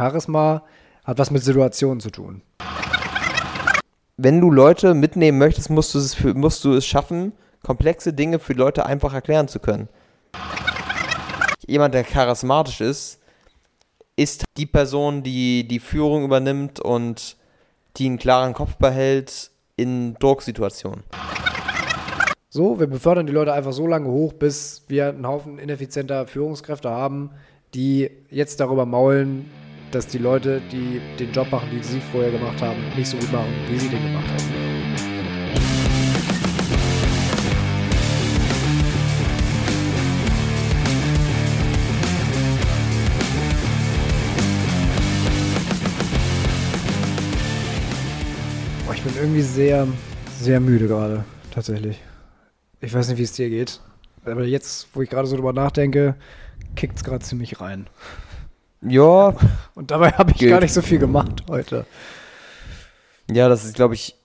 Charisma 0.00 0.62
hat 1.04 1.18
was 1.18 1.30
mit 1.30 1.44
Situationen 1.44 2.00
zu 2.00 2.10
tun. 2.10 2.42
Wenn 4.16 4.40
du 4.40 4.50
Leute 4.50 4.94
mitnehmen 4.94 5.38
möchtest, 5.38 5.68
musst 5.68 5.94
du 5.94 5.98
es, 5.98 6.14
für, 6.14 6.32
musst 6.34 6.64
du 6.64 6.72
es 6.72 6.86
schaffen, 6.86 7.32
komplexe 7.62 8.12
Dinge 8.12 8.38
für 8.38 8.54
Leute 8.54 8.86
einfach 8.86 9.12
erklären 9.12 9.48
zu 9.48 9.58
können. 9.60 9.88
Jemand, 11.66 11.94
der 11.94 12.04
charismatisch 12.04 12.80
ist, 12.80 13.20
ist 14.16 14.44
die 14.56 14.66
Person, 14.66 15.22
die 15.22 15.68
die 15.68 15.80
Führung 15.80 16.24
übernimmt 16.24 16.80
und 16.80 17.36
die 17.96 18.06
einen 18.06 18.18
klaren 18.18 18.54
Kopf 18.54 18.76
behält 18.76 19.50
in 19.76 20.14
Drucksituationen. 20.14 21.04
So, 22.48 22.80
wir 22.80 22.86
befördern 22.86 23.26
die 23.26 23.32
Leute 23.32 23.52
einfach 23.52 23.72
so 23.72 23.86
lange 23.86 24.08
hoch, 24.08 24.32
bis 24.32 24.84
wir 24.88 25.10
einen 25.10 25.26
Haufen 25.26 25.58
ineffizienter 25.58 26.26
Führungskräfte 26.26 26.90
haben, 26.90 27.30
die 27.74 28.10
jetzt 28.30 28.60
darüber 28.60 28.86
maulen, 28.86 29.50
dass 29.90 30.06
die 30.06 30.18
Leute, 30.18 30.62
die 30.70 31.00
den 31.18 31.32
Job 31.32 31.50
machen, 31.50 31.68
den 31.70 31.82
sie 31.82 32.00
vorher 32.12 32.30
gemacht 32.30 32.62
haben, 32.62 32.78
nicht 32.96 33.08
so 33.08 33.16
gut 33.16 33.32
machen, 33.32 33.52
wie 33.68 33.78
sie 33.78 33.88
den 33.88 34.02
gemacht 34.02 34.28
haben. 34.28 34.70
Ich 48.92 49.04
bin 49.06 49.14
irgendwie 49.16 49.40
sehr, 49.40 49.88
sehr 50.38 50.60
müde 50.60 50.86
gerade, 50.86 51.24
tatsächlich. 51.50 52.02
Ich 52.82 52.92
weiß 52.92 53.08
nicht, 53.08 53.16
wie 53.16 53.22
es 53.22 53.32
dir 53.32 53.48
geht. 53.48 53.80
Aber 54.26 54.44
jetzt, 54.44 54.88
wo 54.92 55.00
ich 55.00 55.08
gerade 55.08 55.26
so 55.26 55.36
drüber 55.36 55.54
nachdenke, 55.54 56.16
kickt 56.76 56.98
es 56.98 57.04
gerade 57.04 57.24
ziemlich 57.24 57.62
rein. 57.62 57.86
Ja, 58.82 59.34
Und 59.74 59.90
dabei 59.90 60.10
habe 60.12 60.30
ich 60.32 60.38
Geht. 60.38 60.50
gar 60.50 60.60
nicht 60.60 60.72
so 60.72 60.82
viel 60.82 60.98
gemacht 60.98 61.44
heute. 61.48 61.86
ja, 63.30 63.48
das 63.48 63.64
ist, 63.64 63.74
glaube 63.74 63.94
ich, 63.94 64.16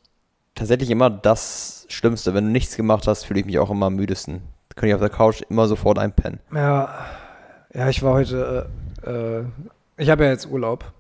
tatsächlich 0.56 0.89
immer 0.89 1.09
das 1.09 1.86
Schlimmste. 1.89 2.34
Wenn 2.34 2.45
du 2.45 2.52
nichts 2.52 2.76
gemacht 2.76 3.08
hast, 3.08 3.26
fühle 3.26 3.42
ich 3.42 3.45
mich 3.45 3.59
auch 3.59 3.70
immer 3.70 3.88
am 3.88 3.95
müdesten. 3.95 4.42
Da 4.70 4.80
kann 4.80 4.89
ich 4.89 4.95
auf 4.95 5.02
der 5.02 5.09
Couch 5.09 5.42
immer 5.50 5.67
sofort 5.67 6.00
einpennen. 6.00 6.39
Ja, 6.53 7.06
ja, 7.73 7.89
ich 7.89 8.02
war 8.02 8.14
heute, 8.14 8.70
äh, 9.03 9.09
äh, 9.09 9.45
ich 9.98 10.09
habe 10.09 10.23
ja 10.23 10.30
jetzt 10.31 10.50
Urlaub. 10.50 10.92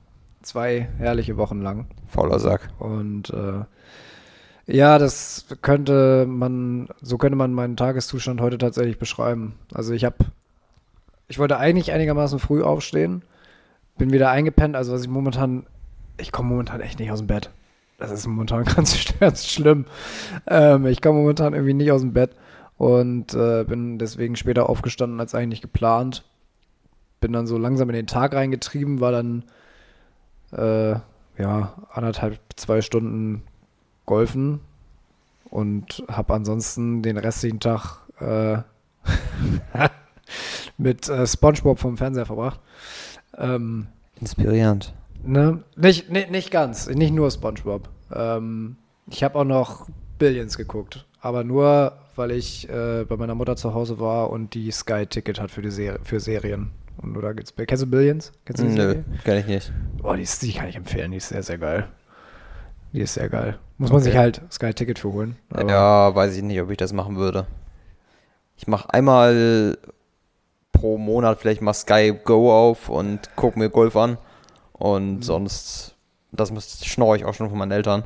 Zwei 0.41 0.89
herrliche 0.99 1.37
Wochen 1.37 1.61
lang. 1.61 1.87
Fauler 2.07 2.39
Sack. 2.39 2.69
Und 2.77 3.31
äh, 3.31 3.63
ja, 4.67 4.99
das 4.99 5.45
könnte 5.61 6.25
man, 6.27 6.87
so 7.01 7.17
könnte 7.17 7.35
man 7.35 7.53
meinen 7.53 7.77
Tageszustand 7.77 8.41
heute 8.41 8.57
tatsächlich 8.57 8.99
beschreiben. 8.99 9.55
Also 9.73 9.93
ich 9.93 10.05
habe, 10.05 10.17
ich 11.27 11.39
wollte 11.39 11.57
eigentlich 11.57 11.91
einigermaßen 11.91 12.37
früh 12.39 12.61
aufstehen, 12.61 13.23
bin 13.97 14.11
wieder 14.11 14.29
eingepennt, 14.29 14.75
also 14.75 14.93
was 14.93 15.03
ich 15.03 15.09
momentan, 15.09 15.65
ich 16.17 16.31
komme 16.31 16.49
momentan 16.49 16.81
echt 16.81 16.99
nicht 16.99 17.11
aus 17.11 17.19
dem 17.19 17.27
Bett. 17.27 17.49
Das 17.97 18.11
ist 18.11 18.27
momentan 18.27 18.63
ganz, 18.75 18.97
ganz 19.19 19.47
schlimm. 19.47 19.85
Ähm, 20.47 20.85
ich 20.85 21.01
komme 21.01 21.19
momentan 21.19 21.53
irgendwie 21.53 21.73
nicht 21.73 21.91
aus 21.91 22.01
dem 22.01 22.13
Bett 22.13 22.31
und 22.77 23.33
äh, 23.33 23.63
bin 23.63 23.97
deswegen 23.97 24.35
später 24.35 24.69
aufgestanden 24.69 25.19
als 25.19 25.33
eigentlich 25.33 25.61
geplant. 25.61 26.23
Bin 27.21 27.31
dann 27.31 27.47
so 27.47 27.57
langsam 27.57 27.89
in 27.89 27.95
den 27.95 28.07
Tag 28.07 28.33
reingetrieben, 28.33 28.99
war 28.99 29.11
dann 29.11 29.43
äh, 30.51 30.99
ja, 31.37 31.73
anderthalb, 31.91 32.39
zwei 32.55 32.81
Stunden 32.81 33.43
golfen 34.05 34.59
und 35.49 36.03
habe 36.09 36.33
ansonsten 36.33 37.01
den 37.01 37.17
restlichen 37.17 37.59
Tag 37.59 37.99
äh, 38.19 38.57
mit 40.77 41.07
äh, 41.09 41.25
SpongeBob 41.25 41.79
vom 41.79 41.97
Fernseher 41.97 42.25
verbracht. 42.25 42.59
Ähm, 43.37 43.87
Inspirierend. 44.19 44.93
ne? 45.23 45.63
nicht, 45.75 46.09
nicht, 46.09 46.31
nicht 46.31 46.51
ganz, 46.51 46.87
nicht 46.87 47.13
nur 47.13 47.29
SpongeBob. 47.31 47.89
Ähm, 48.13 48.77
ich 49.09 49.23
habe 49.23 49.37
auch 49.39 49.43
noch 49.43 49.87
Billions 50.17 50.57
geguckt, 50.57 51.05
aber 51.21 51.43
nur, 51.43 51.93
weil 52.15 52.31
ich 52.31 52.69
äh, 52.69 53.03
bei 53.07 53.17
meiner 53.17 53.35
Mutter 53.35 53.55
zu 53.55 53.73
Hause 53.73 53.99
war 53.99 54.29
und 54.29 54.53
die 54.53 54.71
Sky-Ticket 54.71 55.39
hat 55.41 55.51
für, 55.51 55.61
die 55.61 55.71
Serie, 55.71 55.99
für 56.03 56.19
Serien. 56.19 56.71
Und 56.97 57.17
oder 57.17 57.33
gibt's, 57.33 57.53
kennst 57.55 57.83
du 57.83 57.87
Billions? 57.87 58.31
Kennst 58.45 58.63
du 58.63 58.67
die 58.67 58.73
Nö, 58.73 58.81
Serie? 58.87 59.03
kann 59.25 59.37
ich 59.37 59.47
nicht. 59.47 59.73
Boah, 60.01 60.15
die, 60.15 60.23
ist, 60.23 60.41
die 60.41 60.53
kann 60.53 60.69
ich 60.69 60.77
empfehlen, 60.77 61.11
die 61.11 61.17
ist 61.17 61.27
sehr, 61.29 61.43
sehr 61.43 61.57
geil. 61.57 61.87
Die 62.93 63.01
ist 63.01 63.15
sehr 63.15 63.27
geil. 63.27 63.59
Muss 63.77 63.89
man 63.89 63.97
Okay. 63.97 64.11
sich 64.11 64.17
halt 64.17 64.41
Sky-Ticket 64.49 64.99
für 64.99 65.11
holen. 65.11 65.35
Ja, 65.67 66.15
weiß 66.15 66.37
ich 66.37 66.43
nicht, 66.43 66.61
ob 66.61 66.71
ich 66.71 66.77
das 66.77 66.93
machen 66.93 67.17
würde. 67.17 67.45
Ich 68.55 68.67
mache 68.67 68.93
einmal 68.93 69.77
pro 70.75 70.97
Monat 70.97 71.39
vielleicht 71.39 71.61
mal 71.61 71.73
Sky 71.73 72.13
Go 72.23 72.51
auf 72.53 72.89
und 72.89 73.35
gucke 73.35 73.57
mir 73.57 73.69
Golf 73.69 73.95
an. 73.95 74.17
Und 74.73 75.23
sonst, 75.23 75.95
das 76.31 76.51
schnorre 76.85 77.17
ich 77.17 77.25
auch 77.25 77.33
schon 77.33 77.49
von 77.49 77.57
meinen 77.57 77.71
Eltern. 77.71 78.03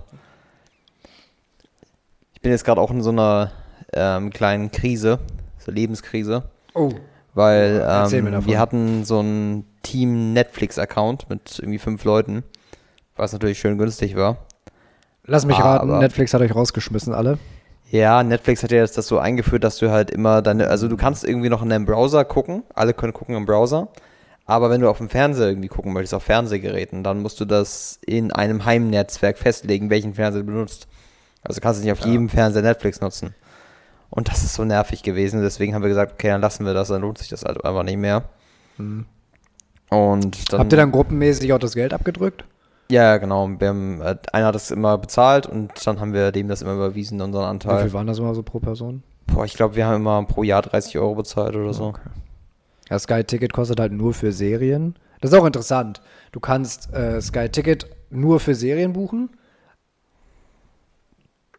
Ich 2.34 2.41
bin 2.41 2.52
jetzt 2.52 2.63
gerade 2.63 2.80
auch 2.80 2.91
in 2.91 3.02
so 3.02 3.09
einer 3.09 3.52
ähm, 3.94 4.30
kleinen 4.30 4.72
Krise, 4.72 5.19
so 5.57 5.72
Lebenskrise, 5.72 6.44
Oh, 6.74 6.91
weil 7.34 7.85
ähm, 7.88 8.46
wir 8.46 8.59
hatten 8.59 9.03
so 9.03 9.19
einen 9.19 9.66
Team 9.84 10.34
Netflix-Account 10.34 11.30
mit 11.30 11.59
irgendwie 11.59 11.80
fünf 11.80 12.03
Leuten, 12.03 12.44
was 13.16 13.34
natürlich 13.34 13.59
schön 13.59 13.78
günstig 13.78 14.16
war. 14.16 14.38
lass 15.25 15.46
mich 15.46 15.59
raten, 15.59 15.90
Aber- 15.90 16.00
Netflix 16.00 16.34
hat 16.34 16.41
euch 16.41 16.53
rausgeschmissen, 16.56 17.13
alle. 17.13 17.38
Ja, 17.92 18.24
Netflix 18.24 18.62
hat 18.64 18.72
ja 18.72 18.78
jetzt 18.78 18.98
das 18.98 19.08
so 19.08 19.18
eingeführt, 19.18 19.64
dass 19.64 19.78
du 19.78 19.90
halt 19.90 20.12
immer 20.12 20.42
deine, 20.42 20.68
also 20.68 20.88
du 20.88 20.96
kannst 20.98 21.24
irgendwie 21.24 21.50
noch 21.50 21.64
in 21.64 21.70
deinem 21.70 21.86
Browser 21.86 22.24
gucken, 22.24 22.64
alle 22.76 22.94
können 22.94 23.14
gucken 23.14 23.36
im 23.36 23.46
Browser, 23.46 23.88
aber 24.46 24.70
wenn 24.70 24.82
du 24.82 24.90
auf 24.90 25.00
dem 25.00 25.10
Fernseher 25.10 25.48
irgendwie 25.48 25.70
gucken 25.70 25.94
möchtest, 25.94 26.14
auf 26.14 26.24
Fernsehgeräten, 26.24 27.04
dann 27.04 27.22
musst 27.22 27.40
du 27.40 27.46
das 27.46 28.00
in 28.06 28.32
einem 28.32 28.66
Heimnetzwerk 28.66 29.38
festlegen, 29.40 29.90
welchen 29.90 30.14
Fernseher 30.14 30.42
du 30.42 30.48
benutzt. 30.48 30.88
Also 31.44 31.62
kannst 31.62 31.80
du 31.80 31.84
nicht 31.84 31.92
auf 31.94 32.02
Ja. 32.02 32.12
jedem 32.12 32.30
Fernseher 32.30 32.62
Netflix 32.62 33.02
nutzen. 33.02 33.34
Und 34.12 34.30
das 34.30 34.44
ist 34.44 34.54
so 34.56 34.66
nervig 34.66 35.02
gewesen, 35.04 35.42
deswegen 35.42 35.74
haben 35.74 35.82
wir 35.84 35.90
gesagt, 35.90 36.14
okay, 36.14 36.28
dann 36.30 36.42
lassen 36.42 36.66
wir 36.66 36.74
das, 36.74 36.90
dann 36.90 37.02
lohnt 37.02 37.18
sich 37.18 37.30
das 37.30 37.44
halt 37.44 37.64
einfach 37.64 37.84
nicht 37.84 37.98
mehr. 37.98 38.24
Hm. 38.78 39.06
Und 39.90 40.52
dann, 40.54 40.60
Habt 40.60 40.74
ihr 40.74 40.78
dann 40.78 40.92
gruppenmäßig 40.92 41.54
auch 41.54 41.60
das 41.60 41.74
Geld 41.74 41.94
abgedrückt? 41.94 42.44
Ja, 42.92 43.18
genau. 43.18 43.48
Wir 43.60 43.68
haben, 43.70 44.02
äh, 44.02 44.16
einer 44.34 44.48
hat 44.48 44.56
das 44.56 44.72
immer 44.72 44.98
bezahlt 44.98 45.46
und 45.46 45.72
dann 45.86 46.00
haben 46.00 46.14
wir 46.14 46.32
dem 46.32 46.48
das 46.48 46.62
immer 46.62 46.74
überwiesen, 46.74 47.22
unseren 47.22 47.44
Wie 47.44 47.48
Anteil. 47.48 47.84
viel 47.84 47.94
waren 47.94 48.08
das 48.08 48.18
immer 48.18 48.34
so 48.34 48.42
pro 48.44 48.60
Person? 48.60 49.04
Boah, 49.28 49.46
ich 49.46 49.54
glaube, 49.54 49.76
wir 49.76 49.86
haben 49.86 49.98
immer 49.98 50.24
pro 50.26 50.44
Jahr 50.44 50.64
30 50.64 50.98
Euro 50.98 51.16
bezahlt 51.16 51.56
oder 51.56 51.74
so. 51.74 51.86
Okay. 51.86 52.10
Ja, 52.90 52.98
Sky-Ticket 52.98 53.54
kostet 53.54 53.80
halt 53.80 53.92
nur 53.92 54.14
für 54.16 54.32
Serien. 54.32 54.96
Das 55.22 55.32
ist 55.32 55.38
auch 55.38 55.46
interessant. 55.46 56.02
Du 56.32 56.40
kannst 56.40 56.92
äh, 56.94 57.22
Sky-Ticket 57.22 57.86
nur 58.10 58.40
für 58.40 58.56
Serien 58.56 58.94
buchen. 58.94 59.30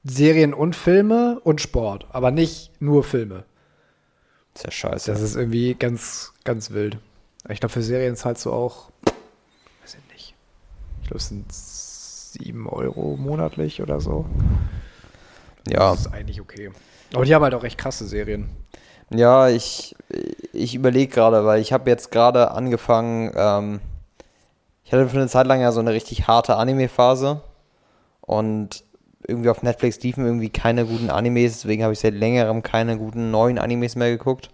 Serien 0.02 0.54
und 0.54 0.74
Filme 0.74 1.38
und 1.44 1.60
Sport, 1.60 2.06
aber 2.10 2.30
nicht 2.30 2.72
nur 2.80 3.04
Filme. 3.04 3.44
ist 4.54 4.64
ja 4.64 4.70
scheiße. 4.70 5.12
Das 5.12 5.20
ist 5.20 5.36
irgendwie 5.36 5.74
ganz, 5.74 6.32
ganz 6.44 6.70
wild. 6.70 6.98
Ich 7.48 7.60
glaube, 7.60 7.72
für 7.72 7.82
Serien 7.82 8.16
zahlst 8.16 8.46
du 8.46 8.52
auch, 8.52 8.90
weiß 9.82 9.94
ich 9.94 10.12
nicht. 10.12 10.34
Ich 10.99 10.99
glaube, 11.10 11.18
es 11.18 11.28
sind 11.28 11.52
7 11.52 12.68
Euro 12.68 13.16
monatlich 13.16 13.82
oder 13.82 14.00
so. 14.00 14.26
ja. 15.68 15.90
Das 15.90 16.00
ist 16.00 16.12
eigentlich 16.12 16.40
okay. 16.40 16.70
Aber 17.12 17.24
die 17.24 17.34
haben 17.34 17.42
halt 17.42 17.54
auch 17.54 17.64
echt 17.64 17.78
krasse 17.78 18.06
Serien. 18.06 18.48
Ja, 19.12 19.48
ich, 19.48 19.96
ich 20.52 20.76
überlege 20.76 21.12
gerade, 21.12 21.44
weil 21.44 21.60
ich 21.60 21.72
habe 21.72 21.90
jetzt 21.90 22.12
gerade 22.12 22.52
angefangen, 22.52 23.32
ähm, 23.34 23.80
ich 24.84 24.92
hatte 24.92 25.08
für 25.08 25.16
eine 25.16 25.26
Zeit 25.26 25.48
lang 25.48 25.60
ja 25.60 25.72
so 25.72 25.80
eine 25.80 25.92
richtig 25.92 26.28
harte 26.28 26.54
Anime-Phase 26.56 27.40
und 28.20 28.84
irgendwie 29.26 29.50
auf 29.50 29.64
Netflix 29.64 30.00
liefen 30.02 30.24
irgendwie 30.24 30.50
keine 30.50 30.86
guten 30.86 31.10
Animes, 31.10 31.54
deswegen 31.54 31.82
habe 31.82 31.92
ich 31.92 31.98
seit 31.98 32.14
längerem 32.14 32.62
keine 32.62 32.96
guten 32.98 33.32
neuen 33.32 33.58
Animes 33.58 33.96
mehr 33.96 34.10
geguckt. 34.10 34.50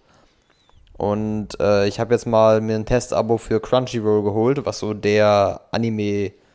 Und 0.97 1.59
äh, 1.59 1.87
ich 1.87 1.99
habe 1.99 2.15
jetzt 2.15 2.25
mal 2.25 2.59
mir 2.59 2.75
ein 2.75 2.87
Testabo 2.87 3.37
für 3.37 3.59
Crunchyroll 3.59 4.23
geholt, 4.23 4.65
was 4.65 4.79
so 4.79 4.95
der 4.95 5.61
Anime-Streaming-Service 5.69 6.46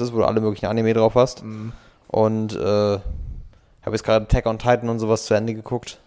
ist, 0.00 0.12
wo 0.12 0.18
du 0.18 0.24
alle 0.24 0.40
möglichen 0.40 0.66
Anime 0.66 0.94
drauf 0.94 1.14
hast. 1.14 1.42
Und 2.08 2.54
äh, 2.54 2.98
habe 3.82 3.92
jetzt 3.92 4.04
gerade 4.04 4.24
Attack 4.24 4.46
on 4.46 4.58
Titan 4.58 4.88
und 4.88 4.98
sowas 4.98 5.24
zu 5.24 5.34
Ende 5.34 5.54
geguckt. 5.54 5.98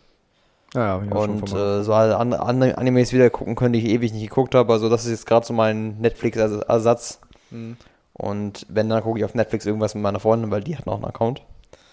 Ja, 0.74 1.02
ja, 1.04 1.16
Und 1.16 1.54
äh, 1.54 1.84
so 1.84 1.96
halt 1.96 2.14
andere, 2.14 2.42
andere 2.44 2.78
Animes 2.78 3.14
wieder 3.14 3.30
gucken 3.30 3.56
können, 3.56 3.74
die 3.74 3.80
ich 3.80 3.94
ewig 3.94 4.12
nicht 4.12 4.30
geguckt 4.30 4.56
habe. 4.56 4.74
Also 4.74 4.90
das 4.90 5.06
ist 5.06 5.12
jetzt 5.12 5.26
gerade 5.28 5.46
so 5.46 5.54
mein 5.54 6.00
Netflix-Ersatz. 6.00 7.20
Mhm. 7.52 7.78
Und 8.14 8.66
wenn, 8.70 8.90
dann 8.90 9.04
gucke 9.04 9.20
ich 9.20 9.26
auf 9.26 9.36
Netflix 9.36 9.66
irgendwas 9.66 9.96
mit 9.96 10.04
meiner 10.04 10.20
Freundin, 10.20 10.52
weil 10.52 10.64
die 10.64 10.78
hat 10.78 10.86
noch 10.86 10.96
einen 10.96 11.06
Account. 11.06 11.42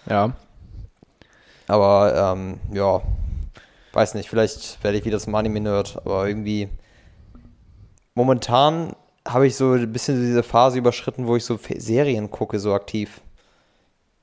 ja. 0.08 0.32
Aber 1.66 2.34
ähm, 2.34 2.58
ja, 2.72 3.00
weiß 3.92 4.14
nicht, 4.14 4.28
vielleicht 4.28 4.82
werde 4.82 4.98
ich 4.98 5.04
wieder 5.04 5.20
zum 5.20 5.36
Anime-Nerd. 5.36 5.98
Aber 6.04 6.26
irgendwie 6.26 6.68
momentan 8.14 8.96
habe 9.26 9.46
ich 9.46 9.56
so 9.56 9.72
ein 9.72 9.92
bisschen 9.92 10.20
diese 10.20 10.42
Phase 10.42 10.78
überschritten, 10.78 11.26
wo 11.26 11.36
ich 11.36 11.44
so 11.44 11.58
Serien 11.76 12.30
gucke, 12.30 12.58
so 12.58 12.74
aktiv. 12.74 13.20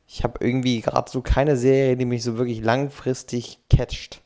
Ich 0.07 0.23
habe 0.23 0.45
irgendwie 0.45 0.81
gerade 0.81 1.11
so 1.11 1.21
keine 1.21 1.57
Serie, 1.57 1.97
die 1.97 2.05
mich 2.05 2.23
so 2.23 2.37
wirklich 2.37 2.61
langfristig 2.63 3.59
catcht. 3.69 4.21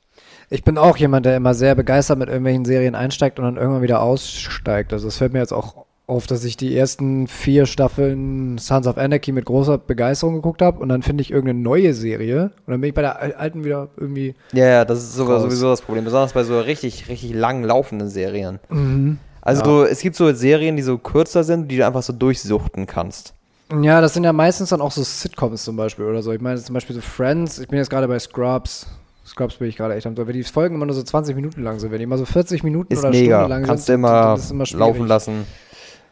Ich 0.50 0.64
bin 0.64 0.78
auch 0.78 0.98
jemand, 0.98 1.26
der 1.26 1.38
immer 1.38 1.54
sehr 1.54 1.76
begeistert 1.76 2.20
mit 2.20 2.28
irgendwelchen 2.28 2.66
Serien 2.66 2.94
einsteigt 2.94 3.40
und 3.40 3.46
dann 3.46 3.58
irgendwann 3.58 3.82
wieder 3.82 4.02
aussteigt. 4.02 4.94
Also 4.94 5.08
es 5.08 5.18
fällt 5.18 5.34
mir 5.34 5.40
jetzt 5.40 5.54
auch 5.54 5.86
auf, 6.08 6.28
dass 6.28 6.44
ich 6.44 6.58
die 6.58 6.76
ersten 6.76 7.28
vier 7.28 7.66
Staffeln 7.66 8.58
Sons 8.58 8.86
of 8.86 8.98
Anarchy 8.98 9.32
mit 9.32 9.46
großer 9.46 9.78
Begeisterung 9.78 10.36
geguckt 10.36 10.62
habe 10.62 10.80
und 10.80 10.90
dann 10.90 11.04
finde 11.04 11.22
ich 11.22 11.32
irgendeine 11.32 11.60
neue 11.60 11.94
Serie 11.94 12.52
und 12.66 12.72
dann 12.72 12.82
bin 12.82 12.90
ich 12.90 12.94
bei 12.94 13.02
der 13.02 13.40
alten 13.40 13.64
wieder 13.64 13.90
irgendwie. 13.96 14.36
Ja, 14.52 14.68
ja, 14.68 14.86
das 14.86 15.00
ist 15.00 15.14
sogar 15.14 15.40
sowieso 15.40 15.70
das 15.70 15.82
Problem, 15.82 16.04
besonders 16.04 16.34
bei 16.34 16.44
so 16.44 16.60
richtig, 16.60 17.08
richtig 17.08 17.34
lang 17.34 17.64
laufenden 17.64 18.10
Serien. 18.10 18.60
Mhm. 18.70 19.20
Also 19.42 19.86
es 19.86 20.00
gibt 20.02 20.16
so 20.16 20.32
Serien, 20.34 20.76
die 20.76 20.84
so 20.84 20.98
kürzer 20.98 21.44
sind, 21.44 21.70
die 21.70 21.78
du 21.78 21.86
einfach 21.86 22.04
so 22.04 22.14
durchsuchten 22.14 22.86
kannst. 22.86 23.34
Ja, 23.82 24.02
das 24.02 24.14
sind 24.14 24.24
ja 24.24 24.34
meistens 24.34 24.70
dann 24.70 24.82
auch 24.82 24.92
so 24.92 25.02
Sitcoms 25.02 25.64
zum 25.64 25.76
Beispiel 25.78 26.06
oder 26.06 26.22
so. 26.22 26.32
Ich 26.34 26.42
meine 26.42 26.62
zum 26.62 26.74
Beispiel 26.74 26.96
so 26.96 27.02
Friends, 27.02 27.58
ich 27.60 27.68
bin 27.68 27.78
jetzt 27.78 27.90
gerade 27.90 28.08
bei 28.08 28.20
Scrubs. 28.20 28.88
Scrubs 29.26 29.56
bin 29.56 29.70
ich 29.70 29.78
gerade 29.78 29.96
echt 29.96 30.06
am. 30.06 30.18
Wenn 30.18 30.34
die 30.34 30.44
Folgen 30.44 30.76
immer 30.76 30.86
nur 30.86 30.96
so 30.96 31.04
20 31.04 31.36
Minuten 31.36 31.64
lang 31.64 31.80
sind, 31.80 31.92
wenn 31.92 32.00
die 32.00 32.04
immer 32.04 32.18
so 32.18 32.26
40 32.26 32.64
Minuten 32.64 32.92
Ist 32.92 33.00
oder 33.00 33.12
mega. 33.12 33.40
Stunde 33.40 33.56
lang 33.56 33.64
Kannst 33.64 33.86
sind, 33.86 33.94
du 34.02 34.08
immer, 34.08 34.34
ist 34.36 34.52
immer 34.52 34.66
schwierig. 34.66 34.80
laufen 34.88 35.08
lassen. 35.08 35.46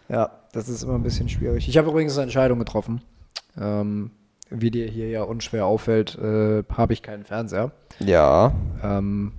Ja, 0.08 0.32
das 0.54 0.70
ist 0.70 0.84
immer 0.84 0.96
ein 0.96 1.04
bisschen 1.04 1.28
schwierig. 1.28 1.68
Ich 1.68 1.78
habe 1.78 1.90
übrigens 1.90 2.14
eine 2.14 2.24
Entscheidung 2.24 2.60
getroffen. 2.60 3.02
Ähm, 3.60 4.12
wie 4.50 4.72
dir 4.72 4.88
hier 4.88 5.10
ja 5.10 5.24
unschwer 5.24 5.66
auffällt, 5.66 6.18
äh, 6.18 6.64
habe 6.76 6.94
ich 6.94 7.04
keinen 7.04 7.26
Fernseher. 7.26 7.72
Ja. 8.00 8.54
Ähm, 8.82 9.34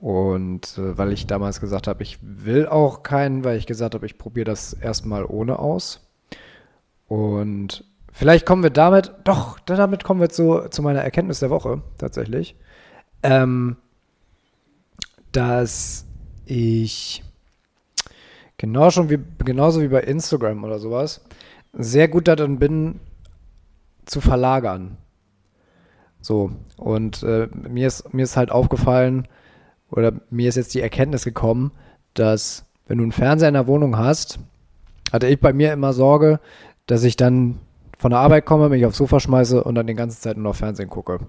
und 0.00 0.76
äh, 0.78 0.98
weil 0.98 1.12
ich 1.12 1.26
damals 1.26 1.60
gesagt 1.60 1.86
habe, 1.86 2.02
ich 2.02 2.18
will 2.20 2.66
auch 2.66 3.02
keinen, 3.02 3.44
weil 3.44 3.56
ich 3.56 3.66
gesagt 3.66 3.94
habe, 3.94 4.06
ich 4.06 4.18
probiere 4.18 4.44
das 4.44 4.72
erstmal 4.72 5.24
ohne 5.24 5.58
aus. 5.58 6.06
Und 7.08 7.84
vielleicht 8.12 8.46
kommen 8.46 8.62
wir 8.62 8.70
damit, 8.70 9.12
doch, 9.24 9.58
damit 9.60 10.04
kommen 10.04 10.20
wir 10.20 10.28
zu, 10.28 10.68
zu 10.70 10.82
meiner 10.82 11.02
Erkenntnis 11.02 11.40
der 11.40 11.50
Woche 11.50 11.82
tatsächlich. 11.98 12.56
Ähm, 13.22 13.76
dass 15.32 16.06
ich 16.44 17.22
genau 18.58 18.90
schon 18.90 19.10
wie, 19.10 19.18
genauso 19.44 19.82
wie 19.82 19.88
bei 19.88 20.00
Instagram 20.00 20.64
oder 20.64 20.78
sowas, 20.78 21.24
sehr 21.72 22.08
gut 22.08 22.28
darin 22.28 22.58
bin, 22.58 23.00
zu 24.06 24.20
verlagern. 24.20 24.96
So, 26.20 26.52
und 26.76 27.22
äh, 27.22 27.48
mir, 27.68 27.86
ist, 27.86 28.12
mir 28.14 28.22
ist 28.22 28.36
halt 28.36 28.50
aufgefallen, 28.50 29.28
oder 29.90 30.12
mir 30.30 30.48
ist 30.48 30.56
jetzt 30.56 30.74
die 30.74 30.80
Erkenntnis 30.80 31.24
gekommen, 31.24 31.72
dass 32.14 32.64
wenn 32.86 32.98
du 32.98 33.04
einen 33.04 33.12
Fernseher 33.12 33.48
in 33.48 33.54
der 33.54 33.66
Wohnung 33.66 33.98
hast, 33.98 34.38
hatte 35.12 35.26
ich 35.26 35.40
bei 35.40 35.52
mir 35.52 35.72
immer 35.72 35.92
Sorge, 35.92 36.40
dass 36.86 37.04
ich 37.04 37.16
dann 37.16 37.58
von 37.98 38.10
der 38.10 38.20
Arbeit 38.20 38.46
komme, 38.46 38.68
mich 38.68 38.84
aufs 38.86 38.98
Sofa 38.98 39.20
schmeiße 39.20 39.62
und 39.62 39.74
dann 39.74 39.86
die 39.86 39.94
ganze 39.94 40.20
Zeit 40.20 40.36
nur 40.36 40.50
noch 40.50 40.56
Fernsehen 40.56 40.90
gucke. 40.90 41.20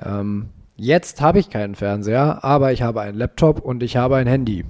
Ähm, 0.00 0.48
jetzt 0.76 1.20
habe 1.20 1.38
ich 1.38 1.50
keinen 1.50 1.74
Fernseher, 1.74 2.44
aber 2.44 2.72
ich 2.72 2.82
habe 2.82 3.00
einen 3.00 3.18
Laptop 3.18 3.60
und 3.60 3.82
ich 3.82 3.96
habe 3.96 4.16
ein 4.16 4.26
Handy. 4.26 4.64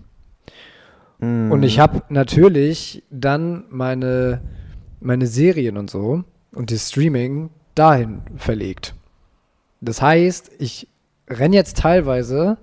Und 1.52 1.62
ich 1.62 1.78
habe 1.78 2.02
natürlich 2.08 3.04
dann 3.10 3.64
meine, 3.70 4.40
meine 5.00 5.28
Serien 5.28 5.76
und 5.76 5.88
so 5.88 6.25
und 6.52 6.72
das 6.72 6.88
Streaming 6.88 7.50
dahin 7.76 8.22
verlegt. 8.37 8.94
Das 9.81 10.02
heißt, 10.02 10.50
ich 10.58 10.88
renne 11.28 11.54
jetzt 11.54 11.78
teilweise 11.78 12.58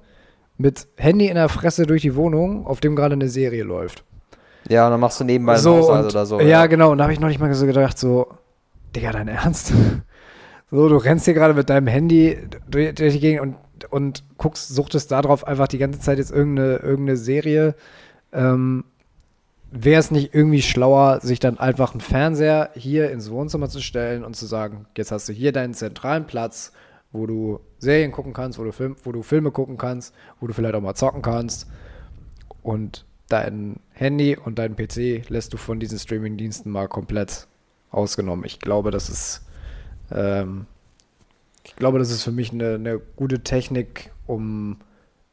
mit 0.60 0.88
Handy 0.98 1.28
in 1.28 1.36
der 1.36 1.50
Fresse 1.50 1.86
durch 1.86 2.02
die 2.02 2.16
Wohnung, 2.16 2.68
auf 2.68 2.82
dem 2.82 2.96
gerade 2.96 3.14
eine 3.14 3.30
Serie 3.30 3.64
läuft. 3.64 4.04
Ja, 4.68 4.86
und 4.86 4.92
dann 4.92 5.00
machst 5.00 5.20
du 5.20 5.24
nebenbei 5.24 5.54
einen 5.54 5.62
so, 5.62 5.78
Haushalt 5.78 6.06
und, 6.06 6.12
oder 6.12 6.26
so. 6.26 6.42
Ja, 6.42 6.68
genau. 6.68 6.92
Und 6.92 6.98
da 6.98 7.06
habe 7.06 7.14
ich 7.14 7.20
noch 7.20 7.30
nicht 7.30 7.40
mal 7.40 7.52
so 7.54 7.66
gedacht, 7.66 7.98
so, 7.98 8.28
Digga, 8.94 9.14
dein 9.14 9.30
Ernst? 9.30 9.74
so, 10.72 10.90
du 10.90 10.98
rennst 10.98 11.26
hier 11.26 11.34
gerade 11.34 11.54
mit 11.54 11.70
deinem 11.70 11.88
Handy 11.88 12.38
durch, 12.70 12.94
durch 12.94 13.14
die 13.14 13.20
Gegend 13.22 13.42
und, 13.42 13.56
und 13.90 14.24
guckst, 14.38 14.68
suchtest 14.68 15.12
darauf 15.12 15.48
einfach 15.48 15.70
die 15.70 15.78
ganze 15.78 16.02
Zeit 16.02 16.18
jetzt 16.18 16.32
irgendeine, 16.32 16.76
irgendeine 16.78 17.18
Serie. 17.18 17.76
Ähm, 18.34 18.84
Wäre 19.72 20.00
es 20.00 20.12
nicht 20.12 20.34
irgendwie 20.34 20.62
schlauer, 20.62 21.20
sich 21.22 21.40
dann 21.40 21.58
einfach 21.58 21.92
einen 21.92 22.02
Fernseher 22.02 22.72
hier 22.74 23.12
ins 23.12 23.32
Wohnzimmer 23.32 23.70
zu 23.70 23.82
stellen 23.82 24.26
und 24.26 24.36
zu 24.36 24.46
sagen, 24.46 24.88
jetzt 24.98 25.12
hast 25.12 25.30
du 25.30 25.34
hier 25.34 25.54
deinen 25.54 25.74
zentralen 25.74 26.26
Platz, 26.26 26.74
wo 27.12 27.26
du 27.26 27.60
Serien 27.80 28.12
gucken 28.12 28.34
kannst, 28.34 28.60
wo 28.60 28.64
du, 28.64 28.72
Film, 28.72 28.96
wo 29.04 29.12
du 29.12 29.24
Filme 29.24 29.52
gucken 29.52 29.78
kannst, 29.78 30.14
wo 30.40 30.48
du 30.48 30.54
vielleicht 30.54 30.76
auch 30.76 30.82
mal 30.82 30.96
zocken 30.96 31.22
kannst. 31.22 31.68
Und 32.62 33.06
dein 33.30 33.80
Handy 33.92 34.36
und 34.36 34.60
dein 34.60 34.76
PC 34.76 35.30
lässt 35.30 35.54
du 35.54 35.58
von 35.58 35.80
diesen 35.80 35.98
Streaming-Diensten 35.98 36.70
mal 36.70 36.88
komplett 36.88 37.48
ausgenommen. 37.92 38.46
Ich 38.46 38.60
glaube, 38.60 38.92
das 38.92 39.10
ist, 39.10 39.46
ähm, 40.12 40.66
ich 41.64 41.76
glaube, 41.76 42.00
das 42.00 42.12
ist 42.12 42.24
für 42.24 42.32
mich 42.32 42.52
eine, 42.52 42.76
eine 42.76 43.00
gute 43.16 43.42
Technik, 43.42 44.12
um 44.28 44.78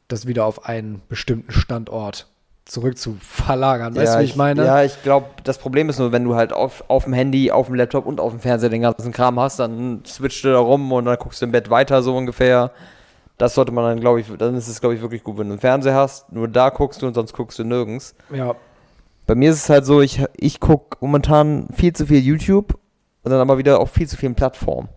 das 0.08 0.26
wieder 0.26 0.44
auf 0.46 0.66
einen 0.66 1.02
bestimmten 1.08 1.52
Standort 1.52 2.28
zurück 2.66 2.98
zu 2.98 3.16
verlagern. 3.20 3.94
Weißt 3.94 4.16
du, 4.16 4.20
wie 4.20 4.24
ich 4.24 4.36
meine? 4.36 4.64
Ja, 4.64 4.82
ich 4.82 5.02
glaube, 5.02 5.26
das 5.44 5.56
Problem 5.56 5.88
ist 5.88 5.98
nur, 5.98 6.12
wenn 6.12 6.24
du 6.24 6.34
halt 6.34 6.52
auf, 6.52 6.84
auf 6.88 7.04
dem 7.04 7.12
Handy, 7.12 7.50
auf 7.50 7.66
dem 7.66 7.76
Laptop 7.76 8.06
und 8.06 8.20
auf 8.20 8.32
dem 8.32 8.40
Fernseher 8.40 8.68
den 8.68 8.82
ganzen 8.82 9.12
Kram 9.12 9.38
hast, 9.38 9.60
dann 9.60 10.02
switcht 10.04 10.44
du 10.44 10.52
da 10.52 10.58
rum 10.58 10.90
und 10.92 11.04
dann 11.04 11.16
guckst 11.16 11.40
du 11.40 11.46
im 11.46 11.52
Bett 11.52 11.70
weiter, 11.70 12.02
so 12.02 12.14
ungefähr. 12.16 12.72
Das 13.38 13.54
sollte 13.54 13.70
man 13.70 13.84
dann, 13.84 14.00
glaube 14.00 14.20
ich, 14.20 14.26
dann 14.36 14.56
ist 14.56 14.66
es, 14.66 14.80
glaube 14.80 14.96
ich, 14.96 15.00
wirklich 15.00 15.22
gut, 15.22 15.38
wenn 15.38 15.46
du 15.46 15.52
einen 15.52 15.60
Fernseher 15.60 15.94
hast, 15.94 16.32
nur 16.32 16.48
da 16.48 16.70
guckst 16.70 17.02
du 17.02 17.06
und 17.06 17.14
sonst 17.14 17.32
guckst 17.34 17.58
du 17.58 17.64
nirgends. 17.64 18.14
Ja. 18.34 18.56
Bei 19.26 19.34
mir 19.34 19.50
ist 19.50 19.56
es 19.56 19.68
halt 19.68 19.86
so, 19.86 20.00
ich, 20.00 20.24
ich 20.36 20.58
gucke 20.58 20.96
momentan 21.00 21.68
viel 21.72 21.92
zu 21.92 22.06
viel 22.06 22.20
YouTube 22.20 22.78
und 23.22 23.30
dann 23.30 23.40
aber 23.40 23.58
wieder 23.58 23.78
auf 23.78 23.90
viel 23.90 24.08
zu 24.08 24.16
vielen 24.16 24.34
Plattformen. 24.34 24.88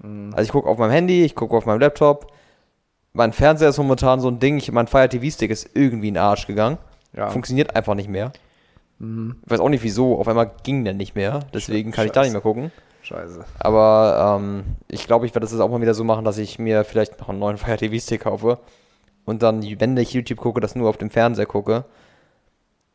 Mhm. 0.00 0.32
Also 0.32 0.42
ich 0.42 0.52
gucke 0.52 0.68
auf 0.68 0.78
meinem 0.78 0.92
Handy, 0.92 1.24
ich 1.24 1.34
gucke 1.34 1.56
auf 1.56 1.66
meinem 1.66 1.80
Laptop. 1.80 2.30
Mein 3.12 3.32
Fernseher 3.32 3.70
ist 3.70 3.78
momentan 3.78 4.20
so 4.20 4.28
ein 4.28 4.38
Ding, 4.38 4.58
ich, 4.58 4.70
mein 4.70 4.86
Fire 4.86 5.08
TV-Stick 5.08 5.50
ist 5.50 5.70
irgendwie 5.74 6.08
in 6.08 6.14
den 6.14 6.22
Arsch 6.22 6.46
gegangen. 6.46 6.78
Ja. 7.12 7.30
Funktioniert 7.30 7.74
einfach 7.74 7.94
nicht 7.94 8.08
mehr. 8.08 8.32
Mhm. 8.98 9.36
Ich 9.44 9.50
weiß 9.50 9.60
auch 9.60 9.68
nicht 9.68 9.82
wieso, 9.82 10.18
auf 10.18 10.28
einmal 10.28 10.50
ging 10.62 10.84
der 10.84 10.94
nicht 10.94 11.14
mehr. 11.14 11.40
Deswegen 11.54 11.92
kann 11.92 12.06
ich 12.06 12.12
da 12.12 12.22
nicht 12.22 12.32
mehr 12.32 12.40
gucken. 12.40 12.72
Scheiße. 13.02 13.44
Aber 13.58 14.38
ähm, 14.40 14.64
ich 14.88 15.06
glaube, 15.06 15.24
ich 15.26 15.34
werde 15.34 15.44
das 15.44 15.52
jetzt 15.52 15.60
auch 15.60 15.70
mal 15.70 15.80
wieder 15.80 15.94
so 15.94 16.04
machen, 16.04 16.24
dass 16.24 16.36
ich 16.36 16.58
mir 16.58 16.84
vielleicht 16.84 17.18
noch 17.20 17.28
einen 17.28 17.38
neuen 17.38 17.56
Fire 17.58 17.76
TV-Stick 17.76 18.22
kaufe 18.22 18.58
und 19.24 19.42
dann, 19.42 19.62
wenn 19.80 19.96
ich 19.96 20.12
YouTube 20.12 20.38
gucke, 20.38 20.60
das 20.60 20.74
nur 20.74 20.88
auf 20.88 20.96
dem 20.96 21.10
Fernseher 21.10 21.46
gucke. 21.46 21.84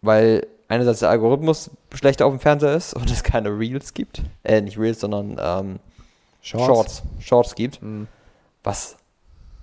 Weil 0.02 0.48
einerseits 0.68 1.00
der 1.00 1.10
Algorithmus 1.10 1.72
schlechter 1.94 2.26
auf 2.26 2.34
dem 2.34 2.40
Fernseher 2.40 2.76
ist 2.76 2.94
und 2.94 3.10
es 3.12 3.24
keine 3.24 3.50
Reels 3.50 3.94
gibt. 3.94 4.24
Äh, 4.44 4.62
nicht 4.62 4.78
Reels, 4.78 5.00
sondern 5.00 5.38
ähm, 5.40 5.80
Shorts. 6.42 7.04
Shorts. 7.20 7.56
gibt. 7.56 7.82
Mhm. 7.82 8.08
Was 8.64 8.98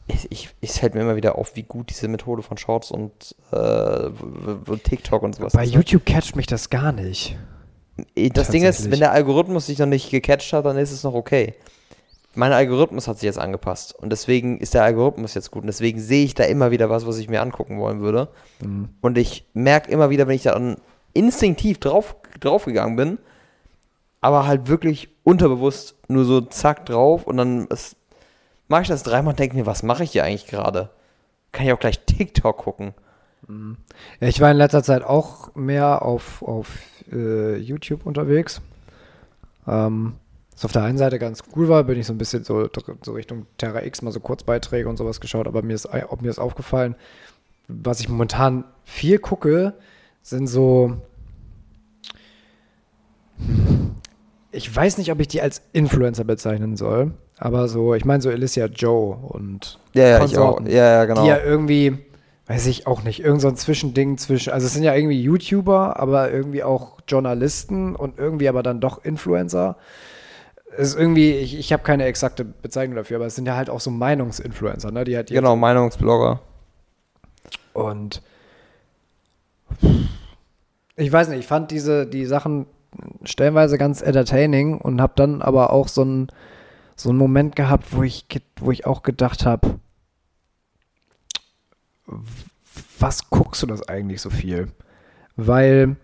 ich, 0.07 0.31
ich, 0.31 0.51
es 0.61 0.79
fällt 0.79 0.95
mir 0.95 1.03
immer 1.03 1.17
wieder 1.17 1.37
auf, 1.37 1.57
wie 1.57 1.63
gut 1.63 1.91
diese 1.91 2.09
Methode 2.09 2.43
von 2.43 2.57
Shorts 2.57 2.91
und 2.91 3.35
äh, 3.53 4.11
TikTok 4.83 5.23
und 5.23 5.37
sowas 5.37 5.53
Bei 5.53 5.65
ist. 5.65 5.73
YouTube 5.73 6.05
catcht 6.05 6.37
mich 6.37 6.47
das 6.47 6.71
gar 6.71 6.93
nicht. 6.93 7.39
Das 8.33 8.49
Ding 8.49 8.65
ist, 8.65 8.91
wenn 8.91 9.01
der 9.01 9.13
Algorithmus 9.13 9.67
sich 9.67 9.79
noch 9.79 9.87
nicht 9.87 10.11
gecatcht 10.11 10.53
hat, 10.53 10.65
dann 10.65 10.79
ist 10.79 10.91
es 10.91 11.05
noch 11.05 11.15
okay. 11.15 11.55
Mein 12.35 12.53
Algorithmus 12.53 13.09
hat 13.09 13.19
sich 13.19 13.27
jetzt 13.27 13.39
angepasst 13.39 13.95
und 13.95 14.11
deswegen 14.11 14.59
ist 14.59 14.75
der 14.75 14.85
Algorithmus 14.85 15.35
jetzt 15.35 15.51
gut 15.51 15.63
und 15.63 15.67
deswegen 15.67 16.01
sehe 16.01 16.25
ich 16.25 16.35
da 16.35 16.45
immer 16.45 16.71
wieder 16.71 16.89
was, 16.89 17.07
was 17.07 17.19
ich 17.19 17.29
mir 17.29 17.43
angucken 17.43 17.81
wollen 17.81 18.01
würde. 18.01 18.29
Mhm. 18.61 18.91
Und 19.01 19.19
ich 19.19 19.47
merke 19.53 19.91
immer 19.91 20.11
wieder, 20.11 20.29
wenn 20.29 20.37
ich 20.37 20.45
da 20.45 20.53
dann 20.53 20.77
instinktiv 21.13 21.79
drauf, 21.79 22.17
draufgegangen 22.39 22.97
bin, 22.97 23.19
aber 24.21 24.47
halt 24.47 24.69
wirklich 24.69 25.09
unterbewusst 25.25 25.97
nur 26.09 26.25
so 26.25 26.41
zack 26.41 26.87
drauf 26.87 27.27
und 27.27 27.37
dann 27.37 27.67
ist, 27.67 27.97
mache 28.71 28.83
ich 28.83 28.89
das 28.89 29.03
dreimal 29.03 29.33
und 29.33 29.39
denke 29.39 29.57
mir, 29.57 29.67
was 29.67 29.83
mache 29.83 30.05
ich 30.05 30.13
hier 30.13 30.25
eigentlich 30.25 30.47
gerade? 30.47 30.91
Kann 31.53 31.67
ich 31.67 31.73
auch 31.73 31.81
gleich 31.81 32.05
TikTok 32.07 32.57
gucken. 32.57 32.95
Ja, 34.21 34.29
ich 34.29 34.41
war 34.41 34.51
in 34.51 34.57
letzter 34.57 34.83
Zeit 34.83 35.03
auch 35.03 35.55
mehr 35.57 36.03
auf, 36.03 36.43
auf 36.43 36.79
äh, 37.11 37.57
YouTube 37.57 38.07
unterwegs. 38.07 38.63
Ähm, 39.67 40.15
was 40.53 40.65
auf 40.65 40.73
der 40.73 40.85
einen 40.85 40.99
Seite 40.99 41.19
ganz 41.19 41.43
cool 41.57 41.69
war, 41.69 41.83
bin 41.85 41.99
ich 41.99 42.07
so 42.07 42.13
ein 42.13 42.19
bisschen 42.19 42.45
so, 42.45 42.69
so 43.03 43.13
Richtung 43.13 43.47
Terra 43.59 43.83
X 43.83 44.03
mal 44.03 44.13
so 44.13 44.21
Kurzbeiträge 44.21 44.89
und 44.89 44.99
sowas 44.99 45.21
geschaut, 45.21 45.49
aber 45.49 45.63
mir 45.63 45.75
ist, 45.75 45.87
ob 45.87 46.23
mir 46.23 46.29
ist 46.29 46.39
aufgefallen, 46.39 46.95
was 47.67 48.01
ich 48.01 48.09
momentan 48.09 48.65
viel 48.85 49.19
gucke, 49.19 49.75
sind 50.23 50.47
so. 50.47 50.97
Ich 54.53 54.75
weiß 54.75 54.99
nicht, 54.99 55.11
ob 55.11 55.21
ich 55.21 55.29
die 55.29 55.41
als 55.41 55.63
Influencer 55.73 56.25
bezeichnen 56.25 56.77
soll, 56.77 57.13
aber 57.41 57.69
so, 57.69 57.95
ich 57.95 58.05
meine 58.05 58.23
so 58.23 58.29
Alicia 58.29 58.67
Joe 58.67 59.17
und 59.17 59.79
Ja, 59.95 60.07
ja, 60.07 60.17
ich 60.25 60.37
auch. 60.37 60.57
Konsorten 60.57 60.67
Ja, 60.67 60.93
ja, 60.93 61.05
genau. 61.07 61.23
die 61.23 61.29
ja 61.29 61.39
irgendwie, 61.43 61.97
weiß 62.47 62.67
ich 62.67 62.87
auch 62.87 63.03
nicht, 63.03 63.25
irgend 63.25 63.41
so 63.41 63.49
ein 63.49 63.57
Zwischending 63.57 64.19
zwischen, 64.19 64.53
also 64.53 64.67
es 64.67 64.75
sind 64.75 64.83
ja 64.83 64.95
irgendwie 64.95 65.21
YouTuber, 65.23 65.99
aber 65.99 66.31
irgendwie 66.31 66.63
auch 66.63 66.99
Journalisten 67.09 67.97
und 67.97 68.19
irgendwie 68.19 68.49
aber 68.49 68.63
dann 68.63 68.81
doch 68.81 69.03
Influencer. 69.03 69.77
Es 70.77 70.91
ist 70.91 70.99
irgendwie, 70.99 71.33
ich, 71.33 71.59
ich 71.59 71.73
habe 71.73 71.83
keine 71.83 72.05
exakte 72.05 72.45
Bezeichnung 72.45 72.97
dafür, 72.97 73.17
aber 73.17 73.27
es 73.27 73.37
sind 73.37 73.47
ja 73.47 73.57
halt 73.57 73.71
auch 73.71 73.81
so 73.81 73.91
Meinungsinfluencer, 73.91 74.93
ne? 74.93 75.05
Die 75.05 75.17
halt 75.17 75.31
genau, 75.31 75.57
Meinungsblogger. 75.57 76.41
Und 77.73 78.21
ich 80.97 81.11
weiß 81.11 81.29
nicht, 81.29 81.39
ich 81.41 81.47
fand 81.47 81.71
diese, 81.71 82.07
die 82.07 82.27
Sachen 82.27 82.67
stellenweise 83.25 83.79
ganz 83.79 84.03
entertaining 84.03 84.79
und 84.79 85.01
habe 85.01 85.15
dann 85.17 85.41
aber 85.41 85.73
auch 85.73 85.89
so 85.89 86.03
einen 86.03 86.29
so 87.03 87.11
einen 87.11 87.19
Moment 87.19 87.57
gehabt, 87.57 87.93
wo 87.93 88.03
ich, 88.03 88.27
wo 88.57 88.71
ich 88.71 88.87
auch 88.87 89.03
gedacht 89.03 89.47
habe, 89.47 89.79
was 92.99 93.31
guckst 93.31 93.63
du 93.63 93.67
das 93.67 93.89
eigentlich 93.89 94.21
so 94.21 94.31
viel? 94.31 94.69
Weil 95.37 95.97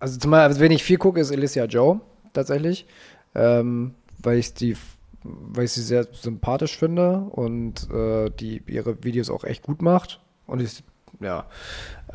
also 0.00 0.18
zumal, 0.18 0.40
also 0.40 0.60
wenn 0.60 0.72
ich 0.72 0.82
viel 0.82 0.96
gucke, 0.96 1.20
ist 1.20 1.30
Alicia 1.30 1.66
Joe 1.66 2.00
tatsächlich, 2.32 2.86
ähm, 3.34 3.94
weil 4.18 4.38
ich 4.38 4.54
die, 4.54 4.76
weil 5.22 5.66
ich 5.66 5.72
sie 5.72 5.82
sehr 5.82 6.08
sympathisch 6.12 6.76
finde 6.76 7.18
und 7.18 7.88
äh, 7.90 8.30
die 8.30 8.62
ihre 8.66 9.04
Videos 9.04 9.30
auch 9.30 9.44
echt 9.44 9.62
gut 9.62 9.82
macht 9.82 10.20
und 10.46 10.60
ich, 10.60 10.82
ja, 11.20 11.44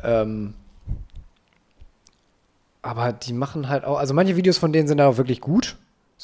ähm, 0.02 0.54
aber 2.82 3.12
die 3.12 3.32
machen 3.32 3.68
halt 3.68 3.84
auch, 3.84 3.98
also 3.98 4.14
manche 4.14 4.36
Videos 4.36 4.58
von 4.58 4.72
denen 4.72 4.88
sind 4.88 5.00
auch 5.00 5.16
wirklich 5.16 5.40
gut, 5.40 5.76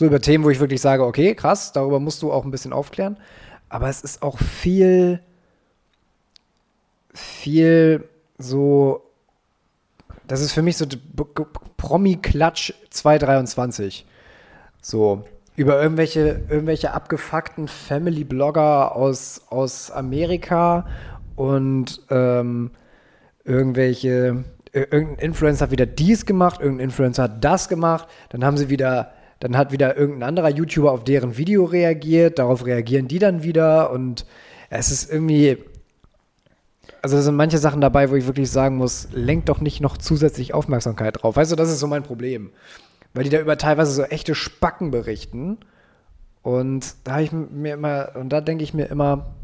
so 0.02 0.06
über 0.06 0.20
Themen, 0.20 0.44
wo 0.44 0.50
ich 0.50 0.60
wirklich 0.60 0.80
sage, 0.80 1.04
okay, 1.04 1.34
krass, 1.34 1.72
darüber 1.72 2.00
musst 2.00 2.22
du 2.22 2.32
auch 2.32 2.44
ein 2.44 2.50
bisschen 2.50 2.72
aufklären, 2.72 3.16
aber 3.68 3.88
es 3.88 4.02
ist 4.02 4.22
auch 4.22 4.38
viel, 4.38 5.20
viel 7.14 8.08
so 8.38 9.12
das 10.26 10.40
ist 10.40 10.52
für 10.52 10.62
mich 10.62 10.76
so 10.76 10.86
Promi-Klatsch 11.76 12.72
223. 12.90 14.06
So. 14.80 15.24
Über 15.56 15.82
irgendwelche, 15.82 16.40
irgendwelche 16.48 16.94
abgefuckten 16.94 17.68
Family-Blogger 17.68 18.96
aus, 18.96 19.42
aus 19.50 19.90
Amerika 19.90 20.86
und 21.36 22.00
ähm, 22.08 22.70
irgendwelche, 23.44 24.44
irgendein 24.72 25.18
Influencer 25.18 25.64
hat 25.64 25.70
wieder 25.70 25.84
dies 25.84 26.24
gemacht, 26.24 26.60
irgendein 26.60 26.86
Influencer 26.86 27.24
hat 27.24 27.44
das 27.44 27.68
gemacht, 27.68 28.08
dann 28.30 28.42
haben 28.42 28.56
sie 28.56 28.70
wieder, 28.70 29.12
dann 29.42 29.56
hat 29.56 29.72
wieder 29.72 29.96
irgendein 29.96 30.28
anderer 30.28 30.50
YouTuber 30.50 30.92
auf 30.92 31.02
deren 31.02 31.36
Video 31.36 31.64
reagiert, 31.64 32.38
darauf 32.38 32.64
reagieren 32.64 33.08
die 33.08 33.18
dann 33.18 33.42
wieder 33.42 33.90
und 33.90 34.24
es 34.70 34.92
ist 34.92 35.10
irgendwie, 35.10 35.58
also 37.02 37.16
da 37.16 37.22
sind 37.22 37.34
manche 37.34 37.58
Sachen 37.58 37.80
dabei, 37.80 38.08
wo 38.08 38.14
ich 38.14 38.26
wirklich 38.26 38.48
sagen 38.52 38.76
muss, 38.76 39.08
lenkt 39.10 39.48
doch 39.48 39.60
nicht 39.60 39.80
noch 39.80 39.96
zusätzlich 39.96 40.54
Aufmerksamkeit 40.54 41.20
drauf. 41.20 41.34
Weißt 41.34 41.50
du, 41.50 41.56
das 41.56 41.70
ist 41.70 41.80
so 41.80 41.88
mein 41.88 42.04
Problem. 42.04 42.52
Weil 43.14 43.24
die 43.24 43.30
da 43.30 43.40
über 43.40 43.58
teilweise 43.58 43.90
so 43.90 44.04
echte 44.04 44.36
Spacken 44.36 44.92
berichten. 44.92 45.58
Und 46.42 46.94
da 47.02 47.14
habe 47.14 47.24
ich 47.24 47.32
mir 47.32 47.74
immer, 47.74 48.10
und 48.14 48.28
da 48.28 48.40
denke 48.40 48.62
ich 48.62 48.74
mir 48.74 48.84
immer, 48.84 49.34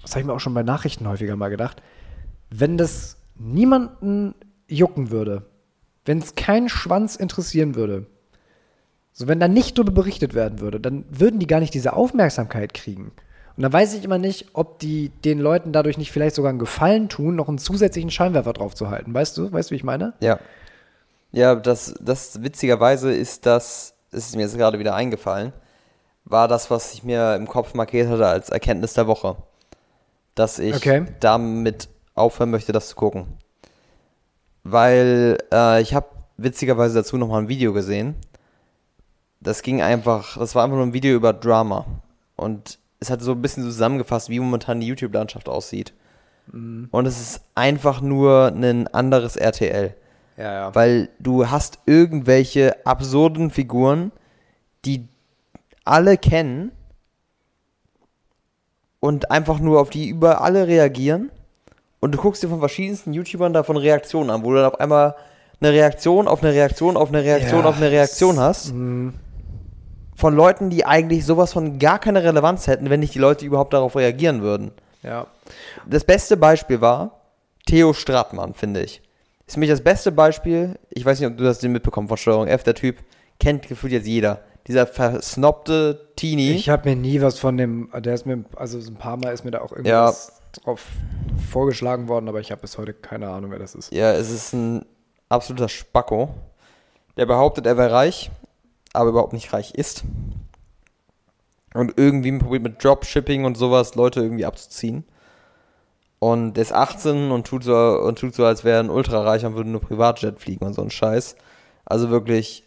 das 0.00 0.12
habe 0.12 0.20
ich 0.20 0.26
mir 0.26 0.32
auch 0.32 0.40
schon 0.40 0.54
bei 0.54 0.62
Nachrichten 0.62 1.06
häufiger 1.06 1.36
mal 1.36 1.50
gedacht, 1.50 1.82
wenn 2.48 2.78
das 2.78 3.18
niemanden 3.34 4.34
jucken 4.68 5.10
würde, 5.10 5.42
wenn 6.06 6.18
es 6.18 6.34
keinen 6.34 6.70
Schwanz 6.70 7.16
interessieren 7.16 7.74
würde, 7.74 8.06
so 9.18 9.26
wenn 9.28 9.40
da 9.40 9.48
nicht 9.48 9.78
darüber 9.78 9.92
berichtet 9.92 10.34
werden 10.34 10.60
würde, 10.60 10.78
dann 10.78 11.06
würden 11.08 11.40
die 11.40 11.46
gar 11.46 11.60
nicht 11.60 11.72
diese 11.72 11.94
Aufmerksamkeit 11.94 12.74
kriegen. 12.74 13.12
Und 13.56 13.62
dann 13.62 13.72
weiß 13.72 13.94
ich 13.94 14.04
immer 14.04 14.18
nicht, 14.18 14.48
ob 14.52 14.78
die 14.78 15.08
den 15.08 15.38
Leuten 15.38 15.72
dadurch 15.72 15.96
nicht 15.96 16.12
vielleicht 16.12 16.36
sogar 16.36 16.50
einen 16.50 16.58
Gefallen 16.58 17.08
tun, 17.08 17.34
noch 17.34 17.48
einen 17.48 17.56
zusätzlichen 17.56 18.10
Scheinwerfer 18.10 18.52
drauf 18.52 18.74
zu 18.74 18.90
halten. 18.90 19.14
Weißt 19.14 19.38
du? 19.38 19.50
Weißt 19.50 19.70
du, 19.70 19.72
wie 19.72 19.76
ich 19.76 19.84
meine? 19.84 20.12
Ja. 20.20 20.38
Ja, 21.32 21.54
das, 21.54 21.94
das 21.98 22.42
witzigerweise 22.42 23.10
ist 23.10 23.46
das, 23.46 23.94
ist 24.12 24.36
mir 24.36 24.42
jetzt 24.42 24.58
gerade 24.58 24.78
wieder 24.78 24.94
eingefallen, 24.94 25.54
war 26.26 26.46
das, 26.46 26.70
was 26.70 26.92
ich 26.92 27.02
mir 27.02 27.36
im 27.36 27.46
Kopf 27.46 27.72
markiert 27.72 28.10
hatte 28.10 28.26
als 28.26 28.50
Erkenntnis 28.50 28.92
der 28.92 29.06
Woche. 29.06 29.36
Dass 30.34 30.58
ich 30.58 30.76
okay. 30.76 31.06
damit 31.20 31.88
aufhören 32.14 32.50
möchte, 32.50 32.72
das 32.72 32.88
zu 32.88 32.96
gucken. 32.96 33.38
Weil 34.62 35.38
äh, 35.50 35.80
ich 35.80 35.94
habe 35.94 36.08
witzigerweise 36.36 36.96
dazu 36.96 37.16
nochmal 37.16 37.40
ein 37.40 37.48
Video 37.48 37.72
gesehen. 37.72 38.14
Das 39.40 39.62
ging 39.62 39.82
einfach, 39.82 40.36
das 40.38 40.54
war 40.54 40.64
einfach 40.64 40.76
nur 40.76 40.86
ein 40.86 40.92
Video 40.92 41.14
über 41.14 41.32
Drama. 41.32 41.86
Und 42.36 42.78
es 43.00 43.10
hat 43.10 43.22
so 43.22 43.32
ein 43.32 43.42
bisschen 43.42 43.64
zusammengefasst, 43.64 44.28
wie 44.28 44.40
momentan 44.40 44.80
die 44.80 44.86
YouTube-Landschaft 44.86 45.48
aussieht. 45.48 45.92
Mhm. 46.52 46.88
Und 46.90 47.06
es 47.06 47.20
ist 47.20 47.40
einfach 47.54 48.00
nur 48.00 48.52
ein 48.54 48.88
anderes 48.88 49.36
RTL. 49.36 49.94
Ja, 50.36 50.52
ja. 50.52 50.74
Weil 50.74 51.08
du 51.18 51.48
hast 51.50 51.78
irgendwelche 51.86 52.86
absurden 52.86 53.50
Figuren, 53.50 54.12
die 54.84 55.08
alle 55.84 56.18
kennen 56.18 56.72
und 59.00 59.30
einfach 59.30 59.58
nur 59.58 59.80
auf 59.80 59.90
die 59.90 60.08
über 60.08 60.42
alle 60.42 60.66
reagieren. 60.66 61.30
Und 62.00 62.12
du 62.12 62.18
guckst 62.18 62.42
dir 62.42 62.48
von 62.48 62.58
verschiedensten 62.58 63.12
YouTubern 63.12 63.52
davon 63.52 63.76
Reaktionen 63.76 64.30
an, 64.30 64.44
wo 64.44 64.50
du 64.50 64.56
dann 64.56 64.72
auf 64.72 64.80
einmal 64.80 65.16
eine 65.60 65.72
Reaktion 65.72 66.28
auf 66.28 66.42
eine 66.42 66.52
Reaktion 66.52 66.98
auf 66.98 67.08
eine 67.08 67.24
Reaktion 67.24 67.62
ja, 67.62 67.68
auf 67.68 67.76
eine 67.76 67.90
Reaktion 67.90 68.38
hast. 68.38 68.74
Mhm 68.74 69.14
von 70.16 70.34
Leuten, 70.34 70.70
die 70.70 70.84
eigentlich 70.84 71.26
sowas 71.26 71.52
von 71.52 71.78
gar 71.78 71.98
keine 71.98 72.24
Relevanz 72.24 72.66
hätten, 72.66 72.90
wenn 72.90 73.00
nicht 73.00 73.14
die 73.14 73.18
Leute 73.18 73.44
überhaupt 73.44 73.74
darauf 73.74 73.94
reagieren 73.96 74.40
würden. 74.42 74.72
Ja. 75.02 75.26
Das 75.86 76.04
beste 76.04 76.36
Beispiel 76.36 76.80
war 76.80 77.20
Theo 77.66 77.92
Stratmann, 77.92 78.54
finde 78.54 78.82
ich. 78.82 79.02
Ist 79.46 79.54
für 79.54 79.60
mich 79.60 79.70
das 79.70 79.82
beste 79.82 80.10
Beispiel, 80.10 80.78
ich 80.90 81.04
weiß 81.04 81.20
nicht, 81.20 81.30
ob 81.30 81.36
du 81.36 81.44
das 81.44 81.62
mitbekommen 81.62 82.08
von 82.08 82.16
Steuerung 82.16 82.48
F, 82.48 82.64
der 82.64 82.74
Typ 82.74 82.96
kennt 83.38 83.68
gefühlt 83.68 83.92
jetzt 83.92 84.06
jeder. 84.06 84.40
Dieser 84.66 84.86
versnobte 84.86 86.08
Teenie. 86.16 86.54
Ich 86.54 86.68
habe 86.68 86.88
mir 86.88 86.96
nie 86.96 87.20
was 87.20 87.38
von 87.38 87.56
dem, 87.56 87.90
der 87.94 88.14
ist 88.14 88.26
mir, 88.26 88.44
also 88.56 88.78
ein 88.78 88.96
paar 88.96 89.16
Mal 89.16 89.32
ist 89.32 89.44
mir 89.44 89.52
da 89.52 89.60
auch 89.60 89.70
irgendwas 89.70 90.32
ja. 90.40 90.62
drauf 90.62 90.82
vorgeschlagen 91.48 92.08
worden, 92.08 92.28
aber 92.28 92.40
ich 92.40 92.50
habe 92.50 92.62
bis 92.62 92.76
heute 92.78 92.92
keine 92.92 93.28
Ahnung, 93.28 93.52
wer 93.52 93.60
das 93.60 93.76
ist. 93.76 93.92
Ja, 93.92 94.12
es 94.12 94.30
ist 94.30 94.52
ein 94.54 94.84
absoluter 95.28 95.68
Spacko. 95.68 96.30
Der 97.16 97.26
behauptet, 97.26 97.66
er 97.66 97.76
wäre 97.76 97.92
reich, 97.92 98.30
aber 98.96 99.10
überhaupt 99.10 99.32
nicht 99.32 99.52
reich 99.52 99.74
ist. 99.74 100.04
Und 101.74 101.94
irgendwie 101.96 102.32
probiert 102.38 102.62
mit 102.62 102.82
Dropshipping 102.82 103.44
und 103.44 103.56
sowas 103.56 103.94
Leute 103.94 104.20
irgendwie 104.20 104.46
abzuziehen. 104.46 105.04
Und 106.18 106.54
der 106.54 106.62
ist 106.62 106.72
18 106.72 107.30
und 107.30 107.46
tut 107.46 107.64
so, 107.64 107.74
und 107.74 108.18
tut 108.18 108.34
so 108.34 108.44
als 108.46 108.64
wäre 108.64 108.80
ein 108.80 108.88
Ultrareicher 108.88 109.48
und 109.48 109.56
würde 109.56 109.70
nur 109.70 109.82
Privatjet 109.82 110.38
fliegen 110.38 110.64
und 110.64 110.72
so 110.72 110.82
ein 110.82 110.90
Scheiß. 110.90 111.36
Also 111.84 112.10
wirklich 112.10 112.64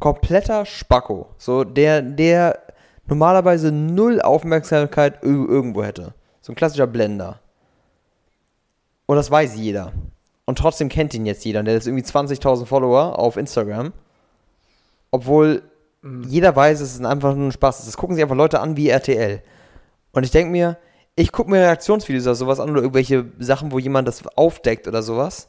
kompletter 0.00 0.66
Spacko. 0.66 1.28
So 1.38 1.62
der, 1.62 2.02
der 2.02 2.58
normalerweise 3.06 3.70
null 3.70 4.20
Aufmerksamkeit 4.20 5.22
irgendwo 5.22 5.84
hätte. 5.84 6.14
So 6.40 6.52
ein 6.52 6.56
klassischer 6.56 6.88
Blender. 6.88 7.38
Und 9.06 9.16
das 9.16 9.30
weiß 9.30 9.54
jeder. 9.56 9.92
Und 10.44 10.58
trotzdem 10.58 10.88
kennt 10.88 11.14
ihn 11.14 11.26
jetzt 11.26 11.44
jeder. 11.44 11.62
Der 11.62 11.76
hat 11.76 11.86
irgendwie 11.86 12.04
20.000 12.04 12.66
Follower 12.66 13.18
auf 13.18 13.36
Instagram 13.36 13.92
obwohl 15.10 15.62
mhm. 16.02 16.24
jeder 16.24 16.54
weiß, 16.54 16.80
es 16.80 16.94
ist 16.94 17.04
einfach 17.04 17.34
nur 17.34 17.48
ein 17.48 17.52
Spaß. 17.52 17.84
Das 17.84 17.96
gucken 17.96 18.16
sich 18.16 18.22
einfach 18.22 18.36
Leute 18.36 18.60
an 18.60 18.76
wie 18.76 18.88
RTL. 18.88 19.42
Und 20.12 20.24
ich 20.24 20.30
denke 20.30 20.50
mir, 20.50 20.78
ich 21.16 21.32
gucke 21.32 21.50
mir 21.50 21.60
Reaktionsvideos 21.60 22.24
oder 22.24 22.34
sowas 22.34 22.60
an 22.60 22.70
oder 22.70 22.80
irgendwelche 22.80 23.26
Sachen, 23.38 23.72
wo 23.72 23.78
jemand 23.78 24.08
das 24.08 24.26
aufdeckt 24.36 24.88
oder 24.88 25.02
sowas. 25.02 25.48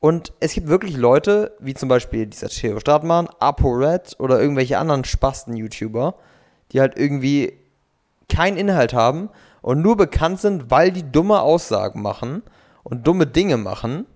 Und 0.00 0.32
es 0.40 0.52
gibt 0.52 0.68
wirklich 0.68 0.96
Leute, 0.96 1.56
wie 1.58 1.74
zum 1.74 1.88
Beispiel 1.88 2.26
dieser 2.26 2.48
Theo 2.48 2.78
Stratmann, 2.78 3.28
ApoRed 3.40 4.16
oder 4.20 4.40
irgendwelche 4.40 4.78
anderen 4.78 5.04
Spasten-YouTuber, 5.04 6.14
die 6.70 6.80
halt 6.80 6.96
irgendwie 6.96 7.54
keinen 8.28 8.56
Inhalt 8.56 8.94
haben 8.94 9.30
und 9.60 9.82
nur 9.82 9.96
bekannt 9.96 10.40
sind, 10.40 10.70
weil 10.70 10.92
die 10.92 11.10
dumme 11.10 11.40
Aussagen 11.40 12.00
machen 12.00 12.42
und 12.84 13.06
dumme 13.06 13.26
Dinge 13.26 13.56
machen 13.56 14.06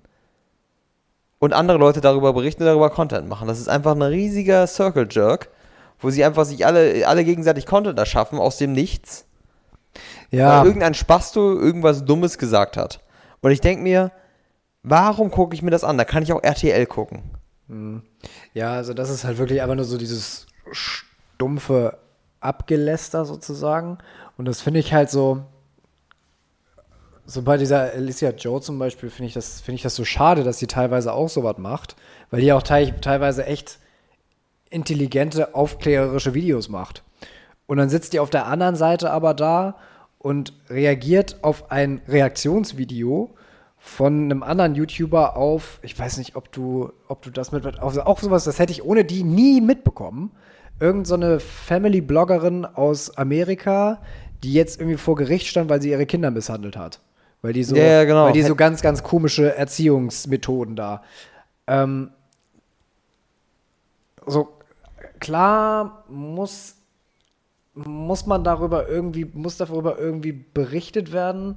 und 1.43 1.53
andere 1.55 1.77
Leute 1.77 2.01
darüber 2.01 2.33
berichten, 2.35 2.65
darüber 2.65 2.89
Content 2.89 3.29
machen. 3.29 3.49
Das 3.49 3.59
ist 3.59 3.69
einfach 3.69 3.97
ein 3.97 4.03
riesiger 4.03 4.65
Circle 4.69 5.09
Jerk, 5.11 5.49
wo 5.99 6.09
sie 6.09 6.25
einfach 6.25 6.45
sich 6.45 6.65
alle, 6.65 7.05
alle 7.09 7.25
gegenseitig 7.25 7.67
Content 7.67 7.99
erschaffen 7.99 8.39
aus 8.39 8.59
dem 8.59 8.73
Nichts. 8.73 9.27
Ja. 10.31 10.61
Weil 10.61 10.69
irgendein 10.69 10.95
Spasto 10.95 11.59
irgendwas 11.59 12.05
Dummes 12.05 12.39
gesagt 12.39 12.77
hat. 12.77 13.01
Und 13.41 13.51
ich 13.51 13.61
denke 13.61 13.83
mir, 13.83 14.13
warum 14.85 15.33
gucke 15.33 15.57
ich 15.57 15.63
mir 15.63 15.73
das 15.73 15.83
an? 15.83 15.99
Da 15.99 16.05
kann 16.05 16.23
ich 16.23 16.33
auch 16.33 16.45
RTL 16.45 16.87
gucken. 16.87 17.25
Hm. 17.67 18.03
Ja, 18.55 18.75
also 18.75 18.95
das 18.95 19.11
ist 19.11 19.25
halt 19.25 19.39
wirklich 19.39 19.63
einfach 19.63 19.75
nur 19.75 19.85
so 19.85 19.99
dieses 19.99 20.47
stumpfe 20.71 21.99
Abgeläster 22.39 23.25
sozusagen. 23.25 23.99
Und 24.37 24.45
das 24.45 24.61
finde 24.61 24.79
ich 24.79 24.95
halt 24.95 25.11
so, 25.11 25.43
so 27.27 27.43
bei 27.43 27.57
dieser 27.57 27.93
Alicia 27.93 28.31
Joe 28.31 28.61
zum 28.61 28.79
Beispiel 28.79 29.11
finde 29.11 29.29
ich, 29.29 29.35
das, 29.35 29.61
find 29.61 29.77
ich 29.77 29.83
das 29.83 29.95
so 29.95 30.05
schade, 30.05 30.43
dass 30.45 30.59
sie 30.59 30.67
teilweise 30.67 31.13
auch 31.13 31.29
sowas 31.29 31.59
macht, 31.59 31.97
weil 32.31 32.41
die 32.41 32.53
auch 32.53 32.63
te 32.63 32.95
teilweise 33.01 33.47
echt 33.47 33.79
intelligente, 34.71 35.55
aufklärerische 35.55 36.35
Videos 36.35 36.69
macht. 36.69 37.05
Und 37.67 37.77
dann 37.77 37.89
sitzt 37.89 38.13
die 38.13 38.21
auf 38.21 38.31
der 38.31 38.47
anderen 38.47 38.77
Seite 38.77 39.11
aber 39.11 39.35
da 39.35 39.77
und 40.19 40.53
reagiert 40.69 41.39
auf 41.43 41.71
ein 41.71 42.01
Reaktionsvideo 42.09 43.31
von 43.79 44.25
einem 44.25 44.43
anderen 44.43 44.75
YouTuber 44.75 45.37
auf, 45.37 45.81
ich 45.83 45.99
weiß 45.99 46.19
nicht, 46.19 46.37
ob 46.37 46.53
du, 46.53 46.93
ob 47.09 47.23
du 47.23 47.31
das 47.31 47.51
mit, 47.51 47.81
auch 47.81 48.19
sowas, 48.19 48.45
das 48.45 48.59
hätte 48.59 48.73
ich 48.73 48.85
ohne 48.85 49.05
die 49.05 49.25
nie 49.25 49.61
mitbekommen. 49.61 50.31
Irgend 50.79 51.07
so 51.07 51.15
eine 51.15 51.41
Family-Bloggerin 51.41 52.65
aus 52.65 53.17
Amerika, 53.17 54.01
die 54.43 54.53
jetzt 54.53 54.81
irgendwie 54.81 54.99
vor 54.99 55.17
Gericht 55.17 55.47
stand, 55.47 55.69
weil 55.69 55.83
sie 55.83 55.91
ihre 55.91 56.07
Kinder 56.07 56.31
misshandelt 56.31 56.77
hat. 56.77 57.01
Weil 57.43 57.53
die 57.53 57.65
so, 57.65 57.75
ja, 57.77 57.83
ja, 57.85 58.05
genau. 58.05 58.27
weil 58.27 58.33
die 58.33 58.43
so 58.43 58.55
ganz, 58.55 58.83
ganz 58.83 59.03
komische 59.03 59.55
Erziehungsmethoden 59.57 60.77
da. 60.77 61.03
Ähm, 61.67 62.11
so 64.27 64.49
klar 65.19 66.05
muss, 66.09 66.77
muss 67.75 68.27
man 68.27 68.45
darüber 68.45 68.89
irgendwie, 68.89 69.25
muss 69.25 69.57
darüber 69.57 69.99
irgendwie 69.99 70.33
berichtet 70.33 71.13
werden. 71.13 71.57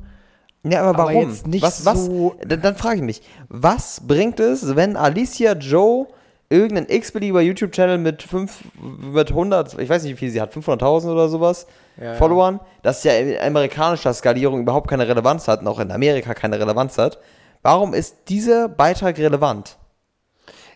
Ja, 0.63 0.81
aber 0.81 0.89
Aber 0.99 1.13
warum? 1.13 1.29
jetzt 1.29 1.45
nicht 1.45 1.61
was, 1.61 1.85
was, 1.85 2.05
so- 2.05 2.35
dann, 2.43 2.61
dann 2.61 2.75
frage 2.75 2.95
ich 2.97 3.01
mich, 3.03 3.21
was 3.49 4.01
bringt 4.07 4.39
es, 4.39 4.75
wenn 4.75 4.97
Alicia 4.97 5.53
Joe 5.53 6.07
irgendein 6.49 6.87
x-beliebiger 6.89 7.41
YouTube-Channel 7.41 7.99
mit, 7.99 8.23
fünf, 8.23 8.63
mit 8.81 9.29
100, 9.29 9.77
ich 9.79 9.89
weiß 9.89 10.03
nicht, 10.03 10.13
wie 10.13 10.17
viel 10.17 10.29
sie 10.31 10.41
hat, 10.41 10.53
500.000 10.55 11.11
oder 11.11 11.29
sowas, 11.29 11.67
Ja. 11.99 12.15
Followern, 12.15 12.59
das 12.83 13.03
ja 13.03 13.13
in 13.13 13.37
amerikanischer 13.39 14.13
Skalierung 14.13 14.61
überhaupt 14.61 14.89
keine 14.89 15.07
Relevanz 15.07 15.47
hat 15.47 15.61
und 15.61 15.67
auch 15.67 15.79
in 15.79 15.91
Amerika 15.91 16.33
keine 16.33 16.59
Relevanz 16.59 16.97
hat. 16.97 17.19
Warum 17.61 17.93
ist 17.93 18.15
dieser 18.27 18.67
Beitrag 18.69 19.17
relevant? 19.17 19.77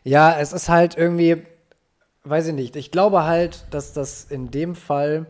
Ja, 0.03 0.39
es 0.39 0.53
ist 0.53 0.69
halt 0.69 0.97
irgendwie, 0.97 1.45
weiß 2.23 2.47
ich 2.47 2.53
nicht. 2.53 2.75
Ich 2.75 2.91
glaube 2.91 3.25
halt, 3.25 3.65
dass 3.71 3.93
das 3.93 4.23
in 4.23 4.49
dem 4.49 4.75
Fall, 4.75 5.25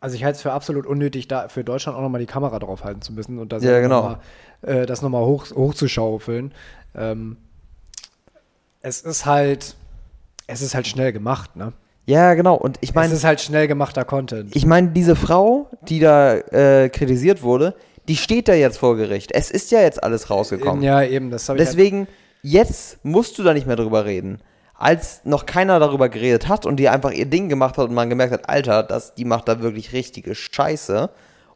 also 0.00 0.16
ich 0.16 0.24
halte 0.24 0.36
es 0.36 0.42
für 0.42 0.52
absolut 0.52 0.86
unnötig, 0.86 1.28
da 1.28 1.48
für 1.48 1.62
Deutschland 1.62 1.96
auch 1.96 2.02
nochmal 2.02 2.20
die 2.20 2.26
Kamera 2.26 2.58
drauf 2.58 2.84
halten 2.84 3.02
zu 3.02 3.12
müssen 3.12 3.38
und 3.38 3.52
das 3.52 3.62
Ja, 3.62 3.80
genau. 3.80 4.02
noch 4.02 4.08
mal, 4.08 4.20
äh, 4.62 4.86
das 4.86 5.02
nochmal 5.02 5.24
hoch, 5.24 5.46
hochzuschaufeln. 5.54 6.52
Ähm, 6.94 7.36
es 8.80 9.02
ist 9.02 9.26
halt, 9.26 9.76
es 10.46 10.62
ist 10.62 10.74
halt 10.74 10.86
schnell 10.86 11.12
gemacht, 11.12 11.54
ne? 11.54 11.74
Ja, 12.10 12.34
genau. 12.34 12.56
Und 12.56 12.78
ich 12.80 12.90
es 12.90 12.94
meine, 12.94 13.14
ist 13.14 13.24
halt 13.24 13.40
schnell 13.40 13.68
gemachter 13.68 14.04
Content. 14.04 14.54
ich 14.56 14.66
meine, 14.66 14.88
diese 14.88 15.14
Frau, 15.14 15.70
die 15.82 16.00
da 16.00 16.34
äh, 16.34 16.88
kritisiert 16.88 17.42
wurde, 17.42 17.74
die 18.08 18.16
steht 18.16 18.48
da 18.48 18.54
jetzt 18.54 18.78
vor 18.78 18.96
Gericht. 18.96 19.30
Es 19.32 19.50
ist 19.50 19.70
ja 19.70 19.80
jetzt 19.80 20.02
alles 20.02 20.28
rausgekommen. 20.28 20.82
Ja, 20.82 21.02
eben, 21.02 21.30
das 21.30 21.48
habe 21.48 21.58
ich 21.58 21.66
halt, 21.66 21.76
Deswegen, 21.76 22.08
jetzt 22.42 23.04
musst 23.04 23.38
du 23.38 23.44
da 23.44 23.54
nicht 23.54 23.68
mehr 23.68 23.76
drüber 23.76 24.04
reden. 24.04 24.40
Als 24.74 25.20
noch 25.24 25.46
keiner 25.46 25.78
darüber 25.78 26.08
geredet 26.08 26.48
hat 26.48 26.66
und 26.66 26.78
die 26.78 26.88
einfach 26.88 27.12
ihr 27.12 27.26
Ding 27.26 27.48
gemacht 27.48 27.78
hat 27.78 27.88
und 27.88 27.94
man 27.94 28.10
gemerkt 28.10 28.32
hat, 28.32 28.48
Alter, 28.48 28.82
das, 28.82 29.14
die 29.14 29.24
macht 29.24 29.46
da 29.46 29.60
wirklich 29.60 29.92
richtige 29.92 30.34
Scheiße 30.34 31.10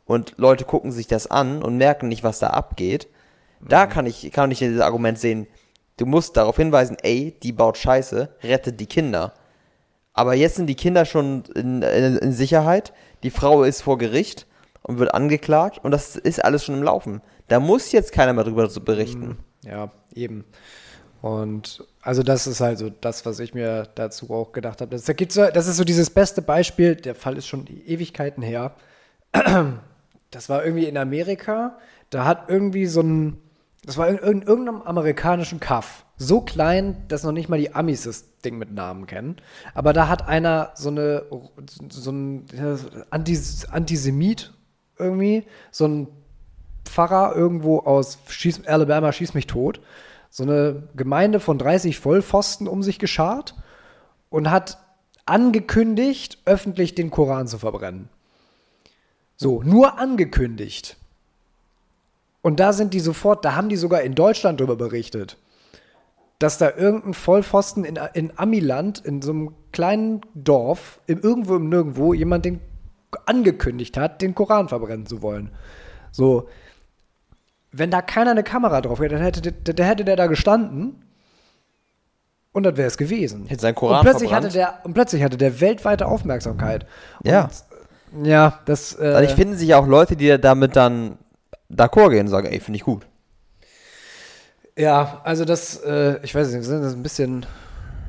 und 0.04 0.34
Leute 0.36 0.64
gucken 0.64 0.92
sich 0.92 1.08
das 1.08 1.28
an 1.28 1.62
und 1.62 1.78
merken 1.78 2.08
nicht, 2.08 2.22
was 2.22 2.38
da 2.38 2.48
abgeht. 2.48 3.08
Mhm. 3.60 3.68
Da 3.68 3.86
kann 3.86 4.06
ich, 4.06 4.30
kann 4.30 4.52
ich 4.52 4.60
dieses 4.60 4.80
Argument 4.80 5.18
sehen, 5.18 5.48
du 5.96 6.06
musst 6.06 6.36
darauf 6.36 6.56
hinweisen, 6.56 6.96
ey, 7.02 7.34
die 7.42 7.52
baut 7.52 7.78
Scheiße, 7.78 8.28
rettet 8.44 8.78
die 8.78 8.86
Kinder. 8.86 9.32
Aber 10.14 10.34
jetzt 10.34 10.56
sind 10.56 10.66
die 10.68 10.76
Kinder 10.76 11.04
schon 11.04 11.42
in, 11.54 11.82
in, 11.82 12.16
in 12.16 12.32
Sicherheit, 12.32 12.92
die 13.22 13.30
Frau 13.30 13.64
ist 13.64 13.82
vor 13.82 13.98
Gericht 13.98 14.46
und 14.82 14.98
wird 14.98 15.12
angeklagt 15.12 15.80
und 15.82 15.90
das 15.90 16.16
ist 16.16 16.44
alles 16.44 16.64
schon 16.64 16.76
im 16.76 16.82
Laufen. 16.82 17.20
Da 17.48 17.60
muss 17.60 17.92
jetzt 17.92 18.12
keiner 18.12 18.32
mehr 18.32 18.44
drüber 18.44 18.68
berichten. 18.68 19.38
Ja, 19.64 19.90
eben. 20.14 20.44
Und 21.20 21.84
also 22.02 22.22
das 22.22 22.46
ist 22.46 22.60
halt 22.60 22.78
so 22.78 22.90
das, 22.90 23.24
was 23.24 23.40
ich 23.40 23.54
mir 23.54 23.88
dazu 23.94 24.30
auch 24.30 24.52
gedacht 24.52 24.80
habe. 24.82 24.90
Das, 24.90 25.04
das 25.04 25.66
ist 25.66 25.76
so 25.76 25.84
dieses 25.84 26.10
beste 26.10 26.42
Beispiel, 26.42 26.96
der 26.96 27.14
Fall 27.14 27.36
ist 27.36 27.46
schon 27.46 27.66
Ewigkeiten 27.66 28.42
her. 28.42 28.74
Das 30.30 30.48
war 30.48 30.64
irgendwie 30.64 30.86
in 30.86 30.96
Amerika, 30.96 31.78
da 32.10 32.24
hat 32.24 32.48
irgendwie 32.48 32.86
so 32.86 33.02
ein, 33.02 33.40
das 33.84 33.96
war 33.96 34.08
in, 34.08 34.18
in 34.18 34.42
irgendeinem 34.42 34.82
amerikanischen 34.82 35.60
Kaff, 35.60 36.04
so 36.16 36.40
klein, 36.40 37.04
dass 37.08 37.22
noch 37.22 37.32
nicht 37.32 37.48
mal 37.48 37.58
die 37.58 37.74
Amis 37.74 38.04
das 38.04 38.38
Ding 38.38 38.58
mit 38.58 38.72
Namen 38.72 39.06
kennen. 39.06 39.36
Aber 39.74 39.92
da 39.92 40.08
hat 40.08 40.26
einer 40.28 40.72
so 40.74 40.88
eine, 40.88 41.24
so 41.90 42.10
ein 42.10 42.46
Antis, 43.10 43.66
Antisemit 43.66 44.52
irgendwie, 44.98 45.44
so 45.70 45.86
ein 45.86 46.08
Pfarrer 46.84 47.34
irgendwo 47.34 47.80
aus 47.80 48.18
Schieß, 48.28 48.66
Alabama 48.66 49.12
schieß 49.12 49.34
mich 49.34 49.46
tot, 49.46 49.80
so 50.30 50.42
eine 50.42 50.88
Gemeinde 50.96 51.40
von 51.40 51.58
30 51.58 51.98
Vollpfosten 51.98 52.68
um 52.68 52.82
sich 52.82 52.98
geschart 52.98 53.54
und 54.30 54.50
hat 54.50 54.78
angekündigt, 55.26 56.38
öffentlich 56.44 56.94
den 56.94 57.10
Koran 57.10 57.46
zu 57.46 57.58
verbrennen. 57.58 58.08
So, 59.36 59.62
nur 59.62 59.98
angekündigt. 59.98 60.96
Und 62.44 62.60
da 62.60 62.74
sind 62.74 62.92
die 62.92 63.00
sofort, 63.00 63.42
da 63.46 63.56
haben 63.56 63.70
die 63.70 63.76
sogar 63.76 64.02
in 64.02 64.14
Deutschland 64.14 64.60
darüber 64.60 64.76
berichtet, 64.76 65.38
dass 66.38 66.58
da 66.58 66.70
irgendein 66.76 67.14
Vollpfosten 67.14 67.84
in, 67.84 67.98
in 68.12 68.34
Amiland, 68.36 68.98
in 69.02 69.22
so 69.22 69.30
einem 69.30 69.54
kleinen 69.72 70.20
Dorf, 70.34 71.00
im, 71.06 71.22
irgendwo 71.22 71.56
im 71.56 71.70
Nirgendwo, 71.70 72.12
jemand 72.12 72.44
den 72.44 72.60
angekündigt 73.24 73.96
hat, 73.96 74.20
den 74.20 74.34
Koran 74.34 74.68
verbrennen 74.68 75.06
zu 75.06 75.22
wollen. 75.22 75.52
So, 76.12 76.50
wenn 77.72 77.90
da 77.90 78.02
keiner 78.02 78.32
eine 78.32 78.42
Kamera 78.42 78.82
drauf 78.82 79.00
hätte, 79.00 79.14
dann 79.14 79.24
hätte, 79.24 79.40
der, 79.40 79.72
der 79.72 79.86
hätte 79.86 80.04
der 80.04 80.16
da 80.16 80.26
gestanden 80.26 81.02
und 82.52 82.64
das 82.64 82.76
wäre 82.76 82.88
es 82.88 82.98
gewesen. 82.98 83.46
Hätte 83.46 83.62
seinen 83.62 83.74
Koran 83.74 84.00
und 84.00 84.02
plötzlich 84.02 84.28
verbrannt. 84.28 84.48
hatte 84.48 84.58
der 84.58 84.80
Und 84.84 84.92
plötzlich 84.92 85.22
hatte 85.22 85.38
der 85.38 85.62
weltweite 85.62 86.04
Aufmerksamkeit. 86.04 86.84
Ja. 87.22 87.48
Und, 88.12 88.26
ja, 88.26 88.60
das. 88.66 88.94
Äh, 88.96 89.12
Dadurch 89.12 89.34
finden 89.34 89.56
sich 89.56 89.74
auch 89.74 89.86
Leute, 89.86 90.14
die 90.14 90.38
damit 90.38 90.76
dann 90.76 91.16
d'accord 91.70 92.10
gehen 92.10 92.22
und 92.22 92.28
sagen, 92.28 92.46
ey, 92.48 92.60
finde 92.60 92.76
ich 92.76 92.84
gut. 92.84 93.06
ja, 94.76 95.20
also 95.24 95.44
das, 95.44 95.76
äh, 95.84 96.18
ich 96.22 96.34
weiß 96.34 96.52
nicht, 96.52 96.64
sind 96.64 96.82
das 96.82 96.94
ein 96.94 97.02
bisschen. 97.02 97.46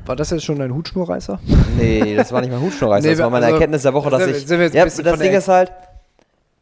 War 0.06 0.16
das 0.16 0.30
jetzt 0.30 0.44
schon 0.44 0.62
ein 0.62 0.74
Hutschnurreißer? 0.74 1.40
Nee, 1.78 2.16
das 2.16 2.32
war 2.32 2.42
nicht 2.42 2.52
mein 2.52 2.62
Hutschnurreißer, 2.66 3.08
Nee, 3.08 3.16
das 3.16 3.24
war 3.24 3.30
meine 3.32 3.46
also, 3.48 3.56
Erkenntnis 3.56 3.82
der 3.82 3.94
Woche, 3.94 4.12
dass 4.12 4.28
ich. 4.28 4.46
sind 4.46 4.60
wir 4.60 4.66
jetzt 4.66 4.76
ja, 4.76 4.86
das 4.86 5.20
Ding 5.20 5.34
ist 5.34 5.48
halt, 5.48 5.72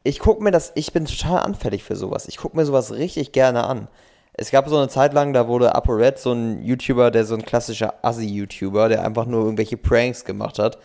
ich 0.04 0.20
gucke 0.20 0.44
mir 0.44 0.52
das, 0.52 0.72
ich 0.76 0.94
bin 0.94 1.06
total 1.06 1.40
anfällig 1.40 1.84
für 1.84 1.96
sowas. 1.96 2.28
Ich 2.28 2.38
gucke 2.38 2.56
mir 2.56 2.66
sowas 2.66 2.94
richtig 2.94 3.32
gerne 3.32 3.66
an. 3.66 3.88
Es 4.34 4.50
gab 4.52 4.68
so 4.68 4.78
eine 4.78 4.88
Zeit 4.88 5.14
lang, 5.14 5.34
da 5.34 5.48
wurde 5.48 5.76
ApoRed 5.76 6.18
so 6.18 6.34
ein 6.34 6.64
YouTuber, 6.64 7.12
der 7.12 7.24
so 7.24 7.36
ein 7.36 7.46
klassischer 7.46 7.94
Assi-YouTuber, 8.02 8.90
der 8.90 9.06
einfach 9.06 9.26
nur 9.26 9.44
irgendwelche 9.44 9.78
Pranks 9.78 10.26
gemacht 10.26 10.58
hat. 10.58 10.80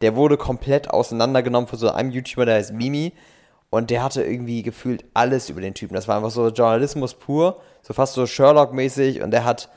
Der 0.00 0.16
wurde 0.16 0.36
komplett 0.36 0.90
auseinandergenommen 0.90 1.68
von 1.68 1.78
so 1.78 1.90
einem 1.90 2.10
YouTuber, 2.10 2.46
der 2.46 2.56
heißt 2.56 2.72
Mimi. 2.72 3.12
Und 3.70 3.90
der 3.90 4.02
hatte 4.02 4.22
irgendwie 4.22 4.62
gefühlt 4.62 5.04
alles 5.12 5.50
über 5.50 5.60
den 5.60 5.74
Typen. 5.74 5.94
Das 5.94 6.08
war 6.08 6.16
einfach 6.16 6.30
so 6.30 6.48
Journalismus 6.48 7.14
pur, 7.14 7.60
so 7.82 7.92
fast 7.92 8.14
so 8.14 8.22
Sherlock-mäßig. 8.24 9.22
Und 9.22 9.34
er 9.34 9.44
hat, 9.44 9.68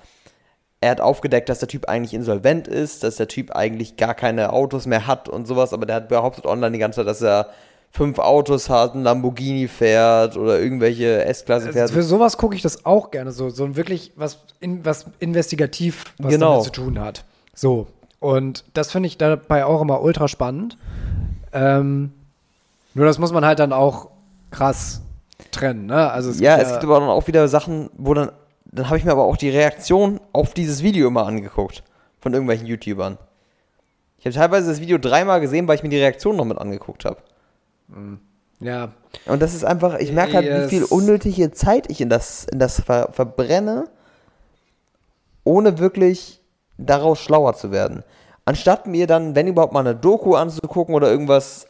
er 0.79 0.91
hat 0.91 1.01
aufgedeckt, 1.01 1.49
dass 1.49 1.59
der 1.59 1.67
Typ 1.67 1.89
eigentlich 1.89 2.13
insolvent 2.13 2.67
ist, 2.69 3.03
dass 3.03 3.17
der 3.17 3.27
Typ 3.27 3.51
eigentlich 3.51 3.97
gar 3.97 4.13
keine 4.13 4.53
Autos 4.53 4.85
mehr 4.85 5.07
hat 5.07 5.27
und 5.27 5.45
sowas. 5.45 5.73
Aber 5.73 5.85
der 5.85 5.97
hat 5.97 6.07
behauptet 6.09 6.45
online 6.45 6.71
die 6.71 6.79
ganze 6.79 6.97
Zeit, 7.01 7.07
dass 7.07 7.21
er 7.21 7.49
fünf 7.93 8.19
Autos 8.19 8.69
hat, 8.69 8.93
einen 8.93 9.03
Lamborghini 9.03 9.67
fährt 9.67 10.37
oder 10.37 10.57
irgendwelche 10.61 11.25
S-Klasse 11.25 11.73
fährt. 11.73 11.81
Also 11.81 11.93
für 11.95 12.03
sowas 12.03 12.37
gucke 12.37 12.55
ich 12.55 12.61
das 12.61 12.85
auch 12.85 13.11
gerne, 13.11 13.33
so, 13.33 13.49
so 13.49 13.65
ein 13.65 13.75
wirklich 13.75 14.13
was, 14.15 14.39
in, 14.61 14.85
was 14.85 15.07
investigativ 15.19 16.05
was 16.17 16.31
Genau. 16.31 16.51
damit 16.51 16.63
zu 16.63 16.71
tun 16.71 16.99
hat. 16.99 17.25
So. 17.53 17.87
Und 18.21 18.63
das 18.73 18.91
finde 18.93 19.07
ich 19.07 19.17
dabei 19.17 19.65
auch 19.65 19.81
immer 19.81 20.01
ultra 20.01 20.29
spannend. 20.29 20.77
Ähm, 21.51 22.13
nur 22.93 23.05
das 23.05 23.17
muss 23.19 23.31
man 23.31 23.45
halt 23.45 23.59
dann 23.59 23.73
auch 23.73 24.09
krass 24.51 25.01
trennen, 25.51 25.85
ne? 25.87 26.11
Also 26.11 26.29
es 26.29 26.39
Ja, 26.39 26.55
gibt 26.57 26.67
es 26.67 26.71
gibt 26.73 26.83
aber 26.85 26.99
dann 26.99 27.09
auch 27.09 27.27
wieder 27.27 27.47
Sachen, 27.47 27.89
wo 27.97 28.13
dann, 28.13 28.31
dann 28.65 28.87
habe 28.87 28.97
ich 28.97 29.05
mir 29.05 29.11
aber 29.11 29.23
auch 29.23 29.37
die 29.37 29.49
Reaktion 29.49 30.19
auf 30.33 30.53
dieses 30.53 30.83
Video 30.83 31.07
immer 31.07 31.25
angeguckt 31.25 31.83
von 32.19 32.33
irgendwelchen 32.33 32.67
YouTubern. 32.67 33.17
Ich 34.17 34.25
habe 34.25 34.35
teilweise 34.35 34.69
das 34.69 34.79
Video 34.79 34.97
dreimal 34.99 35.41
gesehen, 35.41 35.67
weil 35.67 35.75
ich 35.75 35.83
mir 35.83 35.89
die 35.89 35.97
Reaktion 35.99 36.35
noch 36.35 36.45
mit 36.45 36.57
angeguckt 36.59 37.05
habe. 37.05 37.17
ja, 38.59 38.89
Und 39.25 39.41
das 39.41 39.55
ist 39.55 39.63
einfach, 39.63 39.97
ich 39.99 40.11
merke 40.11 40.35
halt, 40.37 40.45
wie 40.45 40.69
viel 40.69 40.81
Yes. 40.81 40.91
unnötige 40.91 41.51
Zeit 41.51 41.89
ich 41.89 42.01
in 42.01 42.09
das, 42.09 42.45
in 42.45 42.59
das 42.59 42.81
ver 42.81 43.09
verbrenne, 43.11 43.85
ohne 45.43 45.79
wirklich 45.79 46.41
daraus 46.77 47.19
schlauer 47.19 47.55
zu 47.55 47.71
werden. 47.71 48.03
Anstatt 48.45 48.85
mir 48.87 49.07
dann, 49.07 49.35
wenn 49.35 49.47
überhaupt 49.47 49.73
mal 49.73 49.79
eine 49.81 49.95
Doku 49.95 50.35
anzugucken 50.35 50.93
oder 50.95 51.09
irgendwas 51.09 51.67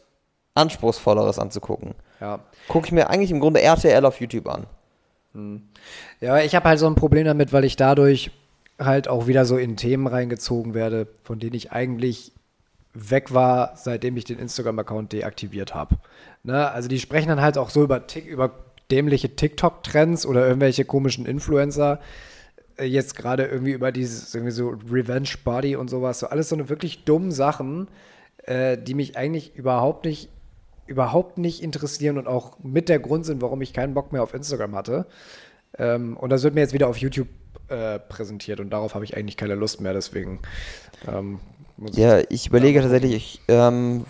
Anspruchsvolleres 0.54 1.38
anzugucken, 1.38 1.94
ja. 2.20 2.40
gucke 2.68 2.86
ich 2.86 2.92
mir 2.92 3.08
eigentlich 3.08 3.30
im 3.30 3.40
Grunde 3.40 3.62
RTL 3.62 4.04
auf 4.04 4.20
YouTube 4.20 4.48
an. 4.48 4.66
Ja, 6.20 6.38
ich 6.38 6.54
habe 6.54 6.68
halt 6.68 6.78
so 6.78 6.86
ein 6.86 6.94
Problem 6.94 7.24
damit, 7.24 7.52
weil 7.52 7.64
ich 7.64 7.76
dadurch 7.76 8.30
halt 8.78 9.08
auch 9.08 9.26
wieder 9.26 9.44
so 9.44 9.56
in 9.56 9.76
Themen 9.76 10.06
reingezogen 10.06 10.74
werde, 10.74 11.06
von 11.24 11.38
denen 11.38 11.54
ich 11.54 11.72
eigentlich 11.72 12.32
weg 12.94 13.32
war, 13.32 13.72
seitdem 13.76 14.16
ich 14.16 14.24
den 14.24 14.38
Instagram-Account 14.38 15.12
deaktiviert 15.12 15.74
habe. 15.74 15.96
Ne? 16.42 16.70
Also 16.70 16.88
die 16.88 17.00
sprechen 17.00 17.28
dann 17.28 17.40
halt 17.40 17.56
auch 17.56 17.70
so 17.70 17.82
über, 17.82 18.06
Tik 18.06 18.26
über 18.26 18.50
dämliche 18.90 19.34
TikTok-Trends 19.34 20.26
oder 20.26 20.46
irgendwelche 20.46 20.84
komischen 20.84 21.24
Influencer. 21.24 22.00
Äh, 22.76 22.84
Jetzt 22.84 23.16
gerade 23.16 23.46
irgendwie 23.46 23.72
über 23.72 23.92
dieses 23.92 24.34
irgendwie 24.34 24.52
so 24.52 24.76
Revenge 24.90 25.30
Body 25.42 25.76
und 25.76 25.88
sowas. 25.88 26.18
So 26.18 26.26
alles 26.26 26.50
so 26.50 26.56
eine 26.56 26.68
wirklich 26.68 27.04
dummen 27.04 27.32
Sachen, 27.32 27.88
äh, 28.44 28.76
die 28.76 28.94
mich 28.94 29.16
eigentlich 29.16 29.56
überhaupt 29.56 30.04
nicht 30.04 30.28
überhaupt 30.86 31.38
nicht 31.38 31.62
interessieren 31.62 32.18
und 32.18 32.26
auch 32.26 32.58
mit 32.62 32.88
der 32.88 32.98
Grund 32.98 33.24
sind, 33.24 33.40
warum 33.40 33.62
ich 33.62 33.72
keinen 33.72 33.94
Bock 33.94 34.12
mehr 34.12 34.22
auf 34.22 34.34
Instagram 34.34 34.74
hatte. 34.74 35.06
Ähm, 35.78 36.16
und 36.16 36.30
das 36.30 36.42
wird 36.42 36.54
mir 36.54 36.60
jetzt 36.60 36.74
wieder 36.74 36.88
auf 36.88 36.98
YouTube 36.98 37.28
äh, 37.68 37.98
präsentiert 37.98 38.60
und 38.60 38.70
darauf 38.70 38.94
habe 38.94 39.04
ich 39.04 39.16
eigentlich 39.16 39.36
keine 39.36 39.54
Lust 39.54 39.80
mehr, 39.80 39.92
deswegen 39.92 40.40
ähm, 41.08 41.40
Ja, 41.92 42.20
ich 42.28 42.48
überlege 42.48 42.80
tatsächlich, 42.80 43.14
ich, 43.14 43.40
ähm, 43.48 44.04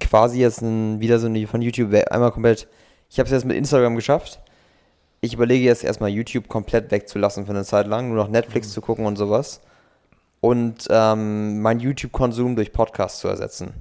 quasi 0.00 0.40
jetzt 0.40 0.62
ein, 0.62 1.00
wieder 1.00 1.18
so 1.18 1.26
eine 1.26 1.46
von 1.46 1.62
YouTube 1.62 1.92
einmal 2.10 2.30
komplett. 2.30 2.68
Ich 3.10 3.18
habe 3.18 3.26
es 3.26 3.32
jetzt 3.32 3.44
mit 3.44 3.56
Instagram 3.56 3.96
geschafft. 3.96 4.40
Ich 5.20 5.34
überlege 5.34 5.64
jetzt 5.64 5.84
erstmal 5.84 6.10
YouTube 6.10 6.48
komplett 6.48 6.90
wegzulassen 6.90 7.46
für 7.46 7.52
eine 7.52 7.64
Zeit 7.64 7.86
lang, 7.86 8.08
nur 8.08 8.16
noch 8.16 8.28
Netflix 8.28 8.70
zu 8.72 8.80
gucken 8.80 9.06
und 9.06 9.16
sowas. 9.16 9.60
Und 10.40 10.86
ähm, 10.90 11.62
mein 11.62 11.80
YouTube-Konsum 11.80 12.54
durch 12.54 12.72
Podcasts 12.72 13.20
zu 13.20 13.28
ersetzen. 13.28 13.72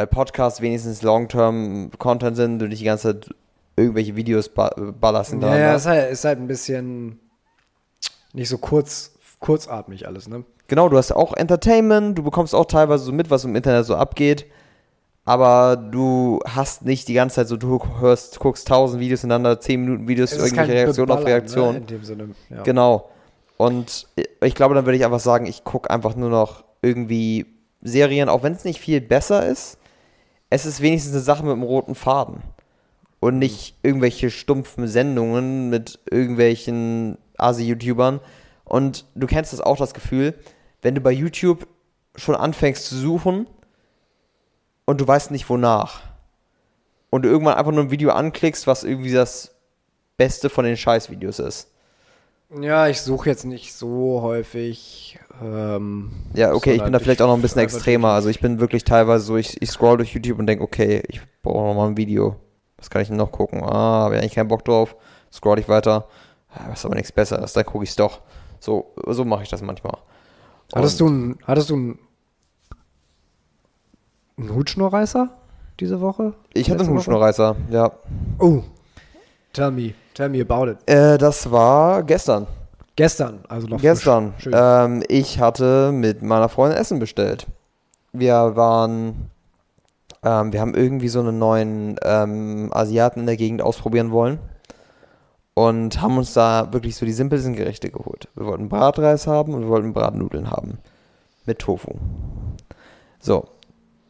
Weil 0.00 0.06
Podcasts 0.06 0.62
wenigstens 0.62 1.02
Long-Term-Content 1.02 2.34
sind 2.34 2.62
und 2.62 2.70
nicht 2.70 2.80
die 2.80 2.86
ganze 2.86 3.20
Zeit 3.20 3.34
irgendwelche 3.76 4.16
Videos 4.16 4.48
ba 4.48 4.74
ballerst 4.98 5.28
Ja, 5.28 5.34
hintereinander. 5.34 5.66
ja, 5.66 5.74
ist 5.74 5.84
halt, 5.84 6.10
ist 6.10 6.24
halt 6.24 6.38
ein 6.38 6.46
bisschen 6.46 7.20
nicht 8.32 8.48
so 8.48 8.56
kurz, 8.56 9.12
kurzatmig 9.40 10.06
alles, 10.06 10.26
ne? 10.26 10.44
Genau, 10.68 10.88
du 10.88 10.96
hast 10.96 11.12
auch 11.12 11.34
Entertainment, 11.34 12.16
du 12.16 12.22
bekommst 12.22 12.54
auch 12.54 12.64
teilweise 12.64 13.04
so 13.04 13.12
mit, 13.12 13.28
was 13.28 13.44
im 13.44 13.54
Internet 13.54 13.84
so 13.84 13.94
abgeht. 13.94 14.46
Aber 15.26 15.76
du 15.76 16.40
hast 16.46 16.86
nicht 16.86 17.06
die 17.06 17.12
ganze 17.12 17.34
Zeit 17.34 17.48
so, 17.48 17.58
du 17.58 17.78
hörst, 18.00 18.40
guckst 18.40 18.66
tausend 18.68 19.00
Videos 19.02 19.20
hintereinander, 19.20 19.60
zehn 19.60 19.82
Minuten 19.82 20.08
Videos, 20.08 20.32
irgendwelche 20.32 20.56
kein 20.56 20.70
Reaktion 20.70 21.10
auf 21.10 21.18
Beballern, 21.18 21.40
Reaktion. 21.40 21.72
Ne, 21.74 21.80
in 21.80 21.86
dem 21.88 22.04
Sinne, 22.04 22.28
ja. 22.48 22.62
Genau. 22.62 23.10
Und 23.58 24.06
ich 24.40 24.54
glaube, 24.54 24.74
dann 24.74 24.86
würde 24.86 24.96
ich 24.96 25.04
einfach 25.04 25.20
sagen, 25.20 25.44
ich 25.44 25.62
gucke 25.62 25.90
einfach 25.90 26.16
nur 26.16 26.30
noch 26.30 26.64
irgendwie 26.80 27.44
Serien, 27.82 28.30
auch 28.30 28.42
wenn 28.42 28.54
es 28.54 28.64
nicht 28.64 28.80
viel 28.80 29.02
besser 29.02 29.44
ist. 29.44 29.76
Es 30.50 30.66
ist 30.66 30.80
wenigstens 30.80 31.12
eine 31.14 31.22
Sache 31.22 31.44
mit 31.44 31.52
einem 31.52 31.62
roten 31.62 31.94
Faden. 31.94 32.42
Und 33.20 33.38
nicht 33.38 33.76
irgendwelche 33.82 34.30
stumpfen 34.30 34.88
Sendungen 34.88 35.70
mit 35.70 36.00
irgendwelchen 36.10 37.18
Asi-YouTubern. 37.38 38.20
Und 38.64 39.04
du 39.14 39.26
kennst 39.26 39.52
das 39.52 39.60
auch, 39.60 39.76
das 39.76 39.94
Gefühl, 39.94 40.34
wenn 40.82 40.94
du 40.94 41.00
bei 41.00 41.12
YouTube 41.12 41.66
schon 42.16 42.34
anfängst 42.34 42.86
zu 42.86 42.96
suchen 42.96 43.46
und 44.86 45.00
du 45.00 45.06
weißt 45.06 45.30
nicht 45.30 45.48
wonach. 45.48 46.02
Und 47.10 47.22
du 47.22 47.28
irgendwann 47.28 47.54
einfach 47.54 47.72
nur 47.72 47.84
ein 47.84 47.90
Video 47.90 48.10
anklickst, 48.10 48.66
was 48.66 48.84
irgendwie 48.84 49.12
das 49.12 49.54
Beste 50.16 50.50
von 50.50 50.64
den 50.64 50.76
Scheißvideos 50.76 51.38
ist. 51.38 51.70
Ja, 52.58 52.88
ich 52.88 53.00
suche 53.00 53.28
jetzt 53.28 53.44
nicht 53.44 53.74
so 53.74 54.22
häufig. 54.22 55.18
Ähm, 55.40 56.10
Ja, 56.34 56.52
okay, 56.52 56.72
ich 56.72 56.82
bin 56.82 56.92
da 56.92 56.98
vielleicht 56.98 57.22
auch 57.22 57.28
noch 57.28 57.34
ein 57.34 57.42
bisschen 57.42 57.60
extremer. 57.62 58.08
Also 58.08 58.28
ich 58.28 58.40
bin 58.40 58.58
wirklich 58.58 58.82
teilweise 58.84 59.24
so, 59.24 59.36
ich, 59.36 59.60
ich 59.62 59.70
scroll 59.70 59.98
durch 59.98 60.12
YouTube 60.12 60.38
und 60.38 60.46
denke, 60.46 60.64
okay, 60.64 61.02
ich 61.08 61.20
brauche 61.42 61.68
noch 61.68 61.74
mal 61.74 61.86
ein 61.88 61.96
Video. 61.96 62.36
Was 62.76 62.90
kann 62.90 63.02
ich 63.02 63.08
denn 63.08 63.18
noch 63.18 63.30
gucken? 63.30 63.62
Ah, 63.62 64.04
habe 64.04 64.16
ich 64.16 64.20
eigentlich 64.20 64.34
keinen 64.34 64.48
Bock 64.48 64.64
drauf. 64.64 64.96
Scroll 65.32 65.60
ich 65.60 65.68
weiter. 65.68 66.08
Ah, 66.52 66.72
ist 66.72 66.84
aber 66.84 66.96
nichts 66.96 67.12
Besseres, 67.12 67.52
dann 67.52 67.64
gucke 67.64 67.84
ich 67.84 67.90
es 67.90 67.96
doch. 67.96 68.20
So, 68.58 68.92
so 69.06 69.24
mache 69.24 69.44
ich 69.44 69.48
das 69.48 69.62
manchmal. 69.62 69.96
Hattest 70.74 70.98
du 71.00 71.06
einen, 71.06 71.38
hattest 71.46 71.70
du 71.70 71.74
einen, 71.74 71.98
einen 74.36 74.54
Hutschnurreißer 74.54 75.30
diese 75.78 76.00
Woche? 76.00 76.34
Ich 76.52 76.70
hatte 76.70 76.84
einen? 76.84 76.96
Hutschnurreißer, 76.96 77.54
ja. 77.70 77.92
Oh, 78.38 78.62
tell 79.52 79.70
me, 79.70 79.94
tell 80.14 80.28
me 80.28 80.40
about 80.40 80.70
it. 80.70 80.78
Äh, 80.86 81.18
das 81.18 81.50
war 81.50 82.02
gestern. 82.02 82.46
Gestern, 82.96 83.40
also 83.48 83.66
noch 83.66 83.80
Gestern. 83.80 84.34
Ähm, 84.52 85.02
ich 85.08 85.40
hatte 85.40 85.90
mit 85.92 86.22
meiner 86.22 86.48
Freundin 86.48 86.78
Essen 86.78 86.98
bestellt. 86.98 87.46
Wir 88.12 88.56
waren, 88.56 89.30
ähm, 90.22 90.52
wir 90.52 90.60
haben 90.60 90.74
irgendwie 90.74 91.08
so 91.08 91.20
einen 91.20 91.38
neuen 91.38 91.96
ähm, 92.02 92.70
Asiaten 92.72 93.20
in 93.20 93.26
der 93.26 93.36
Gegend 93.36 93.62
ausprobieren 93.62 94.10
wollen 94.10 94.38
und 95.54 96.02
haben 96.02 96.18
uns 96.18 96.34
da 96.34 96.72
wirklich 96.72 96.96
so 96.96 97.06
die 97.06 97.12
simpelsten 97.12 97.54
Gerichte 97.54 97.90
geholt. 97.90 98.28
Wir 98.34 98.46
wollten 98.46 98.68
Bratreis 98.68 99.26
haben 99.26 99.54
und 99.54 99.62
wir 99.62 99.68
wollten 99.68 99.92
Bratnudeln 99.92 100.50
haben 100.50 100.78
mit 101.46 101.58
Tofu. 101.58 101.92
So, 103.18 103.48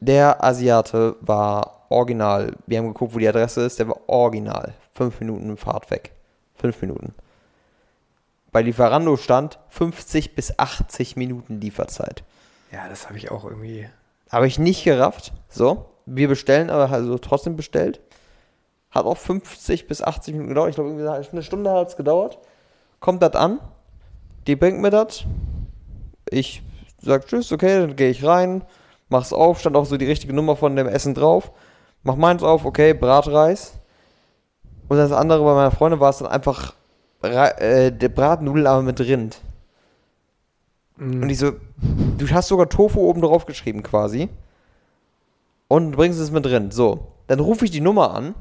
der 0.01 0.43
Asiate 0.43 1.17
war 1.21 1.87
original. 1.91 2.57
Wir 2.67 2.79
haben 2.79 2.89
geguckt, 2.89 3.15
wo 3.15 3.19
die 3.19 3.29
Adresse 3.29 3.63
ist. 3.63 3.79
Der 3.79 3.89
war 3.89 4.01
original. 4.07 4.75
Fünf 5.01 5.19
Minuten 5.21 5.57
Fahrt 5.57 5.91
weg. 5.91 6.13
Fünf 6.57 6.83
Minuten. 6.83 7.15
Bei 8.53 8.61
Lieferando 8.61 9.17
stand 9.17 9.59
50 9.71 10.35
bis 10.35 10.59
80 10.59 11.17
Minuten 11.17 11.59
Lieferzeit. 11.59 12.23
ja, 12.71 12.87
das 12.87 13.09
habe 13.09 13.17
ich 13.17 13.31
auch 13.31 13.45
irgendwie. 13.45 13.89
Habe 14.31 14.47
ich 14.47 14.59
nicht 14.59 14.85
gerafft. 14.85 15.33
So, 15.49 15.87
wir 16.05 16.29
bestellen, 16.29 16.69
aber 16.69 16.91
also 16.91 17.17
trotzdem 17.17 17.57
bestellt. 17.57 18.03
Hat 18.91 19.07
auch 19.07 19.17
50 19.17 19.89
bis 19.89 20.03
80 20.03 20.35
Minuten 20.35 20.51
gedauert. 20.51 20.69
Ich 20.69 20.75
glaube, 20.75 20.91
irgendwie 20.91 21.31
eine 21.33 21.43
Stunde 21.43 21.73
hat 21.73 21.89
es 21.89 21.97
gedauert. 21.97 22.39
Kommt 22.99 23.23
das 23.23 23.37
an. 23.37 23.59
Die 24.47 24.55
bringt 24.55 24.83
mir 24.83 24.91
das. 24.91 25.25
Ich 26.29 26.63
sag 27.01 27.27
Tschüss, 27.27 27.53
okay, 27.53 27.81
dann 27.81 27.97
gehe 27.97 28.11
ich 28.11 28.23
rein. 28.23 28.67
Mach's 29.09 29.33
auf. 29.33 29.61
Stand 29.61 29.77
auch 29.77 29.87
so 29.87 29.97
die 29.97 30.05
richtige 30.05 30.35
Nummer 30.35 30.57
von 30.57 30.77
dem 30.77 30.89
Essen 30.89 31.15
drauf. 31.15 31.53
Mach 32.03 32.17
meins 32.17 32.43
auf, 32.43 32.67
okay, 32.67 32.93
Bratreis. 32.93 33.80
Und 34.91 34.97
das 34.97 35.13
andere 35.13 35.45
bei 35.45 35.55
meiner 35.55 35.71
Freundin 35.71 36.01
war 36.01 36.11
es 36.11 36.19
dann 36.19 36.27
einfach 36.27 36.75
äh, 37.23 37.93
der 37.93 38.09
Bratnudeln, 38.09 38.67
aber 38.67 38.83
mit 38.83 38.99
Rind. 38.99 39.41
Mm. 40.97 41.23
Und 41.23 41.31
ich 41.31 41.39
so, 41.39 41.53
du 42.19 42.29
hast 42.31 42.49
sogar 42.49 42.69
Tofu 42.69 42.99
oben 42.99 43.21
drauf 43.21 43.47
geschrieben 43.47 43.85
quasi. 43.85 44.29
Und 45.69 45.93
bringst 45.93 46.19
es 46.19 46.33
mit 46.33 46.45
drin. 46.45 46.73
So, 46.73 47.13
dann 47.29 47.39
rufe 47.39 47.65
ich 47.65 47.71
die 47.71 47.81
Nummer 47.81 48.13
an, 48.13 48.35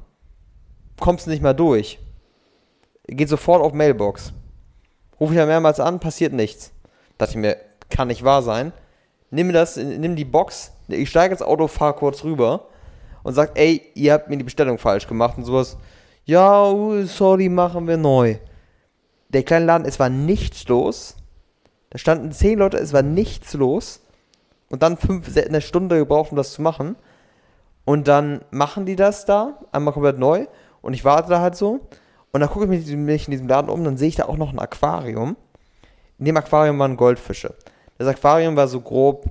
kommst 1.00 1.28
nicht 1.28 1.44
mehr 1.44 1.54
durch. 1.54 2.00
Geht 3.06 3.30
sofort 3.30 3.62
auf 3.62 3.74
Mailbox. 3.74 4.34
Rufe 5.20 5.34
ich 5.34 5.38
ja 5.38 5.46
mehrmals 5.46 5.80
an, 5.80 6.00
passiert 6.00 6.34
nichts. 6.34 6.72
Dachte 7.20 7.34
ich 7.34 7.38
mir, 7.38 7.58
kann 7.92 8.08
nicht 8.08 8.24
wahr 8.24 8.42
sein. 8.42 8.74
Nimm 9.30 9.54
das, 9.54 9.78
nimm 9.78 10.16
die 10.16 10.26
Box, 10.26 10.72
ich 10.88 11.12
steige 11.12 11.32
ins 11.32 11.44
Auto, 11.44 11.68
fahr 11.68 11.96
kurz 11.96 12.24
rüber 12.24 12.66
und 13.22 13.36
sag, 13.36 13.52
ey, 13.54 13.84
ihr 13.94 14.14
habt 14.14 14.32
mir 14.32 14.38
die 14.38 14.44
Bestellung 14.44 14.80
falsch 14.80 15.08
gemacht 15.08 15.38
und 15.38 15.46
sowas. 15.46 15.78
Ja, 16.26 16.70
uh, 16.70 17.04
sorry, 17.06 17.50
machen 17.50 17.88
wir 17.88 17.98
neu. 17.98 18.38
Der 19.30 19.44
kleine 19.44 19.66
Laden, 19.66 19.88
es 19.88 20.00
war 20.00 20.10
nichts 20.10 20.68
los. 20.68 21.16
Da 21.90 21.98
standen 21.98 22.32
zehn 22.32 22.60
Leute, 22.60 22.78
es 22.78 22.94
war 22.94 23.02
nichts 23.02 23.54
los. 23.54 24.02
Und 24.70 24.84
dann 24.84 24.98
fünf, 24.98 25.36
eine 25.36 25.62
Stunde 25.62 25.98
gebraucht, 25.98 26.32
um 26.32 26.38
das 26.38 26.54
zu 26.54 26.62
machen. 26.62 26.96
Und 27.86 28.08
dann 28.08 28.42
machen 28.52 28.86
die 28.86 28.96
das 28.96 29.26
da, 29.26 29.60
einmal 29.72 29.94
komplett 29.94 30.20
neu. 30.20 30.46
Und 30.82 30.94
ich 30.94 31.06
warte 31.06 31.30
da 31.30 31.42
halt 31.42 31.56
so. 31.56 31.88
Und 32.32 32.42
dann 32.42 32.50
gucke 32.50 32.66
ich 32.66 32.70
mich, 32.70 32.96
mich 32.96 33.28
in 33.28 33.32
diesem 33.32 33.48
Laden 33.48 33.70
um, 33.70 33.84
dann 33.84 33.98
sehe 33.98 34.10
ich 34.10 34.16
da 34.16 34.26
auch 34.26 34.38
noch 34.38 34.54
ein 34.54 34.60
Aquarium. 34.60 35.36
In 36.20 36.26
dem 36.26 36.38
Aquarium 36.38 36.78
waren 36.78 36.98
Goldfische. 36.98 37.56
Das 37.98 38.08
Aquarium 38.08 38.56
war 38.56 38.68
so 38.68 38.82
grob, 38.82 39.26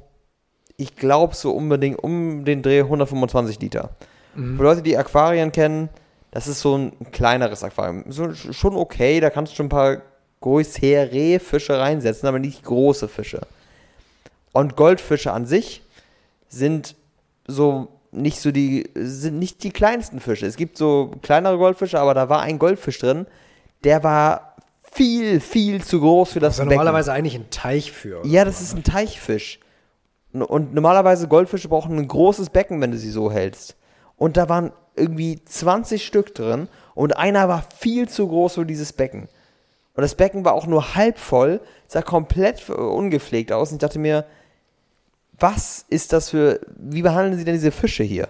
ich 0.77 0.97
glaube 0.97 1.35
so 1.35 1.53
unbedingt 1.53 2.03
um 2.03 2.45
den 2.45 2.63
Dreh 2.63 2.81
125 2.81 3.61
Liter. 3.61 3.91
Für 4.35 4.63
Leute, 4.63 4.83
die 4.83 4.97
Aquarien 4.97 5.53
kennen, 5.53 5.89
das 6.31 6.47
ist 6.47 6.61
so 6.61 6.77
ein 6.77 6.93
kleineres 7.13 7.65
Aquarium. 7.65 8.05
So, 8.09 8.33
schon 8.35 8.77
okay, 8.77 9.21
da 9.21 9.31
kannst 9.31 9.53
du 9.53 9.57
schon 9.57 9.67
ein 9.67 9.71
paar 9.71 10.03
größere 10.41 11.41
Fische 11.41 11.79
reinsetzen, 11.79 12.29
aber 12.29 12.39
nicht 12.39 12.65
große 12.65 13.09
Fische. 13.09 13.41
Und 14.53 14.77
Goldfische 14.77 15.33
an 15.33 15.47
sich 15.47 15.83
sind 16.49 16.97
so 17.47 17.89
nicht 18.11 18.41
so 18.41 18.51
die, 18.51 18.89
sind 18.95 19.39
nicht 19.39 19.63
die 19.63 19.71
kleinsten 19.71 20.21
Fische. 20.21 20.47
Es 20.47 20.57
gibt 20.57 20.79
so 20.79 21.13
kleinere 21.23 21.59
Goldfische, 21.59 22.01
aber 22.01 22.15
da 22.15 22.29
war 22.29 22.41
ein 22.41 22.59
Goldfisch 22.59 22.99
drin, 22.99 23.27
der 23.85 24.03
war 24.03 24.57
viel, 24.93 25.41
viel 25.41 25.83
zu 25.83 26.01
groß 26.01 26.33
für 26.33 26.41
das 26.41 26.59
ja 26.59 26.65
Becken. 26.65 26.77
normalerweise 26.77 27.13
eigentlich 27.13 27.35
ein 27.35 27.51
Teich 27.51 27.93
für. 27.93 28.25
Ja, 28.27 28.45
das 28.45 28.61
ist 28.61 28.75
ein 28.75 28.83
Teichfisch. 28.83 29.61
Und 30.33 30.75
normalerweise 30.75 31.29
Goldfische 31.29 31.69
brauchen 31.69 31.99
ein 31.99 32.09
großes 32.09 32.51
Becken, 32.51 32.81
wenn 32.81 32.91
du 32.91 32.99
sie 32.99 33.11
so 33.11 33.31
hältst. 33.31 33.77
Und 34.17 34.37
da 34.37 34.49
waren 34.49 34.73
irgendwie 34.99 35.43
20 35.45 36.05
Stück 36.05 36.35
drin 36.35 36.69
und 36.95 37.17
einer 37.17 37.49
war 37.49 37.65
viel 37.79 38.09
zu 38.09 38.29
groß 38.29 38.55
für 38.55 38.67
dieses 38.67 38.93
Becken. 38.93 39.29
Und 39.95 40.03
das 40.03 40.15
Becken 40.15 40.45
war 40.45 40.53
auch 40.53 40.67
nur 40.67 40.95
halb 40.95 41.19
voll, 41.19 41.61
sah 41.89 42.03
komplett 42.03 42.69
ungepflegt 42.71 43.51
aus. 43.51 43.71
Und 43.71 43.77
ich 43.77 43.81
dachte 43.81 43.99
mir, 43.99 44.25
was 45.39 45.85
ist 45.89 46.13
das 46.13 46.31
für, 46.31 46.61
wie 46.77 47.03
behandeln 47.03 47.37
sie 47.37 47.45
denn 47.45 47.55
diese 47.55 47.73
Fische 47.73 48.05
hier? 48.05 48.29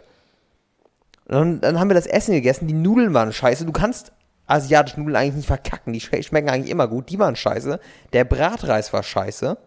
Und 1.26 1.35
dann, 1.35 1.61
dann 1.61 1.81
haben 1.81 1.90
wir 1.90 1.94
das 1.94 2.07
Essen 2.07 2.33
gegessen, 2.33 2.68
die 2.68 2.74
Nudeln 2.74 3.12
waren 3.12 3.33
scheiße. 3.33 3.66
Du 3.66 3.72
kannst 3.72 4.12
asiatische 4.46 4.98
Nudeln 4.98 5.16
eigentlich 5.16 5.35
nicht 5.35 5.46
verkacken, 5.46 5.92
die 5.92 6.00
schme- 6.00 6.22
schmecken 6.22 6.48
eigentlich 6.48 6.70
immer 6.70 6.88
gut, 6.88 7.11
die 7.11 7.18
waren 7.18 7.37
scheiße. 7.37 7.81
Der 8.14 8.24
Bratreis 8.24 8.92
war 8.94 9.02
scheiße. 9.02 9.59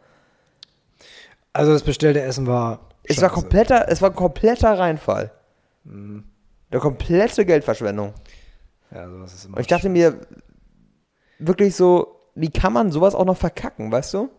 Also 1.54 1.74
das 1.74 1.84
bestellte 1.84 2.22
Essen 2.22 2.48
war. 2.48 2.80
Es 3.04 3.22
war 3.22 3.30
scheiße. 3.30 3.42
kompletter, 3.42 3.90
es 3.90 4.02
war 4.02 4.10
ein 4.10 4.16
kompletter 4.16 4.78
Reinfall. 4.78 5.32
Eine 6.72 6.80
komplette 6.80 7.46
Geldverschwendung. 7.46 8.14
Ja, 8.94 9.10
sowas 9.10 9.34
ist 9.34 9.46
immer. 9.46 9.58
Und 9.58 9.62
ich 9.62 9.68
dachte 9.68 9.90
mir, 9.90 10.20
wirklich 11.38 11.76
so, 11.76 12.22
wie 12.36 12.50
kann 12.50 12.74
man 12.74 12.92
sowas 12.92 13.14
auch 13.14 13.26
noch 13.26 13.38
verkacken, 13.38 13.92
weißt 13.92 14.14
du? 14.14 14.30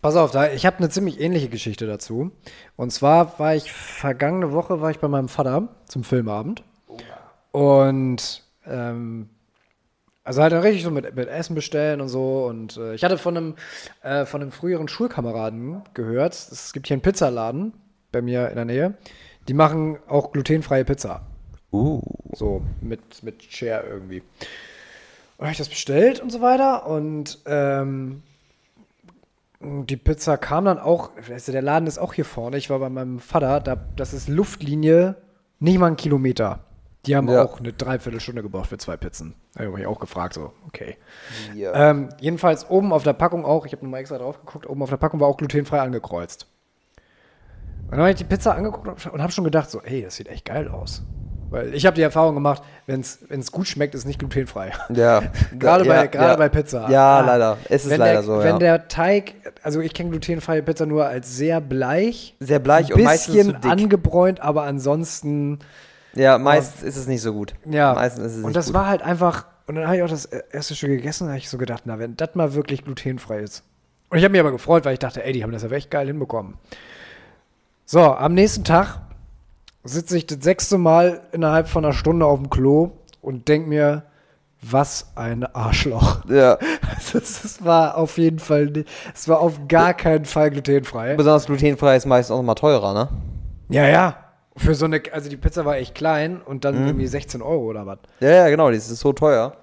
Pass 0.00 0.14
auf, 0.14 0.30
da, 0.30 0.52
ich 0.52 0.64
habe 0.64 0.78
eine 0.78 0.88
ziemlich 0.88 1.20
ähnliche 1.20 1.48
Geschichte 1.48 1.86
dazu. 1.86 2.30
Und 2.76 2.92
zwar 2.92 3.38
war 3.38 3.56
ich 3.56 3.72
vergangene 3.72 4.52
Woche 4.52 4.80
war 4.80 4.90
ich 4.90 5.00
bei 5.00 5.08
meinem 5.08 5.28
Vater 5.28 5.68
zum 5.86 6.04
Filmabend. 6.04 6.62
Und 7.50 8.44
ähm, 8.66 9.30
also 10.22 10.42
halt 10.42 10.52
dann 10.52 10.60
richtig 10.60 10.84
so 10.84 10.90
mit, 10.90 11.16
mit 11.16 11.28
Essen 11.28 11.54
bestellen 11.54 12.00
und 12.00 12.08
so. 12.08 12.46
Und 12.46 12.76
äh, 12.76 12.94
ich 12.94 13.02
hatte 13.02 13.18
von 13.18 13.36
einem, 13.36 13.54
äh, 14.02 14.24
von 14.24 14.42
einem 14.42 14.52
früheren 14.52 14.86
Schulkameraden 14.86 15.82
gehört, 15.94 16.34
es 16.34 16.72
gibt 16.72 16.86
hier 16.86 16.94
einen 16.94 17.02
Pizzaladen 17.02 17.72
bei 18.12 18.22
mir 18.22 18.50
in 18.50 18.56
der 18.56 18.64
Nähe. 18.64 18.94
Die 19.48 19.54
machen 19.54 19.98
auch 20.08 20.32
glutenfreie 20.32 20.84
Pizza. 20.84 21.22
Uh. 21.72 22.00
So 22.32 22.62
mit, 22.80 23.22
mit 23.22 23.42
Share 23.42 23.84
irgendwie. 23.86 24.22
Und 25.38 25.44
habe 25.44 25.52
ich 25.52 25.58
das 25.58 25.68
bestellt 25.68 26.20
und 26.20 26.30
so 26.30 26.40
weiter. 26.40 26.86
Und 26.86 27.38
ähm, 27.46 28.22
die 29.60 29.96
Pizza 29.96 30.36
kam 30.36 30.64
dann 30.64 30.78
auch, 30.78 31.10
du, 31.26 31.52
der 31.52 31.62
Laden 31.62 31.86
ist 31.86 31.98
auch 31.98 32.14
hier 32.14 32.24
vorne. 32.24 32.56
Ich 32.56 32.70
war 32.70 32.78
bei 32.78 32.88
meinem 32.88 33.18
Vater, 33.18 33.60
da, 33.60 33.76
das 33.96 34.12
ist 34.12 34.28
Luftlinie 34.28 35.16
nicht 35.58 35.78
mal 35.78 35.86
ein 35.88 35.96
Kilometer. 35.96 36.60
Die 37.06 37.14
haben 37.14 37.28
Ja. 37.28 37.44
auch 37.44 37.60
eine 37.60 37.72
Dreiviertelstunde 37.72 38.42
gebraucht 38.42 38.68
für 38.68 38.78
zwei 38.78 38.96
Pizzen. 38.96 39.34
Da 39.54 39.64
habe 39.64 39.80
ich 39.80 39.86
auch 39.86 40.00
gefragt, 40.00 40.34
so, 40.34 40.52
okay. 40.66 40.96
Ja. 41.54 41.90
Ähm, 41.90 42.08
jedenfalls 42.20 42.68
oben 42.68 42.92
auf 42.92 43.04
der 43.04 43.12
Packung 43.12 43.44
auch, 43.44 43.64
ich 43.64 43.72
habe 43.72 43.84
nochmal 43.84 44.00
extra 44.00 44.18
drauf 44.18 44.40
geguckt, 44.40 44.68
oben 44.68 44.82
auf 44.82 44.90
der 44.90 44.96
Packung 44.96 45.20
war 45.20 45.28
auch 45.28 45.36
glutenfrei 45.36 45.80
angekreuzt. 45.80 46.48
Und 47.86 47.92
dann 47.92 48.00
habe 48.00 48.10
ich 48.10 48.16
die 48.16 48.24
Pizza 48.24 48.54
angeguckt 48.54 49.06
und 49.06 49.22
habe 49.22 49.32
schon 49.32 49.44
gedacht, 49.44 49.70
so, 49.70 49.80
ey, 49.82 50.02
das 50.02 50.16
sieht 50.16 50.28
echt 50.28 50.44
geil 50.44 50.68
aus. 50.68 51.02
Weil 51.48 51.72
ich 51.74 51.86
habe 51.86 51.94
die 51.94 52.02
Erfahrung 52.02 52.34
gemacht, 52.34 52.62
wenn 52.86 53.00
es 53.00 53.52
gut 53.52 53.68
schmeckt, 53.68 53.94
ist 53.94 54.04
nicht 54.04 54.18
glutenfrei. 54.18 54.72
Ja. 54.92 55.22
Gerade 55.58 55.84
ja, 55.86 55.92
bei, 55.94 56.06
gerade 56.08 56.30
ja. 56.30 56.36
bei 56.36 56.48
Pizza. 56.48 56.90
Ja, 56.90 57.18
Ah. 57.18 57.24
leider. 57.24 57.58
Es 57.68 57.84
ist 57.84 57.90
leider 57.96 58.04
der, 58.14 58.22
so, 58.24 58.38
Wenn 58.40 58.54
ja. 58.54 58.58
der 58.58 58.88
Teig, 58.88 59.34
also 59.62 59.80
ich 59.80 59.94
kenne 59.94 60.10
glutenfreie 60.10 60.62
Pizza 60.64 60.86
nur 60.86 61.06
als 61.06 61.36
sehr 61.36 61.60
bleich, 61.60 62.34
Sehr 62.40 62.58
bleich 62.58 62.92
und 62.92 62.98
ein 62.98 63.04
meistens 63.04 63.34
bisschen 63.36 63.54
zu 63.54 63.60
dick. 63.60 63.70
angebräunt, 63.70 64.40
aber 64.40 64.64
ansonsten, 64.64 65.60
Ja, 66.14 66.36
meistens 66.38 66.82
ist 66.82 66.96
es 66.96 67.06
nicht 67.06 67.22
so 67.22 67.32
gut. 67.32 67.54
ja. 67.64 67.94
Meistens 67.94 68.24
ist 68.24 68.30
es 68.32 68.36
nicht 68.38 68.46
und 68.46 68.56
das 68.56 68.66
gut. 68.66 68.74
war 68.74 68.88
halt 68.88 69.02
einfach, 69.02 69.46
und 69.68 69.76
dann 69.76 69.84
habe 69.86 69.96
ich 69.98 70.02
auch 70.02 70.08
das 70.08 70.24
erste 70.24 70.74
Stück 70.74 70.90
gegessen, 70.90 71.26
da 71.26 71.30
habe 71.30 71.38
ich 71.38 71.48
so 71.48 71.58
gedacht, 71.58 71.82
na, 71.84 72.00
wenn 72.00 72.16
das 72.16 72.34
mal 72.34 72.54
wirklich 72.54 72.82
glutenfrei 72.84 73.38
ist. 73.38 73.62
Und 74.10 74.18
ich 74.18 74.24
habe 74.24 74.32
mich 74.32 74.40
aber 74.40 74.50
gefreut, 74.52 74.84
weil 74.84 74.94
ich 74.94 74.98
dachte, 74.98 75.22
ey, 75.24 75.32
die 75.32 75.44
haben 75.44 75.52
das 75.52 75.62
ja 75.62 75.70
echt 75.70 75.92
geil 75.92 76.08
hinbekommen. 76.08 76.54
So, 77.88 78.00
am 78.00 78.34
nächsten 78.34 78.64
Tag 78.64 78.98
sitze 79.84 80.16
ich 80.16 80.26
das 80.26 80.38
sechste 80.40 80.76
Mal 80.76 81.22
innerhalb 81.30 81.68
von 81.68 81.84
einer 81.84 81.94
Stunde 81.94 82.26
auf 82.26 82.40
dem 82.40 82.50
Klo 82.50 82.90
und 83.22 83.46
denke 83.46 83.68
mir, 83.68 84.02
was 84.60 85.12
ein 85.14 85.44
Arschloch. 85.54 86.24
Ja. 86.28 86.58
Also, 86.96 87.18
es 87.18 87.62
war 87.64 87.96
auf 87.98 88.16
jeden 88.18 88.38
Fall, 88.38 88.84
es 89.14 89.28
war 89.28 89.40
auf 89.40 89.68
gar 89.68 89.92
keinen 89.94 90.24
Fall 90.24 90.50
glutenfrei. 90.50 91.14
Besonders 91.14 91.46
glutenfrei 91.46 91.94
ist 91.96 92.06
meistens 92.06 92.32
auch 92.34 92.38
noch 92.38 92.44
mal 92.46 92.54
teurer, 92.54 92.94
ne? 92.94 93.08
Ja, 93.68 93.86
ja. 93.86 94.16
Für 94.56 94.74
so 94.74 94.86
eine, 94.86 95.02
also 95.12 95.28
die 95.28 95.36
Pizza 95.36 95.64
war 95.66 95.76
echt 95.76 95.94
klein 95.94 96.40
und 96.40 96.64
dann 96.64 96.80
Mhm. 96.80 96.86
irgendwie 96.88 97.06
16 97.06 97.42
Euro 97.42 97.64
oder 97.66 97.84
was. 97.86 97.98
Ja, 98.20 98.30
ja, 98.30 98.48
genau, 98.48 98.70
das 98.70 98.90
ist 98.90 99.00
so 99.00 99.12
teuer. 99.12 99.56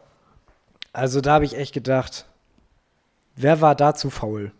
Also 0.93 1.19
da 1.21 1.33
habe 1.33 1.45
ich 1.45 1.57
echt 1.57 1.73
gedacht, 1.73 2.25
wer 3.35 3.59
war 3.61 3.73
da 3.75 3.95
zu 3.95 4.09
faul? 4.11 4.51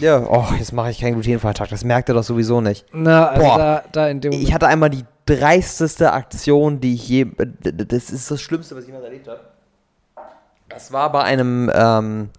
Ja, 0.00 0.26
oh, 0.28 0.44
jetzt 0.58 0.72
mache 0.72 0.90
ich 0.90 1.00
keinen 1.00 1.14
glutenfreien 1.14 1.54
Tag. 1.54 1.68
Das 1.68 1.84
merkt 1.84 2.08
er 2.08 2.14
doch 2.14 2.24
sowieso 2.24 2.60
nicht. 2.60 2.84
Na, 2.92 3.28
also 3.28 3.42
Boah. 3.42 3.58
da, 3.58 3.84
da 3.92 4.08
in 4.08 4.20
dem 4.20 4.30
Moment. 4.32 4.48
Ich 4.48 4.54
hatte 4.54 4.66
einmal 4.66 4.90
die 4.90 5.04
dreisteste 5.26 6.12
Aktion, 6.12 6.80
die 6.80 6.94
ich 6.94 7.08
je. 7.08 7.26
Das 7.62 8.10
ist 8.10 8.30
das 8.30 8.40
Schlimmste, 8.40 8.74
was 8.74 8.82
ich 8.82 8.88
jemals 8.88 9.04
erlebt 9.04 9.28
habe. 9.28 9.40
Das 10.68 10.92
war 10.92 11.12
bei 11.12 11.22
einem, 11.22 11.70
ähm, 11.72 12.30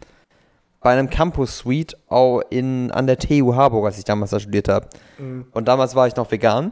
bei 0.81 0.91
einem 0.91 1.09
Campus 1.09 1.57
Suite 1.59 1.95
in, 2.49 2.91
an 2.91 3.07
der 3.07 3.17
TU 3.17 3.55
Harburg, 3.55 3.85
als 3.85 3.97
ich 3.97 4.03
damals 4.03 4.31
da 4.31 4.39
studiert 4.39 4.67
habe. 4.67 4.87
Mhm. 5.17 5.45
Und 5.51 5.67
damals 5.67 5.95
war 5.95 6.07
ich 6.07 6.15
noch 6.15 6.29
vegan. 6.31 6.71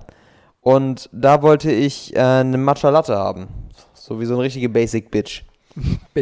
Und 0.62 1.10
da 1.12 1.42
wollte 1.42 1.72
ich 1.72 2.16
äh, 2.16 2.20
eine 2.20 2.58
Matcha 2.58 2.90
Latte 2.90 3.18
haben. 3.18 3.48
So 3.94 4.20
wie 4.20 4.26
so 4.26 4.34
eine 4.34 4.44
richtige 4.44 4.70
Basic 4.70 5.10
Bitch. 5.12 5.44
Ba- 6.14 6.22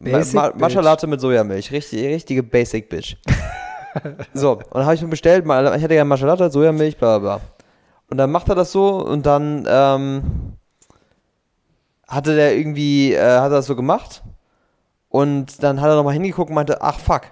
Ma 0.00 0.10
Basic 0.18 0.34
Ma 0.34 0.48
Bitch. 0.48 0.60
Matcha 0.60 0.80
Latte 0.80 1.06
mit 1.06 1.20
Sojamilch. 1.20 1.70
Richtig, 1.72 2.02
richtige 2.04 2.42
Basic 2.42 2.88
Bitch. 2.88 3.16
so, 4.34 4.52
und 4.52 4.74
dann 4.74 4.84
habe 4.84 4.94
ich 4.94 5.02
mir 5.02 5.08
bestellt, 5.08 5.44
ich 5.44 5.50
hatte 5.52 5.94
ja 5.94 6.04
Matcha 6.04 6.26
Latte, 6.26 6.50
Sojamilch, 6.50 6.96
bla 6.96 7.18
bla 7.18 7.36
bla. 7.38 7.44
Und 8.10 8.16
dann 8.16 8.30
macht 8.30 8.48
er 8.48 8.54
das 8.54 8.72
so 8.72 9.04
und 9.04 9.26
dann 9.26 9.66
ähm, 9.68 10.54
hatte 12.06 12.34
der 12.34 12.56
irgendwie, 12.56 13.12
äh, 13.12 13.20
hat 13.38 13.44
er 13.52 13.58
das 13.60 13.66
so 13.66 13.76
gemacht. 13.76 14.22
Und 15.08 15.62
dann 15.62 15.80
hat 15.80 15.88
er 15.88 15.96
nochmal 15.96 16.14
hingeguckt 16.14 16.50
und 16.50 16.54
meinte, 16.54 16.82
ach 16.82 16.98
fuck. 16.98 17.22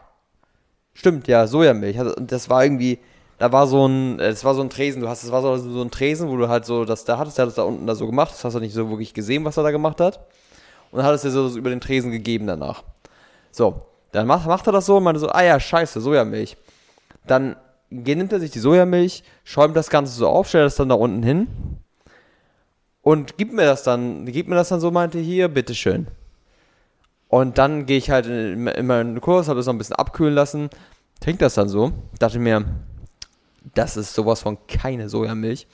Stimmt, 0.95 1.29
ja, 1.29 1.47
Sojamilch. 1.47 1.99
Hat- 1.99 2.17
Und 2.17 2.33
das 2.33 2.49
war 2.49 2.65
irgendwie, 2.65 2.99
da 3.39 3.53
war 3.53 3.67
so 3.67 3.87
ein, 3.87 4.19
äh, 4.21 4.31
das 4.31 4.45
war 4.45 4.55
so 4.55 4.63
ein 4.63 4.71
Tresen, 4.71 5.03
du 5.03 5.09
hast, 5.09 5.25
das 5.25 5.33
war 5.33 5.43
so, 5.43 5.57
so 5.57 5.83
ein 5.83 5.91
Tresen, 5.91 6.29
wo 6.29 6.37
du 6.37 6.49
halt 6.49 6.65
so 6.65 6.85
das 6.85 7.05
da 7.05 7.19
hattest, 7.19 7.39
der 7.39 7.45
hat 7.45 7.49
das 7.49 7.57
da 7.57 7.63
unten 7.65 7.87
da 7.87 7.95
so 7.95 8.07
gemacht, 8.07 8.33
das 8.33 8.45
hast 8.45 8.55
du 8.55 8.61
nicht 8.61 8.75
so 8.75 8.89
wirklich 8.91 9.15
gesehen, 9.15 9.45
was 9.45 9.57
er 9.57 9.63
da 9.63 9.71
gemacht 9.71 10.01
hat. 10.01 10.21
Und 10.91 10.99
dann 10.99 11.07
hat 11.07 11.15
es 11.15 11.23
dir 11.23 11.31
so 11.31 11.49
über 11.57 11.71
den 11.71 11.81
Tresen 11.81 12.11
gegeben 12.11 12.47
danach. 12.47 12.83
So, 13.53 13.83
dann 14.17 14.27
macht, 14.27 14.47
macht 14.47 14.67
er 14.67 14.73
das 14.73 14.87
so 14.87 14.97
und 14.97 15.05
meinte 15.05 15.21
so, 15.21 15.29
ah 15.29 15.43
ja, 15.43 15.61
scheiße, 15.61 16.01
Sojamilch. 16.01 16.57
Dann 17.27 17.57
nimmt 17.91 18.33
er 18.33 18.41
sich 18.41 18.51
die 18.51 18.61
Sojamilch, 18.61 19.23
schäumt 19.45 19.77
das 19.77 19.91
Ganze 19.91 20.13
so 20.15 20.27
auf, 20.27 20.49
stellt 20.49 20.65
das 20.65 20.77
dann 20.77 20.89
da 20.89 20.95
unten 20.95 21.23
hin 21.23 21.49
und 23.03 23.37
gibt 23.37 23.53
mir 23.53 23.67
das 23.67 23.83
dann, 23.83 24.25
gibt 24.25 24.49
mir 24.49 24.55
das 24.55 24.71
dann 24.71 24.81
so, 24.81 24.91
meinte, 24.91 25.19
hier, 25.19 25.49
bitteschön. 25.49 26.07
Und 27.29 27.59
dann 27.59 27.85
gehe 27.85 27.99
ich 27.99 28.11
halt 28.11 28.25
in, 28.27 28.67
in 28.67 28.87
meinen 28.87 29.21
Kurs, 29.21 29.49
habe 29.49 29.61
es 29.61 29.67
noch 29.67 29.75
ein 29.75 29.79
bisschen 29.79 29.97
abkühlen 29.97 30.35
lassen, 30.35 30.71
trinke 31.21 31.41
das 31.41 31.55
dann 31.55 31.69
so, 31.69 31.93
dachte 32.19 32.39
mir, 32.39 32.65
das 33.75 33.99
ist 33.99 34.15
sowas 34.15 34.41
von 34.41 34.57
keine 34.67 35.11
Sojamilch. 35.11 35.67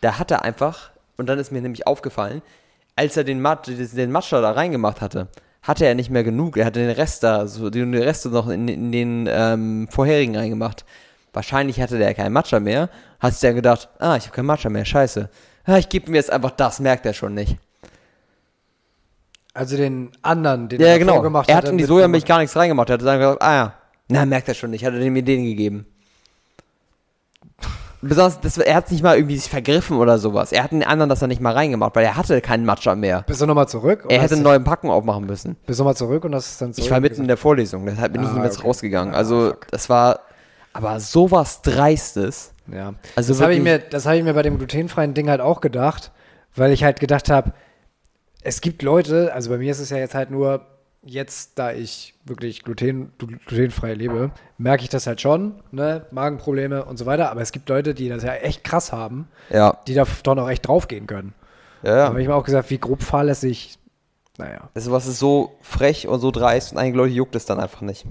Da 0.00 0.18
hat 0.18 0.32
er 0.32 0.42
einfach, 0.42 0.90
und 1.16 1.28
dann 1.28 1.38
ist 1.38 1.52
mir 1.52 1.62
nämlich 1.62 1.86
aufgefallen, 1.86 2.42
als 2.96 3.16
er 3.16 3.22
den, 3.22 3.40
Mat 3.40 3.68
den 3.68 4.10
Matcha 4.10 4.40
da 4.40 4.50
reingemacht 4.50 5.00
hatte, 5.00 5.28
hatte 5.70 5.86
er 5.86 5.94
nicht 5.94 6.10
mehr 6.10 6.24
genug. 6.24 6.56
Er 6.56 6.66
hatte 6.66 6.80
den 6.80 6.90
Rest 6.90 7.22
da, 7.22 7.46
so 7.46 7.70
die 7.70 7.84
die 7.90 7.96
Reste 7.98 8.28
noch 8.28 8.48
in, 8.48 8.68
in 8.68 8.92
den 8.92 9.28
ähm, 9.30 9.88
vorherigen 9.90 10.36
reingemacht. 10.36 10.84
Wahrscheinlich 11.32 11.80
hatte 11.80 11.96
der 11.98 12.12
keinen 12.14 12.32
Matcha 12.32 12.60
mehr. 12.60 12.90
Hat 13.20 13.32
sich 13.32 13.40
dann 13.40 13.54
gedacht, 13.54 13.88
ah, 13.98 14.16
ich 14.16 14.24
habe 14.24 14.34
keinen 14.34 14.46
Matcha 14.46 14.68
mehr, 14.68 14.84
scheiße. 14.84 15.30
Ah, 15.64 15.78
ich 15.78 15.88
gebe 15.88 16.10
mir 16.10 16.16
jetzt 16.18 16.32
einfach 16.32 16.50
das, 16.50 16.80
merkt 16.80 17.06
er 17.06 17.14
schon 17.14 17.34
nicht. 17.34 17.56
Also 19.54 19.76
den 19.76 20.10
anderen, 20.22 20.68
den 20.68 20.80
Ja, 20.80 20.86
er 20.88 20.92
ja 20.94 20.98
genau. 20.98 21.14
vorgemacht 21.14 21.48
Er 21.48 21.56
hat. 21.56 21.64
hat 21.64 21.70
in 21.72 21.78
die 21.78 21.84
Sojamilch 21.84 22.24
gar 22.24 22.38
nichts 22.38 22.56
reingemacht. 22.56 22.88
Er 22.90 22.94
hat 22.94 23.02
dann 23.02 23.18
gesagt, 23.18 23.42
ah 23.42 23.54
ja, 23.54 23.74
na, 24.08 24.26
merkt 24.26 24.48
er 24.48 24.54
schon 24.54 24.70
nicht. 24.70 24.84
Hat 24.84 24.92
er 24.94 25.00
dem 25.00 25.14
Ideen 25.16 25.44
gegeben. 25.44 25.86
Besonders, 28.02 28.40
das, 28.40 28.56
er 28.58 28.74
hat 28.76 28.90
nicht 28.90 29.02
mal 29.02 29.16
irgendwie 29.16 29.36
sich 29.36 29.50
vergriffen 29.50 29.98
oder 29.98 30.18
sowas. 30.18 30.52
Er 30.52 30.62
hat 30.64 30.72
den 30.72 30.82
anderen 30.82 31.10
das 31.10 31.20
dann 31.20 31.28
nicht 31.28 31.40
mal 31.42 31.52
reingemacht, 31.52 31.94
weil 31.94 32.04
er 32.04 32.16
hatte 32.16 32.40
keinen 32.40 32.64
Matcha 32.64 32.94
mehr. 32.94 33.24
Bist 33.26 33.40
du 33.42 33.46
nochmal 33.46 33.68
zurück? 33.68 34.06
Er 34.08 34.22
hätte 34.22 34.34
einen 34.34 34.42
neuen 34.42 34.64
Packung 34.64 34.90
aufmachen 34.90 35.26
müssen. 35.26 35.56
Bist 35.66 35.78
du 35.78 35.82
nochmal 35.84 35.96
zurück 35.96 36.24
und 36.24 36.32
das 36.32 36.46
ist 36.52 36.60
dann 36.62 36.72
zurück? 36.72 36.86
Ich 36.86 36.90
war 36.90 37.00
mitten 37.00 37.20
in 37.22 37.28
der 37.28 37.36
Vorlesung, 37.36 37.84
deshalb 37.84 38.12
bin 38.14 38.22
ich 38.22 38.28
Ah, 38.28 38.32
nicht 38.32 38.42
mehr 38.42 38.50
okay. 38.52 38.62
rausgegangen. 38.66 39.12
Ah, 39.14 39.18
Also, 39.18 39.50
fuck. 39.50 39.66
das 39.70 39.88
war 39.90 40.20
aber 40.72 40.98
sowas 41.00 41.60
Dreistes. 41.62 42.52
Ja. 42.72 42.94
Also 43.16 43.32
das 43.34 43.42
habe 43.42 43.52
ich, 43.54 43.62
wirklich- 43.64 43.82
mir- 43.82 43.90
das 43.90 44.06
hab 44.06 44.14
ich 44.14 44.22
mir 44.22 44.32
bei 44.34 44.42
dem 44.42 44.56
glutenfreien 44.56 45.12
Ding 45.14 45.28
halt 45.28 45.40
auch 45.40 45.60
gedacht, 45.60 46.12
weil 46.54 46.72
ich 46.72 46.84
halt 46.84 47.00
gedacht 47.00 47.28
habe, 47.28 47.52
es 48.42 48.60
gibt 48.62 48.82
Leute, 48.82 49.34
also 49.34 49.50
bei 49.50 49.58
mir 49.58 49.70
ist 49.72 49.80
es 49.80 49.90
ja 49.90 49.98
jetzt 49.98 50.14
halt 50.14 50.30
nur, 50.30 50.64
jetzt, 51.02 51.58
da 51.58 51.72
ich 51.72 52.14
wirklich 52.24 52.62
gluten, 52.62 53.12
glutenfrei 53.46 53.94
lebe, 53.94 54.30
merke 54.58 54.82
ich 54.82 54.88
das 54.90 55.06
halt 55.06 55.20
schon, 55.20 55.54
ne? 55.70 56.06
Magenprobleme 56.10 56.84
und 56.84 56.98
so 56.98 57.06
weiter, 57.06 57.30
aber 57.30 57.40
es 57.40 57.52
gibt 57.52 57.68
Leute, 57.68 57.94
die 57.94 58.08
das 58.08 58.22
ja 58.22 58.34
echt 58.34 58.64
krass 58.64 58.92
haben, 58.92 59.28
Ja, 59.48 59.78
die 59.86 59.94
da 59.94 60.04
dann 60.24 60.38
auch 60.38 60.48
echt 60.48 60.66
draufgehen 60.68 61.06
können. 61.06 61.32
ja, 61.82 61.90
Da 61.90 61.98
ja. 61.98 62.04
habe 62.06 62.20
ich 62.20 62.28
mir 62.28 62.34
auch 62.34 62.44
gesagt, 62.44 62.70
wie 62.70 62.78
grob 62.78 63.02
fahrlässig, 63.02 63.78
naja. 64.38 64.70
Also, 64.74 64.92
was 64.92 65.06
ist 65.06 65.18
so 65.18 65.56
frech 65.60 66.06
und 66.08 66.20
so 66.20 66.30
dreist 66.30 66.72
und 66.72 66.78
einige 66.78 66.96
Leute 66.98 67.12
juckt 67.14 67.34
es 67.34 67.44
dann 67.46 67.60
einfach 67.60 67.80
nicht. 67.82 68.06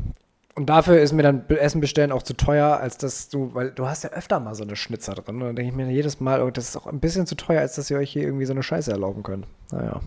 Und 0.55 0.65
dafür 0.67 0.99
ist 0.99 1.13
mir 1.13 1.23
dann 1.23 1.47
Essen 1.47 1.79
bestellen 1.79 2.11
auch 2.11 2.21
zu 2.21 2.33
teuer, 2.33 2.77
als 2.81 2.97
dass 2.97 3.29
du, 3.29 3.53
weil 3.53 3.71
du 3.71 3.87
hast 3.87 4.03
ja 4.03 4.09
öfter 4.09 4.39
mal 4.41 4.55
so 4.55 4.63
eine 4.63 4.75
Schnitzer 4.75 5.13
drin. 5.15 5.35
Und 5.35 5.47
dann 5.47 5.55
denke 5.55 5.71
ich 5.71 5.75
mir 5.75 5.89
jedes 5.89 6.19
Mal, 6.19 6.41
oh, 6.41 6.51
das 6.51 6.67
ist 6.69 6.75
auch 6.75 6.85
ein 6.85 6.99
bisschen 6.99 7.25
zu 7.25 7.35
teuer, 7.35 7.61
als 7.61 7.75
dass 7.75 7.89
ihr 7.89 7.97
euch 7.97 8.11
hier 8.11 8.23
irgendwie 8.23 8.45
so 8.45 8.51
eine 8.51 8.61
Scheiße 8.61 8.91
erlauben 8.91 9.23
könnt. 9.23 9.47
Naja. 9.71 10.01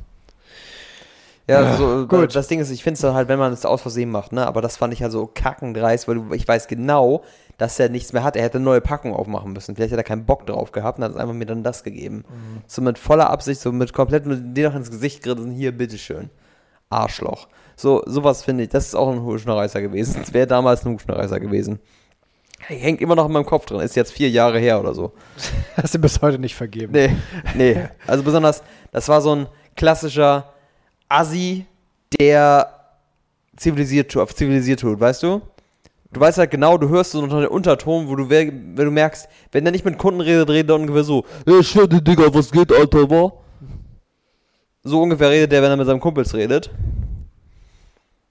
Ja, 1.49 1.77
so, 1.77 2.07
gut. 2.07 2.35
das 2.37 2.47
Ding 2.49 2.61
ist, 2.61 2.71
ich 2.71 2.83
finde 2.85 2.95
es 2.95 3.01
dann 3.01 3.15
halt, 3.15 3.29
wenn 3.29 3.39
man 3.39 3.53
es 3.53 3.67
aus 3.67 3.83
Versehen 3.83 4.11
macht, 4.11 4.33
ne? 4.33 4.47
Aber 4.47 4.63
das 4.63 4.77
fand 4.77 4.93
ich 4.93 5.03
halt 5.03 5.13
so 5.13 5.27
kackendreist, 5.27 6.07
weil 6.07 6.21
ich 6.35 6.47
weiß 6.47 6.69
genau, 6.69 7.25
dass 7.59 7.79
er 7.79 7.89
nichts 7.89 8.13
mehr 8.13 8.23
hat. 8.23 8.37
Er 8.37 8.45
hätte 8.45 8.59
eine 8.59 8.65
neue 8.65 8.81
Packung 8.81 9.15
aufmachen 9.15 9.53
müssen. 9.53 9.75
Vielleicht 9.75 9.93
hat 9.93 9.99
er 9.99 10.05
keinen 10.05 10.25
Bock 10.25 10.47
drauf 10.47 10.73
gehabt 10.73 10.99
und 10.99 11.05
hat 11.05 11.17
einfach 11.17 11.35
mir 11.35 11.47
dann 11.47 11.63
das 11.63 11.83
gegeben. 11.83 12.25
So 12.67 12.81
mit 12.81 12.99
voller 12.99 13.31
Absicht, 13.31 13.61
so 13.61 13.73
mit 13.73 13.93
komplett 13.93 14.25
mit 14.27 14.57
dir 14.57 14.69
noch 14.69 14.77
ins 14.77 14.91
Gesicht 14.91 15.23
grinsen, 15.23 15.51
hier, 15.51 15.73
bitteschön. 15.73 16.31
Arschloch. 16.91 17.49
So, 17.77 18.03
sowas 18.07 18.45
finde 18.45 18.65
ich, 18.65 18.71
das 18.71 18.87
ist 18.87 18.95
auch 18.95 19.11
ein 19.11 19.23
Huschnerreißer 19.23 19.81
gewesen. 19.81 20.17
Das 20.21 20.33
wäre 20.33 20.47
damals 20.47 20.85
ein 20.85 20.95
Huschnerreißer 20.95 21.41
gewesen. 21.41 21.81
Hängt 22.61 23.01
immer 23.01 23.17
noch 23.17 23.27
in 23.27 23.33
meinem 23.33 23.47
Kopf 23.47 23.67
drin, 23.67 23.81
ist 23.81 23.97
jetzt 23.97 24.13
vier 24.13 24.31
Jahre 24.31 24.59
her 24.59 24.79
oder 24.79 24.95
so. 24.95 25.13
Hast 25.77 25.95
du 25.95 25.99
bis 25.99 26.23
heute 26.23 26.39
nicht 26.39 26.55
vergeben. 26.55 26.93
Nee, 26.93 27.17
nee. 27.57 27.89
Also 28.07 28.23
besonders, 28.23 28.63
das 28.93 29.09
war 29.09 29.21
so 29.21 29.35
ein 29.35 29.47
klassischer 29.75 30.53
Assi, 31.13 31.67
der 32.19 32.69
zivilisiert, 33.57 34.17
auf 34.17 34.35
zivilisiert 34.35 34.81
tut, 34.81 34.99
weißt 34.99 35.23
du? 35.23 35.43
Du 36.13 36.21
weißt 36.21 36.39
halt 36.39 36.51
genau, 36.51 36.77
du 36.77 36.89
hörst 36.89 37.13
so 37.13 37.23
unter 37.23 37.41
den 37.41 37.49
Unterton, 37.49 38.09
wo 38.09 38.17
du, 38.17 38.29
wenn 38.29 38.75
du 38.75 38.91
merkst, 38.91 39.29
wenn 39.51 39.65
der 39.65 39.73
nicht 39.73 39.85
mit 39.85 39.97
Kunden 39.99 40.21
redet, 40.21 40.49
redet 40.51 40.71
er 40.71 40.77
ungefähr 40.77 41.05
so, 41.05 41.25
ja, 41.47 41.63
schön, 41.63 41.89
Digga, 41.89 42.35
was 42.35 42.51
geht, 42.51 42.73
Alter, 42.73 43.09
wa? 43.11 43.33
So 44.83 45.01
ungefähr 45.01 45.31
redet 45.31 45.53
der, 45.53 45.63
wenn 45.63 45.71
er 45.71 45.77
mit 45.77 45.87
seinem 45.87 46.01
Kumpels 46.01 46.35
redet. 46.35 46.71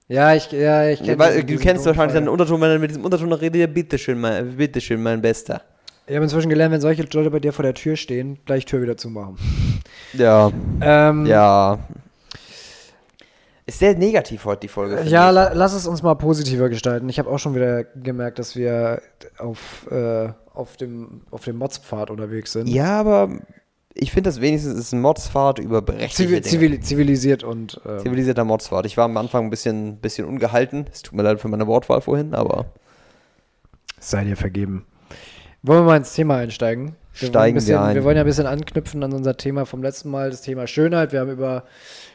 Ja, 0.06 0.34
ich, 0.34 0.50
ja, 0.52 0.88
ich 0.88 1.02
kenn 1.02 1.18
Weil, 1.18 1.42
du 1.42 1.56
kennst 1.56 1.86
wahrscheinlich 1.86 2.18
den 2.18 2.28
Unterton, 2.28 2.60
wenn 2.60 2.70
er 2.70 2.78
mit 2.78 2.90
diesem 2.90 3.04
Unterton 3.04 3.32
redet, 3.32 3.60
ja, 3.60 3.66
bitteschön, 3.66 4.20
mein, 4.20 4.56
bitteschön, 4.56 5.02
mein 5.02 5.22
Bester. 5.22 5.62
Ich 6.06 6.14
habe 6.14 6.24
inzwischen 6.24 6.50
gelernt, 6.50 6.72
wenn 6.72 6.80
solche 6.80 7.02
Leute 7.02 7.30
bei 7.30 7.40
dir 7.40 7.52
vor 7.52 7.62
der 7.62 7.74
Tür 7.74 7.96
stehen, 7.96 8.38
gleich 8.44 8.64
Tür 8.66 8.82
wieder 8.82 8.96
zumachen. 8.96 9.36
Ja, 10.12 10.52
Ähm, 10.80 11.26
ja. 11.26 11.78
Ist 13.64 13.78
sehr 13.78 13.96
negativ 13.96 14.44
heute 14.44 14.62
die 14.62 14.68
Folge. 14.68 15.02
Ja, 15.04 15.30
la, 15.30 15.52
lass 15.52 15.72
es 15.72 15.86
uns 15.86 16.02
mal 16.02 16.14
positiver 16.14 16.68
gestalten. 16.68 17.08
Ich 17.08 17.18
habe 17.18 17.30
auch 17.30 17.38
schon 17.38 17.54
wieder 17.54 17.84
gemerkt, 17.84 18.38
dass 18.40 18.56
wir 18.56 19.00
auf, 19.38 19.86
äh, 19.90 20.30
auf 20.52 20.76
dem, 20.76 21.22
auf 21.30 21.44
dem 21.44 21.56
Motzpfad 21.56 22.10
unterwegs 22.10 22.52
sind. 22.52 22.68
Ja, 22.68 22.98
aber 22.98 23.30
ich 23.94 24.10
finde 24.10 24.28
das 24.28 24.40
wenigstens 24.40 24.78
ist 24.78 24.92
ein 24.92 25.00
Modsfahrt 25.00 25.58
über 25.58 25.80
berechtigte 25.80 26.24
Zivil, 26.24 26.40
Dinge. 26.40 26.50
zivil, 26.50 26.80
zivilisiert 26.80 27.44
und 27.44 27.80
ähm, 27.86 28.00
Zivilisierter 28.00 28.44
Modsfahrt. 28.44 28.86
Ich 28.86 28.96
war 28.96 29.04
am 29.04 29.16
Anfang 29.16 29.44
ein 29.44 29.50
bisschen, 29.50 29.98
bisschen 29.98 30.26
ungehalten. 30.26 30.86
Es 30.90 31.02
tut 31.02 31.14
mir 31.14 31.22
leid 31.22 31.40
für 31.40 31.48
meine 31.48 31.66
Wortwahl 31.66 32.00
vorhin, 32.00 32.34
aber 32.34 32.66
sei 34.00 34.24
dir 34.24 34.36
vergeben. 34.36 34.86
Wollen 35.62 35.80
wir 35.80 35.86
mal 35.86 35.96
ins 35.98 36.14
Thema 36.14 36.38
einsteigen? 36.38 36.96
Wir 37.14 37.28
Steigen 37.28 37.54
wir 37.54 37.60
bisschen, 37.60 37.78
ein. 37.78 37.94
Wir 37.94 38.04
wollen 38.04 38.16
ja 38.16 38.22
ein 38.22 38.26
bisschen 38.26 38.46
anknüpfen 38.46 39.02
an 39.02 39.12
unser 39.12 39.36
Thema 39.36 39.66
vom 39.66 39.82
letzten 39.82 40.10
Mal, 40.10 40.30
das 40.30 40.42
Thema 40.42 40.66
Schönheit. 40.66 41.12
Wir 41.12 41.20
haben 41.20 41.30
über 41.30 41.64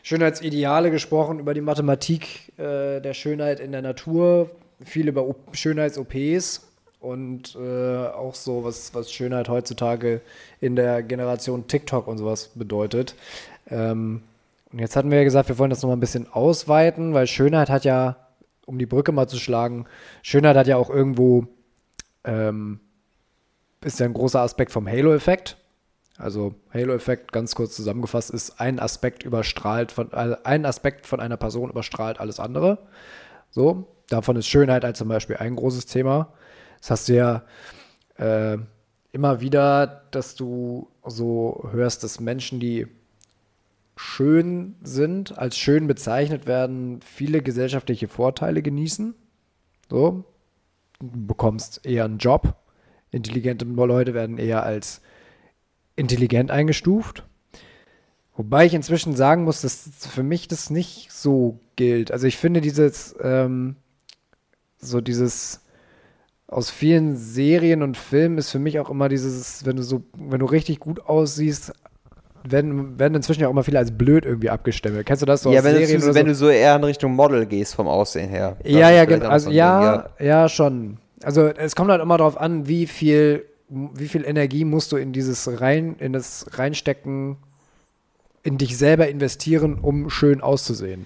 Schönheitsideale 0.02 0.90
gesprochen, 0.90 1.40
über 1.40 1.54
die 1.54 1.62
Mathematik 1.62 2.54
äh, 2.58 3.00
der 3.00 3.14
Schönheit 3.14 3.60
in 3.60 3.72
der 3.72 3.84
Natur, 3.84 4.50
viel 4.84 5.08
über 5.08 5.36
Schönheits-OPs 5.52 6.68
und 7.00 7.56
äh, 7.56 8.08
auch 8.08 8.34
so, 8.34 8.64
was, 8.64 8.94
was 8.96 9.12
Schönheit 9.12 9.50
heutzutage 9.50 10.22
in 10.62 10.76
der 10.76 11.04
Generation 11.04 11.68
TikTok 11.68 12.08
und 12.08 12.18
sowas 12.18 12.50
bedeutet. 12.56 13.16
Ähm, 13.70 14.24
und 14.72 14.80
jetzt 14.80 14.96
hatten 14.96 15.12
wir 15.12 15.20
ja 15.20 15.24
gesagt, 15.24 15.48
wir 15.50 15.60
wollen 15.60 15.70
das 15.70 15.82
nochmal 15.82 15.98
ein 15.98 16.02
bisschen 16.02 16.28
ausweiten, 16.32 17.14
weil 17.14 17.28
Schönheit 17.28 17.70
hat 17.70 17.86
ja, 17.86 18.18
um 18.66 18.80
die 18.80 18.86
Brücke 18.86 19.12
mal 19.12 19.28
zu 19.28 19.38
schlagen, 19.38 19.86
Schönheit 20.24 20.58
hat 20.58 20.68
ja 20.68 20.78
auch 20.78 20.90
irgendwo 20.90 21.46
ähm, 22.24 22.80
ist 23.84 24.00
ja 24.00 24.06
ein 24.06 24.14
großer 24.14 24.42
Aspekt 24.42 24.72
vom 24.72 24.88
Halo-Effekt. 24.88 25.58
Also 26.18 26.56
Halo-Effekt, 26.74 27.32
ganz 27.32 27.54
kurz 27.54 27.76
zusammengefasst, 27.76 28.32
ist 28.32 28.60
ein 28.60 28.80
Aspekt 28.80 29.24
überstrahlt 29.24 29.92
von 29.92 30.12
äh, 30.12 30.36
ein 30.44 30.66
Aspekt 30.66 31.06
von 31.06 31.20
einer 31.20 31.38
Person 31.38 31.70
überstrahlt 31.70 32.20
alles 32.20 32.40
andere. 32.40 32.80
So, 33.52 33.88
davon 34.10 34.36
ist 34.36 34.48
Schönheit 34.48 34.84
halt 34.84 34.98
zum 34.98 35.08
Beispiel 35.08 35.38
ein 35.38 35.56
großes 35.56 35.86
Thema. 35.86 36.34
Das 36.80 36.92
hast 36.92 37.10
du 37.10 37.16
ja 37.16 37.44
äh, 38.16 38.58
immer 39.12 39.42
wieder, 39.42 40.04
dass 40.12 40.36
du 40.36 40.90
so 41.06 41.70
hörst, 41.72 42.04
dass 42.04 42.20
Menschen, 42.20 42.60
die 42.60 42.88
schön 43.96 44.76
sind, 44.84 45.38
als 45.38 45.58
schön 45.58 45.88
bezeichnet 45.88 46.46
werden, 46.46 47.02
viele 47.02 47.42
gesellschaftliche 47.42 48.08
Vorteile 48.08 48.62
genießen. 48.62 49.16
So, 49.90 50.24
du 51.00 51.28
bekommst 51.28 51.86
eher 51.86 52.06
einen 52.06 52.20
Job. 52.20 52.56
Intelligente 53.18 53.66
Leute 53.66 54.14
werden 54.14 54.38
eher 54.38 54.64
als 54.64 55.02
intelligent 55.96 56.52
eingestuft. 56.52 57.24
Wobei 58.36 58.66
ich 58.66 58.74
inzwischen 58.74 59.16
sagen 59.16 59.44
muss, 59.44 59.62
dass 59.62 59.90
für 60.00 60.24
mich 60.24 60.48
das 60.48 60.70
nicht 60.70 61.12
so 61.12 61.60
gilt. 61.76 62.12
Also 62.12 62.28
ich 62.28 62.38
finde 62.38 62.62
dieses, 62.62 63.16
ähm, 63.22 63.76
so 64.78 65.02
dieses 65.02 65.62
aus 66.48 66.70
vielen 66.70 67.18
Serien 67.18 67.82
und 67.82 67.98
Filmen 67.98 68.38
ist 68.38 68.52
für 68.52 68.60
mich 68.60 68.80
auch 68.80 68.90
immer 68.90 69.10
dieses, 69.10 69.66
wenn 69.66 69.76
du 69.76 69.84
so, 69.84 70.04
wenn 70.16 70.40
du 70.40 70.46
richtig 70.46 70.80
gut 70.80 71.02
aussiehst, 71.02 71.74
werden, 72.44 72.98
werden 73.00 73.16
inzwischen 73.16 73.42
ja 73.42 73.48
auch 73.48 73.52
immer 73.52 73.64
viele 73.64 73.80
als 73.80 73.92
blöd 73.92 74.26
irgendwie 74.26 74.50
abgestempelt. 74.50 75.06
Kennst 75.06 75.22
du 75.22 75.26
das 75.26 75.42
so 75.42 75.52
ja, 75.52 75.60
aus 75.60 75.66
wenn, 75.66 75.76
Serien 75.76 76.00
du, 76.00 76.06
oder 76.06 76.16
wenn 76.16 76.26
so? 76.28 76.30
du 76.30 76.36
so 76.36 76.50
eher 76.50 76.76
in 76.76 76.84
Richtung 76.84 77.14
Model 77.16 77.46
gehst 77.46 77.76
vom 77.76 77.88
Aussehen 77.88 78.30
her. 78.30 78.56
Ja, 78.64 78.90
ja, 78.90 79.06
genau. 79.06 79.28
Also 79.28 79.50
so 79.50 79.56
ja, 79.56 80.08
Ding, 80.20 80.28
ja, 80.28 80.48
schon. 80.48 80.98
Also 81.24 81.48
es 81.48 81.76
kommt 81.76 81.90
halt 81.90 82.02
immer 82.02 82.18
darauf 82.18 82.38
an, 82.38 82.68
wie 82.68 82.88
viel, 82.88 83.46
wie 83.70 84.08
viel 84.08 84.24
Energie 84.24 84.66
musst 84.66 84.92
du 84.92 84.98
in 84.98 85.14
dieses 85.14 85.62
rein, 85.62 85.96
in 86.00 86.14
das 86.14 86.46
reinstecken, 86.54 87.38
in 88.44 88.58
dich 88.58 88.78
selber 88.78 89.08
investieren, 89.08 89.80
um 89.82 90.10
schön 90.10 90.42
auszusehen. 90.42 91.06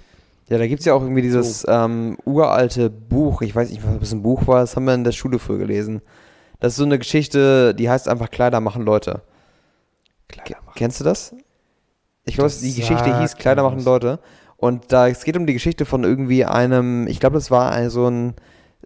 Ja, 0.50 0.58
da 0.58 0.67
gibt 0.67 0.82
es 0.82 0.86
ja 0.86 0.93
auch 0.93 1.02
irgendwie 1.02 1.21
dieses 1.21 1.65
ähm, 1.67 2.17
uralte 2.26 2.89
Buch, 2.89 3.41
ich 3.41 3.56
weiß 3.56 3.69
nicht, 3.69 3.86
was 3.86 4.00
das 4.00 4.12
ein 4.12 4.21
Buch 4.21 4.47
war, 4.47 4.60
das 4.60 4.76
haben 4.76 4.84
wir 4.84 4.93
in 4.93 5.06
der 5.06 5.13
Schule 5.13 5.39
früher 5.39 5.60
gelesen. 5.60 6.02
Das 6.60 6.74
ist 6.74 6.78
so 6.78 6.84
eine 6.84 7.00
Geschichte, 7.00 7.74
die 7.74 7.89
heißt 7.89 8.10
einfach 8.10 8.30
Kleider 8.30 8.60
machen 8.60 8.84
Leute. 8.84 9.21
Kleider 10.28 10.58
machen. 10.65 10.74
Kennst 10.76 11.00
du 11.00 11.04
das? 11.04 11.34
Ich 12.26 12.36
glaube, 12.36 12.52
die 12.52 12.76
Geschichte 12.76 13.19
hieß 13.19 13.38
Kleider 13.38 13.63
machen. 13.63 13.84
Leute. 13.84 14.19
Und 14.58 14.91
da 14.91 15.08
es 15.08 15.24
geht 15.24 15.38
um 15.38 15.47
die 15.47 15.54
Geschichte 15.54 15.86
von 15.86 16.04
irgendwie 16.04 16.45
einem, 16.45 17.08
ich 17.08 17.19
glaube, 17.19 17.36
das 17.36 17.50
war 17.50 17.71
ein, 17.71 17.89
so 17.89 18.08
ein 18.08 18.36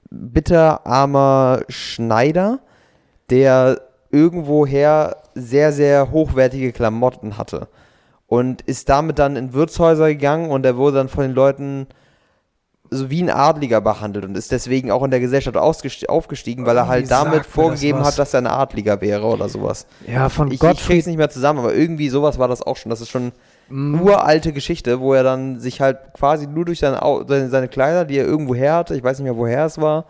bitterarmer 0.10 1.62
Schneider, 1.70 2.60
der 3.30 3.82
irgendwoher 4.12 5.18
sehr, 5.34 5.72
sehr 5.74 6.12
hochwertige 6.12 6.72
Klamotten 6.72 7.38
hatte. 7.38 7.68
Und 8.28 8.62
ist 8.64 8.90
damit 8.90 9.20
dann 9.20 9.36
in 9.36 9.54
Wirtshäuser 9.54 10.08
gegangen 10.08 10.50
und 10.50 10.66
er 10.66 10.78
wurde 10.78 10.98
dann 10.98 11.10
von 11.10 11.24
den 11.24 11.34
Leuten 11.34 11.88
so 12.90 13.10
wie 13.10 13.22
ein 13.22 13.30
Adliger 13.30 13.82
behandelt 13.82 14.26
und 14.26 14.38
ist 14.38 14.52
deswegen 14.52 14.92
auch 14.92 15.04
in 15.04 15.12
der 15.12 15.20
Gesellschaft 15.20 15.58
aufgestiegen, 15.58 16.66
weil 16.66 16.78
er 16.78 16.88
halt 16.88 17.10
damit 17.10 17.42
das 17.42 17.48
vorgegeben 17.48 18.00
was. 18.00 18.10
hat, 18.10 18.20
dass 18.20 18.34
er 18.34 18.42
ein 18.42 18.48
Adliger 18.48 19.02
wäre 19.02 19.26
oder 19.26 19.50
sowas. 19.50 19.86
Ja, 20.08 20.30
von 20.30 20.48
Ich, 20.48 20.56
ich 20.56 20.60
Gottfried. 20.60 20.88
krieg's 20.88 21.08
nicht 21.08 21.18
mehr 21.18 21.30
zusammen, 21.30 21.60
aber 21.60 21.74
irgendwie 21.74 22.10
sowas 22.10 22.38
war 22.40 22.48
das 22.48 22.62
auch 22.62 22.78
schon. 22.78 22.90
Das 22.92 23.02
ist 23.02 23.10
schon 23.10 23.32
uralte 23.70 24.54
Geschichte, 24.54 25.00
wo 25.00 25.14
er 25.14 25.24
dann 25.24 25.60
sich 25.60 25.82
halt 25.82 25.98
quasi 26.14 26.48
nur 26.48 26.66
durch 26.66 26.80
seine, 26.80 27.00
seine, 27.50 27.68
Kleider, 27.68 28.06
die 28.06 28.18
er 28.18 28.26
irgendwo 28.26 28.54
her 28.54 28.76
hatte, 28.76 28.96
ich 28.96 29.04
weiß 29.04 29.20
nicht 29.20 29.26
mehr, 29.26 29.38
woher 29.38 29.66
es 29.66 29.80
war, 29.80 30.06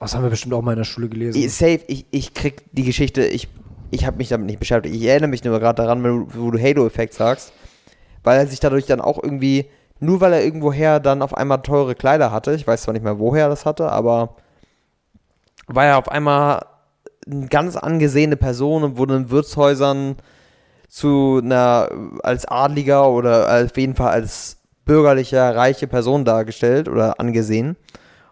das 0.00 0.14
haben 0.14 0.22
wir 0.22 0.30
bestimmt 0.30 0.54
auch 0.54 0.62
mal 0.62 0.72
in 0.72 0.78
der 0.78 0.84
Schule 0.84 1.08
gelesen. 1.08 1.40
ich, 1.40 1.52
safe, 1.52 1.80
ich, 1.86 2.04
ich 2.10 2.34
krieg 2.34 2.62
die 2.72 2.84
Geschichte, 2.84 3.24
ich, 3.24 3.48
ich 3.90 4.06
habe 4.06 4.18
mich 4.18 4.28
damit 4.28 4.46
nicht 4.46 4.58
beschäftigt. 4.58 4.94
Ich 4.94 5.04
erinnere 5.04 5.30
mich 5.30 5.44
nur 5.44 5.58
gerade 5.58 5.82
daran, 5.82 6.02
du, 6.02 6.26
wo 6.34 6.50
du 6.50 6.60
Halo-Effekt 6.60 7.14
sagst, 7.14 7.52
weil 8.22 8.38
er 8.38 8.46
sich 8.46 8.60
dadurch 8.60 8.86
dann 8.86 9.00
auch 9.00 9.22
irgendwie, 9.22 9.66
nur 10.00 10.20
weil 10.20 10.32
er 10.32 10.44
irgendwoher 10.44 11.00
dann 11.00 11.22
auf 11.22 11.34
einmal 11.34 11.62
teure 11.62 11.94
Kleider 11.94 12.32
hatte, 12.32 12.54
ich 12.54 12.66
weiß 12.66 12.82
zwar 12.82 12.92
nicht 12.92 13.04
mehr, 13.04 13.18
woher 13.18 13.44
er 13.44 13.48
das 13.48 13.64
hatte, 13.64 13.90
aber 13.90 14.36
war 15.66 15.86
er 15.86 15.98
auf 15.98 16.10
einmal 16.10 16.66
eine 17.26 17.46
ganz 17.46 17.76
angesehene 17.76 18.36
Person 18.36 18.82
und 18.82 18.98
wurde 18.98 19.16
in 19.16 19.30
Wirtshäusern 19.30 20.16
zu 20.94 21.40
einer, 21.42 21.88
als 22.22 22.44
Adliger 22.46 23.10
oder 23.10 23.64
auf 23.64 23.76
jeden 23.76 23.96
Fall 23.96 24.10
als 24.12 24.58
bürgerlicher, 24.84 25.56
reiche 25.56 25.88
Person 25.88 26.24
dargestellt 26.24 26.88
oder 26.88 27.18
angesehen 27.18 27.74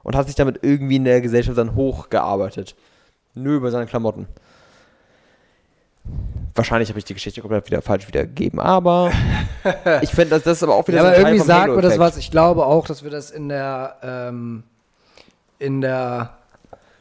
und 0.05 0.15
hat 0.15 0.29
sich 0.29 0.37
damit 0.37 0.61
irgendwie 0.63 0.95
in 0.95 1.05
der 1.05 1.21
Gesellschaft 1.21 1.59
dann 1.59 1.75
hochgearbeitet. 1.75 2.77
Nur 3.35 3.55
über 3.55 3.73
seine 3.73 3.87
Klamotten. 3.87 4.29
Wahrscheinlich 6.55 6.89
habe 6.89 7.01
ich 7.01 7.05
die 7.05 7.15
Geschichte 7.15 7.41
komplett 7.41 7.67
wieder 7.67 7.83
falsch 7.83 8.07
wiedergegeben, 8.07 8.61
aber 8.61 9.11
ich 10.03 10.11
finde, 10.11 10.31
das, 10.31 10.45
das 10.45 10.59
ist 10.59 10.63
aber 10.63 10.77
auch 10.77 10.87
wieder 10.87 10.99
ja, 10.99 11.03
so 11.03 11.09
aber 11.09 11.17
ein 11.17 11.23
Teil 11.23 11.33
irgendwie 11.33 11.47
sagt 11.47 11.75
mir 11.75 11.83
das 11.83 11.99
was. 11.99 12.17
Ich 12.17 12.31
glaube 12.31 12.65
auch, 12.65 12.87
dass 12.87 13.03
wir 13.03 13.11
das 13.11 13.33
in 13.33 13.49
der, 13.49 13.97
ähm, 14.05 14.63
in 15.59 15.81
der 15.81 16.39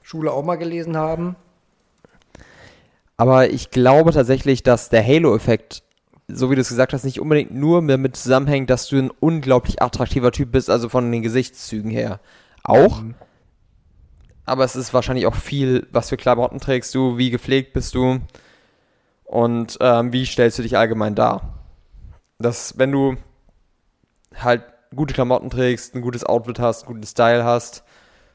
Schule 0.02 0.32
auch 0.32 0.43
mal 0.43 0.56
gelesen 0.56 0.97
haben. 0.97 1.36
Aber 3.22 3.52
ich 3.52 3.70
glaube 3.70 4.14
tatsächlich, 4.14 4.64
dass 4.64 4.90
der 4.90 5.06
Halo-Effekt, 5.06 5.84
so 6.28 6.50
wie 6.50 6.56
du 6.56 6.62
es 6.62 6.70
gesagt 6.70 6.92
hast, 6.92 7.04
nicht 7.04 7.20
unbedingt 7.20 7.54
nur 7.54 7.86
damit 7.86 8.16
zusammenhängt, 8.16 8.72
dass 8.72 8.88
du 8.88 8.98
ein 8.98 9.12
unglaublich 9.12 9.80
attraktiver 9.80 10.32
Typ 10.32 10.52
bist, 10.52 10.72
also 10.72 10.90
von 10.90 11.12
den 11.12 11.22
Gesichtszügen 11.22 11.92
her. 11.92 12.20
Auch. 12.64 13.04
Mhm. 13.04 13.14
Aber 14.48 14.64
es 14.64 14.76
ist 14.76 14.96
wahrscheinlich 14.96 15.28
auch 15.28 15.36
viel, 15.36 15.88
was 15.92 16.10
für 16.10 16.18
Klamotten 16.18 16.60
trägst 16.60 16.96
du, 16.96 17.20
wie 17.20 17.30
gepflegt 17.30 17.74
bist 17.74 17.94
du 17.94 18.22
und 19.26 19.78
ähm, 19.82 20.12
wie 20.12 20.26
stellst 20.26 20.58
du 20.58 20.64
dich 20.64 20.76
allgemein 20.76 21.14
dar. 21.14 21.60
Dass, 22.40 22.80
wenn 22.80 22.92
du 22.92 23.18
halt 24.36 24.64
gute 24.96 25.14
Klamotten 25.14 25.52
trägst, 25.52 25.94
ein 25.94 26.02
gutes 26.02 26.24
Outfit 26.24 26.58
hast, 26.58 26.86
einen 26.86 26.96
guten 26.96 27.06
Style 27.06 27.44
hast, 27.44 27.84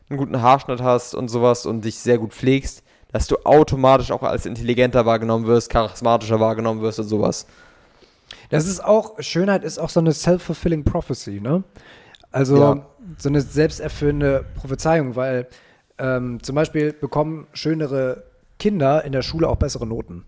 einen 0.08 0.18
guten 0.20 0.42
Haarschnitt 0.42 0.80
hast 0.80 1.16
und 1.16 1.26
sowas 1.26 1.66
und 1.66 1.84
dich 1.84 1.98
sehr 1.98 2.18
gut 2.18 2.32
pflegst, 2.32 2.84
dass 3.12 3.26
du 3.26 3.36
automatisch 3.44 4.10
auch 4.10 4.22
als 4.22 4.46
intelligenter 4.46 5.06
wahrgenommen 5.06 5.46
wirst, 5.46 5.70
charismatischer 5.70 6.40
wahrgenommen 6.40 6.82
wirst 6.82 6.98
und 6.98 7.06
sowas. 7.08 7.46
Das 8.50 8.66
ist 8.66 8.84
auch, 8.84 9.20
Schönheit 9.20 9.64
ist 9.64 9.78
auch 9.78 9.90
so 9.90 10.00
eine 10.00 10.12
self-fulfilling 10.12 10.84
prophecy, 10.84 11.40
ne? 11.40 11.62
Also 12.32 12.56
Ja. 12.58 12.86
so 13.18 13.28
eine 13.28 13.40
selbsterfüllende 13.40 14.44
Prophezeiung, 14.56 15.16
weil 15.16 15.46
ähm, 15.98 16.42
zum 16.42 16.54
Beispiel 16.54 16.92
bekommen 16.92 17.46
schönere 17.52 18.24
Kinder 18.58 19.04
in 19.04 19.12
der 19.12 19.22
Schule 19.22 19.48
auch 19.48 19.56
bessere 19.56 19.86
Noten. 19.86 20.24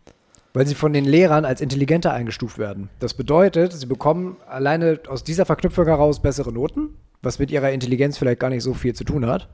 Weil 0.55 0.66
sie 0.66 0.74
von 0.74 0.93
den 0.93 1.05
Lehrern 1.05 1.45
als 1.45 1.61
intelligenter 1.61 2.12
eingestuft 2.12 2.59
werden. 2.59 2.89
Das 3.01 3.14
bedeutet, 3.14 3.72
sie 3.72 3.87
bekommen 3.87 4.39
alleine 4.49 4.99
aus 5.09 5.22
dieser 5.22 5.45
Verknüpfung 5.45 5.85
heraus 5.87 6.22
bessere 6.22 6.53
Noten, 6.53 6.95
was 7.22 7.39
mit 7.39 7.51
ihrer 7.51 7.70
Intelligenz 7.70 8.16
vielleicht 8.16 8.41
gar 8.41 8.49
nicht 8.51 8.62
so 8.62 8.72
viel 8.74 8.95
zu 8.95 9.05
tun 9.05 9.26
hat, 9.26 9.49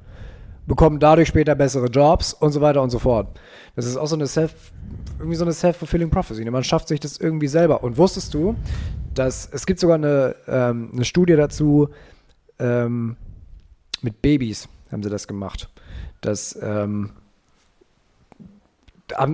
bekommen 0.67 0.99
dadurch 0.99 1.29
später 1.29 1.55
bessere 1.55 1.87
Jobs 1.87 2.33
und 2.33 2.53
so 2.53 2.61
weiter 2.61 2.83
und 2.83 2.91
so 2.91 2.99
fort. 2.99 3.39
Das 3.77 3.87
ist 3.87 3.97
auch 3.97 4.07
so 4.07 4.17
eine 4.17 4.27
Self, 4.27 4.73
irgendwie 5.19 5.37
so 5.37 5.45
eine 5.45 5.53
self-fulfilling 5.53 6.11
prophecy. 6.11 6.45
ne? 6.45 6.51
Man 6.51 6.65
schafft 6.65 6.89
sich 6.89 7.01
das 7.01 7.19
irgendwie 7.19 7.49
selber. 7.49 7.83
Und 7.83 7.97
wusstest 7.97 8.33
du, 8.35 8.57
dass 9.15 9.49
es 9.53 9.67
gibt 9.67 9.81
sogar 9.81 9.97
eine, 9.97 10.35
ähm, 10.47 10.91
eine 10.93 11.05
Studie 11.05 11.37
dazu, 11.37 11.89
ähm, 12.59 13.17
mit 14.03 14.23
Babys 14.23 14.69
haben 14.91 15.03
sie 15.03 15.11
das 15.11 15.27
gemacht, 15.27 15.71
dass, 16.21 16.59
ähm, 16.62 17.11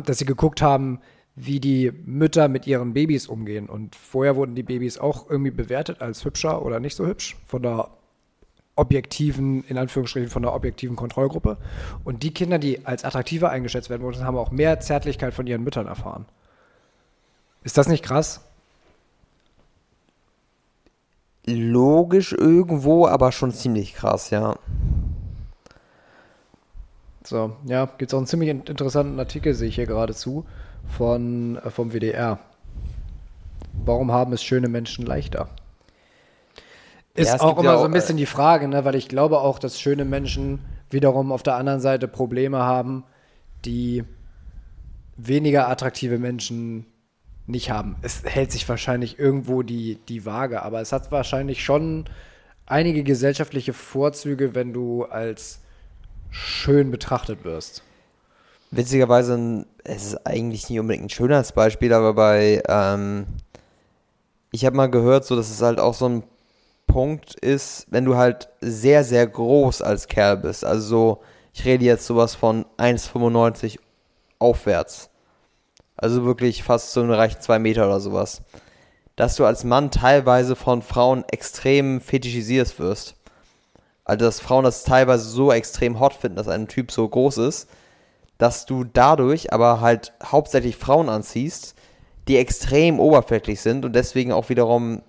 dass 0.04 0.18
sie 0.18 0.24
geguckt 0.24 0.62
haben, 0.62 1.00
wie 1.36 1.60
die 1.60 1.92
Mütter 2.04 2.48
mit 2.48 2.66
ihren 2.66 2.92
Babys 2.92 3.26
umgehen. 3.26 3.68
Und 3.68 3.94
vorher 3.94 4.36
wurden 4.36 4.54
die 4.54 4.62
Babys 4.62 4.98
auch 4.98 5.30
irgendwie 5.30 5.50
bewertet 5.50 6.00
als 6.00 6.24
hübscher 6.24 6.64
oder 6.64 6.80
nicht 6.80 6.96
so 6.96 7.06
hübsch 7.06 7.36
von 7.46 7.62
der 7.62 7.88
objektiven, 8.80 9.62
in 9.64 9.76
Anführungsstrichen 9.76 10.30
von 10.30 10.42
der 10.42 10.54
objektiven 10.54 10.96
Kontrollgruppe. 10.96 11.58
Und 12.02 12.22
die 12.22 12.32
Kinder, 12.32 12.58
die 12.58 12.86
als 12.86 13.04
attraktiver 13.04 13.50
eingeschätzt 13.50 13.90
werden 13.90 14.02
wurden, 14.02 14.24
haben 14.24 14.38
auch 14.38 14.50
mehr 14.50 14.80
Zärtlichkeit 14.80 15.34
von 15.34 15.46
ihren 15.46 15.62
Müttern 15.62 15.86
erfahren. 15.86 16.24
Ist 17.62 17.76
das 17.76 17.88
nicht 17.88 18.02
krass? 18.02 18.40
Logisch 21.44 22.32
irgendwo, 22.32 23.06
aber 23.06 23.32
schon 23.32 23.52
ziemlich 23.52 23.94
krass, 23.94 24.30
ja. 24.30 24.56
So, 27.22 27.56
ja, 27.66 27.84
gibt 27.84 28.10
es 28.10 28.14
auch 28.14 28.18
einen 28.18 28.26
ziemlich 28.26 28.48
interessanten 28.48 29.18
Artikel, 29.18 29.52
sehe 29.52 29.68
ich 29.68 29.74
hier 29.74 29.86
geradezu, 29.86 30.46
von, 30.96 31.58
äh, 31.58 31.70
vom 31.70 31.92
WDR. 31.92 32.38
Warum 33.84 34.10
haben 34.10 34.32
es 34.32 34.42
schöne 34.42 34.68
Menschen 34.68 35.04
leichter? 35.04 35.48
Ist 37.14 37.28
Ja, 37.28 37.40
auch 37.40 37.58
immer 37.58 37.72
ja 37.72 37.78
so 37.78 37.84
auch, 37.84 37.84
ein 37.84 37.92
bisschen 37.92 38.16
die 38.16 38.26
Frage, 38.26 38.68
ne? 38.68 38.84
weil 38.84 38.94
ich 38.94 39.08
glaube 39.08 39.40
auch, 39.40 39.58
dass 39.58 39.80
schöne 39.80 40.04
Menschen 40.04 40.60
wiederum 40.90 41.32
auf 41.32 41.42
der 41.42 41.56
anderen 41.56 41.80
Seite 41.80 42.08
Probleme 42.08 42.58
haben, 42.58 43.04
die 43.64 44.04
weniger 45.16 45.68
attraktive 45.68 46.18
Menschen 46.18 46.86
nicht 47.46 47.70
haben. 47.70 47.96
Es 48.02 48.22
hält 48.24 48.52
sich 48.52 48.68
wahrscheinlich 48.68 49.18
irgendwo 49.18 49.62
die, 49.62 49.98
die 50.08 50.24
Waage, 50.24 50.62
aber 50.62 50.80
es 50.80 50.92
hat 50.92 51.10
wahrscheinlich 51.12 51.64
schon 51.64 52.06
einige 52.66 53.02
gesellschaftliche 53.02 53.72
Vorzüge, 53.72 54.54
wenn 54.54 54.72
du 54.72 55.04
als 55.04 55.60
schön 56.30 56.90
betrachtet 56.90 57.44
wirst. 57.44 57.82
Witzigerweise, 58.70 59.66
es 59.82 60.04
ist 60.06 60.26
eigentlich 60.26 60.68
nicht 60.70 60.78
unbedingt 60.78 61.06
ein 61.06 61.10
Schönheitsbeispiel, 61.10 61.92
aber 61.92 62.14
bei, 62.14 62.62
ähm, 62.68 63.26
ich 64.52 64.64
habe 64.64 64.76
mal 64.76 64.90
gehört, 64.90 65.24
so 65.24 65.34
dass 65.36 65.50
es 65.50 65.60
halt 65.62 65.80
auch 65.80 65.94
so 65.94 66.08
ein 66.08 66.22
Punkt 66.90 67.34
ist, 67.34 67.86
wenn 67.90 68.04
du 68.04 68.16
halt 68.16 68.48
sehr, 68.60 69.04
sehr 69.04 69.26
groß 69.26 69.82
als 69.82 70.08
Kerl 70.08 70.36
bist. 70.38 70.64
Also 70.64 70.86
so, 70.86 71.22
ich 71.52 71.64
rede 71.64 71.84
jetzt 71.84 72.06
sowas 72.06 72.34
von 72.34 72.64
1,95 72.78 73.78
aufwärts. 74.38 75.10
Also 75.96 76.24
wirklich 76.24 76.62
fast 76.62 76.92
so 76.92 77.02
eine 77.02 77.16
reichen 77.16 77.40
2 77.40 77.58
Meter 77.58 77.86
oder 77.86 78.00
sowas. 78.00 78.42
Dass 79.16 79.36
du 79.36 79.44
als 79.44 79.64
Mann 79.64 79.90
teilweise 79.90 80.56
von 80.56 80.82
Frauen 80.82 81.24
extrem 81.30 82.00
fetischisiert 82.00 82.78
wirst. 82.78 83.16
Also 84.04 84.24
dass 84.24 84.40
Frauen 84.40 84.64
das 84.64 84.82
teilweise 84.82 85.28
so 85.28 85.52
extrem 85.52 86.00
hot 86.00 86.14
finden, 86.14 86.36
dass 86.36 86.48
ein 86.48 86.68
Typ 86.68 86.90
so 86.90 87.08
groß 87.08 87.38
ist, 87.38 87.68
dass 88.38 88.66
du 88.66 88.84
dadurch 88.84 89.52
aber 89.52 89.80
halt 89.80 90.14
hauptsächlich 90.24 90.76
Frauen 90.76 91.08
anziehst, 91.08 91.74
die 92.26 92.38
extrem 92.38 92.98
oberflächlich 92.98 93.60
sind 93.60 93.84
und 93.84 93.94
deswegen 93.94 94.32
auch 94.32 94.48
wiederum 94.48 95.02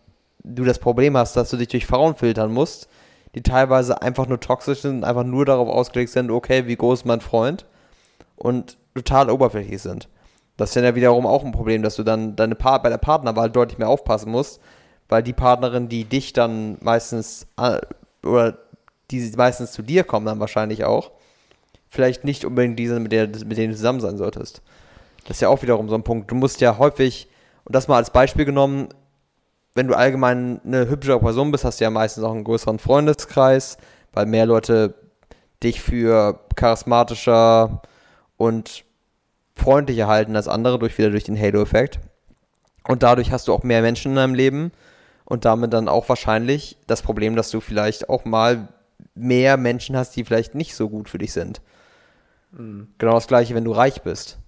du 0.43 0.63
das 0.63 0.79
Problem 0.79 1.17
hast, 1.17 1.35
dass 1.35 1.49
du 1.49 1.57
dich 1.57 1.67
durch 1.67 1.85
Frauen 1.85 2.15
filtern 2.15 2.51
musst, 2.51 2.87
die 3.35 3.43
teilweise 3.43 4.01
einfach 4.01 4.27
nur 4.27 4.39
toxisch 4.39 4.81
sind 4.81 4.97
und 4.97 5.03
einfach 5.03 5.23
nur 5.23 5.45
darauf 5.45 5.69
ausgelegt 5.69 6.11
sind, 6.11 6.31
okay, 6.31 6.67
wie 6.67 6.75
groß 6.75 7.01
ist 7.01 7.05
mein 7.05 7.21
Freund 7.21 7.65
und 8.35 8.77
total 8.95 9.29
oberflächlich 9.29 9.81
sind. 9.81 10.09
Das 10.57 10.69
ist 10.69 10.75
dann 10.75 10.83
ja 10.83 10.95
wiederum 10.95 11.25
auch 11.25 11.43
ein 11.43 11.53
Problem, 11.53 11.81
dass 11.81 11.95
du 11.95 12.03
dann 12.03 12.35
deine 12.35 12.55
pa 12.55 12.77
bei 12.77 12.89
der 12.89 12.97
Partnerwahl 12.97 13.49
deutlich 13.49 13.77
mehr 13.77 13.89
aufpassen 13.89 14.31
musst, 14.31 14.59
weil 15.07 15.23
die 15.23 15.33
Partnerin, 15.33 15.89
die 15.89 16.05
dich 16.05 16.33
dann 16.33 16.77
meistens 16.81 17.47
äh, 17.57 17.79
oder 18.25 18.57
die 19.11 19.31
meistens 19.35 19.71
zu 19.71 19.81
dir 19.81 20.03
kommen 20.03 20.25
dann 20.25 20.39
wahrscheinlich 20.39 20.83
auch, 20.83 21.11
vielleicht 21.87 22.23
nicht 22.23 22.45
unbedingt 22.45 22.79
diese, 22.79 22.99
mit, 22.99 23.11
der, 23.11 23.27
mit 23.27 23.57
denen 23.57 23.71
du 23.71 23.75
zusammen 23.75 23.99
sein 23.99 24.17
solltest. 24.17 24.61
Das 25.25 25.37
ist 25.37 25.41
ja 25.41 25.49
auch 25.49 25.61
wiederum 25.61 25.89
so 25.89 25.95
ein 25.95 26.03
Punkt. 26.03 26.31
Du 26.31 26.35
musst 26.35 26.61
ja 26.61 26.77
häufig, 26.77 27.27
und 27.65 27.75
das 27.75 27.87
mal 27.87 27.97
als 27.97 28.09
Beispiel 28.09 28.45
genommen, 28.45 28.89
wenn 29.73 29.87
du 29.87 29.95
allgemein 29.95 30.59
eine 30.65 30.89
hübschere 30.89 31.19
Person 31.19 31.51
bist, 31.51 31.63
hast 31.63 31.79
du 31.79 31.85
ja 31.85 31.89
meistens 31.89 32.23
auch 32.23 32.33
einen 32.33 32.43
größeren 32.43 32.79
Freundeskreis, 32.79 33.77
weil 34.13 34.25
mehr 34.25 34.45
Leute 34.45 34.95
dich 35.63 35.81
für 35.81 36.39
charismatischer 36.55 37.81
und 38.37 38.83
freundlicher 39.55 40.07
halten 40.07 40.35
als 40.35 40.47
andere, 40.47 40.79
durch 40.79 40.97
wieder 40.97 41.11
durch 41.11 41.23
den 41.23 41.39
Halo-Effekt. 41.39 41.99
Und 42.87 43.03
dadurch 43.03 43.31
hast 43.31 43.47
du 43.47 43.53
auch 43.53 43.63
mehr 43.63 43.81
Menschen 43.81 44.11
in 44.11 44.15
deinem 44.15 44.33
Leben 44.33 44.71
und 45.25 45.45
damit 45.45 45.71
dann 45.71 45.87
auch 45.87 46.09
wahrscheinlich 46.09 46.77
das 46.87 47.01
Problem, 47.01 47.35
dass 47.35 47.51
du 47.51 47.61
vielleicht 47.61 48.09
auch 48.09 48.25
mal 48.25 48.67
mehr 49.13 49.57
Menschen 49.57 49.95
hast, 49.95 50.15
die 50.15 50.25
vielleicht 50.25 50.55
nicht 50.55 50.75
so 50.75 50.89
gut 50.89 51.09
für 51.09 51.19
dich 51.19 51.31
sind. 51.31 51.61
Genau 52.97 53.13
das 53.13 53.27
gleiche, 53.27 53.55
wenn 53.55 53.63
du 53.63 53.71
reich 53.71 54.01
bist. 54.01 54.39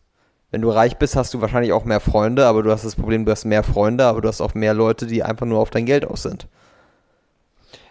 Wenn 0.53 0.61
du 0.61 0.69
reich 0.69 0.97
bist, 0.97 1.15
hast 1.15 1.33
du 1.33 1.41
wahrscheinlich 1.41 1.73
auch 1.73 1.83
mehr 1.83 1.99
Freunde, 1.99 2.45
aber 2.45 2.61
du 2.61 2.69
hast 2.69 2.85
das 2.85 2.95
Problem, 2.95 3.25
du 3.25 3.31
hast 3.31 3.43
mehr 3.43 3.63
Freunde, 3.63 4.05
aber 4.05 4.21
du 4.21 4.27
hast 4.27 4.39
auch 4.39 4.53
mehr 4.53 4.75
Leute, 4.75 5.07
die 5.07 5.23
einfach 5.23 5.47
nur 5.47 5.57
auf 5.57 5.71
dein 5.71 5.87
Geld 5.87 6.05
aus 6.05 6.21
sind. 6.21 6.45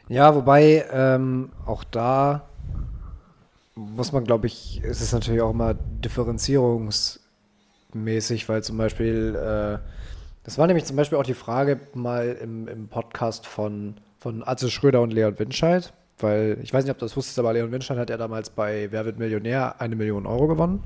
Ja, 0.08 0.36
wobei 0.36 0.84
ähm, 0.92 1.50
auch 1.66 1.82
da 1.82 2.46
muss 3.74 4.12
man, 4.12 4.22
glaube 4.22 4.46
ich, 4.46 4.80
es 4.84 5.00
ist 5.00 5.12
natürlich 5.12 5.40
auch 5.40 5.50
immer 5.50 5.74
differenzierungsmäßig, 5.74 8.48
weil 8.48 8.62
zum 8.62 8.78
Beispiel, 8.78 9.34
äh, 9.34 9.78
das 10.44 10.56
war 10.56 10.68
nämlich 10.68 10.84
zum 10.84 10.94
Beispiel 10.94 11.18
auch 11.18 11.24
die 11.24 11.34
Frage 11.34 11.80
mal 11.94 12.38
im, 12.40 12.68
im 12.68 12.86
Podcast 12.86 13.44
von, 13.44 13.96
von 14.20 14.46
Atze 14.46 14.70
Schröder 14.70 15.00
und 15.00 15.12
Leon 15.12 15.36
Winscheid, 15.36 15.92
weil 16.20 16.58
ich 16.62 16.72
weiß 16.72 16.84
nicht, 16.84 16.92
ob 16.92 16.98
du 16.98 17.06
das 17.06 17.16
wusstest, 17.16 17.40
aber 17.40 17.54
Leon 17.54 17.72
Winscheid 17.72 17.98
hat 17.98 18.08
ja 18.08 18.16
damals 18.16 18.50
bei 18.50 18.86
Wer 18.92 19.04
wird 19.04 19.18
Millionär 19.18 19.80
eine 19.80 19.96
Million 19.96 20.26
Euro 20.26 20.46
gewonnen. 20.46 20.84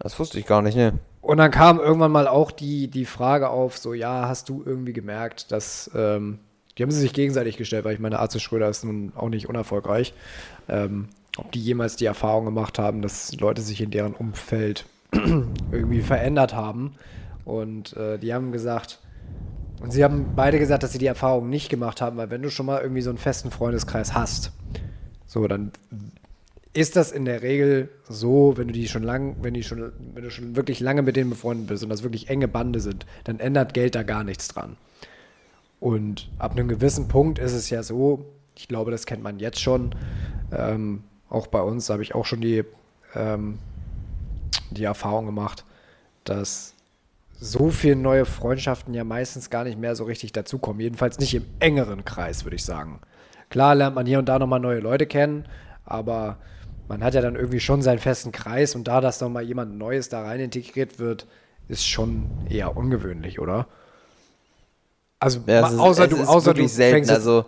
Das 0.00 0.18
wusste 0.18 0.38
ich 0.38 0.46
gar 0.46 0.62
nicht, 0.62 0.76
ne? 0.76 0.94
Und 1.20 1.38
dann 1.38 1.50
kam 1.50 1.78
irgendwann 1.78 2.12
mal 2.12 2.28
auch 2.28 2.50
die, 2.50 2.88
die 2.88 3.04
Frage 3.04 3.50
auf, 3.50 3.76
so, 3.76 3.92
ja, 3.92 4.28
hast 4.28 4.48
du 4.48 4.62
irgendwie 4.64 4.92
gemerkt, 4.92 5.52
dass, 5.52 5.90
ähm, 5.94 6.38
die 6.76 6.82
haben 6.82 6.90
sie 6.90 7.00
sich 7.00 7.12
gegenseitig 7.12 7.56
gestellt, 7.56 7.84
weil 7.84 7.94
ich 7.94 8.00
meine, 8.00 8.18
Arze 8.18 8.40
Schröder 8.40 8.68
ist 8.68 8.84
nun 8.84 9.12
auch 9.16 9.28
nicht 9.28 9.48
unerfolgreich, 9.48 10.14
ähm, 10.68 11.08
ob 11.36 11.52
die 11.52 11.60
jemals 11.60 11.96
die 11.96 12.06
Erfahrung 12.06 12.44
gemacht 12.44 12.78
haben, 12.78 13.02
dass 13.02 13.34
Leute 13.38 13.62
sich 13.62 13.80
in 13.80 13.90
deren 13.90 14.14
Umfeld 14.14 14.86
irgendwie 15.12 16.02
verändert 16.02 16.54
haben. 16.54 16.94
Und 17.44 17.96
äh, 17.96 18.18
die 18.18 18.32
haben 18.32 18.52
gesagt, 18.52 19.00
und 19.80 19.92
sie 19.92 20.04
haben 20.04 20.34
beide 20.34 20.58
gesagt, 20.58 20.82
dass 20.82 20.92
sie 20.92 20.98
die 20.98 21.06
Erfahrung 21.06 21.48
nicht 21.48 21.68
gemacht 21.68 22.00
haben, 22.00 22.16
weil 22.16 22.30
wenn 22.30 22.42
du 22.42 22.50
schon 22.50 22.66
mal 22.66 22.80
irgendwie 22.80 23.02
so 23.02 23.10
einen 23.10 23.18
festen 23.18 23.50
Freundeskreis 23.50 24.14
hast, 24.14 24.52
so, 25.26 25.46
dann 25.46 25.72
ist 26.78 26.94
das 26.94 27.10
in 27.10 27.24
der 27.24 27.42
Regel 27.42 27.88
so, 28.08 28.56
wenn 28.56 28.68
du 28.68 28.72
die 28.72 28.86
schon 28.86 29.02
lang, 29.02 29.34
wenn 29.42 29.52
die 29.52 29.64
schon, 29.64 29.92
wenn 30.14 30.22
du 30.22 30.30
schon 30.30 30.54
wirklich 30.54 30.78
lange 30.78 31.02
mit 31.02 31.16
denen 31.16 31.30
befreundet 31.30 31.66
bist 31.66 31.82
und 31.82 31.88
das 31.88 32.04
wirklich 32.04 32.28
enge 32.28 32.46
Bande 32.46 32.78
sind, 32.78 33.04
dann 33.24 33.40
ändert 33.40 33.74
Geld 33.74 33.96
da 33.96 34.04
gar 34.04 34.22
nichts 34.22 34.46
dran. 34.46 34.76
Und 35.80 36.30
ab 36.38 36.52
einem 36.52 36.68
gewissen 36.68 37.08
Punkt 37.08 37.40
ist 37.40 37.52
es 37.52 37.68
ja 37.68 37.82
so, 37.82 38.26
ich 38.54 38.68
glaube, 38.68 38.92
das 38.92 39.06
kennt 39.06 39.24
man 39.24 39.40
jetzt 39.40 39.60
schon, 39.60 39.92
ähm, 40.52 41.02
auch 41.28 41.48
bei 41.48 41.60
uns 41.60 41.90
habe 41.90 42.04
ich 42.04 42.14
auch 42.14 42.24
schon 42.24 42.40
die, 42.40 42.62
ähm, 43.16 43.58
die 44.70 44.84
Erfahrung 44.84 45.26
gemacht, 45.26 45.64
dass 46.22 46.74
so 47.40 47.70
viele 47.70 47.96
neue 47.96 48.24
Freundschaften 48.24 48.94
ja 48.94 49.02
meistens 49.02 49.50
gar 49.50 49.64
nicht 49.64 49.80
mehr 49.80 49.96
so 49.96 50.04
richtig 50.04 50.30
dazukommen. 50.30 50.80
Jedenfalls 50.80 51.18
nicht 51.18 51.34
im 51.34 51.44
engeren 51.58 52.04
Kreis, 52.04 52.44
würde 52.44 52.54
ich 52.54 52.64
sagen. 52.64 53.00
Klar 53.50 53.74
lernt 53.74 53.96
man 53.96 54.06
hier 54.06 54.20
und 54.20 54.28
da 54.28 54.38
nochmal 54.38 54.60
neue 54.60 54.78
Leute 54.78 55.06
kennen, 55.06 55.44
aber 55.84 56.38
man 56.88 57.04
hat 57.04 57.14
ja 57.14 57.20
dann 57.20 57.36
irgendwie 57.36 57.60
schon 57.60 57.82
seinen 57.82 57.98
festen 57.98 58.32
Kreis 58.32 58.74
und 58.74 58.88
da, 58.88 59.00
dass 59.00 59.20
nochmal 59.20 59.44
jemand 59.44 59.76
Neues 59.76 60.08
da 60.08 60.22
rein 60.22 60.40
integriert 60.40 60.98
wird, 60.98 61.26
ist 61.68 61.86
schon 61.86 62.26
eher 62.48 62.76
ungewöhnlich, 62.76 63.38
oder? 63.40 63.66
Also, 65.20 65.40
Ja, 65.46 65.60
ist, 65.68 65.78
außer 65.78 66.04
es 66.04 66.10
du, 66.10 66.22
außer 66.22 66.54
du 66.54 66.58
wirklich 66.60 66.72
selten. 66.72 67.10
Also 67.10 67.44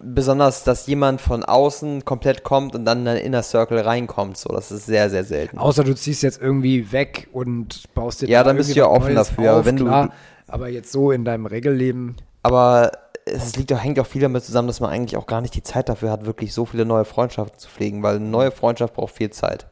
besonders, 0.00 0.64
dass 0.64 0.86
jemand 0.86 1.20
von 1.20 1.44
außen 1.44 2.04
komplett 2.04 2.44
kommt 2.44 2.74
und 2.74 2.84
dann 2.84 3.00
in 3.00 3.04
den 3.06 3.16
Inner 3.18 3.42
Circle 3.42 3.80
reinkommt. 3.80 4.36
So, 4.38 4.48
das 4.50 4.70
ist 4.70 4.86
sehr, 4.86 5.10
sehr 5.10 5.24
selten. 5.24 5.58
außer 5.58 5.84
du 5.84 5.94
ziehst 5.94 6.22
jetzt 6.22 6.40
irgendwie 6.40 6.92
weg 6.92 7.28
und 7.32 7.82
baust 7.94 8.22
dir 8.22 8.28
Ja, 8.28 8.40
da 8.42 8.50
dann 8.50 8.56
bist 8.56 8.70
du 8.70 8.74
ja 8.78 8.86
offen 8.86 9.14
Neues 9.14 9.28
dafür, 9.28 9.50
aber 9.50 9.60
auf, 9.60 9.66
wenn 9.66 9.76
du- 9.76 9.84
klar, 9.86 10.12
aber 10.46 10.68
jetzt 10.68 10.92
so 10.92 11.10
in 11.12 11.24
deinem 11.24 11.46
Regelleben, 11.46 12.16
Aber 12.42 12.92
es 13.32 13.56
liegt 13.56 13.72
auch, 13.72 13.82
hängt 13.82 13.98
auch 14.00 14.06
viel 14.06 14.22
damit 14.22 14.44
zusammen, 14.44 14.68
dass 14.68 14.80
man 14.80 14.90
eigentlich 14.90 15.16
auch 15.16 15.26
gar 15.26 15.40
nicht 15.40 15.54
die 15.54 15.62
Zeit 15.62 15.88
dafür 15.88 16.10
hat, 16.10 16.26
wirklich 16.26 16.52
so 16.52 16.64
viele 16.64 16.84
neue 16.84 17.04
Freundschaften 17.04 17.58
zu 17.58 17.68
pflegen, 17.68 18.02
weil 18.02 18.16
eine 18.16 18.26
neue 18.26 18.50
Freundschaft 18.50 18.94
braucht 18.94 19.14
viel 19.14 19.30
Zeit. 19.30 19.66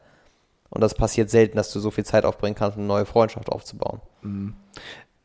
Und 0.69 0.81
das 0.81 0.95
passiert 0.95 1.29
selten, 1.29 1.57
dass 1.57 1.71
du 1.71 1.79
so 1.79 1.91
viel 1.91 2.05
Zeit 2.05 2.25
aufbringen 2.25 2.55
kannst, 2.55 2.77
um 2.77 2.83
eine 2.83 2.87
neue 2.87 3.05
Freundschaft 3.05 3.49
aufzubauen. 3.49 4.01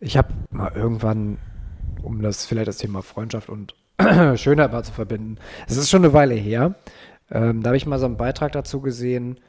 Ich 0.00 0.16
habe 0.16 0.28
mal 0.50 0.72
irgendwann, 0.74 1.38
um 2.02 2.22
das 2.22 2.46
vielleicht 2.46 2.68
das 2.68 2.78
Thema 2.78 3.02
Freundschaft 3.02 3.48
und 3.48 3.74
Schönheit 4.36 4.72
mal 4.72 4.84
zu 4.84 4.92
verbinden, 4.92 5.38
es 5.68 5.76
ist 5.76 5.90
schon 5.90 6.04
eine 6.04 6.12
Weile 6.12 6.34
her, 6.34 6.74
ähm, 7.30 7.62
da 7.62 7.68
habe 7.68 7.76
ich 7.76 7.86
mal 7.86 7.98
so 7.98 8.06
einen 8.06 8.16
Beitrag 8.16 8.52
dazu 8.52 8.80
gesehen, 8.80 9.40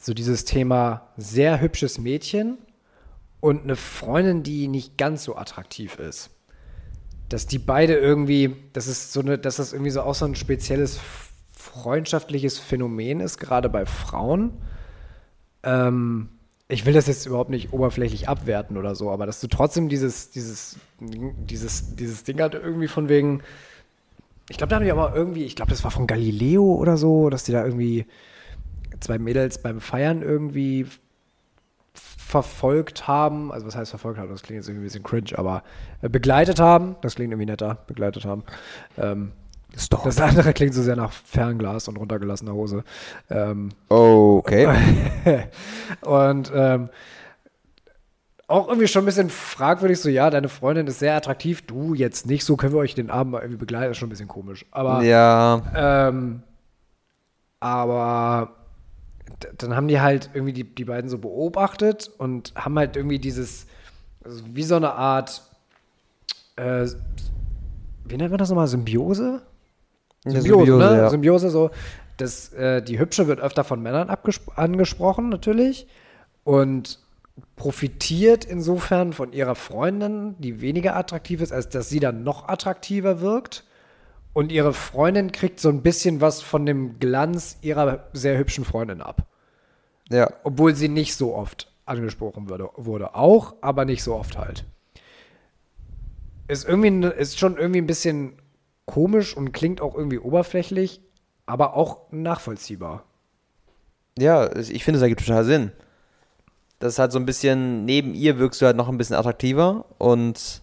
so 0.00 0.14
dieses 0.14 0.44
Thema 0.44 1.08
sehr 1.16 1.60
hübsches 1.60 1.98
Mädchen 1.98 2.58
und 3.40 3.62
eine 3.62 3.76
Freundin, 3.76 4.42
die 4.42 4.68
nicht 4.68 4.96
ganz 4.96 5.24
so 5.24 5.36
attraktiv 5.36 5.98
ist. 5.98 6.30
Dass 7.28 7.46
die 7.46 7.58
beide 7.58 7.94
irgendwie, 7.94 8.56
das 8.72 8.86
ist 8.86 9.12
so 9.12 9.20
eine, 9.20 9.38
dass 9.38 9.56
das 9.56 9.72
irgendwie 9.72 9.90
so 9.90 10.02
auch 10.02 10.14
so 10.14 10.24
ein 10.24 10.34
spezielles 10.34 10.98
freundschaftliches 11.52 12.58
Phänomen 12.58 13.20
ist, 13.20 13.38
gerade 13.38 13.68
bei 13.68 13.84
Frauen. 13.84 14.52
Ähm, 15.62 16.30
ich 16.68 16.84
will 16.84 16.92
das 16.92 17.06
jetzt 17.06 17.26
überhaupt 17.26 17.50
nicht 17.50 17.72
oberflächlich 17.72 18.28
abwerten 18.28 18.76
oder 18.76 18.94
so, 18.94 19.10
aber 19.10 19.26
dass 19.26 19.40
du 19.40 19.46
trotzdem 19.46 19.88
dieses, 19.88 20.30
dieses, 20.30 20.76
dieses, 21.00 21.96
dieses 21.96 22.24
Ding 22.24 22.40
halt 22.40 22.54
irgendwie 22.54 22.88
von 22.88 23.08
wegen, 23.08 23.42
ich 24.50 24.58
glaube, 24.58 24.70
da 24.70 24.76
haben 24.76 24.84
die 24.84 24.92
aber 24.92 25.14
irgendwie, 25.14 25.44
ich 25.44 25.56
glaube, 25.56 25.70
das 25.70 25.82
war 25.84 25.90
von 25.90 26.06
Galileo 26.06 26.74
oder 26.74 26.96
so, 26.96 27.30
dass 27.30 27.44
die 27.44 27.52
da 27.52 27.64
irgendwie 27.64 28.06
zwei 29.00 29.18
Mädels 29.18 29.62
beim 29.62 29.80
Feiern 29.80 30.22
irgendwie 30.22 30.86
verfolgt 32.28 33.08
haben, 33.08 33.50
also 33.50 33.66
was 33.66 33.74
heißt 33.74 33.88
verfolgt 33.88 34.18
haben, 34.18 34.28
das 34.28 34.42
klingt 34.42 34.58
jetzt 34.58 34.68
irgendwie 34.68 34.84
ein 34.84 34.88
bisschen 34.88 35.02
cringe, 35.02 35.38
aber 35.38 35.62
äh, 36.02 36.10
begleitet 36.10 36.60
haben, 36.60 36.96
das 37.00 37.14
klingt 37.14 37.32
irgendwie 37.32 37.46
netter, 37.46 37.78
begleitet 37.86 38.26
haben. 38.26 38.44
Ähm, 38.98 39.32
das 39.72 40.20
andere 40.20 40.52
klingt 40.52 40.74
so 40.74 40.82
sehr 40.82 40.96
nach 40.96 41.10
Fernglas 41.10 41.88
und 41.88 41.96
runtergelassener 41.96 42.52
Hose. 42.52 42.84
Ähm, 43.30 43.70
okay. 43.88 44.68
und 46.02 46.52
ähm, 46.54 46.90
auch 48.46 48.68
irgendwie 48.68 48.88
schon 48.88 49.04
ein 49.04 49.06
bisschen 49.06 49.30
fragwürdig, 49.30 49.98
so, 49.98 50.10
ja, 50.10 50.28
deine 50.28 50.50
Freundin 50.50 50.86
ist 50.86 50.98
sehr 50.98 51.16
attraktiv, 51.16 51.62
du 51.62 51.94
jetzt 51.94 52.26
nicht, 52.26 52.44
so 52.44 52.56
können 52.56 52.74
wir 52.74 52.80
euch 52.80 52.94
den 52.94 53.08
Abend 53.08 53.32
mal 53.32 53.40
irgendwie 53.40 53.58
begleiten, 53.58 53.92
ist 53.92 53.96
schon 53.96 54.08
ein 54.08 54.10
bisschen 54.10 54.28
komisch. 54.28 54.66
Aber, 54.70 55.02
ja. 55.02 55.62
Ähm, 55.74 56.42
aber 57.60 58.57
dann 59.58 59.74
haben 59.74 59.88
die 59.88 60.00
halt 60.00 60.30
irgendwie 60.34 60.52
die, 60.52 60.64
die 60.64 60.84
beiden 60.84 61.08
so 61.08 61.18
beobachtet 61.18 62.10
und 62.18 62.52
haben 62.54 62.78
halt 62.78 62.96
irgendwie 62.96 63.18
dieses, 63.18 63.66
also 64.24 64.42
wie 64.52 64.62
so 64.62 64.76
eine 64.76 64.92
Art, 64.92 65.42
äh, 66.56 66.86
wie 68.04 68.16
nennt 68.16 68.30
man 68.30 68.38
das 68.38 68.48
nochmal, 68.48 68.68
Symbiose? 68.68 69.42
Symbiose, 70.24 70.48
Symbiose, 70.48 70.78
ne? 70.78 70.96
Ja. 70.98 71.10
Symbiose 71.10 71.50
so, 71.50 71.70
dass 72.16 72.52
äh, 72.52 72.82
die 72.82 72.98
Hübsche 72.98 73.26
wird 73.28 73.40
öfter 73.40 73.64
von 73.64 73.80
Männern 73.80 74.10
angesprochen, 74.56 75.28
natürlich. 75.28 75.86
Und 76.44 76.98
profitiert 77.56 78.44
insofern 78.44 79.12
von 79.12 79.32
ihrer 79.32 79.54
Freundin, 79.54 80.34
die 80.38 80.60
weniger 80.60 80.96
attraktiv 80.96 81.40
ist, 81.40 81.52
als 81.52 81.68
dass 81.68 81.88
sie 81.88 82.00
dann 82.00 82.24
noch 82.24 82.48
attraktiver 82.48 83.20
wirkt. 83.20 83.64
Und 84.38 84.52
ihre 84.52 84.72
Freundin 84.72 85.32
kriegt 85.32 85.58
so 85.58 85.68
ein 85.68 85.82
bisschen 85.82 86.20
was 86.20 86.42
von 86.42 86.64
dem 86.64 87.00
Glanz 87.00 87.56
ihrer 87.60 88.04
sehr 88.12 88.38
hübschen 88.38 88.64
Freundin 88.64 89.02
ab. 89.02 89.26
Ja. 90.10 90.30
Obwohl 90.44 90.76
sie 90.76 90.88
nicht 90.88 91.16
so 91.16 91.34
oft 91.34 91.72
angesprochen 91.86 92.48
wurde, 92.48 92.70
wurde. 92.76 93.16
Auch, 93.16 93.56
aber 93.62 93.84
nicht 93.84 94.04
so 94.04 94.14
oft 94.14 94.38
halt. 94.38 94.64
Ist 96.46 96.68
irgendwie, 96.68 97.08
ist 97.08 97.40
schon 97.40 97.56
irgendwie 97.56 97.80
ein 97.80 97.88
bisschen 97.88 98.34
komisch 98.86 99.36
und 99.36 99.50
klingt 99.50 99.80
auch 99.80 99.96
irgendwie 99.96 100.20
oberflächlich, 100.20 101.00
aber 101.46 101.74
auch 101.74 102.02
nachvollziehbar. 102.12 103.06
Ja, 104.20 104.54
ich 104.54 104.84
finde, 104.84 104.98
es 104.98 105.02
ergibt 105.02 105.26
total 105.26 105.46
Sinn. 105.46 105.72
Das 106.78 106.92
ist 106.92 107.00
halt 107.00 107.10
so 107.10 107.18
ein 107.18 107.26
bisschen, 107.26 107.84
neben 107.86 108.14
ihr 108.14 108.38
wirkst 108.38 108.62
du 108.62 108.66
halt 108.66 108.76
noch 108.76 108.88
ein 108.88 108.98
bisschen 108.98 109.16
attraktiver 109.16 109.84
und 109.98 110.62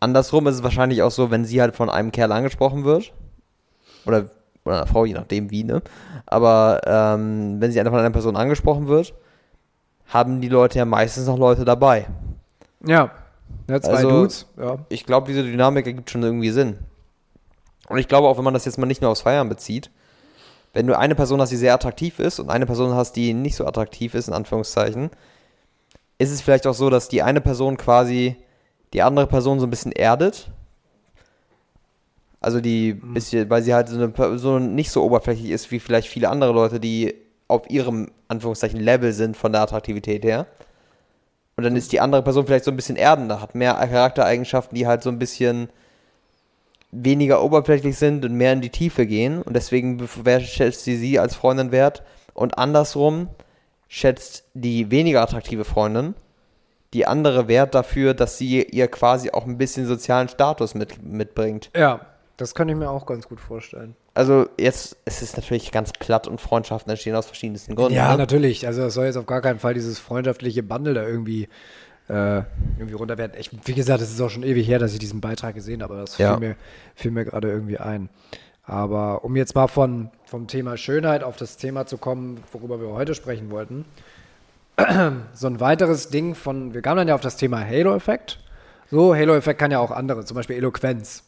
andersrum 0.00 0.46
ist 0.46 0.56
es 0.56 0.62
wahrscheinlich 0.62 1.02
auch 1.02 1.10
so, 1.10 1.30
wenn 1.30 1.44
sie 1.44 1.60
halt 1.60 1.76
von 1.76 1.90
einem 1.90 2.10
Kerl 2.10 2.32
angesprochen 2.32 2.84
wird 2.84 3.12
oder, 4.06 4.26
oder 4.64 4.76
einer 4.76 4.86
Frau, 4.86 5.04
je 5.04 5.14
nachdem 5.14 5.50
wie, 5.50 5.64
ne? 5.64 5.82
Aber 6.26 6.80
ähm, 6.86 7.60
wenn 7.60 7.70
sie 7.70 7.80
von 7.80 7.94
einer 7.94 8.10
Person 8.10 8.36
angesprochen 8.36 8.88
wird, 8.88 9.14
haben 10.08 10.40
die 10.40 10.48
Leute 10.48 10.78
ja 10.78 10.84
meistens 10.84 11.26
noch 11.26 11.38
Leute 11.38 11.64
dabei. 11.64 12.06
Ja, 12.84 13.10
ja 13.68 13.80
zwei 13.80 13.92
also, 13.92 14.10
Dudes, 14.10 14.46
ja. 14.58 14.78
Ich 14.88 15.06
glaube, 15.06 15.28
diese 15.28 15.44
Dynamik 15.44 15.86
ergibt 15.86 16.10
schon 16.10 16.22
irgendwie 16.22 16.50
Sinn. 16.50 16.78
Und 17.88 17.98
ich 17.98 18.08
glaube 18.08 18.28
auch, 18.28 18.38
wenn 18.38 18.44
man 18.44 18.54
das 18.54 18.64
jetzt 18.64 18.78
mal 18.78 18.86
nicht 18.86 19.02
nur 19.02 19.10
aufs 19.10 19.22
Feiern 19.22 19.48
bezieht, 19.48 19.90
wenn 20.72 20.86
du 20.86 20.96
eine 20.96 21.14
Person 21.16 21.40
hast, 21.40 21.50
die 21.50 21.56
sehr 21.56 21.74
attraktiv 21.74 22.20
ist 22.20 22.38
und 22.38 22.48
eine 22.48 22.66
Person 22.66 22.94
hast, 22.94 23.16
die 23.16 23.34
nicht 23.34 23.56
so 23.56 23.66
attraktiv 23.66 24.14
ist, 24.14 24.28
in 24.28 24.34
Anführungszeichen, 24.34 25.10
ist 26.18 26.30
es 26.30 26.40
vielleicht 26.40 26.66
auch 26.66 26.74
so, 26.74 26.90
dass 26.90 27.08
die 27.08 27.22
eine 27.22 27.40
Person 27.40 27.76
quasi 27.76 28.36
die 28.92 29.02
andere 29.02 29.26
Person 29.26 29.60
so 29.60 29.66
ein 29.66 29.70
bisschen 29.70 29.92
erdet. 29.92 30.50
Also 32.40 32.60
die 32.60 32.94
mhm. 32.94 33.14
bisschen, 33.14 33.50
weil 33.50 33.62
sie 33.62 33.74
halt 33.74 33.88
so, 33.88 33.96
eine, 33.96 34.08
Person 34.08 34.74
nicht 34.74 34.90
so 34.90 35.02
oberflächlich 35.02 35.50
ist 35.50 35.70
wie 35.70 35.80
vielleicht 35.80 36.08
viele 36.08 36.28
andere 36.28 36.52
Leute, 36.52 36.80
die 36.80 37.14
auf 37.48 37.68
ihrem 37.68 38.10
Anführungszeichen 38.28 38.80
Level 38.80 39.12
sind 39.12 39.36
von 39.36 39.52
der 39.52 39.62
Attraktivität 39.62 40.24
her. 40.24 40.46
Und 41.56 41.64
dann 41.64 41.76
ist 41.76 41.92
die 41.92 42.00
andere 42.00 42.22
Person 42.22 42.46
vielleicht 42.46 42.64
so 42.64 42.70
ein 42.70 42.76
bisschen 42.76 42.96
erdender, 42.96 43.42
hat 43.42 43.54
mehr 43.54 43.74
Charaktereigenschaften, 43.74 44.74
die 44.74 44.86
halt 44.86 45.02
so 45.02 45.10
ein 45.10 45.18
bisschen 45.18 45.68
weniger 46.92 47.42
oberflächlich 47.42 47.96
sind 47.96 48.24
und 48.24 48.34
mehr 48.34 48.52
in 48.52 48.60
die 48.60 48.70
Tiefe 48.70 49.06
gehen 49.06 49.42
und 49.42 49.54
deswegen 49.54 50.08
schätzt 50.40 50.84
sie 50.84 50.96
sie 50.96 51.18
als 51.18 51.36
Freundin 51.36 51.70
wert 51.70 52.02
und 52.34 52.58
andersrum 52.58 53.28
schätzt 53.88 54.44
die 54.54 54.90
weniger 54.90 55.22
attraktive 55.22 55.64
Freundin 55.64 56.14
die 56.94 57.06
andere 57.06 57.48
wert 57.48 57.74
dafür, 57.74 58.14
dass 58.14 58.38
sie 58.38 58.62
ihr 58.62 58.88
quasi 58.88 59.30
auch 59.30 59.46
ein 59.46 59.58
bisschen 59.58 59.86
sozialen 59.86 60.28
Status 60.28 60.74
mit, 60.74 61.02
mitbringt. 61.02 61.70
Ja, 61.76 62.00
das 62.36 62.54
kann 62.54 62.68
ich 62.68 62.76
mir 62.76 62.90
auch 62.90 63.06
ganz 63.06 63.28
gut 63.28 63.40
vorstellen. 63.40 63.94
Also 64.14 64.46
jetzt, 64.58 64.96
es 65.04 65.22
ist 65.22 65.36
natürlich 65.36 65.70
ganz 65.72 65.92
platt 65.92 66.26
und 66.26 66.40
Freundschaften 66.40 66.90
entstehen 66.90 67.14
aus 67.14 67.26
verschiedensten 67.26 67.76
Gründen. 67.76 67.94
Ja, 67.94 68.12
ne? 68.12 68.18
natürlich. 68.18 68.66
Also 68.66 68.82
es 68.82 68.94
soll 68.94 69.06
jetzt 69.06 69.16
auf 69.16 69.26
gar 69.26 69.40
keinen 69.40 69.58
Fall 69.58 69.74
dieses 69.74 69.98
freundschaftliche 69.98 70.62
Bundle 70.62 70.94
da 70.94 71.06
irgendwie 71.06 71.48
äh, 72.08 72.42
irgendwie 72.78 72.94
runter 72.94 73.18
werden. 73.18 73.32
Ich, 73.38 73.50
wie 73.64 73.74
gesagt, 73.74 74.02
es 74.02 74.10
ist 74.10 74.20
auch 74.20 74.30
schon 74.30 74.42
ewig 74.42 74.66
her, 74.66 74.78
dass 74.78 74.92
ich 74.92 74.98
diesen 74.98 75.20
Beitrag 75.20 75.54
gesehen 75.54 75.82
habe, 75.82 75.94
aber 75.94 76.02
das 76.02 76.18
ja. 76.18 76.32
fiel 76.32 76.48
mir, 76.48 76.56
fiel 76.96 77.10
mir 77.12 77.24
gerade 77.24 77.48
irgendwie 77.48 77.78
ein. 77.78 78.08
Aber 78.64 79.24
um 79.24 79.36
jetzt 79.36 79.54
mal 79.54 79.68
von, 79.68 80.10
vom 80.24 80.46
Thema 80.46 80.76
Schönheit 80.76 81.22
auf 81.22 81.36
das 81.36 81.56
Thema 81.56 81.86
zu 81.86 81.98
kommen, 81.98 82.42
worüber 82.52 82.80
wir 82.80 82.88
heute 82.88 83.14
sprechen 83.14 83.50
wollten. 83.50 83.84
so 85.34 85.46
ein 85.46 85.60
weiteres 85.60 86.08
Ding 86.08 86.34
von, 86.34 86.74
wir 86.74 86.82
kamen 86.82 86.98
dann 86.98 87.08
ja 87.08 87.14
auf 87.14 87.20
das 87.20 87.36
Thema 87.36 87.64
Halo-Effekt. 87.64 88.38
So, 88.90 89.14
Halo-Effekt 89.14 89.60
kann 89.60 89.70
ja 89.70 89.78
auch 89.78 89.90
andere, 89.90 90.24
zum 90.24 90.34
Beispiel 90.34 90.56
Eloquenz. 90.56 91.24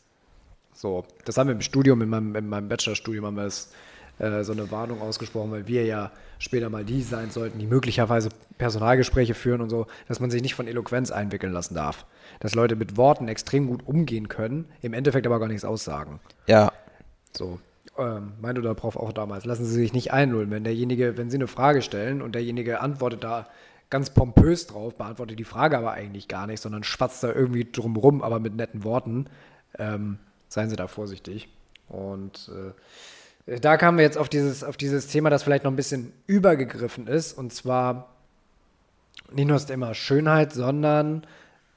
So, 0.75 1.05
das 1.25 1.37
haben 1.37 1.49
wir 1.49 1.55
im 1.55 1.61
Studium, 1.61 2.03
in 2.03 2.09
meinem, 2.09 2.35
in 2.35 2.49
meinem 2.49 2.69
Bachelorstudium 2.69 3.27
haben 3.27 3.37
wir 3.37 3.45
es 3.45 3.73
äh, 4.19 4.43
so 4.43 4.53
eine 4.53 4.71
Warnung 4.71 5.01
ausgesprochen, 5.01 5.51
weil 5.51 5.67
wir 5.67 5.85
ja 5.85 6.11
später 6.39 6.71
mal 6.71 6.85
die 6.85 7.03
sein 7.03 7.31
sollten, 7.31 7.59
die 7.59 7.67
möglicherweise 7.67 8.31
Personalgespräche 8.59 9.35
führen 9.35 9.61
und 9.61 9.71
so, 9.71 9.87
dass 10.09 10.21
man 10.21 10.31
sich 10.31 10.43
nicht 10.43 10.55
von 10.55 10.67
Eloquenz 10.67 11.11
einwickeln 11.11 11.53
lassen 11.53 11.75
darf. 11.75 12.05
Dass 12.41 12.55
Leute 12.55 12.77
mit 12.77 12.97
Worten 12.97 13.29
extrem 13.29 13.69
gut 13.69 13.87
umgehen 13.87 14.29
können, 14.29 14.67
im 14.81 14.93
Endeffekt 14.93 15.27
aber 15.27 15.39
gar 15.39 15.49
nichts 15.49 15.65
aussagen. 15.65 16.21
Ja. 16.47 16.73
So. 17.33 17.61
Ähm, 17.99 18.33
meinte 18.41 18.61
oder 18.61 18.75
Prof 18.75 18.97
auch 18.97 19.13
damals, 19.13 19.45
lassen 19.45 19.67
Sie 19.67 19.75
sich 19.75 19.93
nicht 19.93 20.13
einlullen. 20.13 20.51
Wenn 20.51 20.65
derjenige, 20.65 21.19
wenn 21.19 21.29
Sie 21.29 21.37
eine 21.37 21.47
Frage 21.47 21.83
stellen 21.83 22.23
und 22.23 22.35
derjenige 22.35 22.81
antwortet 22.81 23.23
da 23.23 23.49
ganz 23.91 24.09
pompös 24.09 24.67
drauf, 24.67 24.97
beantwortet 24.97 25.39
die 25.39 25.45
Frage 25.45 25.77
aber 25.77 25.93
eigentlich 25.93 26.27
gar 26.27 26.47
nicht, 26.47 26.63
sondern 26.63 26.85
schwatzt 26.85 27.23
da 27.23 27.31
irgendwie 27.31 27.71
drumrum, 27.71 28.23
aber 28.23 28.41
mit 28.41 28.57
netten 28.57 28.85
Worten, 28.85 29.27
ähm, 29.79 30.19
seien 30.49 30.71
Sie 30.71 30.77
da 30.77 30.87
vorsichtig. 30.87 31.51
Und 31.91 32.51
äh, 33.47 33.61
da 33.61 33.77
kamen 33.77 33.99
wir 33.99 34.05
jetzt 34.05 34.17
auf 34.17 34.31
dieses, 34.31 34.65
auf 34.65 34.79
dieses 34.79 35.09
Thema, 35.09 35.29
das 35.29 35.43
vielleicht 35.43 35.65
noch 35.65 35.71
ein 35.71 35.77
bisschen 35.77 36.15
übergegriffen 36.27 37.07
ist. 37.07 37.37
Und 37.37 37.53
zwar 37.53 38.15
nicht 39.31 39.47
nur 39.47 39.57
das 39.57 39.67
Thema 39.67 39.95
Schönheit, 39.95 40.53
sondern 40.53 41.27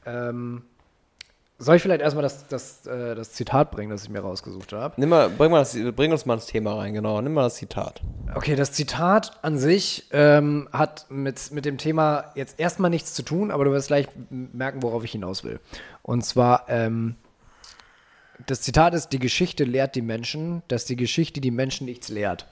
ähm, 0.06 0.64
soll 1.58 1.78
ich 1.78 1.82
vielleicht 1.82 2.02
erstmal 2.02 2.24
das, 2.24 2.48
das, 2.48 2.86
äh, 2.86 3.16
das 3.16 3.32
Zitat 3.32 3.72
bringen, 3.72 3.90
das 3.90 4.04
ich 4.04 4.10
mir 4.10 4.20
rausgesucht 4.20 4.74
habe? 4.74 4.96
Nimm 4.98 5.10
mal, 5.10 5.30
bring, 5.30 5.52
mal 5.52 5.60
das, 5.60 5.78
bring 5.96 6.12
uns 6.12 6.26
mal 6.26 6.36
das 6.36 6.48
Thema 6.48 6.76
rein, 6.76 6.94
genau. 6.94 7.22
Nimm 7.22 7.34
mal 7.34 7.44
das 7.44 7.56
Zitat. 7.56 8.02
Okay, 8.34 8.56
das 8.56 8.74
Zitat 8.74 9.40
an 9.42 9.58
sich 9.58 10.08
ähm, 10.12 10.68
hat 10.74 11.06
mit, 11.10 11.52
mit 11.52 11.64
dem 11.66 11.78
Thema 11.78 12.26
jetzt 12.36 12.60
erstmal 12.60 12.90
nichts 12.90 13.14
zu 13.14 13.24
tun, 13.24 13.52
aber 13.52 13.64
du 13.64 13.72
wirst 13.72 13.88
gleich 13.88 14.08
merken, 14.30 14.84
worauf 14.84 15.04
ich 15.06 15.14
hinaus 15.14 15.46
will. 15.46 15.60
Und 16.02 16.26
zwar, 16.26 16.66
ähm, 16.68 17.16
das 18.48 18.62
Zitat 18.62 18.94
ist, 18.94 19.10
die 19.10 19.20
Geschichte 19.20 19.64
lehrt 19.64 19.96
die 19.96 20.02
Menschen, 20.02 20.62
dass 20.68 20.84
die 20.84 20.98
Geschichte 20.98 21.40
die 21.40 21.52
Menschen 21.52 21.86
nichts 21.86 22.10
lehrt. 22.10 22.48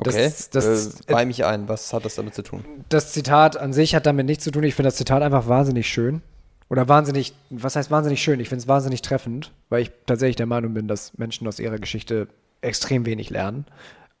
Das, 0.00 0.14
okay, 0.14 0.32
das, 0.52 0.86
äh, 0.86 1.12
bei 1.12 1.26
mich 1.26 1.44
ein. 1.44 1.68
Was 1.68 1.92
hat 1.92 2.04
das 2.04 2.14
damit 2.14 2.34
zu 2.34 2.42
tun? 2.42 2.64
Das 2.88 3.12
Zitat 3.12 3.56
an 3.56 3.72
sich 3.72 3.94
hat 3.94 4.06
damit 4.06 4.26
nichts 4.26 4.44
zu 4.44 4.50
tun. 4.50 4.62
Ich 4.62 4.74
finde 4.74 4.88
das 4.88 4.96
Zitat 4.96 5.22
einfach 5.22 5.48
wahnsinnig 5.48 5.88
schön. 5.88 6.22
Oder 6.70 6.88
wahnsinnig, 6.88 7.34
was 7.50 7.76
heißt 7.76 7.90
wahnsinnig 7.90 8.22
schön? 8.22 8.40
Ich 8.40 8.48
finde 8.48 8.62
es 8.62 8.68
wahnsinnig 8.68 9.02
treffend, 9.02 9.52
weil 9.70 9.82
ich 9.82 9.92
tatsächlich 10.06 10.36
der 10.36 10.46
Meinung 10.46 10.74
bin, 10.74 10.86
dass 10.86 11.16
Menschen 11.16 11.48
aus 11.48 11.60
ihrer 11.60 11.78
Geschichte 11.78 12.28
extrem 12.60 13.06
wenig 13.06 13.30
lernen. 13.30 13.64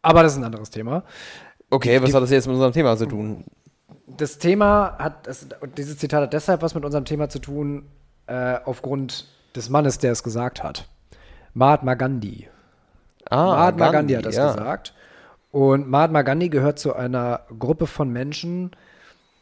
Aber 0.02 0.22
das 0.22 0.32
ist 0.32 0.38
ein 0.38 0.44
anderes 0.44 0.70
Thema. 0.70 1.04
Okay, 1.70 2.00
was 2.00 2.10
Die, 2.10 2.16
hat 2.16 2.22
das 2.22 2.30
jetzt 2.30 2.46
mit 2.46 2.54
unserem 2.54 2.72
Thema 2.72 2.96
zu 2.96 3.06
tun? 3.06 3.44
Das 4.06 4.38
Thema 4.38 4.96
hat, 4.98 5.26
das, 5.26 5.48
dieses 5.76 5.98
Zitat 5.98 6.22
hat 6.22 6.32
deshalb 6.32 6.62
was 6.62 6.74
mit 6.74 6.84
unserem 6.84 7.04
Thema 7.04 7.28
zu 7.28 7.38
tun, 7.38 7.84
äh, 8.26 8.58
aufgrund 8.64 9.26
des 9.54 9.68
Mannes, 9.68 9.98
der 9.98 10.12
es 10.12 10.22
gesagt 10.22 10.62
hat. 10.62 10.88
Mahatma 11.52 11.94
Gandhi. 11.94 12.48
Ah, 13.28 13.44
Mahatma 13.44 13.90
Gandhi, 13.90 13.92
Gandhi 13.92 14.14
hat 14.14 14.24
das 14.24 14.36
ja. 14.36 14.52
gesagt. 14.52 14.94
Und 15.50 15.88
Mahatma 15.88 16.22
Gandhi 16.22 16.48
gehört 16.48 16.78
zu 16.78 16.94
einer 16.94 17.42
Gruppe 17.58 17.86
von 17.86 18.10
Menschen, 18.10 18.70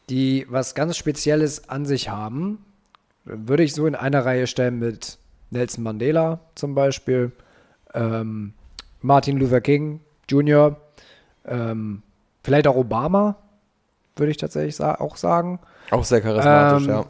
die 0.09 0.47
was 0.49 0.75
ganz 0.75 0.97
Spezielles 0.97 1.69
an 1.69 1.85
sich 1.85 2.09
haben. 2.09 2.65
Würde 3.27 3.65
ich 3.65 3.75
so 3.75 3.87
in 3.87 3.95
einer 3.95 4.25
Reihe 4.25 4.47
stellen 4.47 4.79
mit 4.79 5.19
Nelson 5.51 5.83
Mandela 5.83 6.41
zum 6.55 6.75
Beispiel, 6.75 7.33
ähm, 7.93 8.55
Martin 9.03 9.37
Luther 9.37 9.61
King 9.61 10.01
Jr., 10.29 10.77
ähm, 11.45 12.03
vielleicht 12.43 12.67
auch 12.67 12.77
Obama, 12.77 13.37
würde 14.17 14.31
ich 14.31 14.37
tatsächlich 14.37 14.77
sa 14.77 14.95
auch 14.95 15.17
sagen. 15.17 15.61
Auch 15.91 16.05
sehr 16.05 16.21
charismatisch, 16.21 16.85
ähm, 16.85 16.95
ja. 16.95 17.07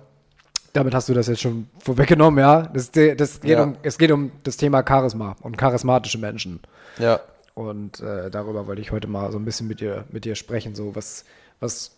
Damit 0.72 0.94
hast 0.94 1.08
du 1.08 1.14
das 1.14 1.26
jetzt 1.28 1.40
schon 1.40 1.68
vorweggenommen, 1.78 2.38
ja. 2.38 2.62
Das, 2.62 2.90
das 2.90 3.40
geht 3.40 3.50
ja. 3.50 3.62
Um, 3.62 3.76
es 3.82 3.96
geht 3.96 4.10
um 4.10 4.32
das 4.42 4.56
Thema 4.56 4.84
Charisma 4.86 5.36
und 5.40 5.56
charismatische 5.56 6.18
Menschen. 6.18 6.60
Ja. 6.98 7.20
Und 7.54 8.00
äh, 8.00 8.30
darüber 8.30 8.66
wollte 8.66 8.82
ich 8.82 8.92
heute 8.92 9.08
mal 9.08 9.32
so 9.32 9.38
ein 9.38 9.44
bisschen 9.46 9.68
mit 9.68 9.80
dir, 9.80 10.04
mit 10.10 10.26
dir 10.26 10.34
sprechen, 10.34 10.74
so 10.74 10.94
was, 10.94 11.24
was 11.60 11.92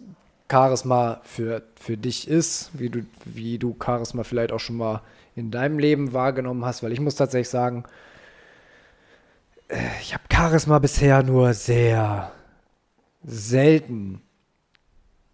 Charisma 0.50 1.20
für, 1.24 1.62
für 1.78 1.96
dich 1.96 2.26
ist, 2.28 2.70
wie 2.72 2.88
du, 2.90 3.04
wie 3.24 3.58
du 3.58 3.76
Charisma 3.82 4.24
vielleicht 4.24 4.52
auch 4.52 4.60
schon 4.60 4.76
mal 4.76 5.02
in 5.36 5.50
deinem 5.50 5.78
Leben 5.78 6.12
wahrgenommen 6.12 6.64
hast, 6.64 6.82
weil 6.82 6.92
ich 6.92 7.00
muss 7.00 7.14
tatsächlich 7.16 7.48
sagen, 7.50 7.84
äh, 9.68 9.76
ich 10.00 10.14
habe 10.14 10.24
Charisma 10.32 10.78
bisher 10.78 11.22
nur 11.22 11.52
sehr 11.54 12.32
selten 13.22 14.22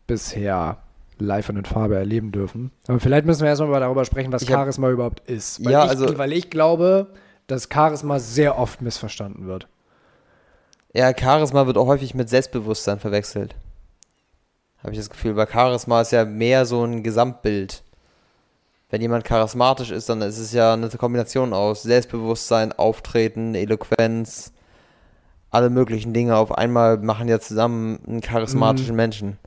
bisher 0.06 0.78
live 1.18 1.48
und 1.48 1.56
in 1.58 1.64
Farbe 1.64 1.96
erleben 1.96 2.32
dürfen. 2.32 2.70
Aber 2.88 2.98
vielleicht 3.00 3.24
müssen 3.24 3.42
wir 3.42 3.48
erstmal 3.48 3.70
mal 3.70 3.80
darüber 3.80 4.04
sprechen, 4.04 4.32
was 4.32 4.42
Ich 4.42 4.50
hab- 4.50 4.58
Charisma 4.60 4.90
überhaupt 4.90 5.20
ist. 5.30 5.64
Weil 5.64 5.72
Ja, 5.72 5.84
ich, 5.84 5.90
also- 5.90 6.18
weil 6.18 6.32
ich 6.32 6.50
glaube, 6.50 7.06
dass 7.46 7.68
Charisma 7.72 8.18
sehr 8.18 8.58
oft 8.58 8.82
missverstanden 8.82 9.46
wird. 9.46 9.68
Ja, 10.92 11.12
Charisma 11.16 11.66
wird 11.66 11.76
auch 11.76 11.86
häufig 11.86 12.14
mit 12.14 12.28
Selbstbewusstsein 12.28 12.98
verwechselt. 12.98 13.54
Habe 14.84 14.92
ich 14.92 14.98
das 14.98 15.10
Gefühl, 15.10 15.34
weil 15.34 15.48
Charisma 15.48 16.02
ist 16.02 16.12
ja 16.12 16.24
mehr 16.24 16.66
so 16.66 16.84
ein 16.84 17.02
Gesamtbild. 17.02 17.82
Wenn 18.90 19.00
jemand 19.00 19.24
charismatisch 19.24 19.90
ist, 19.90 20.08
dann 20.08 20.22
ist 20.22 20.38
es 20.38 20.52
ja 20.52 20.74
eine 20.74 20.88
Kombination 20.90 21.52
aus 21.52 21.82
Selbstbewusstsein, 21.82 22.72
Auftreten, 22.72 23.56
Eloquenz, 23.56 24.52
alle 25.50 25.70
möglichen 25.70 26.12
Dinge 26.12 26.36
auf 26.36 26.52
einmal 26.52 26.98
machen 26.98 27.28
ja 27.28 27.40
zusammen 27.40 27.98
einen 28.06 28.20
charismatischen 28.20 28.94
Menschen. 28.94 29.38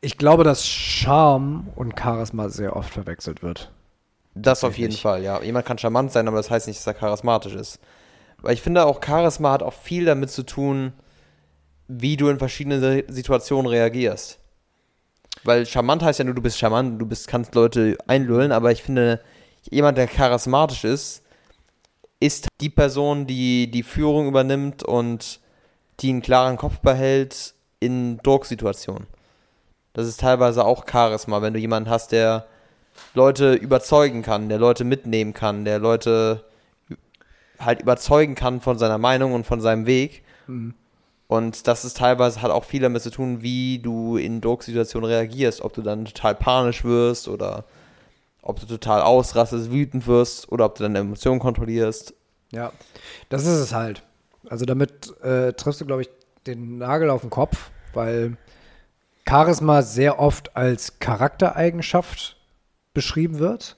Ich 0.00 0.16
glaube, 0.16 0.44
dass 0.44 0.66
Charme 0.66 1.68
und 1.74 1.98
Charisma 1.98 2.48
sehr 2.48 2.76
oft 2.76 2.90
verwechselt 2.90 3.42
wird. 3.42 3.70
Das 4.34 4.64
auf 4.64 4.78
jeden. 4.78 4.94
Fall, 4.94 5.22
ja. 5.22 5.42
Jemand 5.42 5.66
kann 5.66 5.76
charmant 5.78 6.12
sein, 6.12 6.28
aber 6.28 6.36
das 6.36 6.50
heißt 6.50 6.68
nicht, 6.68 6.78
dass 6.78 6.86
er 6.86 6.94
charismatisch 6.94 7.54
ist. 7.54 7.80
Weil 8.40 8.54
ich 8.54 8.62
finde 8.62 8.86
auch, 8.86 9.00
Charisma 9.04 9.52
hat 9.52 9.62
auch 9.62 9.74
viel 9.74 10.04
damit 10.04 10.30
zu 10.30 10.44
tun, 10.44 10.92
wie 11.88 12.16
du 12.16 12.28
in 12.28 12.38
verschiedenen 12.38 12.80
Si- 12.80 13.04
Situationen 13.08 13.66
reagierst. 13.66 14.39
Weil 15.44 15.66
charmant 15.66 16.02
heißt 16.02 16.18
ja 16.18 16.24
nur, 16.24 16.34
du 16.34 16.42
bist 16.42 16.58
charmant, 16.58 17.00
du 17.00 17.06
bist, 17.06 17.28
kannst 17.28 17.54
Leute 17.54 17.96
einlullen, 18.06 18.52
aber 18.52 18.72
ich 18.72 18.82
finde, 18.82 19.20
jemand, 19.70 19.96
der 19.96 20.06
charismatisch 20.06 20.84
ist, 20.84 21.22
ist 22.20 22.48
die 22.60 22.68
Person, 22.68 23.26
die 23.26 23.70
die 23.70 23.82
Führung 23.82 24.28
übernimmt 24.28 24.82
und 24.82 25.40
die 26.00 26.10
einen 26.10 26.22
klaren 26.22 26.56
Kopf 26.56 26.78
behält 26.80 27.54
in 27.78 28.18
Drucksituationen. 28.18 29.06
Das 29.94 30.06
ist 30.06 30.20
teilweise 30.20 30.64
auch 30.64 30.84
Charisma, 30.86 31.42
wenn 31.42 31.54
du 31.54 31.58
jemanden 31.58 31.90
hast, 31.90 32.12
der 32.12 32.46
Leute 33.14 33.54
überzeugen 33.54 34.22
kann, 34.22 34.48
der 34.48 34.58
Leute 34.58 34.84
mitnehmen 34.84 35.32
kann, 35.32 35.64
der 35.64 35.78
Leute 35.78 36.44
halt 37.58 37.80
überzeugen 37.82 38.34
kann 38.34 38.60
von 38.60 38.78
seiner 38.78 38.98
Meinung 38.98 39.32
und 39.32 39.46
von 39.46 39.60
seinem 39.60 39.86
Weg. 39.86 40.22
Und 41.30 41.68
das 41.68 41.84
ist 41.84 41.96
teilweise, 41.96 42.42
hat 42.42 42.50
auch 42.50 42.64
viel 42.64 42.80
damit 42.80 43.02
zu 43.02 43.10
tun, 43.12 43.40
wie 43.40 43.78
du 43.78 44.16
in 44.16 44.40
Drucksituationen 44.40 45.08
reagierst. 45.08 45.60
Ob 45.60 45.72
du 45.72 45.80
dann 45.80 46.04
total 46.04 46.34
panisch 46.34 46.82
wirst 46.82 47.28
oder 47.28 47.66
ob 48.42 48.58
du 48.58 48.66
total 48.66 49.02
ausrastest, 49.02 49.70
wütend 49.70 50.08
wirst 50.08 50.50
oder 50.50 50.64
ob 50.64 50.74
du 50.74 50.82
deine 50.82 50.98
Emotionen 50.98 51.38
kontrollierst. 51.38 52.14
Ja, 52.50 52.72
das 53.28 53.42
ist 53.42 53.60
es 53.60 53.72
halt. 53.72 54.02
Also 54.48 54.64
damit 54.64 55.16
äh, 55.22 55.52
triffst 55.52 55.80
du, 55.80 55.86
glaube 55.86 56.02
ich, 56.02 56.10
den 56.48 56.78
Nagel 56.78 57.10
auf 57.10 57.20
den 57.20 57.30
Kopf, 57.30 57.70
weil 57.94 58.36
Charisma 59.24 59.82
sehr 59.82 60.18
oft 60.18 60.56
als 60.56 60.98
Charaktereigenschaft 60.98 62.38
beschrieben 62.92 63.38
wird. 63.38 63.76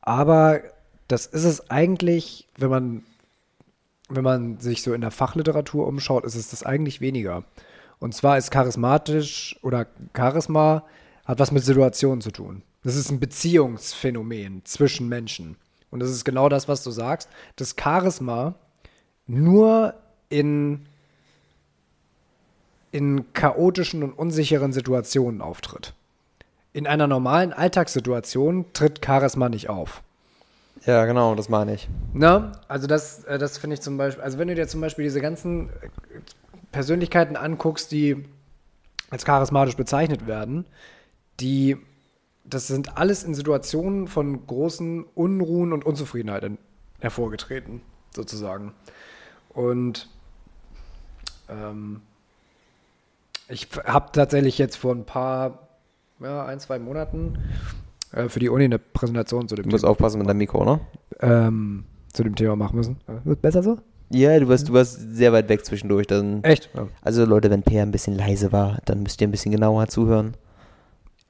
Aber 0.00 0.62
das 1.06 1.26
ist 1.26 1.44
es 1.44 1.68
eigentlich, 1.68 2.48
wenn 2.56 2.70
man, 2.70 3.04
wenn 4.16 4.24
man 4.24 4.58
sich 4.58 4.82
so 4.82 4.92
in 4.92 5.00
der 5.00 5.10
Fachliteratur 5.10 5.86
umschaut, 5.86 6.24
ist 6.24 6.34
es 6.34 6.50
das 6.50 6.62
eigentlich 6.62 7.00
weniger. 7.00 7.44
Und 7.98 8.14
zwar 8.14 8.38
ist 8.38 8.50
charismatisch 8.50 9.58
oder 9.62 9.86
Charisma 10.16 10.84
hat 11.24 11.38
was 11.38 11.52
mit 11.52 11.64
Situationen 11.64 12.20
zu 12.20 12.32
tun. 12.32 12.62
Das 12.82 12.96
ist 12.96 13.10
ein 13.10 13.20
Beziehungsphänomen 13.20 14.64
zwischen 14.64 15.08
Menschen. 15.08 15.56
Und 15.90 16.00
das 16.00 16.10
ist 16.10 16.24
genau 16.24 16.48
das, 16.48 16.68
was 16.68 16.82
du 16.82 16.90
sagst. 16.90 17.28
Das 17.56 17.76
Charisma 17.78 18.54
nur 19.26 19.94
in, 20.30 20.86
in 22.90 23.32
chaotischen 23.34 24.02
und 24.02 24.12
unsicheren 24.12 24.72
Situationen 24.72 25.40
auftritt. 25.40 25.94
In 26.72 26.86
einer 26.86 27.06
normalen 27.06 27.52
Alltagssituation 27.52 28.64
tritt 28.72 29.04
Charisma 29.04 29.48
nicht 29.48 29.68
auf. 29.68 30.02
Ja, 30.84 31.04
genau, 31.04 31.34
das 31.34 31.48
meine 31.48 31.74
ich. 31.74 31.88
Ne? 32.12 32.52
Also 32.66 32.86
das, 32.86 33.24
äh, 33.24 33.38
das 33.38 33.58
finde 33.58 33.74
ich 33.74 33.80
zum 33.80 33.96
Beispiel, 33.96 34.22
also 34.22 34.38
wenn 34.38 34.48
du 34.48 34.54
dir 34.54 34.66
zum 34.66 34.80
Beispiel 34.80 35.04
diese 35.04 35.20
ganzen 35.20 35.68
äh, 35.68 35.88
Persönlichkeiten 36.72 37.36
anguckst, 37.36 37.92
die 37.92 38.24
als 39.10 39.24
charismatisch 39.24 39.76
bezeichnet 39.76 40.26
werden, 40.26 40.64
die, 41.38 41.76
das 42.44 42.66
sind 42.66 42.96
alles 42.96 43.22
in 43.24 43.34
Situationen 43.34 44.08
von 44.08 44.46
großen 44.46 45.04
Unruhen 45.14 45.72
und 45.72 45.84
Unzufriedenheit 45.84 46.50
hervorgetreten, 46.98 47.82
sozusagen. 48.14 48.74
Und 49.50 50.08
ähm, 51.48 52.00
ich 53.48 53.68
habe 53.84 54.10
tatsächlich 54.12 54.58
jetzt 54.58 54.76
vor 54.76 54.94
ein 54.94 55.04
paar, 55.04 55.68
ja, 56.20 56.44
ein, 56.46 56.58
zwei 56.58 56.78
Monaten 56.78 57.38
äh, 58.12 58.28
für 58.28 58.38
die 58.38 58.48
Uni 58.48 58.64
eine 58.64 58.78
Präsentation 58.78 59.48
zu 59.48 59.54
dem 59.54 59.64
Du 59.64 59.70
musst 59.70 59.82
Thema 59.82 59.90
aufpassen 59.90 60.18
mit 60.18 60.28
deinem 60.28 60.38
Mikro, 60.38 60.64
ne? 60.64 60.80
ähm, 61.20 61.84
zu 62.12 62.22
dem 62.22 62.34
Thema 62.34 62.56
machen 62.56 62.76
müssen. 62.76 62.96
Äh, 63.06 63.24
Wird 63.26 63.42
besser 63.42 63.62
so? 63.62 63.78
Ja, 64.10 64.38
du 64.38 64.48
warst, 64.48 64.68
du 64.68 64.74
warst 64.74 65.14
sehr 65.16 65.32
weit 65.32 65.48
weg 65.48 65.64
zwischendurch. 65.64 66.06
Dann, 66.06 66.44
Echt? 66.44 66.68
Ja. 66.74 66.86
also 67.00 67.24
Leute, 67.24 67.50
wenn 67.50 67.62
Peer 67.62 67.82
ein 67.82 67.92
bisschen 67.92 68.16
leise 68.16 68.52
war, 68.52 68.78
dann 68.84 69.02
müsst 69.02 69.20
ihr 69.20 69.28
ein 69.28 69.30
bisschen 69.30 69.52
genauer 69.52 69.88
zuhören. 69.88 70.36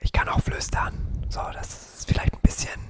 Ich 0.00 0.12
kann 0.12 0.28
auch 0.28 0.40
flüstern. 0.40 0.94
So, 1.28 1.40
das 1.54 1.98
ist 1.98 2.08
vielleicht 2.08 2.34
ein 2.34 2.40
bisschen. 2.42 2.80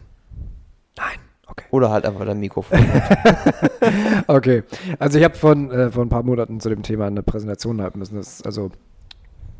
Nein, 0.96 1.18
okay. 1.46 1.66
Oder 1.70 1.90
halt 1.90 2.06
einfach 2.06 2.24
dein 2.24 2.40
Mikrofon. 2.40 2.78
Okay, 4.28 4.62
also 5.00 5.18
ich 5.18 5.24
habe 5.24 5.34
von 5.34 5.70
äh, 5.70 5.90
vor 5.90 6.04
ein 6.04 6.08
paar 6.08 6.22
Monaten 6.22 6.60
zu 6.60 6.68
dem 6.68 6.82
Thema 6.82 7.06
eine 7.06 7.22
Präsentation 7.22 7.82
halten 7.82 7.98
müssen. 7.98 8.14
Das, 8.16 8.40
also 8.42 8.70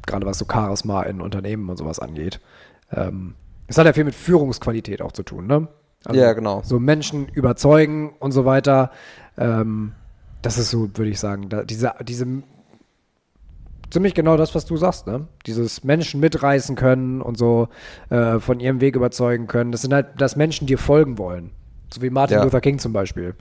gerade 0.07 0.25
was 0.25 0.39
so 0.39 0.47
Charisma 0.51 1.03
in 1.03 1.21
Unternehmen 1.21 1.69
und 1.69 1.77
sowas 1.77 1.99
angeht. 1.99 2.41
Ähm, 2.93 3.35
es 3.67 3.79
hat 3.79 3.87
ja 3.87 3.93
viel 3.93 4.05
mit 4.05 4.15
Führungsqualität 4.15 5.03
auch 5.03 5.13
zu 5.13 5.23
tun, 5.23 5.47
ne? 5.47 5.69
Also 6.05 6.21
Ja, 6.21 6.33
genau. 6.33 6.63
So 6.65 6.79
Menschen 6.81 7.29
überzeugen 7.29 8.15
und 8.19 8.33
so 8.33 8.45
weiter. 8.45 8.91
Ähm, 9.39 9.93
das 10.43 10.59
ist 10.59 10.71
so, 10.71 10.91
würde 10.95 11.11
ich 11.11 11.21
sagen, 11.21 11.49
da, 11.49 11.63
diese, 11.63 11.95
diese 12.03 12.27
ziemlich 13.91 14.15
genau 14.15 14.37
das, 14.37 14.55
was 14.55 14.65
du 14.65 14.77
sagst, 14.77 15.07
ne? 15.07 15.29
Dieses 15.47 15.85
Menschen 15.85 16.21
mitreißen 16.21 16.75
können 16.77 17.21
und 17.23 17.39
so 17.39 17.69
äh, 18.11 18.41
von 18.41 18.59
ihrem 18.59 18.81
Weg 18.81 18.97
überzeugen 18.97 19.47
können. 19.47 19.71
Das 19.71 19.83
sind 19.83 19.95
halt, 19.95 20.21
dass 20.21 20.35
Menschen 20.35 20.67
dir 20.67 20.79
folgen 20.79 21.19
wollen. 21.19 21.51
So 21.93 22.03
wie 22.03 22.11
Martin 22.11 22.39
Ja. 22.39 22.45
Luther 22.45 22.61
King 22.61 22.79
zum 22.79 22.93
Beispiel. 22.93 23.35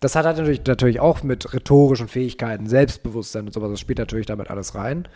Das 0.00 0.16
hat 0.16 0.24
halt 0.24 0.36
natürlich, 0.38 0.64
natürlich 0.66 1.00
auch 1.00 1.22
mit 1.22 1.52
rhetorischen 1.52 2.08
Fähigkeiten, 2.08 2.66
Selbstbewusstsein 2.66 3.46
und 3.46 3.52
sowas, 3.52 3.70
das 3.70 3.80
spielt 3.80 3.98
natürlich 3.98 4.26
damit 4.26 4.50
alles 4.50 4.74
rein. 4.74 5.06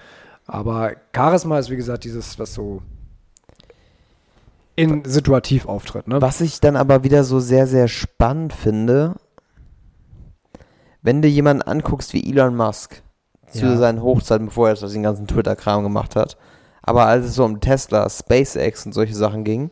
Aber 0.47 0.93
Charisma 1.15 1.59
ist, 1.59 1.71
wie 1.71 1.77
gesagt, 1.77 2.05
dieses, 2.05 2.39
was 2.39 2.55
so 2.55 2.83
in 4.77 5.05
situativ 5.05 5.67
auftritt, 5.67 6.07
ne? 6.07 6.21
Was 6.21 6.41
ich 6.41 6.61
dann 6.61 6.77
aber 6.77 7.03
wieder 7.03 7.25
so 7.25 7.41
sehr, 7.41 7.67
sehr 7.67 7.89
spannend 7.89 8.53
finde, 8.53 9.15
wenn 11.03 11.23
du 11.23 11.29
jemanden 11.29 11.63
anguckst 11.63 12.13
wie 12.13 12.29
Elon 12.31 12.55
Musk 12.57 13.03
zu 13.51 13.67
Ja. 13.67 13.77
seinen 13.77 14.03
Hochzeiten, 14.03 14.47
bevor 14.47 14.69
er 14.69 14.75
den 14.75 15.03
ganzen 15.03 15.27
Twitter-Kram 15.27 15.83
gemacht 15.83 16.15
hat, 16.17 16.37
aber 16.83 17.07
als 17.07 17.25
es 17.27 17.35
so 17.35 17.45
um 17.45 17.61
Tesla, 17.61 18.09
SpaceX 18.09 18.85
und 18.87 18.93
solche 18.93 19.15
Sachen 19.15 19.45
ging, 19.45 19.71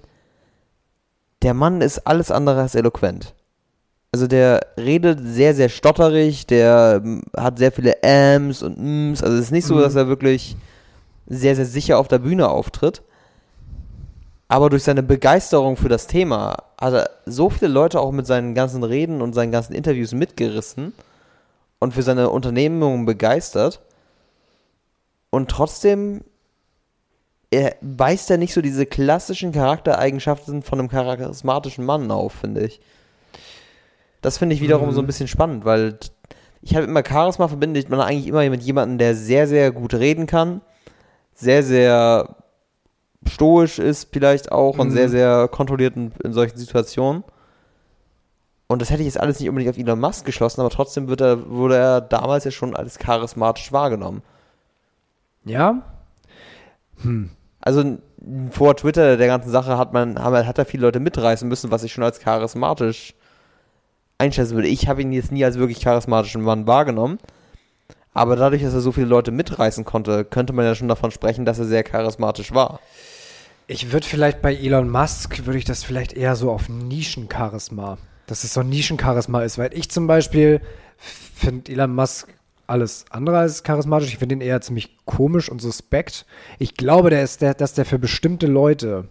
der 1.43 1.55
Mann 1.55 1.81
ist 1.83 2.07
alles 2.07 2.31
andere 2.31 2.63
als 2.63 2.75
eloquent. 2.75 3.35
Also 4.13 4.27
der 4.29 4.61
redet 4.79 5.19
sehr, 5.23 5.55
sehr 5.55 5.69
stotterig, 5.69 6.47
der 6.47 7.03
ähm, 7.05 7.23
hat 7.37 7.59
sehr 7.59 7.73
viele 7.73 8.01
Ms 8.03 8.63
und 8.63 8.79
Ms, 8.79 9.23
also 9.23 9.37
es 9.37 9.47
ist 9.47 9.51
nicht 9.51 9.67
so, 9.67 9.75
Mhm. 9.75 9.81
dass 9.81 9.97
er 9.97 10.09
wirklich 10.09 10.57
sehr, 11.27 11.57
sehr 11.57 11.67
sicher 11.67 11.99
auf 11.99 12.09
der 12.09 12.21
Bühne 12.21 12.49
auftritt. 12.49 13.03
Aber 14.55 14.71
durch 14.71 14.85
seine 14.85 15.03
Begeisterung 15.03 15.77
für 15.77 15.89
das 15.89 16.07
Thema 16.07 16.57
hat 16.81 16.95
er 16.95 17.11
so 17.27 17.51
viele 17.51 17.73
Leute 17.73 17.99
auch 17.99 18.13
mit 18.13 18.25
seinen 18.25 18.55
ganzen 18.55 18.85
Reden 18.85 19.21
und 19.21 19.33
seinen 19.33 19.51
ganzen 19.51 19.75
Interviews 19.75 20.13
mitgerissen 20.13 20.93
und 21.81 21.93
für 21.93 22.03
seine 22.03 22.31
Unternehmung 22.31 23.05
begeistert. 23.05 23.81
Und 25.31 25.51
trotzdem 25.51 26.23
er 27.51 27.75
weist 27.81 28.31
er 28.31 28.39
nicht 28.39 28.55
so 28.55 28.63
diese 28.63 28.87
klassischen 28.87 29.51
Charaktereigenschaften 29.51 30.63
von 30.63 30.79
einem 30.79 30.89
charismatischen 30.89 31.85
Mann 31.85 32.13
auf, 32.13 32.35
finde 32.35 32.61
ich. 32.61 32.81
Das 34.23 34.39
finde 34.39 34.55
ich 34.55 34.61
wiederum 34.61 34.93
so 34.93 35.01
ein 35.01 35.09
bisschen 35.09 35.27
spannend, 35.27 35.65
weil 35.65 35.99
ich 36.63 36.77
habe 36.77 36.87
immer 36.87 37.03
Charisma 37.05 37.49
verbindet 37.49 37.89
man 37.89 38.01
eigentlich 38.01 38.29
immer 38.29 38.49
mit 38.49 38.63
jemandem, 38.63 38.99
der 38.99 39.17
sehr, 39.17 39.49
sehr 39.49 39.73
gut 39.73 39.95
reden 39.95 40.27
kann, 40.27 40.61
sehr, 41.35 41.65
sehr 41.65 42.37
stoisch 43.29 43.79
ist 43.79 44.09
vielleicht 44.13 44.53
auch 44.53 44.79
und 44.79 44.89
Mhm. 44.89 44.93
sehr, 44.93 45.09
sehr 45.09 45.49
kontrolliert 45.49 45.97
in, 45.97 46.13
in 46.23 46.33
solchen 46.33 46.57
Situationen. 46.59 47.25
Und 48.67 48.81
das 48.83 48.91
hätte 48.91 49.01
ich 49.03 49.07
jetzt 49.07 49.21
alles 49.21 49.39
nicht 49.41 49.49
unbedingt 49.49 49.75
auf 49.75 49.79
Elon 49.79 50.01
Musk 50.01 50.25
geschlossen, 50.25 50.61
aber 50.61 50.71
trotzdem 50.71 51.09
wird 51.09 51.21
er, 51.21 51.49
wurde 51.51 51.77
er 51.77 52.01
damals 52.01 52.45
ja 52.45 52.51
schon 52.51 52.75
als 52.75 52.99
charismatisch 52.99 53.73
wahrgenommen. 53.73 54.23
Ja? 55.45 55.83
Also 57.61 57.81
n- 57.81 58.03
vor 58.51 58.75
Twitter 58.77 59.17
der 59.17 59.27
ganzen 59.27 59.51
Sache 59.51 59.77
hat 59.77 59.93
man, 59.93 60.19
hat 60.23 60.59
er 60.59 60.65
viele 60.65 60.83
Leute 60.87 61.01
mitreißen 61.01 61.47
müssen, 61.49 61.71
was 61.71 61.83
ich 61.85 61.93
schon 61.93 62.05
als 62.05 62.21
charismatisch 62.21 63.15
einschätzen 64.19 64.55
würde. 64.55 64.69
Ich 64.69 64.89
habe 64.89 65.03
ihn 65.03 65.13
jetzt 65.13 65.33
nie 65.33 65.45
als 65.45 65.59
wirklich 65.59 65.81
charismatischen 65.83 66.43
Mann 66.43 66.67
wahrgenommen. 66.67 67.19
Aber 68.15 68.37
dadurch, 68.37 68.63
dass 68.63 68.73
er 68.75 68.81
so 68.81 68.93
viele 68.93 69.07
Leute 69.07 69.33
mitreißen 69.33 69.85
konnte, 69.85 70.25
könnte 70.25 70.53
man 70.53 70.65
ja 70.65 70.75
schon 70.77 70.89
davon 70.89 71.11
sprechen, 71.11 71.45
dass 71.45 71.59
er 71.59 71.65
sehr 71.65 71.83
charismatisch 71.83 72.55
war. 72.55 72.79
Ich 73.67 73.93
würde 73.93 74.07
vielleicht 74.07 74.43
bei 74.43 74.55
Elon 74.55 74.91
Musk, 74.91 75.47
würde 75.47 75.59
ich 75.59 75.65
das 75.65 75.85
vielleicht 75.85 76.13
eher 76.13 76.37
so 76.37 76.51
auf 76.51 76.69
Nischencharisma, 76.69 77.97
dass 78.27 78.45
es 78.45 78.53
so 78.53 78.61
ein 78.61 78.69
Nischencharisma 78.69 79.43
ist, 79.43 79.57
weil 79.57 79.73
ich 79.73 79.91
zum 79.91 80.07
Beispiel 80.07 80.61
finde 80.99 81.73
Elon 81.73 81.95
Musk 81.95 82.29
alles 82.67 83.07
andere 83.11 83.39
als 83.39 83.63
charismatisch. 83.63 84.09
Ich 84.09 84.19
finde 84.19 84.35
ihn 84.35 84.41
eher 84.43 84.61
ziemlich 84.61 84.99
komisch 85.07 85.49
und 85.49 85.63
suspekt. 85.63 86.27
Ich 86.59 86.77
glaube, 86.77 87.09
der 87.09 87.23
ist 87.23 87.41
der, 87.41 87.55
dass 87.55 87.73
der 87.73 87.87
für 87.87 87.99
bestimmte 87.99 88.47
Leute, 88.47 89.09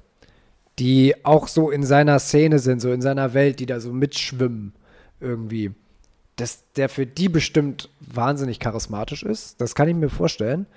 die 0.80 1.26
auch 1.26 1.48
so 1.48 1.72
in 1.72 1.84
seiner 1.84 2.20
Szene 2.20 2.60
sind, 2.60 2.80
so 2.80 2.92
in 2.92 3.02
seiner 3.02 3.34
Welt, 3.34 3.60
die 3.60 3.66
da 3.66 3.80
so 3.80 3.92
mitschwimmen 3.92 4.74
irgendwie, 5.20 5.72
dass 6.36 6.64
der 6.76 6.90
für 6.90 7.06
die 7.06 7.30
bestimmt 7.30 7.90
wahnsinnig 8.00 8.60
charismatisch 8.60 9.24
ist. 9.24 9.62
Das 9.62 9.74
kann 9.76 9.88
ich 9.88 9.96
mir 9.96 10.10
vorstellen. 10.10 10.68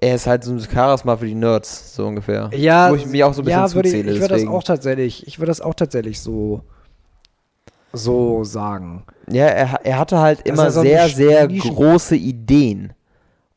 Er 0.00 0.14
ist 0.14 0.26
halt 0.28 0.44
so 0.44 0.52
ein 0.52 0.60
Charisma 0.60 1.16
für 1.16 1.26
die 1.26 1.34
Nerds, 1.34 1.94
so 1.96 2.06
ungefähr. 2.06 2.50
Ja, 2.54 2.90
Wo 2.90 2.94
ich 2.94 3.06
mich 3.06 3.24
auch 3.24 3.34
so 3.34 3.42
ein 3.42 3.46
bisschen 3.46 3.58
ja, 3.60 3.66
ich, 3.66 3.72
zuzähle. 3.72 4.12
ich 4.12 4.20
würde 4.20 4.34
das 4.34 4.46
auch 4.46 4.62
tatsächlich, 4.62 5.26
ich 5.26 5.38
würde 5.40 5.50
das 5.50 5.60
auch 5.60 5.74
tatsächlich 5.74 6.20
so, 6.20 6.62
so 7.92 8.44
sagen. 8.44 9.04
Ja, 9.28 9.46
er, 9.46 9.80
er 9.84 9.98
hatte 9.98 10.18
halt 10.20 10.40
Dass 10.40 10.46
immer 10.46 10.64
er 10.64 10.70
sehr, 10.70 11.08
sehr 11.08 11.48
große 11.48 12.14
Ideen. 12.16 12.92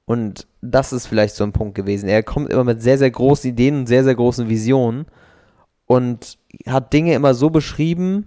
Und 0.05 0.47
das 0.61 0.93
ist 0.93 1.05
vielleicht 1.05 1.35
so 1.35 1.43
ein 1.43 1.51
Punkt 1.53 1.75
gewesen. 1.75 2.09
Er 2.09 2.23
kommt 2.23 2.49
immer 2.51 2.63
mit 2.63 2.81
sehr, 2.81 2.97
sehr 2.97 3.11
großen 3.11 3.49
Ideen 3.51 3.81
und 3.81 3.87
sehr, 3.87 4.03
sehr 4.03 4.15
großen 4.15 4.49
Visionen 4.49 5.05
und 5.85 6.37
hat 6.67 6.91
Dinge 6.91 7.13
immer 7.13 7.33
so 7.35 7.49
beschrieben, 7.51 8.25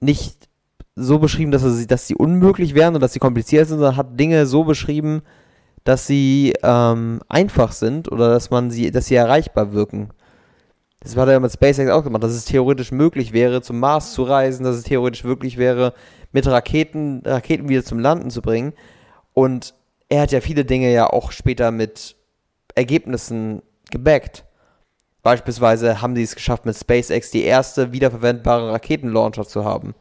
nicht 0.00 0.48
so 0.94 1.18
beschrieben, 1.18 1.50
dass, 1.52 1.62
er, 1.62 1.70
sie- 1.70 1.86
dass 1.86 2.06
sie 2.06 2.14
unmöglich 2.16 2.74
wären 2.74 2.94
und 2.94 3.00
dass 3.00 3.12
sie 3.12 3.18
kompliziert 3.18 3.68
sind, 3.68 3.78
sondern 3.78 3.96
hat 3.96 4.18
Dinge 4.18 4.46
so 4.46 4.64
beschrieben, 4.64 5.22
dass 5.86 6.06
sie 6.06 6.52
ähm, 6.64 7.20
einfach 7.28 7.70
sind 7.70 8.10
oder 8.10 8.30
dass 8.30 8.50
man 8.50 8.70
sie, 8.70 8.90
dass 8.90 9.06
sie 9.06 9.14
erreichbar 9.14 9.72
wirken. 9.72 10.10
Das 11.00 11.16
hat 11.16 11.28
er 11.28 11.34
ja 11.34 11.40
mit 11.40 11.52
SpaceX 11.52 11.88
auch 11.90 12.02
gemacht, 12.02 12.24
dass 12.24 12.32
es 12.32 12.44
theoretisch 12.44 12.90
möglich 12.90 13.32
wäre, 13.32 13.62
zum 13.62 13.78
Mars 13.78 14.12
zu 14.12 14.24
reisen, 14.24 14.64
dass 14.64 14.74
es 14.74 14.82
theoretisch 14.82 15.22
möglich 15.22 15.58
wäre, 15.58 15.94
mit 16.32 16.44
Raketen, 16.48 17.22
Raketen 17.24 17.68
wieder 17.68 17.84
zum 17.84 18.00
Landen 18.00 18.30
zu 18.30 18.42
bringen. 18.42 18.72
Und 19.32 19.74
er 20.08 20.22
hat 20.22 20.32
ja 20.32 20.40
viele 20.40 20.64
Dinge 20.64 20.92
ja 20.92 21.06
auch 21.06 21.30
später 21.30 21.70
mit 21.70 22.16
Ergebnissen 22.74 23.62
gebackt. 23.90 24.44
Beispielsweise 25.22 26.02
haben 26.02 26.16
die 26.16 26.22
es 26.22 26.34
geschafft, 26.34 26.66
mit 26.66 26.76
SpaceX 26.76 27.30
die 27.30 27.44
erste 27.44 27.92
wiederverwendbare 27.92 28.72
Raketenlauncher 28.72 29.46
zu 29.46 29.64
haben, 29.64 29.94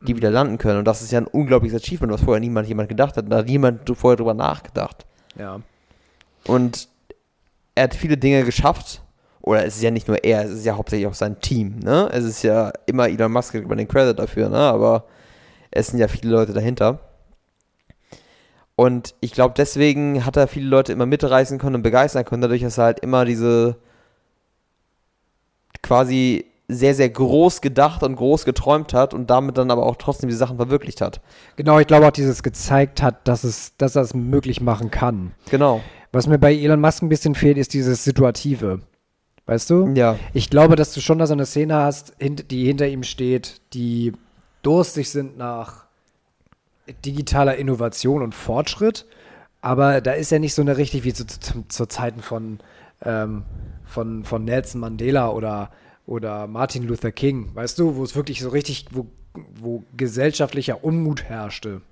die 0.00 0.16
wieder 0.16 0.30
landen 0.30 0.58
können. 0.58 0.78
Und 0.78 0.84
das 0.84 1.02
ist 1.02 1.10
ja 1.10 1.20
ein 1.20 1.26
unglaubliches 1.26 1.82
Achievement, 1.82 2.12
was 2.12 2.22
vorher 2.22 2.40
niemand 2.40 2.68
jemand 2.68 2.88
gedacht 2.88 3.16
hat. 3.16 3.30
Da 3.30 3.38
hat 3.38 3.46
niemand 3.46 3.90
vorher 3.96 4.16
drüber 4.16 4.34
nachgedacht. 4.34 5.06
Ja. 5.36 5.60
Und 6.46 6.88
er 7.74 7.84
hat 7.84 7.94
viele 7.94 8.16
Dinge 8.16 8.44
geschafft. 8.44 9.02
Oder 9.40 9.64
es 9.64 9.76
ist 9.76 9.82
ja 9.82 9.90
nicht 9.90 10.08
nur 10.08 10.22
er, 10.24 10.44
es 10.44 10.50
ist 10.50 10.66
ja 10.66 10.76
hauptsächlich 10.76 11.06
auch 11.06 11.14
sein 11.14 11.40
Team, 11.40 11.78
ne? 11.78 12.10
Es 12.12 12.24
ist 12.24 12.42
ja 12.42 12.70
immer 12.86 13.08
Elon 13.08 13.32
Musk 13.32 13.54
man 13.66 13.78
den 13.78 13.88
Credit 13.88 14.18
dafür, 14.18 14.50
ne? 14.50 14.58
Aber 14.58 15.04
es 15.70 15.86
sind 15.86 15.98
ja 16.00 16.08
viele 16.08 16.30
Leute 16.30 16.52
dahinter. 16.52 16.98
Und 18.76 19.14
ich 19.20 19.32
glaube, 19.32 19.54
deswegen 19.56 20.24
hat 20.26 20.36
er 20.36 20.48
viele 20.48 20.66
Leute 20.68 20.92
immer 20.92 21.06
mitreißen 21.06 21.58
können 21.58 21.76
und 21.76 21.82
begeistern 21.82 22.24
können, 22.24 22.42
dadurch, 22.42 22.62
dass 22.62 22.78
er 22.78 22.84
halt 22.84 23.00
immer 23.00 23.24
diese 23.24 23.76
quasi 25.82 26.44
sehr, 26.68 26.94
sehr 26.94 27.08
groß 27.08 27.62
gedacht 27.62 28.02
und 28.02 28.14
groß 28.16 28.44
geträumt 28.44 28.92
hat 28.92 29.14
und 29.14 29.30
damit 29.30 29.56
dann 29.56 29.70
aber 29.70 29.86
auch 29.86 29.96
trotzdem 29.96 30.28
die 30.28 30.36
Sachen 30.36 30.58
verwirklicht 30.58 31.00
hat. 31.00 31.22
Genau, 31.56 31.78
ich 31.78 31.86
glaube 31.86 32.06
auch, 32.06 32.12
dieses 32.12 32.42
gezeigt 32.42 33.02
hat, 33.02 33.26
dass 33.26 33.42
es, 33.42 33.74
dass 33.78 33.96
er 33.96 34.02
es 34.02 34.14
möglich 34.14 34.60
machen 34.60 34.90
kann. 34.90 35.32
Genau. 35.50 35.80
Was 36.12 36.26
mir 36.26 36.38
bei 36.38 36.54
Elon 36.54 36.80
Musk 36.80 37.02
ein 37.02 37.08
bisschen 37.08 37.34
fehlt, 37.34 37.56
ist 37.56 37.72
dieses 37.72 38.04
Situative. 38.04 38.80
Weißt 39.46 39.70
du? 39.70 39.88
Ja. 39.94 40.18
Ich 40.34 40.50
glaube, 40.50 40.76
dass 40.76 40.92
du 40.92 41.00
schon 41.00 41.18
da 41.18 41.26
so 41.26 41.32
eine 41.32 41.46
Szene 41.46 41.74
hast, 41.74 42.14
die 42.20 42.66
hinter 42.66 42.86
ihm 42.86 43.02
steht, 43.02 43.62
die 43.72 44.12
durstig 44.62 45.08
sind 45.08 45.38
nach 45.38 45.86
digitaler 47.04 47.56
Innovation 47.56 48.22
und 48.22 48.34
Fortschritt. 48.34 49.06
Aber 49.62 50.02
da 50.02 50.12
ist 50.12 50.30
ja 50.30 50.38
nicht 50.38 50.54
so 50.54 50.60
eine 50.60 50.76
richtig 50.76 51.04
wie 51.04 51.14
zu, 51.14 51.26
zu, 51.26 51.64
zu 51.66 51.86
Zeiten 51.86 52.20
von, 52.20 52.58
ähm, 53.02 53.44
von, 53.86 54.24
von 54.24 54.44
Nelson 54.44 54.82
Mandela 54.82 55.30
oder, 55.30 55.70
oder 56.08 56.46
Martin 56.46 56.84
Luther 56.84 57.12
King, 57.12 57.50
weißt 57.54 57.78
du, 57.78 57.96
wo 57.96 58.02
es 58.02 58.16
wirklich 58.16 58.40
so 58.40 58.48
richtig, 58.48 58.86
wo, 58.92 59.06
wo 59.60 59.84
gesellschaftlicher 59.94 60.82
Unmut 60.82 61.24
herrschte. 61.24 61.82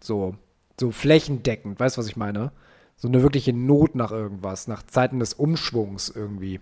So, 0.00 0.34
so 0.78 0.90
flächendeckend, 0.90 1.78
weißt 1.78 1.96
du, 1.96 2.00
was 2.00 2.08
ich 2.08 2.16
meine? 2.16 2.50
So 2.96 3.06
eine 3.06 3.22
wirkliche 3.22 3.52
Not 3.52 3.94
nach 3.94 4.10
irgendwas, 4.10 4.66
nach 4.66 4.82
Zeiten 4.82 5.20
des 5.20 5.32
Umschwungs 5.32 6.08
irgendwie. 6.08 6.58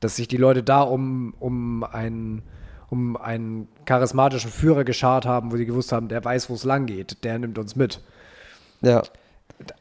Dass 0.00 0.16
sich 0.16 0.26
die 0.26 0.36
Leute 0.38 0.64
da 0.64 0.82
um, 0.82 1.34
um 1.38 1.84
einen 1.84 2.42
um 2.88 3.16
einen 3.16 3.66
charismatischen 3.84 4.50
Führer 4.50 4.84
geschart 4.84 5.24
haben, 5.24 5.50
wo 5.50 5.56
sie 5.56 5.66
gewusst 5.66 5.90
haben, 5.90 6.08
der 6.08 6.24
weiß, 6.24 6.50
wo 6.50 6.54
es 6.54 6.62
lang 6.62 6.86
geht, 6.86 7.24
der 7.24 7.38
nimmt 7.38 7.58
uns 7.58 7.74
mit. 7.74 8.00
Ja. 8.80 9.02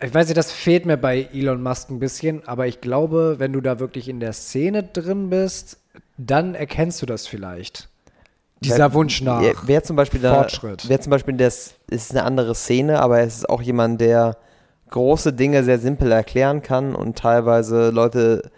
Ich 0.01 0.13
weiß 0.13 0.27
nicht, 0.27 0.37
das 0.37 0.51
fehlt 0.51 0.85
mir 0.85 0.97
bei 0.97 1.29
Elon 1.33 1.61
Musk 1.61 1.89
ein 1.89 1.99
bisschen, 1.99 2.47
aber 2.47 2.65
ich 2.65 2.81
glaube, 2.81 3.35
wenn 3.37 3.53
du 3.53 3.61
da 3.61 3.79
wirklich 3.79 4.09
in 4.09 4.19
der 4.19 4.33
Szene 4.33 4.81
drin 4.83 5.29
bist, 5.29 5.79
dann 6.17 6.55
erkennst 6.55 7.01
du 7.01 7.05
das 7.05 7.27
vielleicht. 7.27 7.89
Dieser 8.61 8.93
Wunsch 8.93 9.21
nach 9.21 9.41
Wer, 9.41 9.53
wer 9.65 9.83
zum 9.83 9.95
Beispiel 9.95 10.21
da, 10.21 10.35
Fortschritt. 10.35 10.87
Wer 10.87 11.01
zum 11.01 11.11
Beispiel, 11.11 11.35
das 11.35 11.75
ist 11.89 12.11
eine 12.11 12.23
andere 12.23 12.55
Szene, 12.55 13.01
aber 13.01 13.19
es 13.19 13.37
ist 13.37 13.49
auch 13.49 13.61
jemand, 13.61 14.01
der 14.01 14.37
große 14.89 15.33
Dinge 15.33 15.63
sehr 15.63 15.79
simpel 15.79 16.11
erklären 16.11 16.61
kann 16.61 16.95
und 16.95 17.17
teilweise 17.17 17.89
Leute 17.89 18.49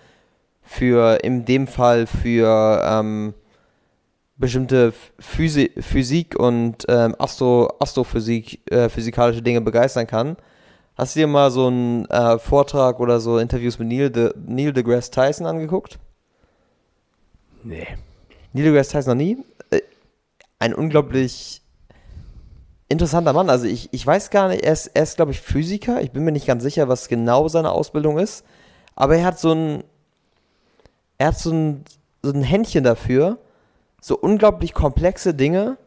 für, 0.62 1.24
in 1.24 1.46
dem 1.46 1.68
Fall 1.68 2.06
für 2.06 2.84
ähm, 2.86 3.34
bestimmte 4.36 4.94
Physi 5.20 5.72
Physik 5.80 6.38
und 6.38 6.86
ähm, 6.88 7.16
Astro 7.18 7.74
Astrophysik, 7.80 8.62
äh, 8.72 8.90
physikalische 8.90 9.42
Dinge 9.42 9.62
begeistern 9.62 10.06
kann. 10.06 10.38
Hast 10.96 11.16
du 11.16 11.22
dir 11.22 11.28
mal 11.28 11.52
so 11.52 11.68
einen 11.68 12.06
äh, 12.06 12.38
Vortrag 12.38 13.00
oder 13.00 13.20
so 13.20 13.40
Interviews 13.40 13.80
mit 13.80 13.88
Neil, 13.88 14.10
de, 14.10 14.34
Neil 14.46 14.74
deGrasse 14.74 15.12
Tyson 15.12 15.46
angeguckt? 15.46 16.00
Nee. 17.68 17.86
Neil 18.54 18.66
deGrasse 18.66 18.92
Tyson 18.92 19.18
noch 19.18 19.24
nie. 19.24 19.38
Äh, 19.72 19.82
Ein 20.58 20.74
unglaublich 20.74 21.62
interessanter 22.88 23.34
Mann. 23.34 23.50
Also 23.50 23.66
ich, 23.66 23.90
ich 23.92 24.08
weiß 24.08 24.30
gar 24.30 24.48
nicht, 24.48 24.64
er 24.64 24.72
ist, 24.72 24.88
er 24.88 25.04
ist 25.04 25.18
glaube 25.18 25.32
ich, 25.32 25.42
Physiker. 25.42 26.02
Ich 26.02 26.12
bin 26.12 26.24
mir 26.24 26.32
nicht 26.32 26.48
ganz 26.48 26.64
sicher, 26.64 26.88
was 26.88 27.10
genau 27.10 27.50
seine 27.50 27.72
Ausbildung 27.72 28.18
ist. 28.18 28.46
Aber 28.96 29.18
er 29.18 29.26
hat 29.26 29.38
so 29.38 29.52
ein, 29.52 29.84
er 31.18 31.28
hat 31.28 31.38
so 31.38 31.52
ein, 31.52 31.84
so 32.24 32.32
ein 32.32 32.42
Händchen 32.44 32.86
dafür, 32.86 33.38
so 34.02 34.18
unglaublich 34.18 34.74
komplexe 34.74 35.34
Dinge 35.34 35.78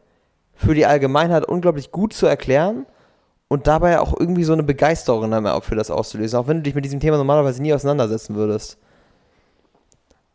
für 0.54 0.74
die 0.74 0.84
Allgemeinheit 0.84 1.46
unglaublich 1.46 1.90
gut 1.90 2.12
zu 2.12 2.26
erklären 2.26 2.84
und 3.48 3.66
dabei 3.66 4.00
auch 4.00 4.14
irgendwie 4.18 4.44
so 4.44 4.52
eine 4.52 4.62
Begeisterung 4.62 5.62
für 5.62 5.76
das 5.76 5.90
auszulösen, 5.90 6.38
auch 6.38 6.46
wenn 6.46 6.58
du 6.58 6.62
dich 6.64 6.74
mit 6.74 6.84
diesem 6.84 7.00
Thema 7.00 7.16
normalerweise 7.16 7.62
nie 7.62 7.72
auseinandersetzen 7.72 8.34
würdest. 8.36 8.76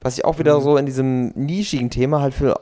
Was 0.05 0.19
ich 0.19 0.23
auch 0.23 0.37
wieder 0.37 0.59
Mhm. 0.59 0.63
so 0.63 0.77
in 0.77 0.85
diesem 0.85 1.29
nischigen 1.29 1.89
Thema 1.89 2.21
halt 2.21 2.35
für, 2.35 2.59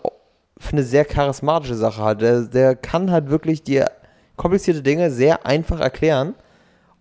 für 0.57 0.71
eine 0.71 0.83
sehr 0.83 1.03
charismatische 1.03 1.75
Sache 1.75 2.01
halt. 2.01 2.21
Der, 2.21 2.43
der 2.43 2.73
kann 2.73 3.11
halt 3.11 3.29
wirklich 3.29 3.63
dir 3.63 3.91
komplizierte 4.37 4.81
Dinge 4.81 5.11
sehr 5.11 5.45
einfach 5.45 5.81
erklären 5.81 6.35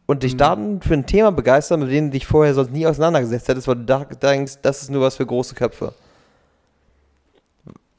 und 0.07 0.25
dich 0.25 0.33
Mhm. 0.35 0.39
dann 0.39 0.83
für 0.83 0.95
ein 0.95 1.07
Thema 1.07 1.31
begeistern, 1.31 1.79
mit 1.79 1.93
dem 1.93 2.07
du 2.07 2.11
dich 2.11 2.27
vorher 2.27 2.55
sonst 2.55 2.73
nie 2.73 2.85
auseinandergesetzt 2.89 3.47
hättest, 3.47 3.69
weil 3.69 3.77
du 3.77 4.05
denkst, 4.21 4.55
das 4.63 4.83
ist 4.83 4.91
nur 4.91 5.03
was 5.03 5.15
für 5.15 5.27
große 5.27 5.55
Köpfe. 5.55 5.95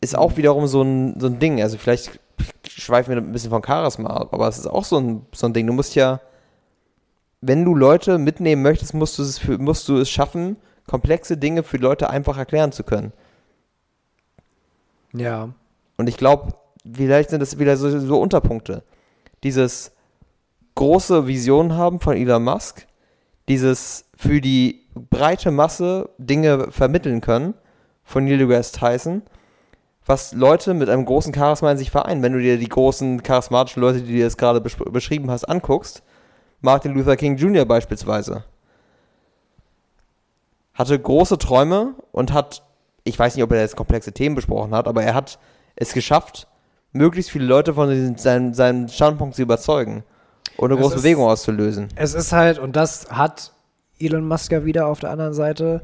Ist 0.02 0.18
auch 0.18 0.36
wiederum 0.36 0.68
so 0.68 0.82
ein, 0.82 1.18
so 1.22 1.28
ein 1.28 1.40
Ding. 1.40 1.62
Also 1.62 1.78
vielleicht 1.78 2.20
schweifen 2.68 3.12
wir 3.16 3.22
ein 3.22 3.32
bisschen 3.32 3.52
von 3.52 3.64
Charisma 3.66 4.10
ab, 4.10 4.34
aber 4.34 4.50
es 4.50 4.58
ist 4.58 4.68
auch 4.68 4.84
so 4.84 4.98
ein, 4.98 5.26
so 5.34 5.48
ein 5.48 5.54
Ding. 5.54 5.66
Du 5.66 5.72
musst 5.72 5.96
ja, 5.96 6.20
wenn 7.40 7.64
du 7.64 7.74
Leute 7.74 8.18
mitnehmen 8.18 8.64
möchtest, 8.64 8.94
musst 8.94 9.18
du 9.18 9.24
es, 9.24 9.40
für, 9.40 9.58
musst 9.60 9.88
du 9.88 9.96
es 9.96 10.10
schaffen, 10.10 10.58
komplexe 10.88 11.38
Dinge 11.38 11.64
für 11.64 11.78
Leute 11.78 12.10
einfach 12.10 12.38
erklären 12.38 12.72
zu 12.72 12.84
können. 12.84 13.14
Ja. 15.14 15.50
Und 15.98 16.08
ich 16.08 16.18
glaube, 16.18 16.54
vielleicht 16.92 17.30
sind 17.30 17.40
das 17.40 17.60
wieder 17.60 17.78
so, 17.78 18.00
so 18.00 18.20
Unterpunkte. 18.20 18.84
Dieses 19.44 19.92
große 20.76 21.28
Vision 21.28 21.74
haben 21.74 22.00
von 22.00 22.16
Elon 22.16 22.44
Musk, 22.44 22.88
dieses 23.48 24.06
für 24.16 24.42
die 24.42 24.88
breite 24.96 25.52
Masse 25.52 26.10
Dinge 26.18 26.72
vermitteln 26.72 27.22
können 27.22 27.54
von 28.04 28.26
Neil 28.26 28.38
deGrasse 28.38 28.74
Tyson, 28.74 29.22
was 30.06 30.34
Leute 30.34 30.74
mit 30.74 30.90
einem 30.90 31.06
großen 31.06 31.34
Charisma 31.34 31.72
in 31.72 31.78
sich 31.78 31.92
vereinen. 31.92 32.22
Wenn 32.22 32.34
du 32.34 32.40
dir 32.40 32.58
die 32.58 32.68
großen 32.68 33.24
charismatischen 33.24 33.82
Leute, 33.82 34.02
die 34.02 34.14
du 34.14 34.20
jetzt 34.20 34.38
gerade 34.38 34.60
besch 34.62 34.78
beschrieben 34.78 35.32
hast, 35.32 35.46
anguckst, 35.46 36.04
Martin 36.62 36.94
Luther 36.94 37.16
King 37.16 37.38
Jr. 37.38 37.66
beispielsweise, 37.66 38.44
hatte 40.74 40.98
große 41.00 41.38
Träume 41.38 41.96
und 42.12 42.34
hat, 42.34 42.64
ich 43.04 43.18
weiß 43.18 43.36
nicht, 43.36 43.44
ob 43.44 43.52
er 43.52 43.62
jetzt 43.62 43.76
komplexe 43.76 44.12
Themen 44.12 44.36
besprochen 44.36 44.74
hat, 44.74 44.88
aber 44.88 45.04
er 45.04 45.14
hat 45.14 45.40
es 45.76 45.94
geschafft, 45.94 46.48
möglichst 46.92 47.32
viele 47.32 47.46
Leute 47.46 47.74
von 47.74 47.90
diesem, 47.90 48.18
seinem, 48.18 48.54
seinem 48.54 48.88
Standpunkt 48.88 49.36
zu 49.36 49.42
überzeugen 49.42 50.04
und 50.58 50.72
eine 50.72 50.76
Es 50.80 50.82
große 50.82 50.96
ist- 50.98 51.02
Bewegung 51.04 51.26
auszulösen. 51.26 51.88
Es 51.96 52.14
ist 52.14 52.32
halt, 52.32 52.60
und 52.60 52.76
das 52.76 53.08
hat 53.10 53.52
Elon 54.00 54.28
Musk 54.28 54.52
ja 54.52 54.66
wieder 54.66 54.88
auf 54.88 55.00
der 55.00 55.12
anderen 55.12 55.34
Seite, 55.34 55.82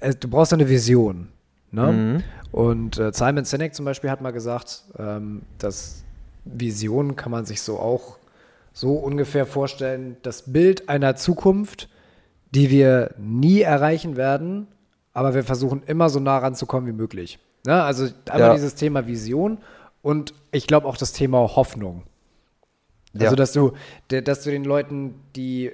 es, 0.00 0.18
du 0.18 0.28
brauchst 0.28 0.52
eine 0.52 0.68
Vision. 0.68 1.28
Ne? 1.70 1.92
Mhm. 1.92 2.22
Und 2.52 2.98
äh, 2.98 3.12
Simon 3.12 3.44
Sinek 3.44 3.74
zum 3.74 3.84
Beispiel 3.84 4.10
hat 4.10 4.20
mal 4.20 4.30
gesagt, 4.32 4.84
ähm, 4.98 5.42
dass 5.58 6.04
Visionen 6.44 7.16
kann 7.16 7.32
man 7.32 7.44
sich 7.46 7.62
so 7.62 7.78
auch 7.78 8.18
so 8.72 8.94
ungefähr 8.94 9.46
vorstellen, 9.46 10.16
das 10.22 10.52
Bild 10.52 10.88
einer 10.88 11.16
Zukunft, 11.16 11.88
die 12.54 12.70
wir 12.70 13.14
nie 13.18 13.60
erreichen 13.62 14.16
werden, 14.16 14.66
aber 15.12 15.34
wir 15.34 15.44
versuchen 15.44 15.82
immer 15.86 16.08
so 16.08 16.20
nah 16.20 16.38
ranzukommen 16.38 16.88
wie 16.88 16.96
möglich. 16.96 17.38
Ne? 17.66 17.82
Also 17.82 18.08
einmal 18.28 18.48
Ja. 18.48 18.54
dieses 18.54 18.74
Thema 18.74 19.06
Vision 19.06 19.58
und 20.02 20.34
ich 20.52 20.66
glaube 20.66 20.86
auch 20.86 20.96
das 20.96 21.12
Thema 21.12 21.38
Hoffnung. 21.38 22.02
Ja. 23.14 23.22
Also, 23.24 23.36
dass 23.36 23.52
du, 23.52 23.72
dass 24.08 24.42
du 24.42 24.50
den 24.50 24.64
Leuten 24.64 25.14
die 25.36 25.72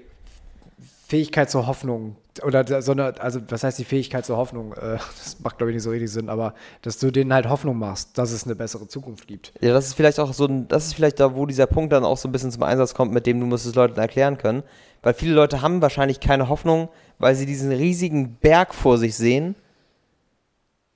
Fähigkeit 1.10 1.50
zur 1.50 1.66
Hoffnung 1.66 2.14
oder 2.44 2.62
der- 2.62 2.82
so 2.82 2.92
also 2.92 3.40
was 3.48 3.64
heißt 3.64 3.80
die 3.80 3.84
Fähigkeit 3.84 4.24
zur 4.24 4.36
Hoffnung? 4.36 4.74
Äh, 4.74 4.98
das 5.18 5.40
macht, 5.42 5.58
glaube 5.58 5.72
ich, 5.72 5.74
nicht 5.74 5.82
so 5.82 5.90
richtig 5.90 6.08
Sinn, 6.08 6.28
aber 6.28 6.54
dass 6.82 6.98
du 6.98 7.10
denen 7.10 7.34
halt 7.34 7.48
Hoffnung 7.48 7.76
machst, 7.76 8.16
dass 8.16 8.30
es 8.30 8.44
eine 8.44 8.54
bessere 8.54 8.86
Zukunft 8.86 9.26
gibt. 9.26 9.52
Ja, 9.60 9.72
das 9.72 9.88
ist 9.88 9.94
vielleicht 9.94 10.20
auch 10.20 10.32
so 10.32 10.46
das 10.46 10.86
ist 10.86 10.94
vielleicht 10.94 11.18
da, 11.18 11.34
wo 11.34 11.46
dieser 11.46 11.66
Punkt 11.66 11.92
dann 11.92 12.04
auch 12.04 12.16
so 12.16 12.28
ein 12.28 12.32
bisschen 12.32 12.52
zum 12.52 12.62
Einsatz 12.62 12.94
kommt, 12.94 13.12
mit 13.12 13.26
dem 13.26 13.40
du 13.40 13.46
musst 13.46 13.66
es 13.66 13.74
Leuten 13.74 13.98
erklären 13.98 14.38
können. 14.38 14.62
Weil 15.02 15.14
viele 15.14 15.34
Leute 15.34 15.62
haben 15.62 15.82
wahrscheinlich 15.82 16.20
keine 16.20 16.48
Hoffnung, 16.48 16.88
weil 17.18 17.34
sie 17.34 17.46
diesen 17.46 17.72
riesigen 17.72 18.36
Berg 18.36 18.72
vor 18.72 18.96
sich 18.96 19.16
sehen, 19.16 19.56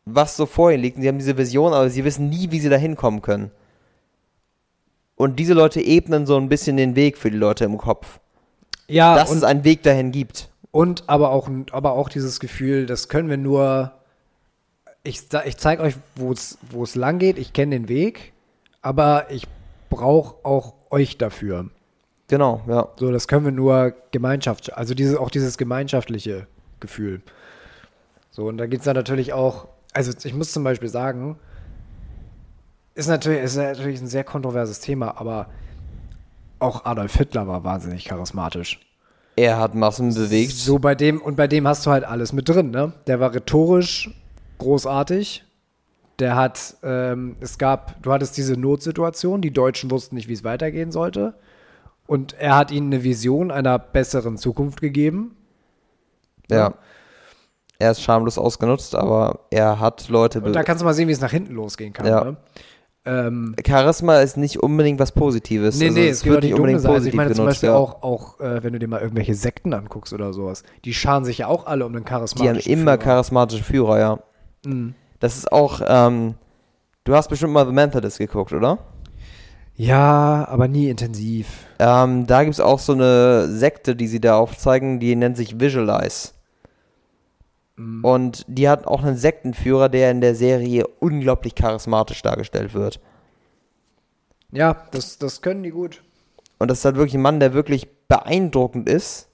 was 0.04 0.36
so 0.36 0.46
vor 0.46 0.70
ihnen 0.70 0.82
liegt. 0.82 0.96
Und 0.96 1.02
sie 1.02 1.08
haben 1.08 1.18
diese 1.18 1.36
Vision, 1.36 1.72
aber 1.72 1.90
sie 1.90 2.04
wissen 2.04 2.28
nie, 2.28 2.52
wie 2.52 2.60
sie 2.60 2.68
da 2.68 2.76
hinkommen 2.76 3.20
können. 3.20 3.50
Und 5.16 5.40
diese 5.40 5.54
Leute 5.54 5.80
ebnen 5.80 6.24
so 6.24 6.36
ein 6.36 6.48
bisschen 6.48 6.76
den 6.76 6.94
Weg 6.94 7.18
für 7.18 7.32
die 7.32 7.36
Leute 7.36 7.64
im 7.64 7.78
Kopf. 7.78 8.20
Ja, 8.88 9.14
dass 9.14 9.30
es 9.30 9.42
einen 9.42 9.64
Weg 9.64 9.82
dahin 9.82 10.12
gibt. 10.12 10.50
und 10.70 11.04
aber 11.08 11.30
auch, 11.30 11.48
aber 11.70 11.92
auch 11.92 12.08
dieses 12.08 12.40
Gefühl, 12.40 12.86
das 12.86 13.08
können 13.08 13.28
wir 13.28 13.36
nur. 13.36 13.92
Ich, 15.02 15.22
ich 15.44 15.56
zeige 15.58 15.82
euch, 15.82 15.94
wo 16.16 16.32
es 16.32 16.94
lang 16.94 17.18
geht. 17.18 17.38
Ich 17.38 17.52
kenne 17.52 17.76
den 17.76 17.88
Weg, 17.88 18.32
aber 18.80 19.30
ich 19.30 19.46
brauche 19.90 20.44
auch 20.44 20.74
euch 20.90 21.18
dafür. 21.18 21.68
Genau, 22.28 22.62
ja. 22.66 22.88
So, 22.96 23.12
das 23.12 23.28
können 23.28 23.44
wir 23.44 23.52
nur 23.52 23.94
Gemeinschaft, 24.10 24.72
also 24.76 24.94
diese, 24.94 25.20
auch 25.20 25.30
dieses 25.30 25.58
gemeinschaftliche 25.58 26.46
Gefühl. 26.80 27.20
So, 28.30 28.46
und 28.46 28.56
da 28.56 28.66
geht 28.66 28.80
es 28.80 28.84
dann 28.86 28.96
natürlich 28.96 29.32
auch, 29.32 29.68
also 29.92 30.12
ich 30.24 30.34
muss 30.34 30.52
zum 30.52 30.64
Beispiel 30.64 30.88
sagen, 30.88 31.38
ist 32.94 33.08
natürlich, 33.08 33.42
ist 33.42 33.56
natürlich 33.56 34.00
ein 34.00 34.06
sehr 34.06 34.24
kontroverses 34.24 34.80
Thema, 34.80 35.18
aber 35.20 35.48
auch 36.64 36.84
Adolf 36.84 37.14
Hitler 37.14 37.46
war 37.46 37.62
wahnsinnig 37.62 38.04
charismatisch. 38.06 38.80
Er 39.36 39.58
hat 39.58 39.74
Massen 39.74 40.14
bewegt. 40.14 40.52
So 40.52 40.78
bei 40.78 40.94
dem, 40.94 41.20
und 41.20 41.36
bei 41.36 41.46
dem 41.46 41.66
hast 41.66 41.86
du 41.86 41.90
halt 41.90 42.04
alles 42.04 42.32
mit 42.32 42.48
drin, 42.48 42.70
ne? 42.70 42.92
Der 43.06 43.20
war 43.20 43.34
rhetorisch 43.34 44.10
großartig. 44.58 45.44
Der 46.20 46.36
hat, 46.36 46.76
ähm, 46.82 47.36
es 47.40 47.58
gab, 47.58 48.00
du 48.02 48.12
hattest 48.12 48.36
diese 48.36 48.54
Notsituation, 48.54 49.42
die 49.42 49.52
Deutschen 49.52 49.90
wussten 49.90 50.14
nicht, 50.14 50.28
wie 50.28 50.32
es 50.32 50.44
weitergehen 50.44 50.92
sollte. 50.92 51.34
Und 52.06 52.34
er 52.34 52.56
hat 52.56 52.70
ihnen 52.70 52.92
eine 52.92 53.02
Vision 53.02 53.50
einer 53.50 53.78
besseren 53.78 54.38
Zukunft 54.38 54.80
gegeben. 54.80 55.36
ja. 56.50 56.74
Er 57.80 57.90
ist 57.90 58.02
schamlos 58.02 58.38
ausgenutzt, 58.38 58.94
aber 58.94 59.40
er 59.50 59.80
hat 59.80 60.08
Leute 60.08 60.40
Und 60.40 60.54
da 60.54 60.62
kannst 60.62 60.80
du 60.80 60.84
mal 60.84 60.94
sehen, 60.94 61.08
wie 61.08 61.12
es 61.12 61.20
nach 61.20 61.32
hinten 61.32 61.54
losgehen 61.54 61.92
kann. 61.92 62.06
Ja. 62.06 62.24
Ne? 62.24 62.36
Ähm, 63.06 63.54
Charisma 63.66 64.20
ist 64.20 64.36
nicht 64.38 64.62
unbedingt 64.62 64.98
was 64.98 65.12
Positives. 65.12 65.78
nee, 65.78 65.86
Also 65.88 65.98
nee, 65.98 66.08
es 66.08 66.22
gibt 66.22 66.36
auch 66.36 66.40
die 66.40 66.50
dumme 66.50 66.78
Seite. 66.78 66.94
Also 66.94 67.08
ich 67.08 67.14
meine 67.14 67.30
zum 67.32 67.44
benutzt, 67.44 67.60
Beispiel 67.60 67.68
ja. 67.68 67.76
auch, 67.76 68.02
auch 68.02 68.40
äh, 68.40 68.62
wenn 68.62 68.72
du 68.72 68.78
dir 68.78 68.88
mal 68.88 69.00
irgendwelche 69.00 69.34
Sekten 69.34 69.74
anguckst 69.74 70.12
oder 70.14 70.32
sowas, 70.32 70.62
die 70.84 70.94
scharen 70.94 71.24
sich 71.24 71.38
ja 71.38 71.48
auch 71.48 71.66
alle 71.66 71.84
um 71.84 71.92
den 71.92 72.04
Die 72.04 72.10
haben 72.10 72.20
charismatischen 72.20 72.72
immer 72.72 72.92
Führer. 72.92 72.98
charismatische 72.98 73.64
Führer, 73.64 73.98
ja. 73.98 74.18
Mhm. 74.64 74.94
Das 75.20 75.36
ist 75.36 75.52
auch, 75.52 75.82
ähm, 75.86 76.34
du 77.04 77.14
hast 77.14 77.28
bestimmt 77.28 77.52
mal 77.52 77.66
The 77.66 77.72
Methodist 77.72 78.18
geguckt, 78.18 78.52
oder? 78.52 78.78
Ja, 79.76 80.46
aber 80.48 80.68
nie 80.68 80.88
intensiv. 80.88 81.66
Ähm, 81.80 82.26
da 82.26 82.44
gibt 82.44 82.54
es 82.54 82.60
auch 82.60 82.78
so 82.78 82.92
eine 82.92 83.48
Sekte, 83.48 83.96
die 83.96 84.06
sie 84.06 84.20
da 84.20 84.36
aufzeigen, 84.36 85.00
die 85.00 85.16
nennt 85.16 85.36
sich 85.36 85.58
Visualize. 85.60 86.30
Mhm. 87.76 88.04
Und 88.04 88.44
die 88.48 88.68
hat 88.68 88.86
auch 88.86 89.02
einen 89.02 89.16
Sektenführer, 89.16 89.88
der 89.88 90.10
in 90.10 90.20
der 90.20 90.34
Serie 90.34 90.86
unglaublich 91.00 91.54
charismatisch 91.54 92.22
dargestellt 92.22 92.74
wird. 92.74 93.00
Ja, 94.52 94.86
das, 94.92 95.18
das 95.18 95.42
können 95.42 95.62
die 95.62 95.70
gut. 95.70 96.02
Und 96.58 96.70
das 96.70 96.78
ist 96.78 96.84
halt 96.84 96.96
wirklich 96.96 97.14
ein 97.14 97.22
Mann, 97.22 97.40
der 97.40 97.52
wirklich 97.54 97.88
beeindruckend 98.08 98.88
ist 98.88 99.28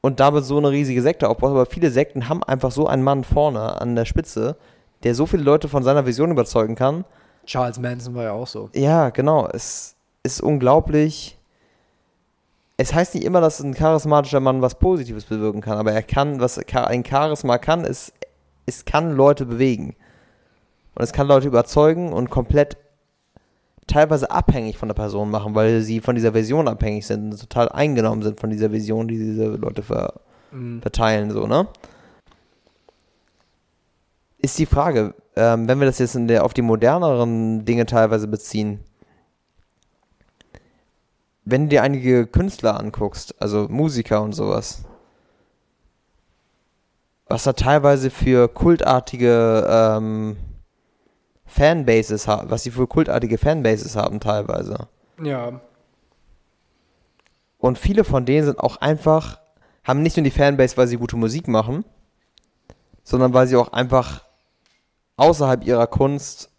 und 0.00 0.20
damit 0.20 0.44
so 0.44 0.58
eine 0.58 0.70
riesige 0.70 1.00
Sekte 1.02 1.28
aufbaut. 1.28 1.50
Aber 1.50 1.66
viele 1.66 1.90
Sekten 1.90 2.28
haben 2.28 2.42
einfach 2.42 2.72
so 2.72 2.86
einen 2.86 3.04
Mann 3.04 3.24
vorne 3.24 3.80
an 3.80 3.94
der 3.94 4.04
Spitze, 4.04 4.56
der 5.04 5.14
so 5.14 5.26
viele 5.26 5.44
Leute 5.44 5.68
von 5.68 5.84
seiner 5.84 6.04
Vision 6.06 6.30
überzeugen 6.30 6.74
kann. 6.74 7.04
Charles 7.46 7.78
Manson 7.78 8.14
war 8.14 8.24
ja 8.24 8.32
auch 8.32 8.46
so. 8.46 8.70
Ja, 8.74 9.10
genau. 9.10 9.46
Es 9.48 9.94
ist 10.22 10.42
unglaublich. 10.42 11.38
Es 12.76 12.92
heißt 12.92 13.14
nicht 13.14 13.24
immer, 13.24 13.40
dass 13.40 13.60
ein 13.60 13.74
charismatischer 13.74 14.40
Mann 14.40 14.62
was 14.62 14.78
Positives 14.78 15.24
bewirken 15.24 15.60
kann, 15.60 15.78
aber 15.78 15.92
er 15.92 16.02
kann, 16.02 16.40
was 16.40 16.58
ein 16.58 17.04
Charisma 17.04 17.58
kann, 17.58 17.84
ist, 17.84 18.12
es 18.66 18.84
kann 18.84 19.12
Leute 19.12 19.46
bewegen. 19.46 19.94
Und 20.94 21.02
es 21.02 21.12
kann 21.12 21.26
Leute 21.28 21.48
überzeugen 21.48 22.12
und 22.12 22.30
komplett 22.30 22.76
teilweise 23.86 24.30
abhängig 24.30 24.78
von 24.78 24.88
der 24.88 24.94
Person 24.94 25.30
machen, 25.30 25.54
weil 25.54 25.82
sie 25.82 26.00
von 26.00 26.14
dieser 26.14 26.34
Vision 26.34 26.68
abhängig 26.68 27.06
sind 27.06 27.32
und 27.32 27.40
total 27.40 27.68
eingenommen 27.68 28.22
sind 28.22 28.40
von 28.40 28.50
dieser 28.50 28.72
Vision, 28.72 29.08
die 29.08 29.18
diese 29.18 29.46
Leute 29.46 29.82
ver 29.82 30.14
Mhm. 30.54 30.80
verteilen, 30.80 31.30
so, 31.32 31.46
ne? 31.46 31.66
Ist 34.38 34.58
die 34.58 34.66
Frage, 34.66 35.14
ähm, 35.36 35.66
wenn 35.68 35.80
wir 35.80 35.86
das 35.86 35.98
jetzt 35.98 36.16
der, 36.16 36.44
auf 36.44 36.54
die 36.54 36.62
moderneren 36.62 37.64
Dinge 37.64 37.86
teilweise 37.86 38.28
beziehen, 38.28 38.80
wenn 41.44 41.64
du 41.64 41.68
dir 41.68 41.82
einige 41.82 42.26
Künstler 42.26 42.78
anguckst, 42.78 43.40
also 43.40 43.68
Musiker 43.68 44.22
und 44.22 44.32
sowas, 44.32 44.84
was 47.26 47.44
da 47.44 47.52
teilweise 47.52 48.10
für 48.10 48.48
kultartige 48.48 49.66
ähm, 49.68 50.36
Fanbases 51.46 52.26
haben, 52.26 52.50
was 52.50 52.62
sie 52.62 52.70
für 52.70 52.86
kultartige 52.86 53.38
Fanbases 53.38 53.96
haben 53.96 54.20
teilweise. 54.20 54.88
Ja. 55.22 55.60
Und 57.58 57.78
viele 57.78 58.04
von 58.04 58.26
denen 58.26 58.46
sind 58.46 58.60
auch 58.60 58.76
einfach, 58.76 59.40
haben 59.84 60.02
nicht 60.02 60.16
nur 60.16 60.24
die 60.24 60.30
Fanbase, 60.30 60.76
weil 60.76 60.86
sie 60.86 60.96
gute 60.96 61.16
Musik 61.16 61.48
machen, 61.48 61.84
sondern 63.02 63.32
weil 63.34 63.46
sie 63.46 63.56
auch 63.56 63.72
einfach 63.72 64.24
außerhalb 65.16 65.64
ihrer 65.64 65.86
Kunst 65.86 66.50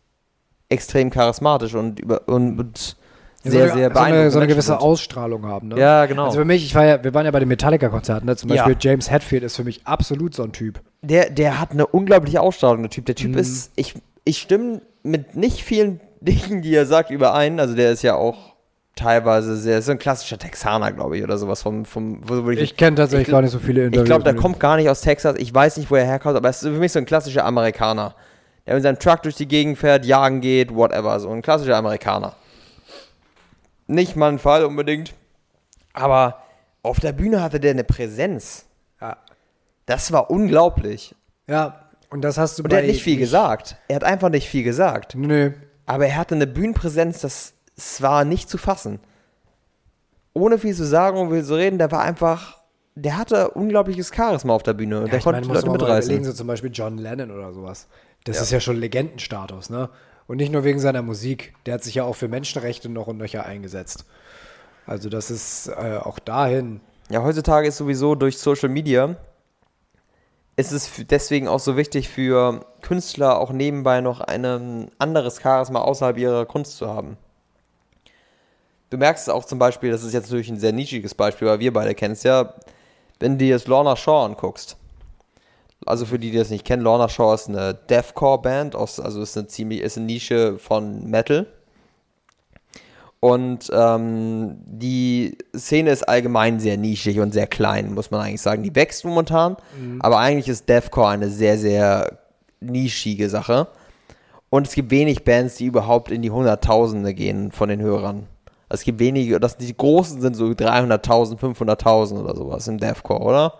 extrem 0.69 1.09
charismatisch 1.09 1.75
und, 1.75 1.99
über, 1.99 2.27
und, 2.27 2.59
und 2.59 2.97
Ja, 3.45 3.51
sehr, 3.51 3.67
so 3.67 3.73
eine, 3.73 3.73
sehr 3.73 3.73
so 3.73 3.77
eine, 3.77 3.89
beeindruckend. 3.93 4.31
so 4.33 4.39
eine 4.39 4.47
gewisse 4.47 4.79
Ausstrahlung 4.81 5.45
haben, 5.45 5.67
ne? 5.69 5.79
Ja, 5.79 6.05
genau. 6.05 6.25
Also 6.25 6.39
für 6.39 6.45
mich, 6.45 6.65
ich 6.65 6.75
war 6.75 6.85
ja, 6.85 7.03
wir 7.03 7.13
waren 7.13 7.25
ja 7.25 7.31
bei 7.31 7.39
den 7.39 7.47
Metallica-Konzerten, 7.47 8.25
ne? 8.25 8.35
Zum 8.35 8.49
Ja. 8.49 8.65
Beispiel 8.65 8.77
James 8.79 9.09
Hetfield 9.11 9.43
ist 9.43 9.55
für 9.55 9.63
mich 9.63 9.81
absolut 9.85 10.33
so 10.35 10.43
ein 10.43 10.51
Typ. 10.51 10.81
der, 11.01 11.29
der 11.29 11.59
hat 11.59 11.71
eine 11.71 11.85
unglaubliche 11.87 12.41
Ausstrahlung, 12.41 12.81
der 12.83 12.89
Typ. 12.89 13.05
Der 13.05 13.15
Typ 13.15 13.31
Mhm. 13.31 13.37
ist, 13.37 13.71
ich, 13.75 13.93
ich 14.23 14.39
stimme 14.39 14.81
mit 15.03 15.35
nicht 15.35 15.63
vielen 15.63 15.99
Dingen, 16.21 16.61
die 16.63 16.73
er 16.75 16.85
sagt, 16.85 17.11
überein. 17.11 17.59
Also 17.59 17.75
der 17.75 17.91
ist 17.91 18.01
ja 18.01 18.15
auch 18.15 18.55
teilweise 18.95 19.57
sehr, 19.57 19.81
so 19.81 19.91
ein 19.91 19.99
klassischer 19.99 20.37
Texaner, 20.37 20.91
glaube 20.93 21.17
ich, 21.17 21.23
oder 21.23 21.37
sowas 21.37 21.61
vom, 21.61 21.83
vom 21.85 22.19
wo 22.27 22.45
würde 22.45 22.61
Ich 22.61 22.77
kenne 22.77 22.95
tatsächlich 22.95 23.27
ich- 23.27 23.31
gar 23.31 23.41
nicht 23.41 23.51
so 23.51 23.59
viele 23.59 23.81
Interviews. 23.85 24.03
Ich 24.03 24.05
glaube, 24.09 24.23
der 24.23 24.35
kommt 24.35 24.59
gar 24.59 24.77
nicht 24.77 24.89
aus 24.89 25.01
Texas. 25.01 25.35
Ich 25.37 25.53
weiß 25.53 25.77
nicht, 25.77 25.91
wo 25.91 25.95
er 25.95 26.05
herkommt, 26.05 26.37
aber 26.37 26.49
es 26.49 26.63
ist 26.63 26.69
für 26.69 26.79
mich 26.79 26.91
so 26.93 26.99
ein 26.99 27.05
klassischer 27.05 27.45
Amerikaner. 27.45 28.15
Der 28.65 28.73
mit 28.73 28.81
seinem 28.83 28.97
Truck 28.97 29.21
durch 29.21 29.35
die 29.35 29.47
Gegend 29.47 29.77
fährt, 29.77 30.05
jagen 30.05 30.41
geht, 30.41 30.73
whatever. 30.73 31.19
So 31.19 31.29
ein 31.29 31.41
klassischer 31.43 31.75
Amerikaner. 31.77 32.33
Nicht 33.88 34.15
mein 34.15 34.39
Fall 34.39 34.65
unbedingt. 34.65 35.13
Aber 35.93 36.41
auf 36.83 36.99
der 36.99 37.13
Bühne 37.13 37.41
hatte 37.41 37.59
der 37.59 37.71
eine 37.71 37.83
Präsenz. 37.83 38.65
Ja. 39.01 39.17
Das 39.86 40.11
war 40.11 40.29
unglaublich. 40.31 41.15
ja, 41.47 41.81
und 42.11 42.21
das 42.21 42.38
hast 42.38 42.57
du 42.59 42.63
Und 42.63 42.71
er 42.71 42.79
hat 42.79 42.86
nicht 42.86 43.03
viel 43.03 43.17
gesagt. 43.17 43.77
Er 43.88 43.97
hat 43.97 44.03
einfach 44.03 44.29
nicht 44.29 44.47
viel 44.47 44.63
gesagt. 44.63 45.15
Nö. 45.15 45.51
Aber 45.86 46.07
er 46.07 46.15
hatte 46.15 46.36
eine 46.36 46.47
Bühnenpräsenz, 46.47 47.19
das, 47.21 47.53
das 47.75 48.01
war 48.01 48.23
nicht 48.25 48.49
zu 48.49 48.57
fassen. 48.57 48.99
Ohne 50.33 50.57
viel 50.59 50.75
zu 50.75 50.86
sagen 50.86 51.17
und 51.19 51.31
viel 51.31 51.43
zu 51.43 51.55
reden, 51.55 51.77
der 51.77 51.91
war 51.91 52.01
einfach, 52.01 52.57
der 52.95 53.17
hatte 53.17 53.51
unglaubliches 53.51 54.11
Charisma 54.13 54.53
auf 54.53 54.63
der 54.63 54.73
Bühne 54.73 54.99
und 54.99 55.05
Ja, 55.07 55.11
der 55.11 55.19
konnte 55.21 55.41
meine, 55.41 55.53
Leute 55.53 55.67
mal 55.67 55.75
überlegen, 55.75 55.97
mitreißen. 56.03 56.23
so 56.25 56.33
zum 56.33 56.47
Beispiel 56.47 56.71
John 56.73 56.97
Lennon 56.97 57.31
oder 57.31 57.53
sowas. 57.53 57.88
Das 58.23 58.38
Ja. 58.38 58.41
ist 58.43 58.51
ja 58.51 58.59
schon 58.59 58.77
Legendenstatus, 58.77 59.69
ne? 59.69 59.89
Und 60.28 60.38
nicht 60.38 60.51
nur 60.51 60.63
wegen 60.63 60.80
seiner 60.80 61.01
Musik. 61.01 61.53
Der 61.65 61.76
hat 61.76 61.84
sich 61.84 61.95
ja 61.95 62.03
auch 62.03 62.15
für 62.15 62.28
Menschenrechte 62.28 62.89
noch 62.89 63.07
und 63.07 63.17
nöcher 63.17 63.45
eingesetzt. 63.45 64.05
Also 64.86 65.09
das 65.09 65.32
ist 65.32 65.67
äh, 65.67 65.97
auch 65.97 66.19
dahin. 66.19 66.82
Ja, 67.09 67.23
heutzutage 67.23 67.67
ist 67.67 67.78
sowieso 67.78 68.15
durch 68.15 68.38
Social 68.38 68.69
Media 68.69 69.15
ist 70.57 70.71
es 70.71 70.89
deswegen 71.09 71.47
auch 71.47 71.59
so 71.59 71.76
wichtig 71.76 72.09
für 72.09 72.65
Künstler 72.82 73.39
auch 73.39 73.51
nebenbei 73.51 74.01
noch 74.01 74.21
ein 74.21 74.89
anderes 74.97 75.41
Charisma 75.41 75.82
außerhalb 75.82 76.17
ihrer 76.17 76.45
Kunst 76.45 76.78
zu 76.78 76.88
haben. 76.88 77.17
Du 78.89 78.97
merkst 78.97 79.28
es 79.28 79.34
auch 79.34 79.43
zum 79.43 79.59
Beispiel, 79.59 79.91
das 79.91 80.03
ist 80.03 80.13
jetzt 80.13 80.26
natürlich 80.26 80.49
ein 80.49 80.59
sehr 80.59 80.71
nischiges 80.71 81.13
Beispiel, 81.13 81.47
weil 81.47 81.59
wir 81.59 81.73
beide 81.73 81.95
kennen 81.95 82.13
es 82.13 82.23
ja, 82.23 82.53
wenn 83.19 83.34
du 83.34 83.39
dir 83.39 83.49
jetzt 83.49 83.67
Lorna 83.67 83.95
Shaw 83.95 84.26
anguckst. 84.26 84.78
Also 85.86 86.05
für 86.05 86.17
die, 86.17 86.31
die 86.31 86.38
das 86.38 86.49
nicht 86.49 86.65
kennen, 86.65 86.81
Lorna 86.81 87.07
Shaw 87.07 87.33
ist 87.33 87.47
eine 87.47 87.73
Deathcore-Band, 87.73 88.75
also 88.75 89.21
ist 89.21 89.38
eine 89.38 89.47
ziemlich, 89.47 89.81
ist 89.81 89.97
eine 89.97 90.07
Nische 90.07 90.57
von 90.57 91.09
Metal. 91.09 91.45
Und 93.19 93.71
ähm, 93.73 94.57
die 94.65 95.38
Szene 95.55 95.91
ist 95.91 96.03
allgemein 96.03 96.59
sehr 96.59 96.77
nischig 96.77 97.19
und 97.19 97.33
sehr 97.33 97.47
klein, 97.47 97.93
muss 97.93 98.11
man 98.11 98.21
eigentlich 98.21 98.41
sagen. 98.41 98.61
Die 98.61 98.75
wächst 98.75 99.05
momentan, 99.05 99.57
aber 99.99 100.19
eigentlich 100.19 100.47
ist 100.47 100.69
Deathcore 100.69 101.09
eine 101.09 101.29
sehr, 101.29 101.57
sehr 101.57 102.19
nischige 102.59 103.29
Sache. 103.29 103.67
Und 104.49 104.67
es 104.67 104.73
gibt 104.73 104.91
wenig 104.91 105.23
Bands, 105.23 105.55
die 105.55 105.65
überhaupt 105.65 106.11
in 106.11 106.21
die 106.21 106.31
Hunderttausende 106.31 107.13
gehen 107.13 107.51
von 107.51 107.69
den 107.69 107.81
Hörern. 107.81 108.27
Es 108.69 108.83
gibt 108.83 108.99
wenige, 108.99 109.39
das, 109.39 109.57
die 109.57 109.75
großen 109.75 110.21
sind 110.21 110.36
so 110.36 110.45
300.000, 110.45 111.39
500.000 111.39 112.19
oder 112.19 112.36
sowas 112.36 112.67
im 112.67 112.77
Deathcore, 112.77 113.21
oder? 113.21 113.53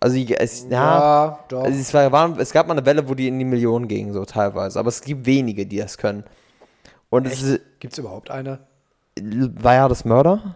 Also, 0.00 0.16
es, 0.16 0.66
ja, 0.70 1.38
doch. 1.48 1.62
also 1.62 1.78
es, 1.78 1.92
war, 1.92 2.10
waren, 2.10 2.38
es 2.40 2.52
gab 2.52 2.66
mal 2.66 2.72
eine 2.72 2.86
Welle, 2.86 3.06
wo 3.08 3.14
die 3.14 3.28
in 3.28 3.38
die 3.38 3.44
Millionen 3.44 3.86
gingen, 3.86 4.12
so 4.14 4.24
teilweise. 4.24 4.78
Aber 4.78 4.88
es 4.88 5.02
gibt 5.02 5.26
wenige, 5.26 5.66
die 5.66 5.76
das 5.76 5.98
können. 5.98 6.24
Und 7.10 7.26
es 7.26 7.42
ist, 7.42 7.60
Gibt 7.80 7.92
es 7.92 7.98
überhaupt 7.98 8.30
eine? 8.30 8.60
war 9.20 9.74
ja 9.74 9.88
das 9.88 10.04
Mörder? 10.06 10.54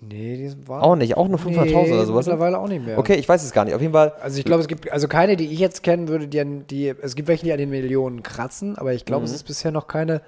Nee, 0.00 0.36
die 0.36 0.68
waren 0.68 0.82
Auch 0.82 0.96
nicht, 0.96 1.16
auch 1.16 1.28
nur 1.28 1.38
500.000 1.38 1.92
oder 1.92 2.06
sowas. 2.06 2.26
Mittlerweile 2.26 2.58
auch 2.58 2.66
nicht 2.68 2.84
mehr. 2.84 2.98
Okay, 2.98 3.14
ich 3.14 3.28
weiß 3.28 3.42
es 3.44 3.52
gar 3.52 3.64
nicht. 3.64 3.74
Auf 3.74 3.80
jeden 3.80 3.92
Fall, 3.92 4.12
Also 4.20 4.38
ich 4.38 4.44
glaube, 4.44 4.60
es 4.60 4.66
gibt 4.68 4.90
also 4.90 5.06
keine, 5.06 5.36
die 5.36 5.46
ich 5.46 5.60
jetzt 5.60 5.84
kennen 5.84 6.08
würde, 6.08 6.26
die 6.26 6.40
an 6.40 6.66
die 6.66 6.88
es 6.88 7.14
gibt 7.14 7.28
welche, 7.28 7.44
die 7.44 7.52
an 7.52 7.58
den 7.58 7.70
Millionen 7.70 8.22
kratzen, 8.24 8.76
aber 8.76 8.92
ich 8.94 9.04
glaube, 9.04 9.20
Mhm. 9.22 9.26
es 9.26 9.32
ist 9.32 9.44
bisher 9.44 9.70
noch 9.70 9.86
keine. 9.86 10.20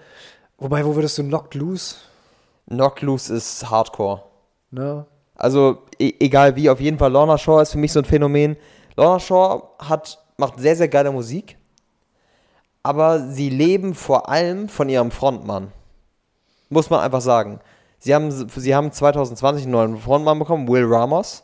Wobei, 0.59 0.87
wo 0.87 0.95
würdest 0.95 1.19
du 1.19 1.25
Knocked 1.25 1.55
Loose? 1.55 1.97
Knock 2.69 3.01
Loose 3.03 3.35
ist 3.35 3.69
Hardcore. 3.69 4.23
Ne? 4.71 5.07
Also, 5.35 5.83
e 5.99 6.15
egal 6.21 6.57
wie, 6.57 6.71
auf 6.71 6.81
jeden 6.81 6.99
Fall, 6.99 7.13
Lorna 7.13 7.39
Shaw 7.39 7.61
ist 7.61 7.73
für 7.73 7.79
mich 7.79 7.93
so 7.93 8.01
ein 8.01 8.05
Phänomen. 8.05 8.57
Lorna 8.97 9.19
Shaw 9.19 9.63
hat, 9.79 10.19
macht 10.37 10.59
sehr, 10.59 10.77
sehr 10.77 10.89
geile 10.89 11.11
Musik, 11.11 11.57
aber 12.83 13.21
sie 13.21 13.51
leben 13.51 13.95
vor 13.95 14.29
allem 14.29 14.69
von 14.69 14.89
ihrem 14.89 15.11
Frontmann. 15.11 15.73
Muss 16.69 16.91
man 16.91 17.01
einfach 17.01 17.21
sagen. 17.21 17.61
Sie 17.99 18.15
haben, 18.15 18.31
sie 18.31 18.75
haben 18.75 18.93
2020 18.93 19.65
einen 19.65 19.73
neuen 19.73 19.97
Frontmann 19.99 20.39
bekommen, 20.39 20.69
Will 20.69 20.85
Ramos. 20.85 21.43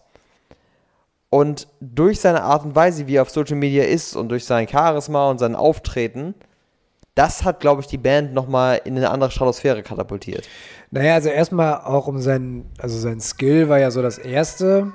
Und 1.31 1.69
durch 1.81 2.21
seine 2.21 2.43
Art 2.43 2.65
und 2.65 2.75
Weise, 2.75 3.07
wie 3.07 3.17
er 3.17 3.23
auf 3.23 3.31
Social 3.31 3.57
Media 3.57 3.85
ist 3.85 4.17
und 4.17 4.29
durch 4.29 4.45
sein 4.45 4.69
Charisma 4.69 5.31
und 5.31 5.39
sein 5.39 5.55
Auftreten, 5.55 6.35
das 7.15 7.45
hat, 7.45 7.61
glaube 7.61 7.83
ich, 7.83 7.87
die 7.87 7.99
Band 7.99 8.35
nochmal 8.35 8.81
in 8.85 8.97
eine 8.97 9.11
andere 9.11 9.31
Stratosphäre 9.31 9.83
katapultiert. 9.83 10.49
Naja, 10.91 11.15
also 11.15 11.29
erstmal 11.29 11.83
auch 11.83 12.07
um 12.09 12.21
seinen, 12.21 12.71
also 12.79 12.99
sein 12.99 13.21
Skill 13.21 13.69
war 13.69 13.79
ja 13.79 13.91
so 13.91 14.03
das 14.03 14.19
erste. 14.19 14.93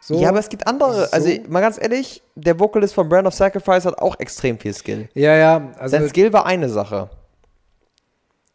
So. 0.00 0.20
Ja, 0.20 0.30
aber 0.30 0.40
es 0.40 0.48
gibt 0.48 0.66
andere. 0.66 1.06
So? 1.06 1.12
Also, 1.12 1.30
mal 1.48 1.60
ganz 1.60 1.78
ehrlich, 1.80 2.22
der 2.34 2.58
Vocalist 2.58 2.92
von 2.94 3.08
Brand 3.08 3.28
of 3.28 3.34
Sacrifice 3.34 3.84
hat 3.86 3.98
auch 3.98 4.18
extrem 4.18 4.58
viel 4.58 4.74
Skill. 4.74 5.08
ja, 5.14 5.36
ja, 5.36 5.70
also 5.78 5.96
Sein 5.96 6.08
Skill 6.08 6.32
war 6.32 6.44
eine 6.44 6.68
Sache. 6.68 7.08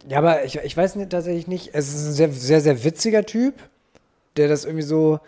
Ja, 0.10 0.18
aber 0.20 0.44
ich, 0.44 0.58
ich 0.58 0.76
weiß 0.76 0.96
nicht, 0.96 1.10
tatsächlich 1.10 1.48
nicht. 1.48 1.70
Es 1.74 1.94
ist 1.94 2.06
ein 2.08 2.14
sehr, 2.14 2.32
sehr, 2.32 2.62
sehr 2.62 2.84
witziger 2.84 3.26
Typ, 3.26 3.56
der 4.36 4.50
das 4.50 4.66
irgendwie 4.66 4.84
so. 4.84 5.20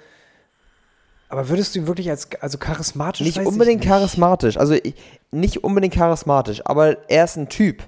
Aber 1.29 1.47
würdest 1.47 1.75
du 1.75 1.79
ihn 1.79 1.87
wirklich 1.87 2.09
als 2.09 2.27
also 2.41 2.57
charismatisch 2.57 3.21
Nicht 3.25 3.39
unbedingt 3.39 3.81
nicht. 3.81 3.89
charismatisch. 3.89 4.57
Also, 4.57 4.73
ich, 4.73 4.95
nicht 5.31 5.63
unbedingt 5.63 5.93
charismatisch, 5.93 6.65
aber 6.65 7.09
er 7.09 7.23
ist 7.23 7.37
ein 7.37 7.47
Typ. 7.47 7.83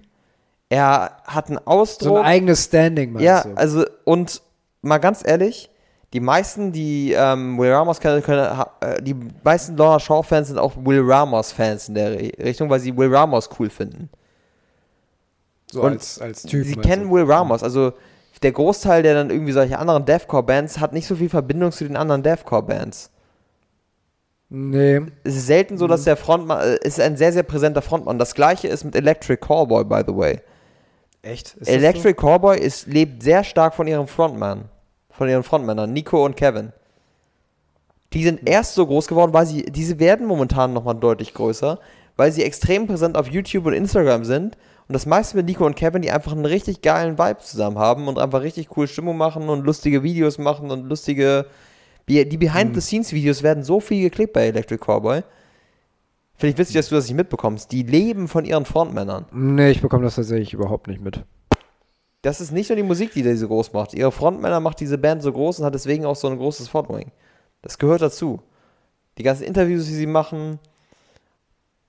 Er 0.72 1.18
hat 1.26 1.50
einen 1.50 1.58
So 1.58 1.66
Ausdruck. 1.66 2.20
ein 2.20 2.24
eigenes 2.26 2.64
Standing, 2.64 3.12
meinst 3.12 3.26
ja, 3.26 3.42
du? 3.44 3.54
also, 3.56 3.86
und 4.06 4.42
mal 4.82 5.00
ganz 5.00 5.22
ehrlich, 5.26 5.70
die 6.14 6.22
meisten, 6.22 6.72
die 6.72 7.12
ähm, 7.12 7.58
Will 7.58 7.72
Ramos 7.74 8.00
kennen, 8.00 8.24
können, 8.24 8.48
äh, 8.80 9.02
die 9.02 9.16
meisten 9.44 9.76
Lorna 9.76 10.00
Shaw-Fans 10.00 10.48
sind 10.48 10.58
auch 10.58 10.74
Will 10.78 11.02
Ramos-Fans 11.04 11.90
in 11.90 11.96
der 11.96 12.12
Re- 12.12 12.32
Richtung, 12.42 12.70
weil 12.70 12.80
sie 12.80 12.96
Will 12.96 13.14
Ramos 13.14 13.50
cool 13.60 13.70
finden. 13.70 14.10
so 15.70 15.82
und 15.82 15.92
als, 15.94 16.20
als 16.22 16.44
Typ. 16.44 16.66
Sie 16.66 16.76
kennen 16.78 17.10
du? 17.10 17.12
Will 17.16 17.24
Ramos, 17.30 17.64
also 17.64 17.92
der 18.42 18.52
Großteil 18.54 19.04
der 19.04 19.14
dann 19.14 19.30
irgendwie 19.30 19.52
solche 19.52 19.78
anderen 19.78 20.06
Deathcore-Bands 20.06 20.80
hat 20.80 20.94
nicht 20.94 21.06
so 21.08 21.16
viel 21.16 21.30
Verbindung 21.30 21.72
zu 21.74 21.84
den 21.86 21.96
anderen 21.98 22.24
Deathcore-Bands. 22.24 23.12
Nee. 24.50 25.02
Es 25.24 25.36
ist 25.36 25.48
selten 25.48 25.78
so, 25.78 25.86
Mhm. 25.86 25.90
dass 25.90 26.04
der 26.06 26.18
Frontmann, 26.18 26.60
äh, 26.62 26.78
es 26.82 26.98
ist 26.98 27.02
ein 27.02 27.16
sehr, 27.18 27.32
sehr 27.34 27.44
präsenter 27.44 27.82
Frontmann. 27.82 28.18
Das 28.20 28.36
gleiche 28.36 28.68
ist 28.68 28.84
mit 28.84 28.96
Electric 28.96 29.38
Callboy, 29.46 29.84
by 29.86 30.02
the 30.08 30.16
way. 30.16 30.42
Echt? 31.22 31.54
Ist 31.56 31.68
Electric 31.68 32.16
Callboy 32.16 32.58
ist, 32.60 32.88
lebt 32.88 33.22
sehr 33.22 33.44
stark 33.44 33.76
von 33.76 33.88
ihrem 33.88 34.08
Frontmann, 34.08 34.66
von 35.12 35.30
ihren 35.30 35.44
Frontmännern, 35.44 35.94
Nico 35.94 36.26
und 36.26 36.36
Kevin. 36.36 36.74
Die 38.14 38.24
sind 38.24 38.48
erst 38.50 38.74
so 38.74 38.86
groß 38.86 39.08
geworden, 39.08 39.34
weil 39.34 39.46
sie, 39.46 39.64
diese 39.64 40.00
werden 40.00 40.26
momentan 40.26 40.74
nochmal 40.74 40.96
deutlich 40.96 41.34
größer, 41.34 41.80
weil 42.18 42.32
sie 42.32 42.44
extrem 42.44 42.88
präsent 42.88 43.16
auf 43.16 43.28
YouTube 43.28 43.68
und 43.68 43.74
Instagram 43.74 44.26
sind. 44.26 44.58
Und 44.88 44.94
das 44.94 45.06
meiste 45.06 45.38
mit 45.38 45.46
Nico 45.46 45.66
und 45.66 45.76
Kevin, 45.76 46.02
die 46.02 46.12
einfach 46.12 46.34
einen 46.34 46.46
richtig 46.46 46.82
geilen 46.82 47.18
Vibe 47.18 47.40
zusammen 47.40 47.78
haben 47.78 48.08
und 48.08 48.20
einfach 48.20 48.42
richtig 48.42 48.76
cool 48.76 48.88
Stimmung 48.88 49.16
machen 49.16 49.48
und 49.48 49.66
lustige 49.66 50.04
Videos 50.04 50.38
machen 50.38 50.72
und 50.72 50.90
lustige. 50.90 51.46
Die 52.10 52.28
die 52.28 52.38
Behind-the-Scenes-Videos 52.38 53.44
werden 53.44 53.64
so 53.64 53.80
viel 53.80 54.02
geklickt 54.02 54.34
bei 54.34 54.48
Electric 54.48 54.84
Cowboy. 54.84 55.24
Finde 56.42 56.54
ich 56.54 56.58
witzig, 56.58 56.76
dass 56.76 56.90
du 56.90 56.96
das 56.96 57.06
nicht 57.06 57.16
mitbekommst. 57.18 57.72
Die 57.72 57.84
leben 57.84 58.28
von 58.28 58.46
ihren 58.46 58.66
Frontmännern. 58.66 59.28
Nee, 59.32 59.70
ich 59.70 59.82
bekomme 59.82 60.06
das 60.06 60.16
tatsächlich 60.16 60.54
überhaupt 60.54 60.88
nicht 60.88 61.00
mit. 61.00 61.24
Das 62.24 62.42
ist 62.42 62.52
nicht 62.52 62.68
nur 62.68 62.78
die 62.78 62.82
Musik, 62.82 63.14
die 63.14 63.22
die 63.22 63.36
so 63.36 63.48
groß 63.48 63.74
macht. 63.74 63.94
Ihre 63.94 64.12
Frontmänner 64.12 64.60
macht 64.60 64.80
diese 64.80 64.98
Band 64.98 65.22
so 65.22 65.32
groß 65.32 65.60
und 65.60 65.66
hat 65.66 65.76
deswegen 65.76 66.04
auch 66.04 66.16
so 66.16 66.28
ein 66.28 66.40
großes 66.40 66.68
Following. 66.68 67.12
Das 67.62 67.78
gehört 67.78 68.02
dazu. 68.02 68.42
Die 69.20 69.24
ganzen 69.24 69.44
Interviews, 69.44 69.86
die 69.86 69.94
sie 69.94 70.08
machen, 70.08 70.58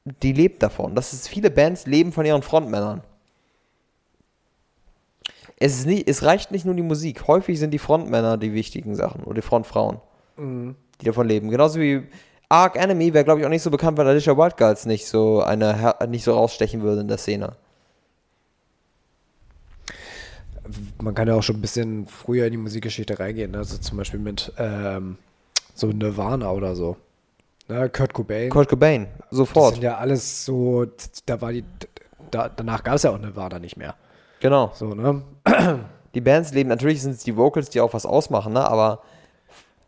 die 0.04 0.34
lebt 0.34 0.62
davon. 0.62 0.94
Das 0.94 1.14
ist, 1.14 1.28
viele 1.28 1.50
Bands 1.50 1.86
leben 1.86 2.12
von 2.12 2.26
ihren 2.26 2.42
Frontmännern. 2.42 3.00
Es, 5.56 5.78
ist 5.78 5.86
nicht, 5.86 6.06
es 6.06 6.24
reicht 6.24 6.50
nicht 6.50 6.66
nur 6.66 6.74
die 6.74 6.82
Musik. 6.82 7.26
Häufig 7.26 7.58
sind 7.58 7.70
die 7.70 7.78
Frontmänner 7.78 8.36
die 8.36 8.52
wichtigen 8.52 8.96
Sachen 8.96 9.24
oder 9.24 9.36
die 9.36 9.46
Frontfrauen, 9.46 9.98
die 10.36 11.06
davon 11.06 11.26
leben. 11.26 11.48
Genauso 11.48 11.80
wie 11.80 12.06
Arc 12.52 12.76
Enemy 12.76 13.14
wäre, 13.14 13.24
glaube 13.24 13.40
ich, 13.40 13.46
auch 13.46 13.50
nicht 13.50 13.62
so 13.62 13.70
bekannt, 13.70 13.96
weil 13.96 14.06
Alicia 14.06 14.36
Wildgirls 14.36 14.84
nicht 14.84 15.06
so 15.06 15.42
eine 15.42 15.94
nicht 16.08 16.22
so 16.22 16.34
rausstechen 16.34 16.82
würde 16.82 17.00
in 17.00 17.08
der 17.08 17.16
Szene. 17.16 17.56
Man 21.00 21.14
kann 21.14 21.28
ja 21.28 21.34
auch 21.34 21.42
schon 21.42 21.56
ein 21.56 21.62
bisschen 21.62 22.06
früher 22.06 22.44
in 22.44 22.52
die 22.52 22.58
Musikgeschichte 22.58 23.18
reingehen, 23.18 23.52
ne? 23.52 23.58
also 23.58 23.78
zum 23.78 23.96
Beispiel 23.96 24.20
mit 24.20 24.52
ähm, 24.58 25.16
so 25.74 25.86
Nirvana 25.88 26.50
oder 26.50 26.76
so. 26.76 26.98
Ne? 27.68 27.88
Kurt 27.88 28.12
Cobain. 28.12 28.50
Kurt 28.50 28.68
Cobain, 28.68 29.08
das 29.18 29.38
sofort. 29.38 29.74
sind 29.74 29.84
ja 29.84 29.96
alles 29.96 30.44
so, 30.44 30.86
da 31.24 31.40
war 31.40 31.52
die, 31.52 31.64
da, 32.30 32.50
danach 32.50 32.84
gab 32.84 32.96
es 32.96 33.02
ja 33.02 33.10
auch 33.12 33.18
Nirvana 33.18 33.60
nicht 33.60 33.78
mehr. 33.78 33.94
Genau. 34.40 34.72
So, 34.74 34.94
ne? 34.94 35.22
die 36.14 36.20
Bands 36.20 36.52
leben, 36.52 36.68
natürlich 36.68 37.00
sind 37.00 37.12
es 37.12 37.24
die 37.24 37.36
Vocals, 37.36 37.70
die 37.70 37.80
auch 37.80 37.94
was 37.94 38.04
ausmachen, 38.04 38.52
ne? 38.52 38.68
aber 38.68 39.00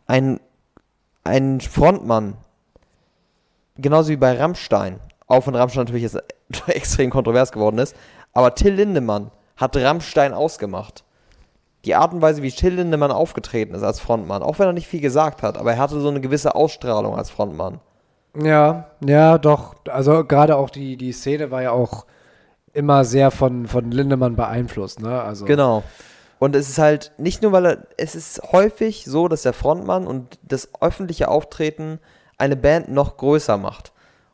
ein, 0.07 0.39
ein 1.23 1.61
Frontmann, 1.61 2.37
genauso 3.77 4.09
wie 4.09 4.17
bei 4.17 4.37
Rammstein, 4.37 4.99
auch 5.27 5.47
wenn 5.47 5.55
Rammstein 5.55 5.85
natürlich 5.85 6.03
jetzt 6.03 6.21
extrem 6.67 7.09
kontrovers 7.09 7.51
geworden 7.51 7.77
ist, 7.77 7.95
aber 8.33 8.55
Till 8.55 8.73
Lindemann 8.73 9.31
hat 9.57 9.75
Rammstein 9.77 10.33
ausgemacht. 10.33 11.03
Die 11.85 11.95
Art 11.95 12.13
und 12.13 12.21
Weise, 12.21 12.41
wie 12.41 12.51
Till 12.51 12.73
Lindemann 12.73 13.11
aufgetreten 13.11 13.75
ist 13.75 13.83
als 13.83 13.99
Frontmann, 13.99 14.41
auch 14.41 14.59
wenn 14.59 14.67
er 14.67 14.73
nicht 14.73 14.87
viel 14.87 15.01
gesagt 15.01 15.43
hat, 15.43 15.57
aber 15.57 15.73
er 15.73 15.77
hatte 15.77 15.99
so 15.99 16.09
eine 16.09 16.21
gewisse 16.21 16.55
Ausstrahlung 16.55 17.15
als 17.15 17.29
Frontmann. 17.29 17.79
Ja, 18.41 18.89
ja, 19.05 19.37
doch. 19.37 19.75
Also 19.87 20.25
gerade 20.25 20.57
auch 20.57 20.69
die, 20.69 20.97
die 20.97 21.13
Szene 21.13 21.51
war 21.51 21.61
ja 21.61 21.71
auch 21.71 22.05
immer 22.73 23.05
sehr 23.05 23.31
von, 23.31 23.67
von 23.67 23.91
Lindemann 23.91 24.35
beeinflusst, 24.35 24.99
ne? 24.99 25.21
Also, 25.21 25.45
Genau. 25.45 25.83
Und 26.37 26.55
es 26.55 26.67
ist 26.67 26.77
halt 26.77 27.13
nicht 27.17 27.41
nur, 27.41 27.53
weil 27.53 27.65
er, 27.65 27.87
es 27.97 28.13
ist 28.13 28.41
häufig 28.51 29.05
so, 29.05 29.29
dass 29.29 29.43
der 29.43 29.53
Frontmann 29.53 30.05
und 30.05 30.37
das 30.43 30.69
öffentliche 30.81 31.29
Auftreten 31.29 31.99
eine 32.37 32.55
Band 32.55 32.89
noch 32.91 33.17
größer 33.17 33.57
macht. 33.57 33.91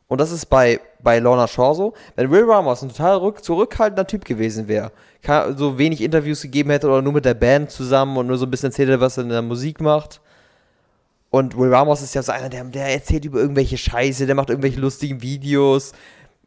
Und 0.08 0.20
das 0.20 0.30
ist 0.30 0.46
bei, 0.46 0.78
bei 1.02 1.18
Lorna 1.20 1.48
Shaw 1.48 1.74
so. 1.74 1.94
Wenn 2.16 2.30
Will 2.30 2.44
Ramos 2.44 2.82
ein 2.82 2.90
total 2.90 3.16
rück, 3.16 3.42
zurückhaltender 3.42 4.06
Typ 4.06 4.24
gewesen 4.24 4.68
wäre, 4.68 4.92
so 5.56 5.78
wenig 5.78 6.02
Interviews 6.02 6.42
gegeben 6.42 6.70
hätte 6.70 6.88
oder 6.88 7.00
nur 7.00 7.14
mit 7.14 7.24
der 7.24 7.34
Band 7.34 7.70
zusammen 7.70 8.16
und 8.18 8.26
nur 8.26 8.36
so 8.36 8.44
ein 8.44 8.50
bisschen 8.50 8.70
erzählt 8.70 9.00
was 9.00 9.16
er 9.16 9.22
in 9.22 9.30
der 9.30 9.40
Musik 9.40 9.80
macht. 9.80 10.20
Und 11.30 11.56
Will 11.56 11.72
Ramos 11.72 12.02
ist 12.02 12.14
ja 12.14 12.22
so 12.22 12.30
einer, 12.30 12.50
der, 12.50 12.64
der 12.64 12.92
erzählt 12.92 13.24
über 13.24 13.40
irgendwelche 13.40 13.78
Scheiße, 13.78 14.26
der 14.26 14.34
macht 14.34 14.50
irgendwelche 14.50 14.80
lustigen 14.80 15.22
Videos. 15.22 15.92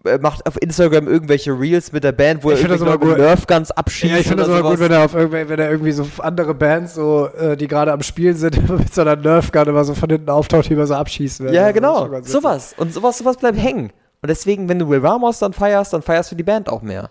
Äh, 0.05 0.17
macht 0.19 0.45
auf 0.45 0.61
Instagram 0.61 1.07
irgendwelche 1.07 1.51
Reels 1.57 1.91
mit 1.91 2.03
der 2.03 2.11
Band, 2.11 2.43
wo 2.43 2.51
Ich 2.51 2.63
er 2.63 2.69
mit 2.69 3.01
gut. 3.01 3.17
Nerfguns 3.17 3.71
abschießt. 3.71 4.13
Ja, 4.13 4.19
ich 4.19 4.27
finde 4.27 4.43
das 4.43 4.49
immer 4.49 4.69
gut, 4.69 4.79
wenn 4.79 4.91
er, 4.91 5.05
auf 5.05 5.13
irgendwie, 5.13 5.49
wenn 5.49 5.59
er 5.59 5.69
irgendwie 5.71 5.91
so 5.91 6.05
andere 6.19 6.53
Bands, 6.53 6.93
so, 6.95 7.27
äh, 7.27 7.57
die 7.57 7.67
gerade 7.67 7.91
am 7.91 8.01
Spielen 8.01 8.35
sind, 8.35 8.69
mit 8.79 8.93
so 8.93 9.01
einer 9.01 9.15
Nerfgun 9.15 9.67
immer 9.67 9.83
so 9.83 9.93
von 9.93 10.09
hinten 10.09 10.29
auftaucht, 10.29 10.69
die 10.69 10.73
immer 10.73 10.87
so 10.87 10.95
abschießen. 10.95 11.47
Ja, 11.47 11.61
Das 11.61 11.67
ist 11.69 11.73
genau. 11.75 12.09
ganz. 12.09 12.31
Sowas. 12.31 12.73
Und 12.77 12.93
sowas, 12.93 13.17
sowas 13.17 13.37
bleibt 13.37 13.57
hängen. 13.57 13.91
Und 14.21 14.29
deswegen, 14.29 14.69
wenn 14.69 14.79
du 14.79 14.89
Will 14.89 14.99
Ramos 15.05 15.39
dann 15.39 15.53
feierst, 15.53 15.93
dann 15.93 16.01
feierst 16.01 16.31
du 16.31 16.35
die 16.35 16.43
Band 16.43 16.69
auch 16.69 16.81
mehr. 16.81 17.09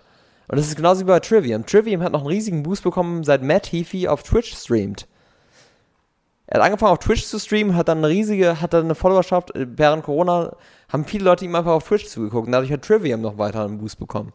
Und 0.48 0.58
das 0.58 0.66
ist 0.66 0.76
genauso 0.76 1.00
wie 1.00 1.04
bei 1.04 1.20
Trivium. 1.20 1.64
Trivium 1.64 2.02
hat 2.02 2.12
noch 2.12 2.20
einen 2.20 2.28
riesigen 2.28 2.62
Boost 2.62 2.82
bekommen, 2.82 3.24
seit 3.24 3.42
Matt 3.42 3.72
Heafy 3.72 4.08
auf 4.08 4.22
Twitch 4.22 4.54
streamt. 4.54 5.06
Er 6.46 6.60
hat 6.60 6.66
angefangen 6.66 6.92
auf 6.92 6.98
Twitch 6.98 7.24
zu 7.24 7.38
streamen, 7.38 7.74
hat 7.74 7.88
dann 7.88 7.98
eine 7.98 8.08
riesige, 8.08 8.60
hat 8.60 8.74
dann 8.74 8.84
eine 8.84 8.94
Followerschaft. 8.94 9.54
äh, 9.54 9.66
Während 9.76 10.04
Corona 10.04 10.54
haben 10.88 11.04
viele 11.04 11.24
Leute 11.24 11.44
ihm 11.44 11.54
einfach 11.54 11.72
auf 11.72 11.84
Twitch 11.84 12.06
zugeguckt 12.06 12.46
und 12.46 12.52
dadurch 12.52 12.70
hat 12.72 12.82
Trivium 12.82 13.20
noch 13.22 13.38
weiter 13.38 13.64
einen 13.64 13.78
Boost 13.78 13.98
bekommen. 13.98 14.32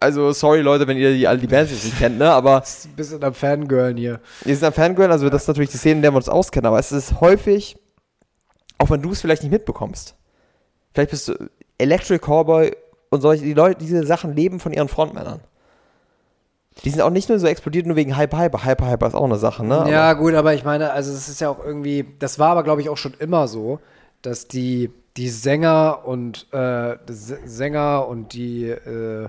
Also, 0.00 0.32
sorry 0.32 0.60
Leute, 0.60 0.86
wenn 0.86 0.96
ihr 0.96 1.12
die, 1.12 1.26
alle 1.26 1.38
die 1.38 1.46
Bands 1.48 1.72
jetzt 1.72 1.84
nicht 1.84 1.98
kennt, 1.98 2.18
ne? 2.18 2.30
Aber 2.30 2.60
Das 2.60 2.78
ist 2.78 2.86
ein 2.86 2.96
bisschen 2.96 3.24
am 3.24 3.34
Fangirlen 3.34 3.96
hier. 3.96 4.20
wir 4.44 4.56
sind 4.56 4.64
ein 4.66 4.72
Fangirl, 4.72 5.10
also 5.10 5.28
das 5.28 5.42
ist 5.42 5.48
natürlich 5.48 5.70
die 5.70 5.78
Szene, 5.78 5.96
in 5.96 6.02
der 6.02 6.12
wir 6.12 6.16
uns 6.16 6.28
auskennen, 6.28 6.66
aber 6.66 6.78
es 6.78 6.92
ist 6.92 7.20
häufig, 7.20 7.76
auch 8.78 8.90
wenn 8.90 9.02
du 9.02 9.10
es 9.10 9.20
vielleicht 9.20 9.42
nicht 9.42 9.52
mitbekommst. 9.52 10.14
Vielleicht 10.92 11.10
bist 11.10 11.28
du 11.28 11.34
Electric 11.78 12.20
Cowboy 12.24 12.74
und 13.10 13.20
solche, 13.20 13.42
die 13.44 13.52
Leute, 13.52 13.78
diese 13.80 14.06
Sachen 14.06 14.34
leben 14.34 14.60
von 14.60 14.72
ihren 14.72 14.88
Frontmännern. 14.88 15.40
Die 16.82 16.90
sind 16.90 17.00
auch 17.02 17.10
nicht 17.10 17.28
nur 17.28 17.38
so 17.38 17.46
explodiert, 17.46 17.86
nur 17.86 17.96
wegen 17.96 18.16
Hyper 18.18 18.38
Hyper. 18.38 18.64
Hyper 18.64 18.90
Hyper 18.90 19.06
ist 19.06 19.14
auch 19.14 19.24
eine 19.24 19.36
Sache, 19.36 19.64
ne? 19.64 19.86
Ja, 19.88 20.12
gut, 20.14 20.34
aber 20.34 20.54
ich 20.54 20.64
meine, 20.64 20.92
also 20.92 21.12
es 21.12 21.28
ist 21.28 21.40
ja 21.40 21.48
auch 21.48 21.64
irgendwie, 21.64 22.04
das 22.18 22.38
war 22.38 22.50
aber, 22.50 22.62
glaube 22.64 22.80
ich, 22.80 22.88
auch 22.88 22.96
schon 22.96 23.14
immer 23.18 23.46
so, 23.48 23.78
dass 24.22 24.48
die, 24.48 24.90
die 25.16 25.28
Sänger 25.28 26.00
und 26.04 26.46
äh, 26.52 26.96
Sänger 27.06 28.08
und 28.08 28.32
die 28.32 28.64
äh, 28.68 29.28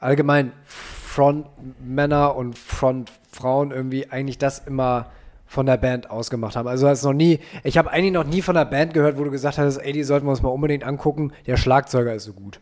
allgemein 0.00 0.52
Frontmänner 0.66 2.36
und 2.36 2.58
Frontfrauen 2.58 3.70
irgendwie 3.70 4.10
eigentlich 4.10 4.38
das 4.38 4.60
immer 4.66 5.06
von 5.46 5.66
der 5.66 5.76
Band 5.76 6.10
ausgemacht 6.10 6.56
haben. 6.56 6.66
Also 6.68 6.88
hast 6.88 7.04
noch 7.04 7.12
nie, 7.12 7.40
ich 7.64 7.76
habe 7.78 7.90
eigentlich 7.90 8.12
noch 8.12 8.24
nie 8.24 8.40
von 8.42 8.54
der 8.54 8.64
Band 8.64 8.94
gehört, 8.94 9.18
wo 9.18 9.24
du 9.24 9.30
gesagt 9.30 9.58
hast, 9.58 9.76
ey, 9.78 9.92
die 9.92 10.02
sollten 10.02 10.26
wir 10.26 10.30
uns 10.30 10.42
mal 10.42 10.48
unbedingt 10.48 10.84
angucken, 10.84 11.32
der 11.46 11.56
Schlagzeuger 11.56 12.14
ist 12.14 12.24
so 12.24 12.32
gut. 12.32 12.60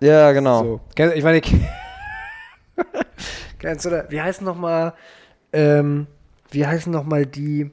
Ja, 0.00 0.32
genau. 0.32 0.62
So. 0.62 0.80
Ich 1.14 1.22
meine, 1.22 1.38
ich- 1.38 1.54
kennst 3.60 3.84
du 3.84 3.90
da, 3.90 4.04
wie 4.08 4.20
heißen 4.20 4.44
noch 4.44 4.56
mal, 4.56 4.94
ähm, 5.52 6.06
wie 6.50 6.66
heißen 6.66 6.92
noch 6.92 7.04
mal 7.04 7.26
die, 7.26 7.70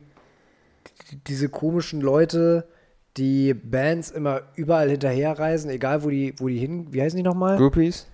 die, 1.12 1.16
diese 1.28 1.50
komischen 1.50 2.02
Leute, 2.02 2.68
die 3.18 3.54
Bands 3.54 4.12
immer 4.12 4.42
überall 4.56 4.90
hinterherreisen, 4.90 5.70
egal 5.72 6.04
wo 6.04 6.10
die, 6.10 6.34
wo 6.38 6.48
die 6.48 6.58
hin, 6.60 6.88
wie 6.92 7.02
heißen 7.02 7.18
die 7.18 7.24
noch 7.24 7.36
mal? 7.36 7.58
Groupies? 7.58 8.06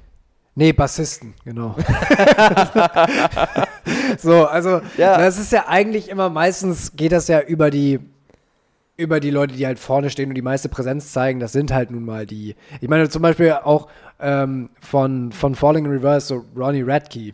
Nee, 0.55 0.71
Bassisten, 0.71 1.33
genau. 1.43 1.75
so, 4.19 4.45
also, 4.45 4.81
Ja. 4.97 5.17
das 5.17 5.39
ist 5.39 5.51
ja 5.51 5.65
eigentlich 5.67 6.09
immer, 6.09 6.29
meistens 6.29 6.95
geht 6.95 7.11
das 7.11 7.27
ja 7.27 7.41
über 7.41 7.71
die, 7.71 7.99
über 8.95 9.19
die 9.19 9.31
Leute, 9.31 9.55
die 9.55 9.65
halt 9.65 9.79
vorne 9.79 10.11
stehen 10.11 10.29
und 10.29 10.35
die 10.35 10.43
meiste 10.43 10.69
Präsenz 10.69 11.11
zeigen, 11.11 11.39
das 11.39 11.53
sind 11.53 11.73
halt 11.73 11.89
nun 11.89 12.05
mal 12.05 12.27
die. 12.27 12.55
Ich 12.81 12.87
meine 12.87 13.09
zum 13.09 13.23
Beispiel 13.23 13.51
auch 13.51 13.87
ähm, 14.19 14.69
von, 14.79 15.31
von 15.31 15.55
Falling 15.55 15.85
in 15.85 15.91
Reverse, 15.91 16.27
so 16.27 16.45
Ronnie 16.55 16.83
Radke. 16.83 17.33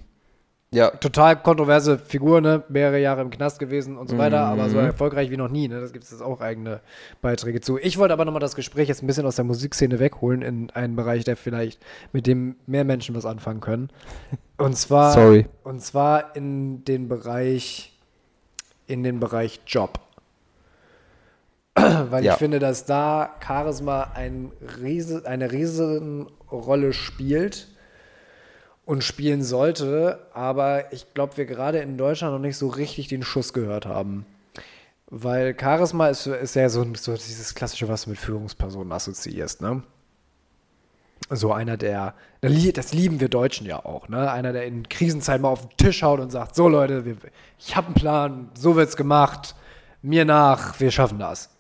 Ja. 0.72 0.92
Total 0.92 1.36
kontroverse 1.42 1.98
Figur, 1.98 2.42
ne? 2.42 2.64
Mehrere 2.70 3.00
Jahre 3.00 3.22
im 3.22 3.32
Knast 3.32 3.58
gewesen 3.58 3.98
und 3.98 4.08
so 4.08 4.20
weiter, 4.20 4.42
aber 4.42 4.66
Mhm. 4.66 4.70
so 4.70 4.78
erfolgreich 4.78 5.32
wie 5.32 5.38
noch 5.38 5.50
nie, 5.50 5.68
ne? 5.68 5.82
Das 5.82 5.94
gibt 5.94 6.04
es 6.06 6.12
jetzt 6.12 6.22
auch 6.22 6.42
eigene 6.42 6.82
Beiträge 7.24 7.60
zu. 7.60 7.80
Ich 7.80 7.98
wollte 7.98 8.14
aber 8.14 8.24
nochmal 8.24 8.40
das 8.40 8.56
Gespräch 8.56 8.88
jetzt 8.88 9.02
ein 9.02 9.08
bisschen 9.08 9.26
aus 9.26 9.36
der 9.36 9.46
Musikszene 9.46 10.00
wegholen 10.00 10.44
in 10.44 10.70
einen 10.70 10.96
Bereich, 10.96 11.24
der 11.24 11.38
vielleicht 11.38 11.82
mit 12.14 12.28
dem 12.28 12.56
mehr 12.68 12.84
Menschen 12.84 13.16
was 13.16 13.26
anfangen 13.26 13.62
können. 13.62 13.90
Und 14.58 14.78
zwar, 14.78 15.14
Sorry. 15.14 15.48
und 15.64 15.82
zwar 15.82 16.36
in 16.36 16.86
den 16.86 17.08
Bereich, 17.08 17.98
in 18.86 19.02
den 19.02 19.20
Bereich 19.20 19.62
Job. 19.66 20.00
Weil 21.76 22.24
Ja. 22.26 22.34
ich 22.34 22.38
finde, 22.38 22.60
dass 22.60 22.86
da 22.86 23.36
Charisma 23.44 24.12
ein 24.14 24.52
riese, 24.82 25.24
eine 25.26 25.52
riesen 25.52 26.28
Rolle 26.52 26.94
spielt 26.94 27.70
und 28.90 29.04
spielen 29.04 29.44
sollte, 29.44 30.18
aber 30.34 30.92
ich 30.92 31.14
glaube, 31.14 31.38
wir 31.38 31.46
gerade 31.46 31.78
in 31.78 31.96
Deutschland 31.96 32.34
noch 32.34 32.40
nicht 32.40 32.58
so 32.58 32.70
richtig 32.70 33.08
den 33.08 33.22
Schuss 33.22 33.54
gehört 33.54 33.86
haben. 33.86 34.26
Weil 35.12 35.56
Charisma 35.56 36.08
ist, 36.08 36.26
ist 36.26 36.56
ja 36.56 36.68
so, 36.70 36.84
so 36.96 37.14
dieses 37.14 37.54
klassische, 37.54 37.88
was 37.88 38.06
du 38.06 38.10
mit 38.10 38.18
Führungspersonen 38.18 38.92
assoziierst, 38.92 39.62
ne? 39.62 39.84
So 41.30 41.54
einer, 41.54 41.78
der, 41.78 42.16
das 42.42 42.92
lieben 42.92 43.20
wir 43.20 43.30
Deutschen 43.30 43.68
ja 43.68 43.86
auch, 43.86 44.10
ne? 44.10 44.32
Einer, 44.32 44.54
der 44.54 44.66
in 44.66 44.90
Krisenzeiten 44.90 45.44
mal 45.44 45.50
auf 45.50 45.68
den 45.68 45.78
Tisch 45.78 46.02
haut 46.02 46.20
und 46.20 46.32
sagt, 46.32 46.56
so 46.56 46.68
Leute, 46.68 47.06
wir, 47.06 47.18
ich 47.60 47.76
habe 47.76 47.86
einen 47.86 47.96
Plan, 47.96 48.50
so 48.56 48.76
wird's 48.76 48.98
gemacht, 48.98 49.54
mir 50.02 50.26
nach, 50.26 50.80
wir 50.80 50.90
schaffen 50.90 51.20
das. 51.20 51.52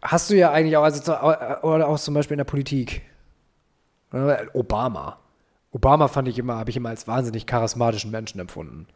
Hast 0.00 0.30
du 0.30 0.34
ja 0.34 0.50
eigentlich 0.50 0.78
auch, 0.78 0.84
also 0.84 1.12
oder 1.60 1.88
auch 1.88 1.98
zum 1.98 2.14
Beispiel 2.14 2.36
in 2.36 2.38
der 2.38 2.44
Politik. 2.44 3.02
Obama. 4.12 5.18
Obama 5.70 6.08
fand 6.08 6.28
ich 6.28 6.38
immer, 6.38 6.56
habe 6.56 6.70
ich 6.70 6.76
immer 6.76 6.88
als 6.88 7.06
wahnsinnig 7.06 7.46
charismatischen 7.46 8.10
Menschen 8.10 8.40
empfunden. 8.40 8.86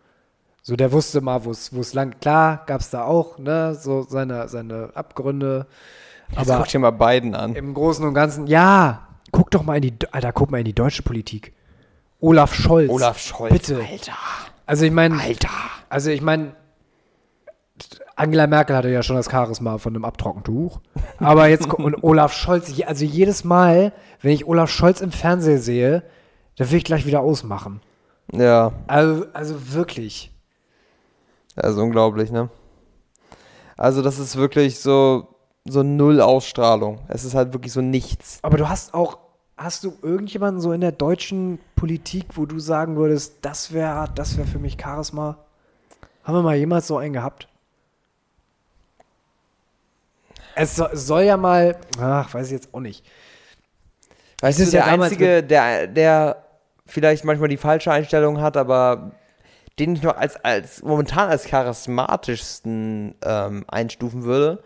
So, 0.62 0.76
der 0.76 0.92
wusste 0.92 1.20
mal, 1.20 1.44
wo 1.44 1.50
es 1.50 1.74
wo 1.74 1.80
es 1.80 1.92
lang, 1.92 2.18
klar, 2.20 2.62
gab 2.66 2.80
es 2.80 2.90
da 2.90 3.04
auch, 3.04 3.38
ne, 3.38 3.74
so 3.74 4.02
seine, 4.02 4.48
seine 4.48 4.90
Abgründe. 4.94 5.66
Jetzt 6.30 6.48
Aber 6.50 6.58
guck 6.58 6.68
dir 6.68 6.78
mal 6.78 6.90
Biden 6.92 7.34
an. 7.34 7.54
im 7.56 7.74
Großen 7.74 8.06
und 8.06 8.14
Ganzen, 8.14 8.46
ja, 8.46 9.08
guck 9.32 9.50
doch 9.50 9.64
mal 9.64 9.76
in 9.76 9.82
die, 9.82 9.94
Alter, 10.12 10.32
guck 10.32 10.50
mal 10.50 10.58
in 10.58 10.64
die 10.64 10.72
deutsche 10.74 11.02
Politik. 11.02 11.52
Olaf 12.20 12.54
Scholz. 12.54 12.90
Olaf 12.90 13.18
Scholz. 13.18 13.52
Bitte. 13.52 13.84
Alter. 13.84 14.16
Also 14.64 14.84
ich 14.84 14.92
meine, 14.92 15.20
Alter. 15.20 15.50
also 15.88 16.10
ich 16.10 16.22
meine, 16.22 16.54
Angela 18.16 18.46
Merkel 18.46 18.76
hatte 18.76 18.88
ja 18.90 19.02
schon 19.02 19.16
das 19.16 19.30
Charisma 19.30 19.78
von 19.78 19.94
einem 19.94 20.04
Abtrockentuch. 20.04 20.80
Aber 21.18 21.48
jetzt, 21.48 21.66
und 21.72 22.02
Olaf 22.04 22.32
Scholz, 22.32 22.72
also 22.86 23.04
jedes 23.04 23.44
Mal, 23.44 23.92
wenn 24.20 24.32
ich 24.32 24.46
Olaf 24.46 24.70
Scholz 24.70 25.00
im 25.00 25.12
Fernsehen 25.12 25.60
sehe, 25.60 26.02
dann 26.56 26.70
will 26.70 26.78
ich 26.78 26.84
gleich 26.84 27.06
wieder 27.06 27.20
ausmachen. 27.20 27.80
Ja, 28.32 28.72
Also, 28.86 29.26
also 29.32 29.72
wirklich. 29.72 30.32
also 31.56 31.82
unglaublich, 31.82 32.30
ne? 32.30 32.48
Also 33.76 34.02
das 34.02 34.18
ist 34.18 34.36
wirklich 34.36 34.78
so, 34.78 35.28
so 35.64 35.82
null 35.82 36.20
Ausstrahlung. 36.20 37.00
Es 37.08 37.24
ist 37.24 37.34
halt 37.34 37.52
wirklich 37.52 37.72
so 37.72 37.80
nichts. 37.80 38.38
Aber 38.42 38.56
du 38.58 38.68
hast 38.68 38.94
auch, 38.94 39.18
hast 39.56 39.84
du 39.84 39.94
irgendjemanden 40.02 40.60
so 40.60 40.72
in 40.72 40.80
der 40.82 40.92
deutschen 40.92 41.58
Politik, 41.74 42.26
wo 42.36 42.46
du 42.46 42.58
sagen 42.58 42.96
würdest, 42.96 43.36
das 43.42 43.72
wäre 43.72 44.08
das 44.14 44.36
wär 44.36 44.44
für 44.46 44.58
mich 44.58 44.76
Charisma? 44.80 45.38
Haben 46.22 46.34
wir 46.36 46.42
mal 46.42 46.56
jemals 46.56 46.86
so 46.86 46.98
einen 46.98 47.12
gehabt? 47.14 47.48
Es 50.34 50.38
soll, 50.38 50.41
es 50.54 50.76
soll 50.76 51.22
ja 51.22 51.36
mal, 51.36 51.76
ach, 52.00 52.32
weiß 52.32 52.46
ich 52.46 52.52
jetzt 52.52 52.72
auch 52.72 52.80
nicht. 52.80 53.04
Weißt 54.40 54.58
Das 54.58 54.58
du, 54.58 54.62
ist 54.64 54.72
der 54.72 54.84
damals 54.86 55.12
Einzige, 55.12 55.42
der, 55.42 55.86
der 55.86 56.44
vielleicht 56.86 57.24
manchmal 57.24 57.48
die 57.48 57.56
falsche 57.56 57.92
Einstellung 57.92 58.40
hat, 58.40 58.56
aber 58.56 59.12
den 59.78 59.94
ich 59.96 60.02
noch 60.02 60.16
als, 60.16 60.36
als 60.44 60.82
momentan 60.82 61.28
als 61.30 61.44
charismatischsten 61.44 63.14
ähm, 63.24 63.64
einstufen 63.68 64.24
würde, 64.24 64.62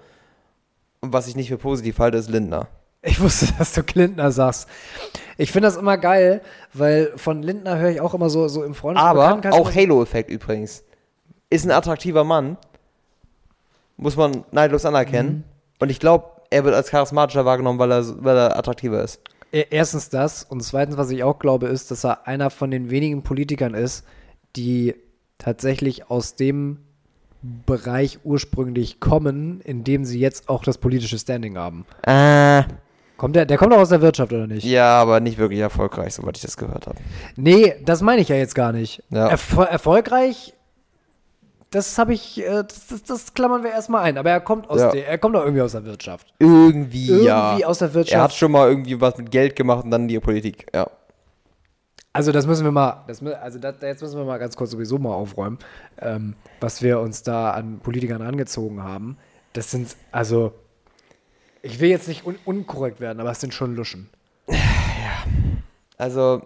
und 1.01 1.13
was 1.13 1.29
ich 1.29 1.37
nicht 1.37 1.49
für 1.49 1.59
positiv 1.59 1.99
halte, 1.99 2.17
ist 2.19 2.31
Lindner. 2.31 2.69
Ich 3.03 3.21
wusste, 3.21 3.53
dass 3.59 3.73
du 3.73 3.83
Lindner 3.95 4.33
sagst. 4.33 4.69
Ich 5.37 5.53
finde 5.53 5.69
das 5.69 5.77
immer 5.77 5.97
geil, 5.99 6.41
weil 6.73 7.13
von 7.17 7.43
Lindner 7.43 7.79
höre 7.79 7.91
ich 7.91 8.01
auch 8.01 8.15
immer 8.15 8.31
so, 8.31 8.49
so 8.49 8.65
im 8.65 8.75
Freundes- 8.75 9.03
Aber 9.05 9.41
auch 9.53 9.73
Halo-Effekt 9.73 10.31
übrigens. 10.31 10.83
Ist 11.51 11.65
ein 11.65 11.71
attraktiver 11.71 12.25
Mann. 12.25 12.57
Muss 13.97 14.17
man 14.17 14.45
neidlos 14.51 14.85
anerkennen. 14.85 15.29
Mhm. 15.31 15.56
Und 15.79 15.91
ich 15.91 16.01
glaube, 16.01 16.25
er 16.51 16.65
wird 16.65 16.75
als 16.75 16.91
charismatischer 16.91 17.45
wahrgenommen, 17.45 17.79
weil 17.79 17.93
er, 17.93 18.25
weil 18.25 18.37
er 18.37 18.57
attraktiver 18.59 19.03
ist. 19.03 19.21
E- 19.53 19.65
Erstens 19.71 20.09
das 20.09 20.43
und 20.45 20.63
zweitens, 20.63 20.97
was 20.97 21.11
ich 21.11 21.23
auch 21.23 21.39
glaube, 21.39 21.67
ist, 21.67 21.91
dass 21.91 22.05
er 22.05 22.27
einer 22.27 22.51
von 22.51 22.71
den 22.71 22.91
wenigen 22.91 23.23
Politikern 23.23 23.75
ist, 23.75 24.05
die 24.57 24.95
tatsächlich 25.39 26.11
aus 26.11 26.35
dem 26.37 26.79
Bereich 27.67 28.21
ursprünglich 28.25 28.99
kommen, 29.01 29.61
in 29.61 29.85
dem 29.85 30.05
sie 30.05 30.19
jetzt 30.19 30.49
auch 30.49 30.65
das 30.65 30.79
politische 30.79 31.19
Standing 31.19 31.57
haben. 31.59 31.85
Äh, 32.03 32.65
Kommt 33.19 33.35
der, 33.37 33.47
der 33.47 33.57
kommt 33.57 33.73
auch 33.73 33.79
aus 33.79 33.89
der 33.89 34.03
Wirtschaft, 34.03 34.33
oder 34.33 34.47
nicht? 34.47 34.65
ja, 34.65 35.01
aber 35.01 35.21
nicht 35.21 35.39
wirklich 35.39 35.61
erfolgreich, 35.61 36.13
soweit 36.15 36.37
ich 36.37 36.43
das 36.43 36.57
gehört 36.59 36.87
habe. 36.87 36.99
Nee, 37.37 37.75
das 37.85 38.03
meine 38.03 38.21
ich 38.21 38.29
ja 38.29 38.37
jetzt 38.37 38.55
gar 38.55 38.73
nicht. 38.73 39.03
Ja. 39.11 39.29
Erfol 39.29 39.65
erfolgreich, 39.65 40.53
das 41.77 41.99
habe 41.99 42.15
ich, 42.15 42.39
äh, 42.43 42.65
das, 42.65 42.87
das, 42.89 43.03
das 43.05 43.35
klammern 43.35 43.63
wir 43.63 43.71
erstmal 43.71 44.03
ein. 44.05 44.19
Aber 44.19 44.31
er 44.31 44.41
kommt 44.41 44.69
aus 44.69 44.81
Ja. 44.81 44.91
der, 44.91 45.07
er 45.09 45.19
kommt 45.19 45.37
auch 45.37 45.43
irgendwie 45.45 45.63
aus 45.63 45.73
der 45.73 45.85
Wirtschaft. 45.85 46.33
Irgendwie, 46.39 47.07
ja. 47.25 47.51
Irgendwie 47.51 47.65
aus 47.65 47.79
der 47.79 47.87
Er 47.87 47.91
hat 47.91 47.95
Wirtschaft. 47.95 48.37
schon 48.37 48.53
mal 48.53 48.69
irgendwie 48.69 49.01
was 49.01 49.17
mit 49.19 49.31
Geld 49.31 49.55
gemacht 49.57 49.85
und 49.85 49.91
dann 49.91 50.09
die 50.09 50.19
Politik, 50.19 50.67
ja. 50.75 50.89
Also 52.13 52.33
das 52.33 52.47
müssen 52.47 52.65
wir 52.65 52.73
mal, 52.73 53.05
das, 53.09 53.23
also 53.23 53.59
das, 53.59 53.75
jetzt 53.83 54.01
müssen 54.01 54.17
wir 54.17 54.25
mal 54.25 54.39
ganz 54.39 54.57
kurz 54.57 54.71
sowieso 54.71 54.99
mal 54.99 55.13
aufräumen, 55.13 55.59
ähm, 56.01 56.35
was 56.61 56.81
wir 56.81 56.99
uns 57.01 57.23
da 57.23 57.51
an 57.51 57.79
Politikern 57.81 58.23
angezogen 58.23 58.83
haben. 58.83 59.19
Das 59.53 59.71
sind, 59.71 59.95
also 60.13 60.53
Ich 61.61 61.79
will 61.81 61.91
jetzt 61.91 62.09
nicht 62.09 62.25
un 62.27 62.37
unkorrekt 62.47 63.01
werden, 63.01 63.21
aber 63.21 63.31
es 63.33 63.41
sind 63.41 63.53
schon 63.53 63.75
Luschen. 63.77 64.09
Also, 65.99 66.43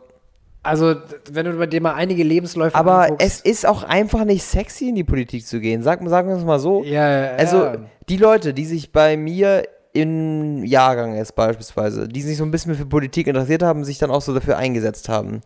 Also, 0.63 0.95
wenn 1.31 1.47
du 1.47 1.53
bei 1.57 1.67
dir 1.67 1.81
mal 1.81 1.95
einige 1.95 2.23
Lebensläufe 2.23 2.75
aber 2.77 3.07
anguckst- 3.07 3.23
es 3.27 3.41
ist 3.41 3.67
auch 3.67 3.83
einfach 3.83 4.25
nicht 4.25 4.43
sexy, 4.45 4.91
in 4.91 4.95
die 4.95 5.05
Politik 5.05 5.47
zu 5.47 5.59
gehen. 5.59 5.83
Sag, 5.83 6.07
sagen 6.07 6.29
wir 6.29 6.37
es 6.37 6.45
mal 6.45 6.59
so. 6.61 6.83
Ja, 6.85 7.09
ja, 7.09 7.31
Also, 7.37 7.65
ja. 7.65 7.77
die 8.09 8.19
Leute, 8.19 8.53
die 8.53 8.67
sich 8.67 8.93
bei 8.93 9.17
mir 9.17 9.67
im 9.93 10.63
Jahrgang 10.65 11.17
jetzt 11.17 11.35
beispielsweise, 11.35 12.07
die 12.09 12.21
sich 12.23 12.37
so 12.37 12.45
ein 12.45 12.51
bisschen 12.51 12.75
für 12.75 12.85
Politik 12.87 13.27
interessiert 13.27 13.63
haben, 13.63 13.85
sich 13.85 13.99
dann 13.99 14.11
auch 14.11 14.21
so 14.23 14.35
dafür 14.35 14.57
eingesetzt 14.59 15.09
haben. 15.09 15.41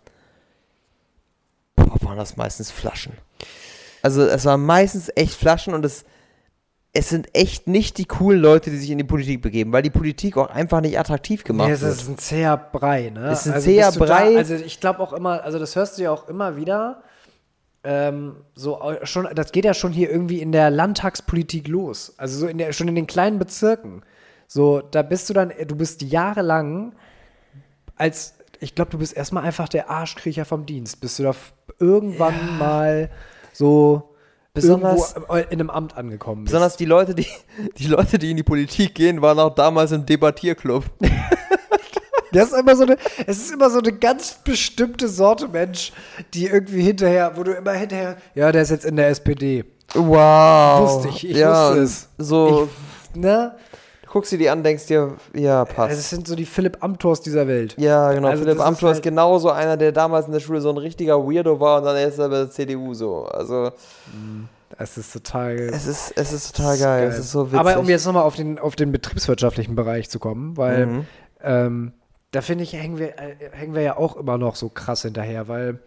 Boah, 1.76 1.96
waren 2.02 2.18
das 2.18 2.36
meistens 2.36 2.70
Flaschen. 2.70 3.12
Also, 4.02 4.22
es 4.22 4.44
waren 4.44 4.64
meistens 4.66 5.10
echt 5.14 5.34
Flaschen 5.34 5.74
und 5.74 5.84
es, 5.84 6.04
es 6.96 7.08
sind 7.08 7.28
echt 7.34 7.66
nicht 7.66 7.98
die 7.98 8.04
coolen 8.04 8.40
Leute, 8.40 8.70
die 8.70 8.76
sich 8.76 8.90
in 8.90 8.98
die 8.98 9.04
Politik 9.04 9.42
begeben, 9.42 9.72
weil 9.72 9.82
die 9.82 9.90
Politik 9.90 10.36
auch 10.36 10.48
einfach 10.48 10.80
nicht 10.80 10.96
attraktiv 10.96 11.42
gemacht 11.42 11.66
Nee, 11.66 11.74
es 11.74 11.82
wird. 11.82 11.92
ist 11.92 12.08
ein 12.08 12.18
zäher 12.18 12.56
Brei, 12.56 13.10
ne? 13.10 13.30
Es 13.30 13.40
ist 13.40 13.46
ein 13.48 13.54
also 13.54 13.66
zäher 13.66 13.86
bist 13.88 13.98
Brei. 13.98 14.32
Da, 14.32 14.38
also 14.38 14.54
ich 14.54 14.78
glaube 14.78 15.00
auch 15.00 15.12
immer, 15.12 15.42
also 15.42 15.58
das 15.58 15.74
hörst 15.74 15.98
du 15.98 16.04
ja 16.04 16.12
auch 16.12 16.28
immer 16.28 16.56
wieder. 16.56 17.02
Ähm, 17.82 18.36
so 18.54 18.80
schon, 19.02 19.28
das 19.34 19.50
geht 19.50 19.64
ja 19.64 19.74
schon 19.74 19.92
hier 19.92 20.08
irgendwie 20.08 20.40
in 20.40 20.52
der 20.52 20.70
Landtagspolitik 20.70 21.66
los. 21.66 22.14
Also 22.16 22.38
so 22.38 22.46
in 22.46 22.58
der, 22.58 22.72
schon 22.72 22.86
in 22.86 22.94
den 22.94 23.08
kleinen 23.08 23.40
Bezirken. 23.40 24.02
So, 24.46 24.80
da 24.80 25.02
bist 25.02 25.28
du 25.28 25.34
dann, 25.34 25.52
du 25.66 25.74
bist 25.74 26.00
jahrelang 26.00 26.94
als, 27.96 28.34
ich 28.60 28.76
glaube, 28.76 28.92
du 28.92 28.98
bist 28.98 29.16
erstmal 29.16 29.42
einfach 29.42 29.68
der 29.68 29.90
Arschkriecher 29.90 30.44
vom 30.44 30.64
Dienst, 30.64 31.00
bis 31.00 31.16
du 31.16 31.24
da 31.24 31.34
irgendwann 31.80 32.56
mal 32.58 33.10
so 33.52 34.13
Besonders- 34.54 35.14
irgendwo 35.14 35.34
in 35.34 35.46
einem 35.60 35.70
Amt 35.70 35.96
angekommen 35.96 36.44
bist. 36.44 36.52
Besonders 36.52 36.76
die 36.76 36.84
Leute, 36.84 37.14
die, 37.14 37.26
die 37.78 37.86
Leute, 37.88 38.18
die 38.18 38.30
in 38.30 38.36
die 38.36 38.42
Politik 38.44 38.94
gehen, 38.94 39.20
waren 39.20 39.38
auch 39.40 39.54
damals 39.54 39.92
im 39.92 40.06
Debattierclub. 40.06 40.84
Das 42.32 42.48
ist 42.50 42.58
immer 42.58 42.74
so 42.74 42.82
eine, 42.82 42.96
es 43.28 43.38
ist 43.38 43.52
immer 43.52 43.70
so 43.70 43.78
eine 43.78 43.92
ganz 43.92 44.38
bestimmte 44.42 45.06
Sorte 45.06 45.46
Mensch, 45.46 45.92
die 46.34 46.46
irgendwie 46.46 46.82
hinterher, 46.82 47.36
wo 47.36 47.44
du 47.44 47.52
immer 47.52 47.70
hinterher, 47.74 48.16
ja, 48.34 48.50
der 48.50 48.62
ist 48.62 48.70
jetzt 48.70 48.84
in 48.84 48.96
der 48.96 49.06
SPD. 49.10 49.64
Wow. 49.94 50.80
Wusste 50.96 51.08
ich, 51.10 51.30
ich 51.30 51.36
ja, 51.36 51.68
wusste 51.68 51.82
es. 51.82 52.08
So, 52.18 52.68
Ne? 53.14 53.54
Du 54.14 54.18
guckst 54.20 54.30
dir 54.32 54.38
die 54.38 54.48
an, 54.48 54.62
denkst 54.62 54.86
dir, 54.86 55.16
ja, 55.34 55.64
passt. 55.64 55.78
Also 55.90 55.98
es 56.00 56.10
sind 56.10 56.28
so 56.28 56.36
die 56.36 56.44
Philipp 56.46 56.78
Amthors 56.82 57.20
dieser 57.20 57.48
Welt. 57.48 57.74
ja, 57.78 58.12
genau. 58.12 58.28
also 58.28 58.44
Philipp 58.44 58.60
Amthor 58.60 58.90
ist 58.90 58.96
halt- 58.98 59.02
genauso 59.04 59.50
einer, 59.50 59.76
der 59.76 59.90
damals 59.92 60.26
in 60.26 60.32
der 60.32 60.40
Schule 60.40 60.60
so 60.60 60.70
ein 60.70 60.76
richtiger 60.78 61.18
Weirdo 61.18 61.58
war 61.58 61.78
und 61.78 61.84
dann 61.84 61.96
ist 61.96 62.18
er 62.18 62.28
bei 62.28 62.36
der 62.36 62.50
CDU 62.50 62.94
so. 62.94 63.24
Also, 63.26 63.72
Es 64.78 64.96
ist 64.96 65.12
total. 65.12 65.54
es 65.56 65.86
ist, 65.86 66.12
es 66.16 66.32
ist 66.32 66.54
total 66.56 66.78
geil. 66.78 67.08
Es 67.08 67.18
ist 67.18 67.32
so 67.32 67.46
witzig. 67.46 67.58
Aber 67.58 67.78
um 67.78 67.88
jetzt 67.88 68.06
nochmal 68.06 68.22
auf 68.22 68.36
den, 68.36 68.58
auf 68.58 68.76
den 68.76 68.92
betriebswirtschaftlichen 68.92 69.74
Bereich 69.74 70.08
zu 70.08 70.18
kommen, 70.20 70.56
weil 70.56 70.86
Mhm. 70.86 71.06
ähm, 71.42 71.92
da 72.30 72.40
finde 72.40 72.64
ich, 72.64 72.72
hängen 72.72 72.98
wir, 72.98 73.18
äh, 73.18 73.34
hängen 73.52 73.74
wir 73.74 73.82
ja 73.82 73.96
auch 73.96 74.16
immer 74.16 74.38
noch 74.38 74.54
so 74.56 74.68
krass 74.68 75.02
hinterher, 75.02 75.46
weil 75.48 75.78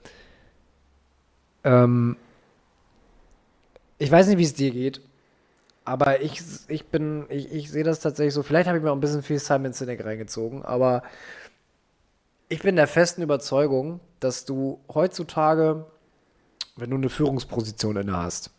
ähm, 1.64 2.16
ich 3.98 4.12
weiß 4.12 4.28
nicht, 4.28 4.38
wie 4.38 4.44
es 4.44 4.54
dir 4.54 4.72
geht, 4.72 5.02
aber 5.88 6.22
ich, 6.22 6.42
ich 6.68 6.88
bin, 6.88 7.26
ich, 7.30 7.50
ich 7.50 7.72
sehe 7.72 7.86
das 7.86 8.02
tatsächlich 8.02 8.34
so, 8.34 8.44
vielleicht 8.44 8.68
habe 8.68 8.78
ich 8.78 8.84
mir 8.84 8.92
auch 8.92 8.96
ein 8.96 9.00
bisschen 9.00 9.24
viel 9.24 9.40
Simon 9.40 9.72
Sinek 9.72 10.04
reingezogen, 10.04 10.66
aber 10.66 11.02
ich 12.50 12.62
bin 12.62 12.76
der 12.76 12.88
festen 12.88 13.22
Überzeugung, 13.22 14.02
dass 14.20 14.44
du 14.44 14.82
heutzutage, 14.94 15.86
wenn 16.76 16.90
du 16.90 16.98
eine 16.98 17.08
Führungsposition 17.08 17.96
inne 17.96 18.18
hast, 18.18 18.52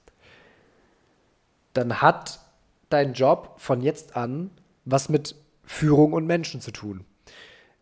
dann 1.74 2.00
hat 2.00 2.40
dein 2.88 3.12
Job 3.12 3.56
von 3.58 3.82
jetzt 3.82 4.16
an 4.16 4.50
was 4.86 5.10
mit 5.10 5.34
Führung 5.64 6.14
und 6.14 6.26
Menschen 6.26 6.62
zu 6.62 6.70
tun. 6.70 7.04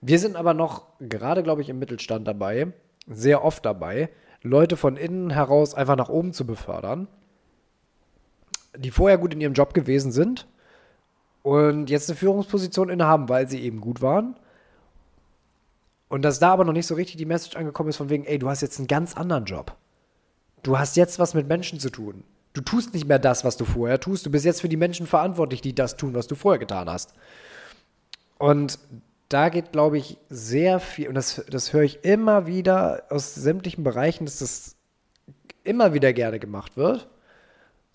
Wir 0.01 0.18
sind 0.18 0.35
aber 0.35 0.55
noch 0.55 0.89
gerade, 0.98 1.44
glaube 1.44 1.62
ich, 1.62 1.68
im 1.68 1.78
Mittelstand 1.78 2.27
dabei, 2.27 2.73
sehr 3.06 3.44
oft 3.44 3.64
dabei, 3.64 4.09
Leute 4.43 4.77
von 4.77 4.97
innen 4.97 5.31
heraus 5.31 5.73
einfach 5.73 5.94
nach 5.94 6.09
oben 6.09 6.32
zu 6.32 6.44
befördern, 6.44 7.06
die 8.77 8.90
vorher 8.90 9.19
gut 9.19 9.35
in 9.35 9.40
ihrem 9.40 9.55
Job 9.55 9.74
gewesen 9.74 10.12
sind 10.12 10.47
und 11.43 11.90
jetzt 11.90 12.09
eine 12.09 12.16
Führungsposition 12.16 12.89
innehaben, 12.89 13.28
weil 13.28 13.48
sie 13.48 13.61
eben 13.61 13.81
gut 13.81 14.03
waren. 14.03 14.36
Und 16.09 16.23
dass 16.23 16.39
da 16.39 16.53
aber 16.53 16.65
noch 16.65 16.73
nicht 16.73 16.86
so 16.86 16.94
richtig 16.94 17.16
die 17.16 17.24
Message 17.24 17.57
angekommen 17.57 17.89
ist 17.89 17.97
von 17.97 18.11
wegen, 18.11 18.24
ey, 18.24 18.39
du 18.39 18.48
hast 18.48 18.62
jetzt 18.62 18.78
einen 18.78 18.89
ganz 18.89 19.16
anderen 19.16 19.44
Job. 19.44 19.77
Du 20.62 20.78
hast 20.78 20.97
jetzt 20.97 21.19
was 21.19 21.35
mit 21.35 21.48
Menschen 21.48 21.81
zu 21.81 21.90
tun. 21.90 22.24
Du 22.53 22.61
tust 22.61 22.94
nicht 22.94 23.07
mehr 23.07 23.19
das, 23.19 23.44
was 23.44 23.57
du 23.57 23.65
vorher 23.65 24.01
tust. 24.01 24.24
Du 24.24 24.31
bist 24.31 24.44
jetzt 24.44 24.61
für 24.61 24.69
die 24.69 24.77
Menschen 24.77 25.07
verantwortlich, 25.07 25.61
die 25.61 25.74
das 25.74 25.97
tun, 25.97 26.15
was 26.15 26.27
du 26.27 26.35
vorher 26.35 26.59
getan 26.59 26.89
hast. 26.89 27.12
Und 28.39 28.78
da 29.28 29.48
geht, 29.48 29.73
glaube 29.73 29.98
ich, 29.98 30.19
sehr 30.28 30.81
viel, 30.81 31.09
und 31.09 31.15
das, 31.15 31.44
das 31.51 31.73
höre 31.73 31.82
ich 31.82 32.05
immer 32.05 32.47
wieder 32.47 33.05
aus 33.11 33.35
sämtlichen 33.35 33.85
Bereichen, 33.85 34.24
dass 34.24 34.39
das 34.39 34.77
immer 35.65 35.94
wieder 35.94 36.12
gerne 36.12 36.39
gemacht 36.39 36.77
wird. 36.77 37.09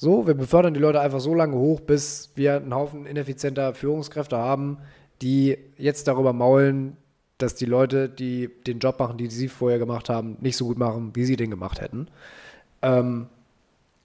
So, 0.03 0.25
wir 0.25 0.33
befördern 0.33 0.73
die 0.73 0.79
Leute 0.79 0.99
einfach 0.99 1.19
so 1.19 1.35
lange 1.35 1.55
hoch, 1.55 1.79
bis 1.79 2.31
wir 2.33 2.55
einen 2.55 2.73
Haufen 2.73 3.05
ineffizienter 3.05 3.75
Führungskräfte 3.75 4.35
haben, 4.35 4.79
die 5.21 5.59
jetzt 5.77 6.07
darüber 6.07 6.33
maulen, 6.33 6.97
dass 7.37 7.53
die 7.53 7.67
Leute, 7.67 8.09
die 8.09 8.49
den 8.65 8.79
Job 8.79 8.97
machen, 8.97 9.19
die 9.19 9.27
sie 9.27 9.47
vorher 9.47 9.77
gemacht 9.77 10.09
haben, 10.09 10.37
nicht 10.41 10.57
so 10.57 10.65
gut 10.65 10.79
machen, 10.79 11.11
wie 11.13 11.23
sie 11.23 11.35
den 11.35 11.51
gemacht 11.51 11.81
hätten. 11.81 12.07
Ähm, 12.81 13.27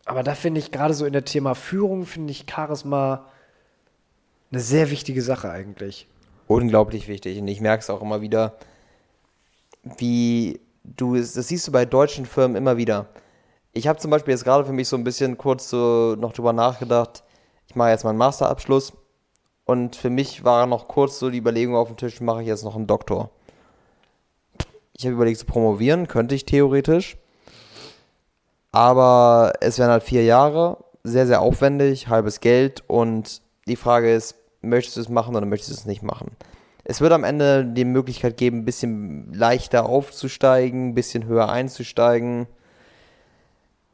aber 0.05 0.23
da 0.23 0.35
finde 0.35 0.60
ich 0.60 0.70
gerade 0.70 0.93
so 0.93 1.06
in 1.06 1.14
der 1.14 1.24
Thema 1.24 1.55
Führung, 1.55 2.05
finde 2.05 2.31
ich 2.31 2.44
Charisma 2.47 3.24
eine 4.51 4.60
sehr 4.60 4.90
wichtige 4.90 5.23
Sache 5.23 5.51
eigentlich. 5.51 6.09
unglaublich 6.47 7.09
wichtig. 7.09 7.39
Und 7.39 7.48
ich 7.48 7.62
merke 7.62 7.81
es 7.81 7.89
auch 7.89 8.02
immer 8.02 8.20
wieder, 8.20 8.59
wie 9.97 10.60
du 10.85 11.14
es, 11.14 11.32
das 11.32 11.48
siehst 11.48 11.66
du 11.66 11.73
bei 11.73 11.86
deutschen 11.86 12.27
Firmen 12.27 12.55
immer 12.55 12.77
wieder. 12.77 13.09
Ich 13.77 13.86
habe 13.86 13.98
zum 13.98 14.11
Beispiel 14.11 14.32
jetzt 14.32 14.44
gerade 14.44 14.65
für 14.65 14.73
mich 14.73 14.89
so 14.89 14.97
ein 14.97 15.05
bisschen 15.05 15.36
kurz 15.36 15.69
so 15.69 16.16
noch 16.19 16.32
drüber 16.32 16.55
nachgedacht, 16.55 17.23
ich 17.69 17.77
mache 17.77 17.90
jetzt 17.90 18.05
meinen 18.05 18.16
Masterabschluss 18.16 18.94
und 19.66 19.97
für 19.97 20.09
mich 20.09 20.44
war 20.44 20.65
noch 20.65 20.89
kurz 20.89 21.19
so 21.19 21.28
die 21.28 21.36
Überlegung 21.36 21.77
auf 21.77 21.89
dem 21.89 21.98
Tisch, 21.98 22.23
mache 22.23 22.40
ich 22.40 22.48
jetzt 22.48 22.65
noch 22.65 22.74
einen 22.74 22.86
Doktor. 22.86 23.28
Ich 24.97 25.05
habe 25.05 25.12
überlegt 25.12 25.40
zu 25.40 25.44
promovieren, 25.44 26.09
könnte 26.09 26.35
ich 26.35 26.47
theoretisch, 26.47 27.19
aber 28.73 29.53
es 29.61 29.78
wären 29.78 29.90
halt 29.90 30.05
vier 30.05 30.24
Jahre, 30.24 30.78
sehr, 31.05 31.27
sehr 31.27 31.43
aufwendig, 31.43 32.09
halbes 32.09 32.40
Geld 32.40 32.82
und 32.86 33.43
die 33.69 33.77
Frage 33.77 34.11
ist, 34.11 34.36
möchtest 34.62 34.97
du 34.97 35.03
es 35.03 35.11
machen 35.11 35.36
oder 35.36 35.44
möchtest 35.44 35.73
du 35.73 35.74
es 35.74 35.85
nicht 35.85 36.03
machen? 36.03 36.31
Es 36.85 37.03
wird 37.03 37.12
am 37.12 37.24
Ende 37.24 37.66
die 37.66 37.85
Möglichkeit 37.85 38.39
geben, 38.39 38.61
ein 38.61 38.65
bisschen 38.65 39.35
leichter 39.35 39.85
aufzusteigen, 39.85 40.89
ein 40.89 40.94
bisschen 40.94 41.27
höher 41.27 41.51
einzusteigen. 41.51 42.47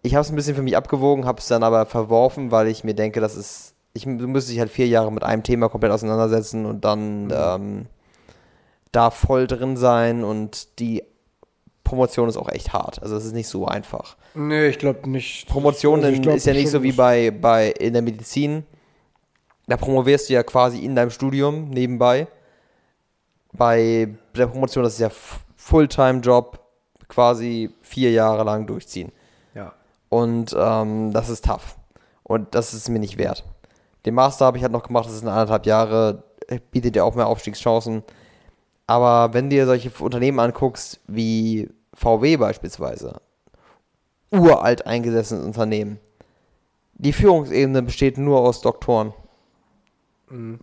Ich 0.02 0.14
habe 0.14 0.22
es 0.22 0.30
ein 0.30 0.36
bisschen 0.36 0.56
für 0.56 0.62
mich 0.62 0.76
abgewogen, 0.76 1.24
habe 1.24 1.38
es 1.38 1.48
dann 1.48 1.62
aber 1.62 1.86
verworfen, 1.86 2.50
weil 2.50 2.66
ich 2.66 2.84
mir 2.84 2.94
denke, 2.94 3.20
das 3.20 3.36
ist, 3.36 3.74
ich 3.94 4.04
du 4.04 4.10
müsstest 4.10 4.52
dich 4.52 4.60
halt 4.60 4.70
vier 4.70 4.88
Jahre 4.88 5.12
mit 5.12 5.22
einem 5.22 5.42
Thema 5.42 5.68
komplett 5.68 5.92
auseinandersetzen 5.92 6.66
und 6.66 6.84
dann 6.84 7.32
ähm, 7.34 7.86
da 8.90 9.10
voll 9.10 9.46
drin 9.46 9.76
sein 9.76 10.24
und 10.24 10.78
die 10.80 11.02
Promotion 11.84 12.28
ist 12.28 12.36
auch 12.36 12.48
echt 12.48 12.72
hart. 12.72 13.02
Also 13.02 13.16
es 13.16 13.24
ist 13.24 13.32
nicht 13.32 13.48
so 13.48 13.66
einfach. 13.66 14.16
Nee, 14.34 14.68
ich 14.68 14.78
glaube 14.78 15.08
nicht. 15.08 15.48
Promotion 15.48 16.02
Also 16.02 16.20
glaub 16.20 16.36
ist 16.36 16.46
ja 16.46 16.52
nicht 16.52 16.70
so 16.70 16.82
wie 16.82 16.92
bei, 16.92 17.30
bei 17.30 17.68
in 17.70 17.92
der 17.92 18.02
Medizin. 18.02 18.64
Da 19.66 19.76
promovierst 19.76 20.28
du 20.28 20.34
ja 20.34 20.42
quasi 20.42 20.84
in 20.84 20.96
deinem 20.96 21.10
Studium 21.10 21.68
nebenbei. 21.68 22.26
Bei 23.52 24.08
der 24.34 24.46
Promotion, 24.46 24.84
das 24.84 24.94
ist 24.94 25.00
ja 25.00 25.10
Fulltime-Job, 25.56 26.58
quasi 27.08 27.70
vier 27.82 28.10
Jahre 28.10 28.44
lang 28.44 28.66
durchziehen. 28.66 29.12
Und 30.12 30.54
ähm, 30.58 31.10
das 31.14 31.30
ist 31.30 31.46
tough. 31.46 31.78
Und 32.22 32.54
das 32.54 32.74
ist 32.74 32.90
mir 32.90 32.98
nicht 32.98 33.16
wert. 33.16 33.46
Den 34.04 34.12
Master 34.12 34.44
habe 34.44 34.58
ich 34.58 34.62
halt 34.62 34.70
noch 34.70 34.82
gemacht, 34.82 35.06
das 35.06 35.18
sind 35.18 35.28
anderthalb 35.28 35.64
Jahre, 35.64 36.24
äh, 36.48 36.60
bietet 36.70 36.96
ja 36.96 37.04
auch 37.04 37.14
mehr 37.14 37.28
Aufstiegschancen. 37.28 38.02
Aber 38.86 39.32
wenn 39.32 39.48
du 39.48 39.56
dir 39.56 39.64
solche 39.64 39.90
Unternehmen 40.04 40.38
anguckst, 40.38 41.00
wie 41.06 41.70
VW 41.94 42.36
beispielsweise, 42.36 43.22
uralt 44.30 44.86
eingesessenes 44.86 45.46
Unternehmen, 45.46 45.98
die 46.92 47.14
Führungsebene 47.14 47.80
besteht 47.82 48.18
nur 48.18 48.40
aus 48.40 48.60
Doktoren. 48.60 49.14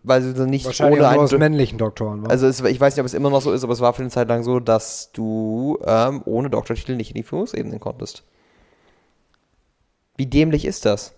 Weil 0.04 0.22
sie 0.22 0.46
nicht 0.46 0.66
Wahrscheinlich 0.66 1.02
ohne 1.02 1.12
nur 1.12 1.24
aus 1.24 1.32
männlichen 1.32 1.80
Doktoren. 1.80 2.22
wa? 2.22 2.28
also 2.28 2.46
es, 2.46 2.62
ich 2.62 2.80
weiß 2.80 2.96
nicht, 2.96 3.02
ob 3.02 3.08
es 3.08 3.16
immer 3.16 3.32
noch 3.32 3.42
so 3.42 3.52
ist, 3.52 3.64
aber 3.64 3.74
es 3.74 3.82
war 3.82 3.94
für 3.94 4.04
eine 4.04 4.12
Zeit 4.12 4.28
lang 4.28 4.44
so, 4.44 4.60
dass 4.60 5.12
du 5.12 5.80
ähm, 5.88 6.22
ohne 6.26 6.52
Doktortitel 6.52 6.96
nicht 6.96 7.10
in 7.10 7.16
die 7.16 7.24
Führungsebenen 7.24 7.80
konntest. 7.80 8.24
Wie 10.20 10.26
dämlich 10.26 10.66
ist 10.66 10.86
das? 10.86 11.14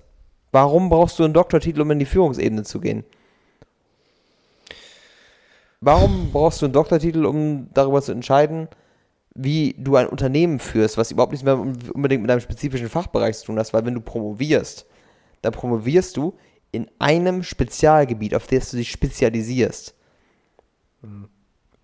Warum 0.51 0.89
brauchst 0.89 1.17
du 1.17 1.23
einen 1.23 1.33
Doktortitel, 1.33 1.81
um 1.81 1.89
in 1.89 1.97
die 1.97 2.05
Führungsebene 2.05 2.61
zu 2.61 2.79
gehen? 2.79 3.03
Warum 5.79 6.31
brauchst 6.31 6.61
du 6.61 6.67
einen 6.67 6.73
Doktortitel, 6.73 7.25
um 7.25 7.67
darüber 7.73 8.03
zu 8.03 8.11
entscheiden, 8.11 8.67
wie 9.33 9.73
du 9.79 9.95
ein 9.95 10.05
Unternehmen 10.05 10.59
führst, 10.59 10.99
was 10.99 11.09
überhaupt 11.09 11.31
nichts 11.31 11.43
mehr 11.43 11.57
unbedingt 11.57 12.21
mit 12.21 12.29
deinem 12.29 12.41
spezifischen 12.41 12.89
Fachbereich 12.89 13.39
zu 13.39 13.47
tun 13.47 13.57
hat? 13.57 13.73
Weil 13.73 13.85
wenn 13.87 13.95
du 13.95 14.01
promovierst, 14.01 14.85
dann 15.41 15.51
promovierst 15.51 16.15
du 16.15 16.35
in 16.71 16.87
einem 16.99 17.41
Spezialgebiet, 17.41 18.35
auf 18.35 18.45
das 18.45 18.69
du 18.69 18.77
dich 18.77 18.91
spezialisierst. 18.91 19.95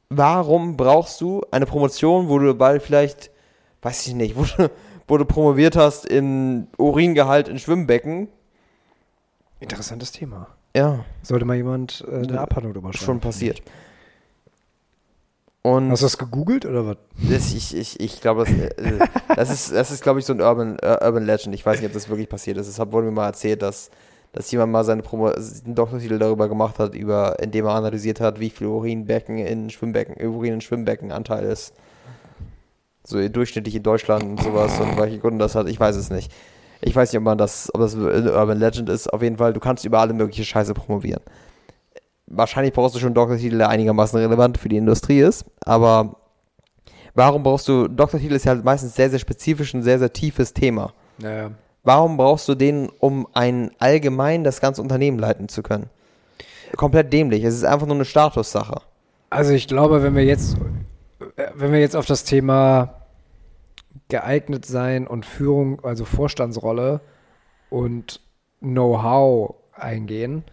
Warum 0.09 0.77
brauchst 0.77 1.19
du 1.19 1.41
eine 1.49 1.65
Promotion, 1.65 2.29
wo 2.29 2.37
du 2.37 2.53
bald 2.53 2.83
vielleicht, 2.83 3.31
weiß 3.81 4.05
ich 4.05 4.13
nicht, 4.13 4.35
wo 4.35 4.43
du, 4.43 4.69
wo 5.07 5.17
du 5.17 5.25
promoviert 5.25 5.75
hast 5.75 6.05
im 6.05 6.67
Uringehalt 6.77 7.47
in 7.47 7.59
Schwimmbecken? 7.59 8.27
Interessantes 9.59 10.11
Thema. 10.11 10.47
Ja, 10.75 11.05
Sollte 11.23 11.45
mal 11.45 11.55
jemand 11.55 12.05
äh, 12.11 12.17
eine 12.27 12.39
Abhandlung 12.39 12.73
drüber 12.73 12.93
schreiben. 12.93 13.05
schon 13.05 13.19
passiert. 13.19 13.61
Und 15.63 15.91
Hast 15.91 16.01
du 16.01 16.05
das 16.05 16.17
gegoogelt 16.17 16.65
oder 16.65 16.85
was? 16.85 16.97
Das, 17.29 17.53
ich, 17.53 17.75
ich, 17.75 17.99
ich 17.99 18.21
glaube, 18.21 18.45
das, 18.45 18.53
äh, 18.53 18.99
das 19.35 19.49
ist, 19.49 19.71
das 19.73 19.91
ist 19.91 20.01
glaube 20.01 20.19
ich, 20.19 20.25
so 20.25 20.33
ein 20.33 20.39
Urban, 20.41 20.77
äh, 20.79 20.97
Urban 21.03 21.25
Legend. 21.25 21.53
Ich 21.55 21.65
weiß 21.65 21.79
nicht, 21.79 21.87
ob 21.87 21.93
das 21.93 22.07
wirklich 22.09 22.29
passiert 22.29 22.57
ist. 22.57 22.67
Es 22.67 22.79
hat- 22.79 22.91
wurde 22.91 23.07
mir 23.07 23.11
mal 23.11 23.25
erzählt, 23.27 23.61
dass, 23.61 23.89
dass 24.31 24.49
jemand 24.51 24.71
mal 24.71 24.85
seine 24.85 25.01
Promo 25.01 25.27
einen 25.27 25.75
Doktortitel 25.75 26.19
darüber 26.19 26.47
gemacht 26.47 26.79
hat, 26.79 26.95
über, 26.95 27.37
indem 27.41 27.65
er 27.65 27.71
analysiert 27.75 28.21
hat, 28.21 28.39
wie 28.39 28.49
viel 28.49 28.67
Urinbecken 28.67 29.39
in 29.39 29.69
Schwimmbecken, 29.69 30.15
Urin 30.25 30.53
in 30.53 30.61
Schwimmbeckenanteil 30.61 31.43
ist. 31.45 31.73
So 33.07 33.25
durchschnittlich 33.29 33.73
in 33.73 33.83
Deutschland 33.83 34.21
und 34.21 34.43
sowas 34.43 34.81
und 34.81 34.97
welche 34.97 35.17
Gründe 35.19 35.39
das 35.39 35.55
hat, 35.55 35.69
ich 35.69 35.79
weiß 35.79 35.95
es 35.95 36.09
nicht. 36.09 36.29
Ich 36.81 36.93
weiß 36.93 37.09
nicht, 37.09 37.17
ob 37.17 37.23
man 37.23 37.37
das, 37.37 37.73
ob 37.73 37.79
das 37.79 37.95
eine 37.95 38.33
Urban 38.33 38.59
Legend 38.59 38.89
ist. 38.89 39.11
Auf 39.13 39.21
jeden 39.21 39.37
Fall, 39.37 39.53
du 39.53 39.61
kannst 39.61 39.85
über 39.85 39.99
alle 39.99 40.11
mögliche 40.11 40.43
Scheiße 40.43 40.73
promovieren. 40.73 41.21
Wahrscheinlich 42.25 42.73
brauchst 42.73 42.95
du 42.95 42.99
schon 42.99 43.07
einen 43.07 43.15
Doktortitel, 43.15 43.59
der 43.59 43.69
einigermaßen 43.69 44.19
relevant 44.19 44.57
für 44.57 44.67
die 44.67 44.75
Industrie 44.75 45.21
ist, 45.21 45.45
aber 45.61 46.17
warum 47.13 47.43
brauchst 47.43 47.69
du, 47.69 47.87
Doktortitel 47.87 48.33
ist 48.35 48.43
ja 48.43 48.51
halt 48.51 48.65
meistens 48.65 48.93
sehr, 48.93 49.09
sehr 49.09 49.19
spezifisch 49.19 49.73
ein 49.73 49.83
sehr, 49.83 49.99
sehr 49.99 50.11
tiefes 50.11 50.53
Thema. 50.53 50.91
Naja. 51.17 51.51
Warum 51.85 52.17
brauchst 52.17 52.49
du 52.49 52.55
den, 52.55 52.89
um 52.99 53.25
ein 53.31 53.71
allgemein 53.79 54.43
das 54.43 54.59
ganze 54.59 54.81
Unternehmen 54.81 55.17
leiten 55.17 55.47
zu 55.47 55.63
können? 55.63 55.85
Komplett 56.75 57.13
dämlich. 57.13 57.45
Es 57.45 57.55
ist 57.55 57.63
einfach 57.63 57.87
nur 57.87 57.95
eine 57.95 58.03
Statussache. 58.03 58.81
Also 59.29 59.53
ich 59.53 59.69
glaube, 59.69 60.03
wenn 60.03 60.13
wir 60.13 60.25
jetzt, 60.25 60.57
äh, 61.37 61.47
wenn 61.55 61.71
wir 61.71 61.79
jetzt 61.79 61.95
auf 61.95 62.05
das 62.05 62.25
Thema 62.25 62.96
geeignet 64.09 64.65
sein 64.65 65.07
und 65.07 65.25
Führung, 65.25 65.83
also 65.83 66.05
Vorstandsrolle 66.05 67.01
und 67.69 68.21
Know-how 68.59 69.55
eingehen, 69.73 70.43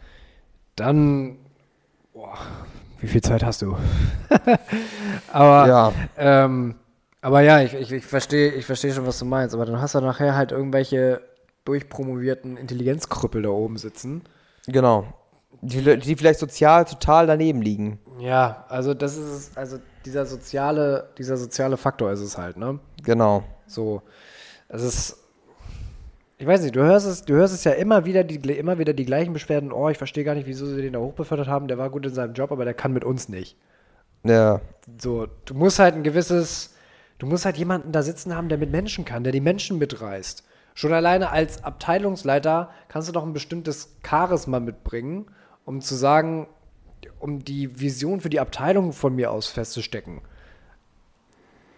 dann, 0.77 1.39
boah, 2.13 2.37
wie 3.01 3.07
viel 3.07 3.23
Zeit 3.23 3.45
hast 3.45 3.63
du? 3.63 3.77
aber, 5.33 5.69
Ja. 5.69 5.93
ähm, 6.17 6.75
aber 7.21 7.41
ja, 7.41 7.61
ich, 7.61 7.75
ich, 7.75 7.93
ich 7.93 8.05
verstehe, 8.05 8.53
ich 8.53 8.67
verstehe 8.67 8.93
schon, 8.93 9.07
was 9.07 9.19
du 9.19 9.25
meinst. 9.25 9.55
Aber 9.55 9.65
dann 9.65 9.81
hast 9.81 9.95
du 9.95 10.01
nachher 10.01 10.35
halt 10.37 10.53
irgendwelche 10.53 11.21
durchpromovierten 11.65 12.57
Intelligenzkrüppel 12.57 13.43
da 13.43 13.49
oben 13.49 13.79
sitzen. 13.79 14.23
Genau. 14.67 15.07
Die, 15.63 15.99
die 15.99 16.17
vielleicht 16.17 16.41
sozial 16.41 16.85
total 16.85 17.27
daneben 17.27 17.63
liegen. 17.63 17.99
Ja, 18.19 18.67
also 18.69 18.93
das 18.93 19.17
ist 19.17 19.25
es, 19.51 19.57
also 19.57 19.79
dieser 20.05 20.27
soziale, 20.27 21.09
dieser 21.17 21.37
soziale 21.39 21.77
Faktor 21.79 22.13
ist 22.13 22.21
es 22.21 22.37
halt, 22.37 22.59
ne? 22.59 22.79
Genau. 23.05 23.45
So, 23.67 24.03
es 24.69 24.83
ist, 24.83 25.17
ich 26.39 26.47
weiß 26.47 26.63
nicht, 26.63 26.75
du 26.75 26.83
hörst 26.83 27.07
es, 27.07 27.23
du 27.23 27.35
hörst 27.35 27.55
es 27.55 27.65
ja 27.65 27.73
immer 27.73 28.05
wieder, 28.05 28.25
die, 28.25 28.37
immer 28.57 28.79
wieder 28.79 28.93
die 28.93 29.05
gleichen 29.05 29.33
Beschwerden, 29.33 29.73
oh, 29.73 29.89
ich 29.89 29.99
verstehe 29.99 30.25
gar 30.25 30.35
nicht, 30.35 30.47
wieso 30.47 30.67
sie 30.67 30.83
den 30.83 30.95
da 30.95 30.99
hochbefördert 30.99 31.49
haben, 31.49 31.69
der 31.69 31.79
war 31.79 31.91
gut 31.91 32.07
in 32.07 32.15
seinem 32.15 32.35
Job, 32.35 32.53
aber 32.53 32.65
der 32.65 32.75
kann 32.75 32.93
mit 32.93 33.05
uns 33.05 33.29
nicht. 33.29 33.57
Ja. 34.25 34.61
So, 34.99 35.27
du 35.45 35.55
musst 35.55 35.79
halt 35.79 35.95
ein 35.95 36.03
gewisses, 36.03 36.75
du 37.19 37.27
musst 37.27 37.45
halt 37.45 37.57
jemanden 37.57 37.93
da 37.93 38.03
sitzen 38.03 38.35
haben, 38.35 38.49
der 38.49 38.59
mit 38.59 38.71
Menschen 38.71 39.05
kann, 39.05 39.23
der 39.23 39.33
die 39.33 39.41
Menschen 39.41 39.79
mitreißt. 39.79 40.45
Schon 40.75 40.93
alleine 40.93 41.31
als 41.31 41.63
Abteilungsleiter 41.63 42.71
kannst 42.89 43.09
du 43.09 43.13
doch 43.13 43.23
ein 43.23 43.33
bestimmtes 43.33 43.97
Charisma 44.05 44.59
mitbringen, 44.59 45.27
um 45.65 45.81
zu 45.81 45.95
sagen, 45.95 46.49
um 47.21 47.45
die 47.45 47.81
Vision 47.81 48.21
für 48.21 48.31
die 48.31 48.41
Abteilung 48.41 48.93
von 48.93 49.15
mir 49.15 49.31
aus 49.31 49.49
festzustecken. 49.49 50.21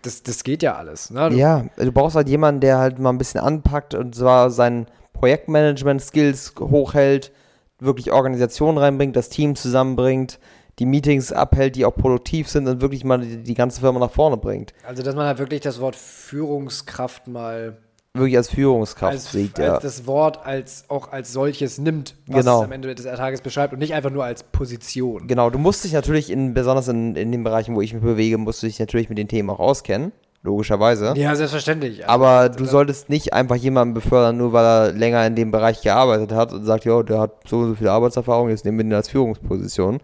Das, 0.02 0.22
das 0.22 0.44
geht 0.44 0.62
ja 0.62 0.76
alles. 0.76 1.10
Ne? 1.10 1.30
Du, 1.30 1.36
Ja, 1.36 1.64
du 1.76 1.92
brauchst 1.92 2.16
halt 2.16 2.28
jemanden, 2.28 2.60
der 2.60 2.78
halt 2.78 2.98
mal 2.98 3.10
ein 3.10 3.18
bisschen 3.18 3.40
anpackt 3.40 3.94
und 3.94 4.14
zwar 4.14 4.50
seinen 4.50 4.86
Projektmanagement-Skills 5.14 6.54
hochhält, 6.60 7.32
wirklich 7.78 8.12
Organisation 8.12 8.78
reinbringt, 8.78 9.16
das 9.16 9.28
Team 9.28 9.56
zusammenbringt, 9.56 10.38
die 10.78 10.86
Meetings 10.86 11.32
abhält, 11.32 11.76
die 11.76 11.84
auch 11.84 11.94
produktiv 11.94 12.48
sind 12.48 12.68
und 12.68 12.80
wirklich 12.80 13.04
mal 13.04 13.20
die, 13.20 13.42
die 13.42 13.54
ganze 13.54 13.80
Firma 13.80 13.98
nach 13.98 14.10
vorne 14.10 14.36
bringt. 14.36 14.74
Also, 14.86 15.02
dass 15.02 15.14
man 15.14 15.26
halt 15.26 15.38
wirklich 15.38 15.62
das 15.62 15.80
Wort 15.80 15.96
Führungskraft 15.96 17.28
mal 17.28 17.78
Wirklich 18.18 18.36
als 18.36 18.48
Führungskraft 18.50 19.12
als, 19.12 19.32
sieht, 19.32 19.58
als 19.58 19.66
ja. 19.68 19.78
das 19.80 20.06
Wort 20.06 20.44
als 20.44 20.84
auch 20.88 21.12
als 21.12 21.32
solches 21.32 21.78
nimmt, 21.78 22.14
was 22.26 22.40
Genau. 22.40 22.58
es 22.60 22.64
am 22.64 22.72
Ende 22.72 22.94
des 22.94 23.04
Tages 23.04 23.40
beschreibt 23.40 23.72
und 23.72 23.78
nicht 23.78 23.94
einfach 23.94 24.10
nur 24.10 24.24
als 24.24 24.42
Position. 24.42 25.26
Genau, 25.26 25.50
du 25.50 25.58
musst 25.58 25.84
dich 25.84 25.92
natürlich, 25.92 26.30
in, 26.30 26.54
besonders 26.54 26.88
in, 26.88 27.16
in 27.16 27.32
den 27.32 27.44
Bereichen, 27.44 27.74
wo 27.74 27.80
ich 27.80 27.92
mich 27.94 28.02
bewege, 28.02 28.38
musst 28.38 28.62
du 28.62 28.66
dich 28.66 28.78
natürlich 28.78 29.08
mit 29.08 29.18
den 29.18 29.28
Themen 29.28 29.50
auch 29.50 29.60
auskennen, 29.60 30.12
logischerweise. 30.42 31.14
Ja, 31.16 31.34
selbstverständlich. 31.34 32.08
Also, 32.08 32.24
Aber 32.24 32.48
du 32.48 32.64
solltest 32.64 33.08
nicht 33.08 33.32
einfach 33.32 33.56
jemanden 33.56 33.94
befördern, 33.94 34.36
nur 34.36 34.52
weil 34.52 34.64
er 34.64 34.92
länger 34.92 35.26
in 35.26 35.34
dem 35.34 35.50
Bereich 35.50 35.82
gearbeitet 35.82 36.32
hat 36.32 36.52
und 36.52 36.64
sagt, 36.64 36.84
ja, 36.84 37.02
der 37.02 37.18
hat 37.20 37.48
so 37.48 37.58
und 37.58 37.68
so 37.70 37.74
viel 37.74 37.88
Arbeitserfahrung, 37.88 38.48
jetzt 38.48 38.64
nehmen 38.64 38.78
wir 38.78 38.84
ihn 38.84 38.94
als 38.94 39.08
Führungsposition. 39.08 40.00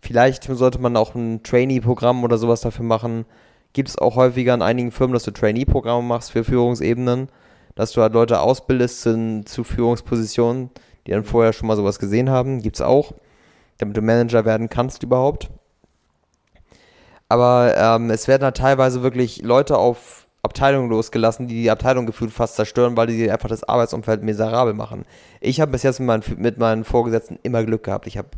Vielleicht 0.00 0.44
sollte 0.44 0.78
man 0.78 0.96
auch 0.96 1.14
ein 1.14 1.42
Trainee-Programm 1.42 2.24
oder 2.24 2.38
sowas 2.38 2.60
dafür 2.60 2.84
machen. 2.84 3.24
Gibt 3.72 3.88
es 3.88 3.98
auch 3.98 4.16
häufiger 4.16 4.54
in 4.54 4.62
einigen 4.62 4.90
Firmen, 4.90 5.14
dass 5.14 5.24
du 5.24 5.30
Trainee-Programme 5.30 6.02
machst 6.06 6.32
für 6.32 6.44
Führungsebenen, 6.44 7.28
dass 7.74 7.92
du 7.92 8.02
halt 8.02 8.12
Leute 8.12 8.40
ausbildest 8.40 9.02
zu, 9.02 9.42
zu 9.44 9.64
Führungspositionen, 9.64 10.70
die 11.06 11.12
dann 11.12 11.24
vorher 11.24 11.52
schon 11.52 11.68
mal 11.68 11.76
sowas 11.76 11.98
gesehen 11.98 12.30
haben. 12.30 12.62
Gibt 12.62 12.76
es 12.76 12.82
auch, 12.82 13.14
damit 13.78 13.96
du 13.96 14.02
Manager 14.02 14.44
werden 14.44 14.68
kannst 14.68 15.02
überhaupt. 15.02 15.50
Aber 17.28 17.74
ähm, 17.76 18.10
es 18.10 18.26
werden 18.26 18.44
halt 18.44 18.56
teilweise 18.56 19.02
wirklich 19.02 19.42
Leute 19.42 19.76
auf 19.76 20.26
Abteilungen 20.42 20.88
losgelassen, 20.88 21.46
die 21.46 21.62
die 21.62 21.70
Abteilung 21.70 22.06
gefühlt 22.06 22.32
fast 22.32 22.56
zerstören, 22.56 22.96
weil 22.96 23.08
die 23.08 23.30
einfach 23.30 23.48
das 23.48 23.64
Arbeitsumfeld 23.64 24.22
miserabel 24.22 24.72
machen. 24.72 25.04
Ich 25.40 25.60
habe 25.60 25.72
bis 25.72 25.82
jetzt 25.82 26.00
mit 26.00 26.06
meinen, 26.06 26.22
mit 26.36 26.58
meinen 26.58 26.84
Vorgesetzten 26.84 27.38
immer 27.42 27.64
Glück 27.64 27.84
gehabt. 27.84 28.06
Ich 28.06 28.16
habe 28.16 28.30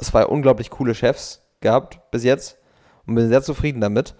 zwei 0.00 0.24
unglaublich 0.26 0.70
coole 0.70 0.94
Chefs 0.94 1.42
gehabt 1.60 2.00
bis 2.10 2.24
jetzt 2.24 2.58
und 3.06 3.14
bin 3.14 3.28
sehr 3.28 3.42
zufrieden 3.42 3.80
damit. 3.80 4.14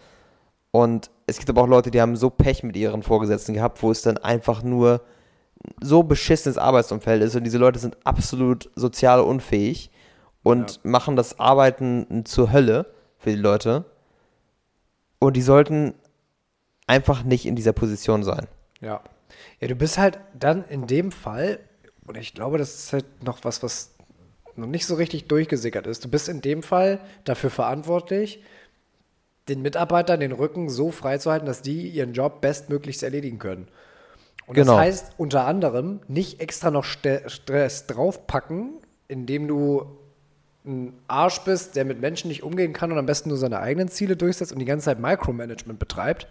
Und 0.70 1.10
es 1.26 1.38
gibt 1.38 1.50
aber 1.50 1.62
auch 1.62 1.68
Leute, 1.68 1.90
die 1.90 2.00
haben 2.00 2.16
so 2.16 2.30
Pech 2.30 2.62
mit 2.62 2.76
ihren 2.76 3.02
Vorgesetzten 3.02 3.54
gehabt, 3.54 3.82
wo 3.82 3.90
es 3.90 4.02
dann 4.02 4.18
einfach 4.18 4.62
nur 4.62 5.02
so 5.80 6.02
beschissenes 6.02 6.58
Arbeitsumfeld 6.58 7.22
ist 7.22 7.34
und 7.34 7.44
diese 7.44 7.58
Leute 7.58 7.78
sind 7.78 7.96
absolut 8.04 8.70
sozial 8.76 9.20
unfähig 9.20 9.90
und 10.42 10.84
machen 10.84 11.16
das 11.16 11.40
Arbeiten 11.40 12.24
zur 12.24 12.52
Hölle 12.52 12.86
für 13.18 13.30
die 13.30 13.36
Leute. 13.36 13.84
Und 15.18 15.36
die 15.36 15.42
sollten 15.42 15.94
einfach 16.86 17.24
nicht 17.24 17.44
in 17.44 17.56
dieser 17.56 17.72
Position 17.72 18.22
sein. 18.22 18.46
Ja. 18.80 19.02
Ja, 19.60 19.68
du 19.68 19.74
bist 19.74 19.98
halt 19.98 20.18
dann 20.38 20.64
in 20.68 20.86
dem 20.86 21.12
Fall, 21.12 21.60
und 22.06 22.16
ich 22.16 22.34
glaube, 22.34 22.58
das 22.58 22.74
ist 22.74 22.92
halt 22.92 23.22
noch 23.22 23.40
was, 23.42 23.62
was 23.62 23.94
noch 24.56 24.66
nicht 24.66 24.86
so 24.86 24.94
richtig 24.94 25.28
durchgesickert 25.28 25.86
ist. 25.86 26.04
Du 26.04 26.08
bist 26.08 26.28
in 26.28 26.40
dem 26.40 26.62
Fall 26.62 27.00
dafür 27.24 27.50
verantwortlich, 27.50 28.42
den 29.48 29.62
Mitarbeitern 29.62 30.20
den 30.20 30.32
Rücken 30.32 30.68
so 30.68 30.90
freizuhalten, 30.90 31.46
dass 31.46 31.62
die 31.62 31.88
ihren 31.88 32.12
Job 32.12 32.40
bestmöglichst 32.40 33.02
erledigen 33.02 33.38
können. 33.38 33.68
Und 34.46 34.54
Genau. 34.54 34.72
das 34.72 34.80
heißt 34.80 35.12
unter 35.18 35.46
anderem 35.46 36.00
nicht 36.08 36.40
extra 36.40 36.70
noch 36.70 36.84
Ste- 36.84 37.22
Stress 37.28 37.86
draufpacken, 37.86 38.74
indem 39.08 39.46
du 39.48 39.86
ein 40.64 40.92
Arsch 41.06 41.40
bist, 41.40 41.76
der 41.76 41.84
mit 41.84 42.00
Menschen 42.00 42.28
nicht 42.28 42.42
umgehen 42.42 42.72
kann 42.72 42.92
und 42.92 42.98
am 42.98 43.06
besten 43.06 43.30
nur 43.30 43.38
seine 43.38 43.60
eigenen 43.60 43.88
Ziele 43.88 44.16
durchsetzt 44.16 44.52
und 44.52 44.58
die 44.58 44.64
ganze 44.66 44.86
Zeit 44.86 45.00
Micromanagement 45.00 45.78
betreibt, 45.78 46.26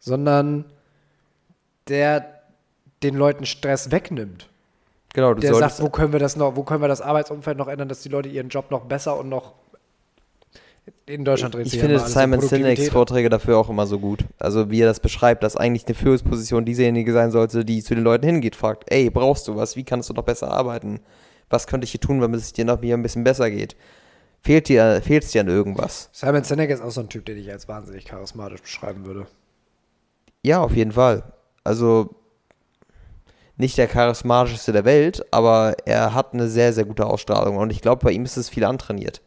sondern 0.00 0.64
der 1.88 2.40
den 3.02 3.14
Leuten 3.14 3.46
Stress 3.46 3.90
wegnimmt. 3.90 4.48
Genau, 5.14 5.34
du 5.34 5.40
Der 5.40 5.54
sagt, 5.54 5.80
wo 5.80 5.88
können 5.88 6.12
wir 6.12 6.18
das 6.20 6.36
noch, 6.36 6.56
wo 6.56 6.64
können 6.64 6.82
wir 6.82 6.88
das 6.88 7.00
Arbeitsumfeld 7.00 7.56
noch 7.56 7.68
ändern, 7.68 7.88
dass 7.88 8.02
die 8.02 8.08
Leute 8.08 8.28
ihren 8.28 8.48
Job 8.48 8.70
noch 8.70 8.84
besser 8.84 9.18
und 9.18 9.28
noch 9.28 9.54
in 11.06 11.24
Deutschland 11.24 11.54
dreht 11.54 11.66
Ich 11.66 11.72
sich 11.72 11.80
finde 11.80 11.98
Simon 12.00 12.40
Sinek's. 12.40 12.88
Vorträge 12.88 13.28
dafür 13.28 13.58
auch 13.58 13.68
immer 13.68 13.86
so 13.86 13.98
gut. 13.98 14.24
Also 14.38 14.70
wie 14.70 14.82
er 14.82 14.86
das 14.86 15.00
beschreibt, 15.00 15.42
dass 15.42 15.56
eigentlich 15.56 15.86
eine 15.86 15.94
Führungsposition 15.94 16.64
diesejenige 16.64 17.12
sein 17.12 17.30
sollte, 17.30 17.64
die 17.64 17.82
zu 17.82 17.94
den 17.94 18.04
Leuten 18.04 18.26
hingeht, 18.26 18.56
fragt, 18.56 18.90
ey, 18.92 19.10
brauchst 19.10 19.48
du 19.48 19.56
was? 19.56 19.76
Wie 19.76 19.84
kannst 19.84 20.08
du 20.10 20.14
noch 20.14 20.24
besser 20.24 20.50
arbeiten? 20.50 21.00
Was 21.50 21.66
könnte 21.66 21.84
ich 21.84 21.92
hier 21.92 22.00
tun, 22.00 22.20
damit 22.20 22.40
es 22.40 22.52
dir 22.52 22.64
noch 22.64 22.80
mir 22.80 22.96
ein 22.96 23.02
bisschen 23.02 23.24
besser 23.24 23.50
geht? 23.50 23.76
Fehlt 24.42 24.68
dir, 24.68 25.00
fehlt 25.02 25.24
es 25.24 25.32
dir 25.32 25.40
an 25.40 25.48
irgendwas? 25.48 26.10
Simon 26.12 26.44
Sinek 26.44 26.70
ist 26.70 26.82
auch 26.82 26.90
so 26.90 27.00
ein 27.00 27.08
Typ, 27.08 27.24
den 27.24 27.38
ich 27.38 27.50
als 27.50 27.68
wahnsinnig 27.68 28.04
charismatisch 28.04 28.62
beschreiben 28.62 29.04
würde. 29.04 29.26
Ja, 30.42 30.60
auf 30.60 30.76
jeden 30.76 30.92
Fall. 30.92 31.24
Also 31.64 32.14
nicht 33.56 33.76
der 33.76 33.88
charismatischste 33.88 34.72
der 34.72 34.84
Welt, 34.84 35.26
aber 35.32 35.74
er 35.84 36.14
hat 36.14 36.32
eine 36.32 36.48
sehr, 36.48 36.72
sehr 36.72 36.84
gute 36.84 37.06
Ausstrahlung 37.06 37.56
und 37.56 37.70
ich 37.70 37.82
glaube, 37.82 38.04
bei 38.04 38.12
ihm 38.12 38.24
ist 38.24 38.36
es 38.36 38.48
viel 38.48 38.64
antrainiert. 38.64 39.20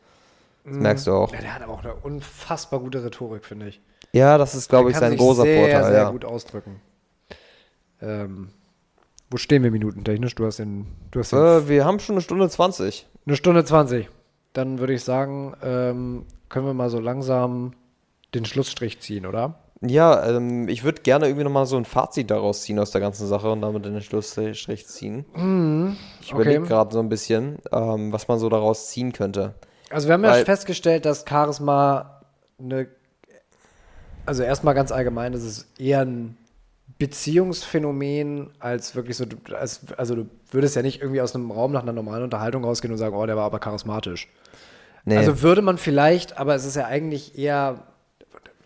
Das 0.64 0.76
merkst 0.76 1.08
du 1.08 1.14
auch. 1.14 1.34
Ja, 1.34 1.42
der 1.42 1.56
hat 1.56 1.62
aber 1.62 1.74
auch 1.74 1.84
eine 1.84 1.96
unfassbar 1.96 2.80
gute 2.80 3.04
Rhetorik, 3.04 3.46
finde 3.46 3.68
ich. 3.68 3.82
Ja, 4.14 4.38
das 4.38 4.56
ist, 4.56 4.70
glaube 4.70 4.92
ich, 4.92 4.98
sein 4.98 5.16
großer 5.16 5.44
sehr, 5.44 5.62
Vorteil. 5.62 5.92
sehr 5.92 6.02
ja. 6.04 6.10
gut 6.12 6.26
ausdrücken. 6.26 6.82
Ähm, 8.02 8.50
Wo 9.30 9.38
stehen 9.38 9.64
wir 9.64 9.72
minutentechnisch? 9.72 10.36
Du 10.36 10.46
hast 10.46 10.60
den. 10.60 10.88
Du 11.12 11.20
hast 11.20 11.32
den 11.32 11.40
Äh, 11.40 11.68
wir 11.68 11.86
haben 11.86 12.00
schon 12.00 12.16
eine 12.16 12.22
Stunde 12.22 12.50
20. 12.50 13.08
eine 13.26 13.36
Stunde 13.36 13.64
20. 13.64 14.10
Dann 14.54 14.80
würde 14.80 14.94
ich 14.94 15.04
sagen, 15.04 15.56
ähm, 15.64 16.26
können 16.50 16.66
wir 16.66 16.74
mal 16.74 16.90
so 16.90 17.00
langsam 17.00 17.74
den 18.34 18.46
Schlussstrich 18.46 19.00
ziehen, 19.00 19.26
oder? 19.26 19.56
Ja, 19.84 20.30
ähm, 20.30 20.68
ich 20.68 20.84
würde 20.84 21.02
gerne 21.02 21.26
irgendwie 21.26 21.44
nochmal 21.44 21.66
so 21.66 21.76
ein 21.76 21.86
Fazit 21.86 22.30
daraus 22.30 22.62
ziehen 22.62 22.78
aus 22.78 22.92
der 22.92 23.02
ganzen 23.02 23.28
Sache 23.28 23.52
und 23.52 23.62
damit 23.62 23.84
den 23.86 24.00
Schlussstrich 24.02 24.88
ziehen. 24.88 25.26
Ich 26.22 26.32
überlege 26.32 26.60
okay. 26.60 26.68
gerade 26.68 26.94
so 26.94 27.00
ein 27.00 27.10
bisschen, 27.10 27.58
ähm, 27.72 28.14
was 28.14 28.28
man 28.28 28.38
so 28.38 28.48
daraus 28.50 28.90
ziehen 28.90 29.12
könnte. 29.12 29.56
Also 29.92 30.08
wir 30.08 30.14
haben 30.14 30.24
ja 30.24 30.32
Weil- 30.32 30.46
festgestellt, 30.46 31.06
dass 31.06 31.26
Charisma 31.28 32.22
eine, 32.60 32.88
also 34.26 34.44
erstmal 34.44 34.74
ganz 34.74 34.92
allgemein, 34.92 35.32
das 35.34 35.44
ist 35.44 35.80
eher 35.80 36.02
ein 36.02 36.38
Beziehungsphänomen 36.98 38.52
als 38.60 38.96
wirklich 38.96 39.18
so, 39.18 39.26
als, 39.54 39.82
also 39.98 40.16
du 40.16 40.30
würdest 40.52 40.76
ja 40.76 40.82
nicht 40.82 41.02
irgendwie 41.02 41.22
aus 41.22 41.34
einem 41.34 41.50
Raum 41.52 41.72
nach 41.72 41.82
einer 41.82 41.94
normalen 41.94 42.24
Unterhaltung 42.24 42.64
rausgehen 42.64 42.92
und 42.92 42.98
sagen, 42.98 43.16
oh, 43.16 43.26
der 43.26 43.36
war 43.36 43.46
aber 43.46 43.60
charismatisch. 43.60 44.28
Nee, 45.06 45.18
Also 45.18 45.42
würde 45.42 45.62
man 45.64 45.78
vielleicht, 45.78 46.38
aber 46.38 46.54
es 46.54 46.66
ist 46.66 46.76
ja 46.76 46.86
eigentlich 46.86 47.38
eher, 47.38 47.84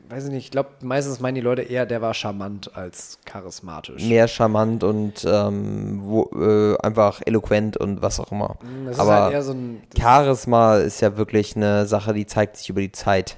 weiß 0.09 0.25
ich 0.25 0.31
nicht, 0.31 0.45
ich 0.45 0.51
glaube, 0.51 0.69
meistens 0.81 1.19
meinen 1.19 1.35
die 1.35 1.41
Leute 1.41 1.61
eher, 1.63 1.85
der 1.85 2.01
war 2.01 2.13
charmant 2.13 2.75
als 2.75 3.19
charismatisch. 3.25 4.03
mehr 4.03 4.27
charmant 4.27 4.83
und 4.83 5.25
ähm, 5.27 5.99
wo, 6.03 6.29
äh, 6.39 6.77
einfach 6.81 7.21
eloquent 7.25 7.77
und 7.77 8.01
was 8.01 8.19
auch 8.19 8.31
immer. 8.31 8.57
Das 8.85 8.95
ist 8.95 8.99
Aber 8.99 9.15
halt 9.23 9.33
eher 9.33 9.43
so 9.43 9.53
ein, 9.53 9.81
Charisma 9.97 10.77
ist 10.77 11.01
ja 11.01 11.17
wirklich 11.17 11.55
eine 11.55 11.85
Sache, 11.85 12.13
die 12.13 12.25
zeigt 12.25 12.57
sich 12.57 12.69
über 12.69 12.81
die 12.81 12.91
Zeit 12.91 13.37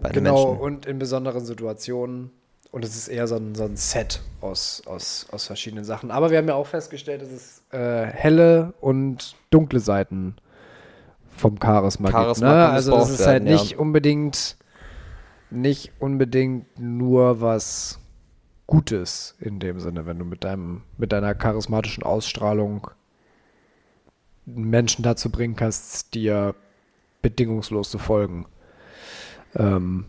bei 0.00 0.08
den 0.08 0.24
Genau, 0.24 0.46
Menschen. 0.52 0.60
und 0.62 0.86
in 0.86 0.98
besonderen 0.98 1.44
Situationen. 1.44 2.30
Und 2.72 2.84
es 2.84 2.94
ist 2.94 3.08
eher 3.08 3.26
so 3.26 3.34
ein, 3.34 3.56
so 3.56 3.64
ein 3.64 3.76
Set 3.76 4.20
aus, 4.40 4.82
aus, 4.86 5.26
aus 5.32 5.46
verschiedenen 5.46 5.84
Sachen. 5.84 6.12
Aber 6.12 6.30
wir 6.30 6.38
haben 6.38 6.46
ja 6.46 6.54
auch 6.54 6.68
festgestellt, 6.68 7.20
dass 7.20 7.30
es 7.32 7.62
äh, 7.72 8.06
helle 8.06 8.74
und 8.80 9.34
dunkle 9.50 9.80
Seiten 9.80 10.36
vom 11.36 11.58
Charisma, 11.60 12.08
gibt. 12.10 12.16
Charisma 12.20 12.46
Ne? 12.46 12.54
kann 12.66 12.70
Also 12.74 12.96
es 12.98 13.10
ist 13.10 13.26
halt 13.26 13.44
werden, 13.44 13.48
ja. 13.48 13.52
nicht 13.54 13.76
unbedingt 13.78 14.56
nicht 15.50 15.92
unbedingt 15.98 16.78
nur 16.78 17.40
was 17.40 17.98
Gutes 18.66 19.34
in 19.40 19.58
dem 19.58 19.80
Sinne, 19.80 20.06
wenn 20.06 20.18
du 20.18 20.24
mit 20.24 20.44
deinem 20.44 20.82
mit 20.96 21.12
deiner 21.12 21.34
charismatischen 21.34 22.04
Ausstrahlung 22.04 22.88
Menschen 24.46 25.02
dazu 25.02 25.30
bringen 25.30 25.56
kannst, 25.56 26.14
dir 26.14 26.54
bedingungslos 27.22 27.90
zu 27.90 27.98
folgen. 27.98 28.46
Ähm, 29.54 30.06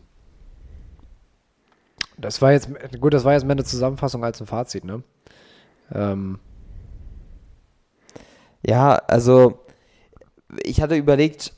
das 2.18 2.42
war 2.42 2.52
jetzt, 2.52 2.70
gut, 3.00 3.14
das 3.14 3.24
war 3.24 3.34
jetzt 3.34 3.44
mehr 3.44 3.54
eine 3.54 3.64
Zusammenfassung 3.64 4.24
als 4.24 4.40
ein 4.40 4.48
Fazit, 4.48 4.86
ne? 4.86 5.04
Ähm, 5.92 6.40
Ja, 8.66 8.96
also 9.08 9.60
ich 10.64 10.82
hatte 10.82 10.96
überlegt, 10.96 11.54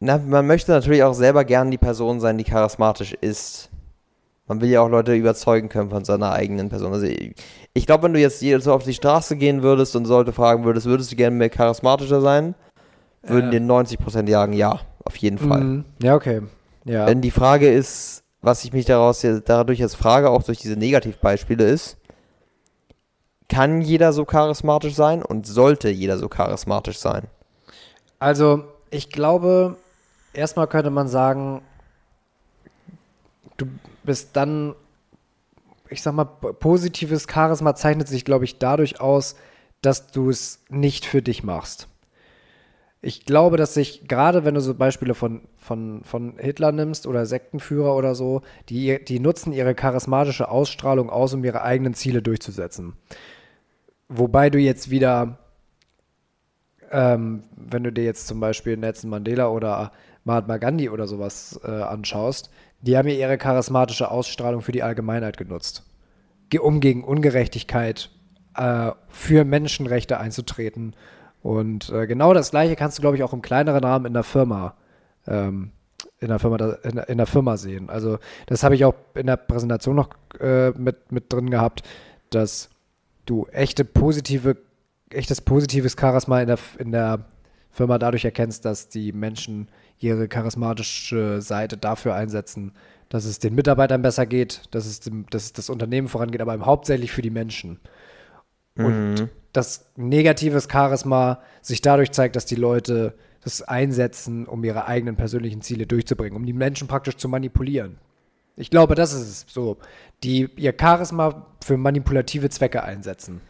na, 0.00 0.18
man 0.18 0.46
möchte 0.46 0.72
natürlich 0.72 1.02
auch 1.02 1.12
selber 1.14 1.44
gern 1.44 1.70
die 1.70 1.78
Person 1.78 2.20
sein, 2.20 2.38
die 2.38 2.44
charismatisch 2.44 3.12
ist. 3.12 3.68
Man 4.46 4.60
will 4.60 4.68
ja 4.70 4.80
auch 4.80 4.88
Leute 4.88 5.14
überzeugen 5.14 5.68
können 5.68 5.90
von 5.90 6.04
seiner 6.04 6.32
eigenen 6.32 6.70
Person. 6.70 6.92
Also 6.92 7.06
ich, 7.06 7.34
ich 7.72 7.86
glaube, 7.86 8.04
wenn 8.04 8.14
du 8.14 8.18
jetzt 8.18 8.40
so 8.40 8.72
auf 8.72 8.82
die 8.82 8.94
Straße 8.94 9.36
gehen 9.36 9.62
würdest 9.62 9.94
und 9.94 10.08
Leute 10.08 10.32
fragen 10.32 10.64
würdest, 10.64 10.86
würdest 10.86 11.12
du 11.12 11.16
gerne 11.16 11.36
mehr 11.36 11.50
charismatischer 11.50 12.20
sein, 12.20 12.54
würden 13.22 13.52
Ja. 13.52 13.58
dir 13.58 13.60
90% 13.60 14.28
sagen, 14.28 14.54
ja, 14.54 14.80
auf 15.04 15.16
jeden 15.16 15.38
Fall. 15.38 15.60
mhm. 15.60 15.84
Ja, 16.02 16.16
okay. 16.16 16.42
Ja. 16.84 17.06
Wenn 17.06 17.20
die 17.20 17.30
Frage 17.30 17.70
ist, 17.72 18.24
was 18.42 18.64
ich 18.64 18.72
mich 18.72 18.86
daraus 18.86 19.24
dadurch 19.44 19.78
jetzt 19.78 19.96
frage, 19.96 20.30
auch 20.30 20.42
durch 20.42 20.58
diese 20.58 20.76
Negativbeispiele 20.76 21.64
ist, 21.64 21.98
kann 23.48 23.82
jeder 23.82 24.12
so 24.12 24.24
charismatisch 24.24 24.94
sein 24.94 25.22
und 25.22 25.46
sollte 25.46 25.90
jeder 25.90 26.16
so 26.18 26.28
charismatisch 26.28 26.98
sein? 26.98 27.24
Also, 28.18 28.64
ich 28.90 29.10
glaube, 29.10 29.76
erstmal 30.32 30.66
könnte 30.66 30.90
man 30.90 31.08
sagen, 31.08 31.62
du 33.56 33.66
bist 34.04 34.36
dann, 34.36 34.74
ich 35.88 36.02
sag 36.02 36.14
mal, 36.14 36.24
positives 36.24 37.26
Charisma 37.30 37.74
zeichnet 37.74 38.08
sich, 38.08 38.24
glaube 38.24 38.44
ich, 38.44 38.58
dadurch 38.58 39.00
aus, 39.00 39.36
dass 39.82 40.10
du 40.10 40.30
es 40.30 40.60
nicht 40.68 41.06
für 41.06 41.22
dich 41.22 41.42
machst. 41.42 41.88
Ich 43.02 43.24
glaube, 43.24 43.56
dass 43.56 43.72
sich, 43.72 44.08
gerade 44.08 44.44
wenn 44.44 44.54
du 44.54 44.60
so 44.60 44.74
Beispiele 44.74 45.14
von, 45.14 45.40
von, 45.56 46.04
von 46.04 46.34
Hitler 46.36 46.70
nimmst 46.70 47.06
oder 47.06 47.24
Sektenführer 47.24 47.96
oder 47.96 48.14
so, 48.14 48.42
die, 48.68 49.02
die 49.02 49.20
nutzen 49.20 49.54
ihre 49.54 49.74
charismatische 49.74 50.50
Ausstrahlung 50.50 51.08
aus, 51.08 51.32
um 51.32 51.42
ihre 51.42 51.62
eigenen 51.62 51.94
Ziele 51.94 52.20
durchzusetzen. 52.20 52.92
Wobei 54.08 54.50
du 54.50 54.58
jetzt 54.58 54.90
wieder 54.90 55.38
ähm, 56.90 57.44
wenn 57.56 57.84
du 57.84 57.92
dir 57.92 58.04
jetzt 58.04 58.26
zum 58.26 58.40
Beispiel 58.40 58.76
Nelson 58.76 59.10
Mandela 59.10 59.48
oder 59.48 59.92
Mahatma 60.30 60.58
Gandhi 60.58 60.88
oder 60.88 61.06
sowas 61.06 61.60
äh, 61.64 61.70
anschaust, 61.70 62.50
die 62.80 62.96
haben 62.96 63.08
ja 63.08 63.14
ihre 63.14 63.36
charismatische 63.36 64.10
Ausstrahlung 64.10 64.62
für 64.62 64.72
die 64.72 64.82
Allgemeinheit 64.82 65.36
genutzt, 65.36 65.84
Ge 66.48 66.60
um 66.60 66.80
gegen 66.80 67.04
Ungerechtigkeit 67.04 68.10
äh, 68.56 68.92
für 69.08 69.44
Menschenrechte 69.44 70.18
einzutreten. 70.18 70.94
Und 71.42 71.90
äh, 71.90 72.06
genau 72.06 72.32
das 72.32 72.50
Gleiche 72.50 72.76
kannst 72.76 72.98
du, 72.98 73.02
glaube 73.02 73.16
ich, 73.16 73.22
auch 73.22 73.32
im 73.32 73.42
kleineren 73.42 73.82
Rahmen 73.82 74.06
in 74.06 74.14
der 74.14 74.22
Firma, 74.22 74.74
ähm, 75.26 75.72
in 76.20 76.28
der 76.28 76.38
Firma, 76.38 76.56
in, 76.82 76.98
in 76.98 77.18
der 77.18 77.26
Firma 77.26 77.56
sehen. 77.56 77.90
Also 77.90 78.18
das 78.46 78.62
habe 78.62 78.74
ich 78.74 78.84
auch 78.84 78.94
in 79.14 79.26
der 79.26 79.36
Präsentation 79.36 79.96
noch 79.96 80.10
äh, 80.38 80.70
mit, 80.70 81.12
mit 81.12 81.32
drin 81.32 81.50
gehabt, 81.50 81.82
dass 82.30 82.70
du 83.26 83.46
echte 83.52 83.84
positive 83.84 84.56
echtes 85.10 85.40
positives 85.40 85.96
Charisma 85.98 86.40
in 86.40 86.46
der, 86.46 86.58
in 86.78 86.92
der 86.92 87.24
Firma 87.70 87.98
dadurch 87.98 88.24
erkennst, 88.24 88.64
dass 88.64 88.88
die 88.88 89.12
Menschen 89.12 89.68
ihre 90.00 90.28
charismatische 90.28 91.40
Seite 91.40 91.76
dafür 91.76 92.14
einsetzen, 92.14 92.72
dass 93.08 93.24
es 93.24 93.38
den 93.38 93.54
Mitarbeitern 93.54 94.02
besser 94.02 94.26
geht, 94.26 94.62
dass 94.70 94.86
es, 94.86 95.00
dem, 95.00 95.26
dass 95.30 95.44
es 95.44 95.52
das 95.52 95.70
Unternehmen 95.70 96.08
vorangeht, 96.08 96.40
aber 96.40 96.58
hauptsächlich 96.64 97.12
für 97.12 97.22
die 97.22 97.30
Menschen. 97.30 97.80
Und 98.76 99.28
dass 99.52 99.90
negatives 99.96 100.68
Charisma 100.70 101.42
sich 101.60 101.82
dadurch 101.82 102.12
zeigt, 102.12 102.36
dass 102.36 102.46
die 102.46 102.54
Leute 102.54 103.14
das 103.42 103.62
einsetzen, 103.62 104.46
um 104.46 104.62
ihre 104.64 104.86
eigenen 104.86 105.16
persönlichen 105.16 105.60
Ziele 105.60 105.86
durchzubringen, 105.86 106.36
um 106.36 106.46
die 106.46 106.52
Menschen 106.52 106.88
praktisch 106.88 107.16
zu 107.16 107.28
manipulieren. 107.28 107.98
Ich 108.56 108.70
glaube, 108.70 108.94
das 108.94 109.12
ist 109.12 109.22
es 109.22 109.46
so. 109.48 109.78
Die 110.22 110.48
ihr 110.56 110.74
Charisma 110.78 111.46
für 111.64 111.76
manipulative 111.76 112.50
Zwecke 112.50 112.82
einsetzen. 112.82 113.40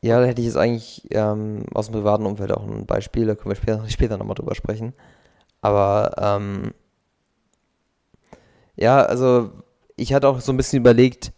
Ja, 0.00 0.20
da 0.20 0.26
hätte 0.26 0.40
ich 0.40 0.46
jetzt 0.46 0.56
eigentlich 0.56 1.06
ähm, 1.10 1.64
aus 1.74 1.86
dem 1.86 1.94
privaten 1.94 2.24
Umfeld 2.24 2.52
auch 2.52 2.62
ein 2.66 2.86
Beispiel, 2.86 3.26
da 3.26 3.34
können 3.34 3.50
wir 3.50 3.56
später, 3.56 3.84
später 3.88 4.16
nochmal 4.16 4.36
drüber 4.36 4.54
sprechen. 4.54 4.94
Aber 5.60 6.14
ähm, 6.18 6.72
ja, 8.76 9.02
also 9.02 9.50
ich 9.96 10.12
hatte 10.14 10.28
auch 10.28 10.40
so 10.40 10.52
ein 10.52 10.56
bisschen 10.56 10.78
überlegt, 10.78 11.32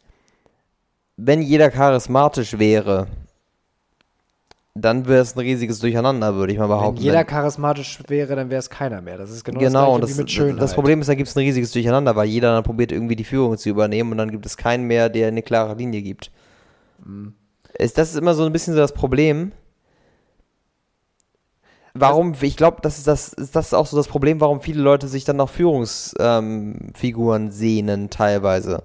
wenn 1.16 1.40
jeder 1.42 1.70
charismatisch 1.70 2.58
wäre, 2.58 3.06
dann 4.74 5.06
wäre 5.08 5.22
es 5.22 5.34
ein 5.34 5.40
riesiges 5.40 5.80
Durcheinander, 5.80 6.34
würde 6.34 6.52
ich 6.52 6.58
mal 6.58 6.68
Wenn 6.68 6.76
behaupten. 6.76 7.02
jeder 7.02 7.24
charismatisch 7.24 7.98
wäre, 8.08 8.36
dann 8.36 8.50
wäre 8.50 8.60
es 8.60 8.70
keiner 8.70 9.00
mehr. 9.00 9.18
Das 9.18 9.30
ist 9.30 9.44
genau, 9.44 9.58
genau, 9.58 9.94
und 9.94 10.02
das 10.02 10.10
das, 10.10 10.18
mit 10.18 10.30
Schönheit. 10.30 10.62
das 10.62 10.74
Problem 10.74 11.00
ist, 11.00 11.08
da 11.08 11.14
gibt 11.14 11.28
es 11.28 11.36
ein 11.36 11.40
riesiges 11.40 11.72
Durcheinander, 11.72 12.14
weil 12.14 12.28
jeder 12.28 12.52
dann 12.52 12.62
probiert 12.62 12.92
irgendwie 12.92 13.16
die 13.16 13.24
Führung 13.24 13.56
zu 13.58 13.68
übernehmen 13.68 14.12
und 14.12 14.18
dann 14.18 14.30
gibt 14.30 14.46
es 14.46 14.56
keinen 14.56 14.84
mehr, 14.84 15.08
der 15.08 15.28
eine 15.28 15.42
klare 15.42 15.74
Linie 15.74 16.02
gibt. 16.02 16.30
Mhm. 17.04 17.34
Ist, 17.80 17.98
das 17.98 18.10
ist 18.10 18.16
immer 18.16 18.34
so 18.34 18.44
ein 18.44 18.52
bisschen 18.52 18.74
so 18.74 18.80
das 18.80 18.92
Problem. 18.92 19.52
Warum, 21.94 22.34
ich 22.40 22.56
glaube, 22.56 22.78
das 22.82 22.98
ist 22.98 23.06
das, 23.06 23.32
ist 23.32 23.56
das 23.56 23.74
auch 23.74 23.86
so 23.86 23.96
das 23.96 24.06
Problem, 24.06 24.40
warum 24.40 24.60
viele 24.60 24.80
Leute 24.80 25.08
sich 25.08 25.24
dann 25.24 25.36
nach 25.36 25.48
Führungsfiguren 25.48 27.42
ähm, 27.46 27.50
sehnen, 27.50 28.10
teilweise. 28.10 28.84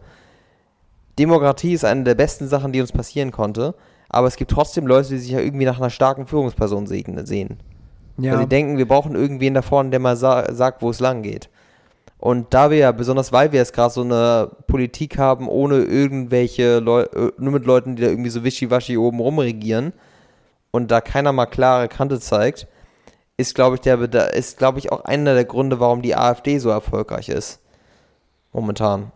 Demokratie 1.19 1.73
ist 1.73 1.85
eine 1.85 2.03
der 2.03 2.15
besten 2.15 2.47
Sachen, 2.47 2.71
die 2.71 2.81
uns 2.81 2.91
passieren 2.91 3.31
konnte, 3.31 3.75
aber 4.09 4.27
es 4.27 4.37
gibt 4.37 4.51
trotzdem 4.51 4.87
Leute, 4.87 5.09
die 5.09 5.19
sich 5.19 5.31
ja 5.31 5.39
irgendwie 5.39 5.65
nach 5.65 5.77
einer 5.77 5.91
starken 5.91 6.25
Führungsperson 6.25 6.87
sehen. 6.87 7.25
sehen. 7.25 7.59
Weil 8.17 8.25
ja. 8.25 8.39
sie 8.39 8.47
denken, 8.47 8.77
wir 8.77 8.87
brauchen 8.87 9.15
irgendwen 9.15 9.53
da 9.53 9.61
vorne, 9.61 9.89
der 9.91 9.99
mal 9.99 10.15
sa 10.15 10.51
sagt, 10.53 10.81
wo 10.81 10.89
es 10.89 10.99
lang 10.99 11.21
geht. 11.21 11.49
Und 12.25 12.55
da 12.55 12.71
wir 12.71 12.79
ja, 12.79 12.91
besonders 12.91 13.31
weil 13.31 13.51
wir 13.51 13.59
jetzt 13.59 13.73
gerade 13.73 13.93
so 13.93 14.01
eine 14.01 14.49
Politik 14.65 15.19
haben, 15.19 15.47
ohne 15.47 15.83
irgendwelche 15.83 16.79
Leute, 16.79 17.35
nur 17.37 17.53
mit 17.53 17.67
Leuten, 17.67 17.95
die 17.95 18.01
da 18.01 18.09
irgendwie 18.09 18.31
so 18.31 18.43
wischiwaschi 18.43 18.97
oben 18.97 19.19
rum 19.19 19.37
regieren 19.37 19.93
und 20.71 20.89
da 20.89 21.01
keiner 21.01 21.33
mal 21.33 21.45
klare 21.45 21.87
Kante 21.87 22.19
zeigt, 22.19 22.65
ist, 23.37 23.53
glaube 23.53 23.75
ich, 23.75 23.81
der, 23.81 23.99
ist, 24.33 24.57
glaube 24.57 24.79
ich, 24.79 24.91
auch 24.91 25.05
einer 25.05 25.35
der 25.35 25.45
Gründe, 25.45 25.79
warum 25.79 26.01
die 26.01 26.15
AfD 26.15 26.57
so 26.57 26.71
erfolgreich 26.71 27.29
ist. 27.29 27.59
Momentan. 28.51 29.11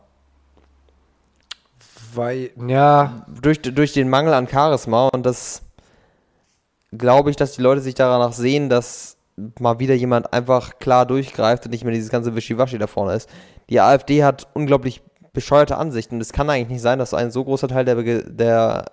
Weil, 2.13 2.51
ja, 2.67 3.25
Durch, 3.41 3.59
durch 3.63 3.91
den 3.91 4.09
Mangel 4.09 4.35
an 4.35 4.47
Charisma 4.47 5.07
und 5.07 5.25
das 5.25 5.63
glaube 6.91 7.31
ich, 7.31 7.37
dass 7.37 7.53
die 7.53 7.63
Leute 7.63 7.81
sich 7.81 7.95
danach 7.95 8.33
sehen, 8.33 8.69
dass 8.69 9.17
mal 9.59 9.79
wieder 9.79 9.95
jemand 9.95 10.33
einfach 10.33 10.79
klar 10.79 11.05
durchgreift 11.05 11.65
und 11.65 11.71
nicht 11.71 11.83
mehr 11.83 11.93
dieses 11.93 12.09
ganze 12.09 12.35
Wischiwaschi 12.35 12.77
da 12.77 12.87
vorne 12.87 13.13
ist. 13.13 13.29
Die 13.69 13.79
AfD 13.79 14.23
hat 14.23 14.47
unglaublich 14.53 15.01
bescheuerte 15.33 15.77
Ansicht. 15.77 16.11
Und 16.11 16.21
es 16.21 16.33
kann 16.33 16.49
eigentlich 16.49 16.69
nicht 16.69 16.81
sein, 16.81 16.99
dass 16.99 17.13
ein 17.13 17.31
so 17.31 17.43
großer 17.43 17.67
Teil 17.67 17.85
der, 17.85 17.95
der 18.23 18.85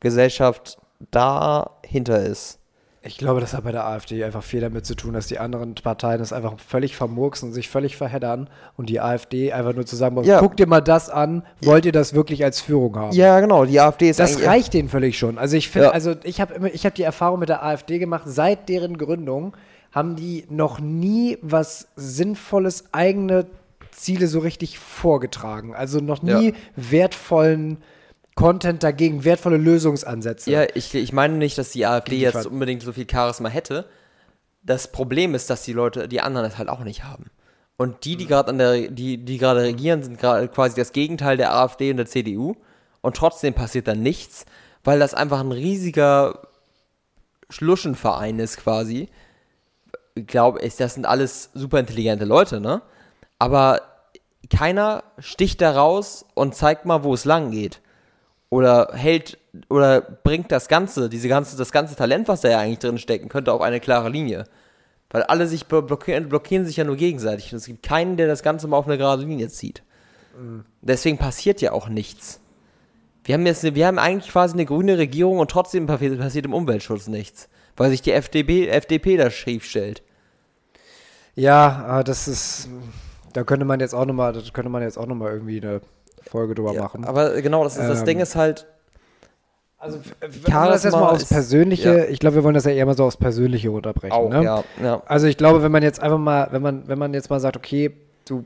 Gesellschaft 0.00 0.78
dahinter 1.10 2.22
ist. 2.22 2.58
Ich 3.06 3.18
glaube, 3.18 3.40
das 3.40 3.54
hat 3.54 3.64
bei 3.64 3.72
der 3.72 3.86
AfD 3.86 4.24
einfach 4.24 4.42
viel 4.42 4.60
damit 4.60 4.84
zu 4.84 4.94
tun, 4.94 5.14
dass 5.14 5.26
die 5.26 5.38
anderen 5.38 5.74
Parteien 5.74 6.20
es 6.20 6.32
einfach 6.32 6.54
völlig 6.58 6.96
vermurksen, 6.96 7.52
sich 7.52 7.68
völlig 7.68 7.96
verheddern 7.96 8.48
und 8.76 8.88
die 8.88 9.00
AfD 9.00 9.52
einfach 9.52 9.74
nur 9.74 9.86
zusammen 9.86 10.24
ja. 10.24 10.40
guck 10.40 10.56
dir 10.56 10.66
mal 10.66 10.80
das 10.80 11.08
an, 11.08 11.42
wollt 11.62 11.84
ihr 11.86 11.92
das 11.92 12.14
wirklich 12.14 12.44
als 12.44 12.60
Führung 12.60 12.96
haben? 12.96 13.12
Ja, 13.12 13.38
genau, 13.40 13.64
die 13.64 13.80
AfD 13.80 14.10
ist 14.10 14.18
Das 14.18 14.44
reicht 14.44 14.74
denen 14.74 14.88
völlig 14.88 15.18
schon. 15.18 15.38
Also 15.38 15.56
ich 15.56 15.68
finde, 15.68 15.88
ja. 15.88 15.92
also 15.92 16.14
ich 16.24 16.40
habe 16.40 16.68
ich 16.70 16.84
habe 16.84 16.94
die 16.94 17.02
Erfahrung 17.02 17.38
mit 17.38 17.48
der 17.48 17.64
AfD 17.64 17.98
gemacht, 17.98 18.24
seit 18.26 18.68
deren 18.68 18.98
Gründung 18.98 19.56
haben 19.92 20.16
die 20.16 20.44
noch 20.50 20.80
nie 20.80 21.38
was 21.42 21.88
Sinnvolles, 21.96 22.86
eigene 22.92 23.46
Ziele 23.92 24.26
so 24.26 24.40
richtig 24.40 24.78
vorgetragen. 24.78 25.74
Also 25.74 26.00
noch 26.00 26.22
nie 26.22 26.48
ja. 26.48 26.54
wertvollen 26.76 27.78
Content 28.36 28.82
dagegen, 28.82 29.24
wertvolle 29.24 29.56
Lösungsansätze. 29.56 30.50
Ja, 30.50 30.66
ich, 30.74 30.94
ich 30.94 31.12
meine 31.12 31.38
nicht, 31.38 31.56
dass 31.56 31.70
die 31.70 31.86
AfD 31.86 32.18
jetzt 32.18 32.34
Fall. 32.34 32.46
unbedingt 32.46 32.82
so 32.82 32.92
viel 32.92 33.06
Charisma 33.10 33.48
hätte. 33.48 33.88
Das 34.62 34.92
Problem 34.92 35.34
ist, 35.34 35.48
dass 35.48 35.62
die 35.62 35.72
Leute, 35.72 36.06
die 36.06 36.20
anderen 36.20 36.46
es 36.46 36.58
halt 36.58 36.68
auch 36.68 36.84
nicht 36.84 37.02
haben. 37.04 37.30
Und 37.78 38.04
die, 38.04 38.16
die 38.16 38.24
mhm. 38.24 38.28
gerade 38.28 38.50
an 38.50 38.58
der, 38.58 38.88
die, 38.88 39.16
die 39.16 39.38
gerade 39.38 39.62
regieren, 39.62 40.02
sind 40.02 40.18
gerade 40.18 40.48
quasi 40.48 40.76
das 40.76 40.92
Gegenteil 40.92 41.38
der 41.38 41.54
AfD 41.54 41.90
und 41.90 41.96
der 41.96 42.06
CDU. 42.06 42.56
Und 43.00 43.16
trotzdem 43.16 43.54
passiert 43.54 43.88
dann 43.88 44.02
nichts, 44.02 44.44
weil 44.84 44.98
das 44.98 45.14
einfach 45.14 45.40
ein 45.40 45.52
riesiger 45.52 46.46
Schluschenverein 47.48 48.38
ist 48.38 48.58
quasi. 48.58 49.08
Ich 50.14 50.26
glaube, 50.26 50.60
das 50.60 50.94
sind 50.94 51.06
alles 51.06 51.50
super 51.54 51.78
intelligente 51.78 52.26
Leute, 52.26 52.60
ne? 52.60 52.82
Aber 53.38 53.80
keiner 54.50 55.04
sticht 55.18 55.62
da 55.62 55.72
raus 55.72 56.26
und 56.34 56.54
zeigt 56.54 56.84
mal, 56.84 57.02
wo 57.02 57.14
es 57.14 57.24
lang 57.24 57.50
geht 57.50 57.80
oder 58.50 58.90
hält 58.92 59.38
oder 59.68 60.00
bringt 60.00 60.52
das 60.52 60.68
Ganze, 60.68 61.08
diese 61.08 61.28
ganze, 61.28 61.56
das 61.56 61.72
ganze 61.72 61.96
Talent, 61.96 62.28
was 62.28 62.42
da 62.42 62.50
ja 62.50 62.58
eigentlich 62.58 62.78
drin 62.78 62.98
stecken 62.98 63.28
könnte, 63.28 63.52
auf 63.52 63.60
eine 63.60 63.80
klare 63.80 64.08
Linie. 64.08 64.44
Weil 65.10 65.22
alle 65.22 65.46
sich 65.46 65.66
blockieren, 65.66 66.28
blockieren 66.28 66.66
sich 66.66 66.76
ja 66.76 66.84
nur 66.84 66.96
gegenseitig. 66.96 67.52
Und 67.52 67.58
es 67.58 67.66
gibt 67.66 67.82
keinen, 67.82 68.16
der 68.16 68.26
das 68.26 68.42
Ganze 68.42 68.66
mal 68.66 68.76
auf 68.76 68.86
eine 68.86 68.98
gerade 68.98 69.22
Linie 69.22 69.48
zieht. 69.48 69.82
Mhm. 70.38 70.64
Deswegen 70.82 71.16
passiert 71.16 71.60
ja 71.60 71.72
auch 71.72 71.88
nichts. 71.88 72.40
Wir 73.24 73.34
haben 73.34 73.46
jetzt, 73.46 73.62
wir 73.62 73.86
haben 73.86 73.98
eigentlich 73.98 74.32
quasi 74.32 74.54
eine 74.54 74.66
grüne 74.66 74.98
Regierung 74.98 75.38
und 75.38 75.50
trotzdem 75.50 75.86
passiert 75.86 76.46
im 76.46 76.54
Umweltschutz 76.54 77.08
nichts. 77.08 77.48
Weil 77.76 77.90
sich 77.90 78.02
die 78.02 78.12
FDP, 78.12 78.68
FDP 78.68 79.16
da 79.16 79.30
schief 79.30 79.64
stellt. 79.64 80.02
Ja, 81.34 82.02
das 82.02 82.28
ist, 82.28 82.68
da 83.32 83.44
könnte 83.44 83.66
man 83.66 83.80
jetzt 83.80 83.94
auch 83.94 84.06
nochmal, 84.06 84.32
das 84.32 84.52
könnte 84.52 84.70
man 84.70 84.82
jetzt 84.82 84.96
auch 84.96 85.06
nochmal 85.06 85.32
irgendwie 85.32 85.60
eine 85.60 85.82
Folge 86.28 86.54
drüber 86.54 86.72
ja, 86.72 86.82
machen. 86.82 87.04
Aber 87.04 87.40
genau, 87.40 87.64
das, 87.64 87.76
ist, 87.76 87.82
ähm, 87.82 87.88
das 87.88 88.04
Ding 88.04 88.20
ist 88.20 88.36
halt. 88.36 88.66
Also, 89.78 90.00
wenn 90.20 90.32
wir 90.32 90.68
das 90.68 90.84
erstmal 90.84 91.14
aufs 91.14 91.26
Persönliche, 91.26 91.98
ja. 91.98 92.04
ich 92.06 92.18
glaube, 92.18 92.36
wir 92.36 92.44
wollen 92.44 92.54
das 92.54 92.64
ja 92.64 92.72
eher 92.72 92.86
mal 92.86 92.96
so 92.96 93.04
aufs 93.04 93.18
Persönliche 93.18 93.68
runterbrechen. 93.68 94.16
Auch, 94.16 94.30
ne? 94.30 94.42
ja, 94.42 94.64
ja. 94.82 95.02
Also, 95.06 95.26
ich 95.26 95.36
glaube, 95.36 95.62
wenn 95.62 95.72
man 95.72 95.82
jetzt 95.82 96.00
einfach 96.00 96.18
mal, 96.18 96.48
wenn 96.50 96.62
man, 96.62 96.88
wenn 96.88 96.98
man 96.98 97.14
jetzt 97.14 97.30
mal 97.30 97.40
sagt, 97.40 97.56
okay, 97.56 97.92
du. 98.24 98.44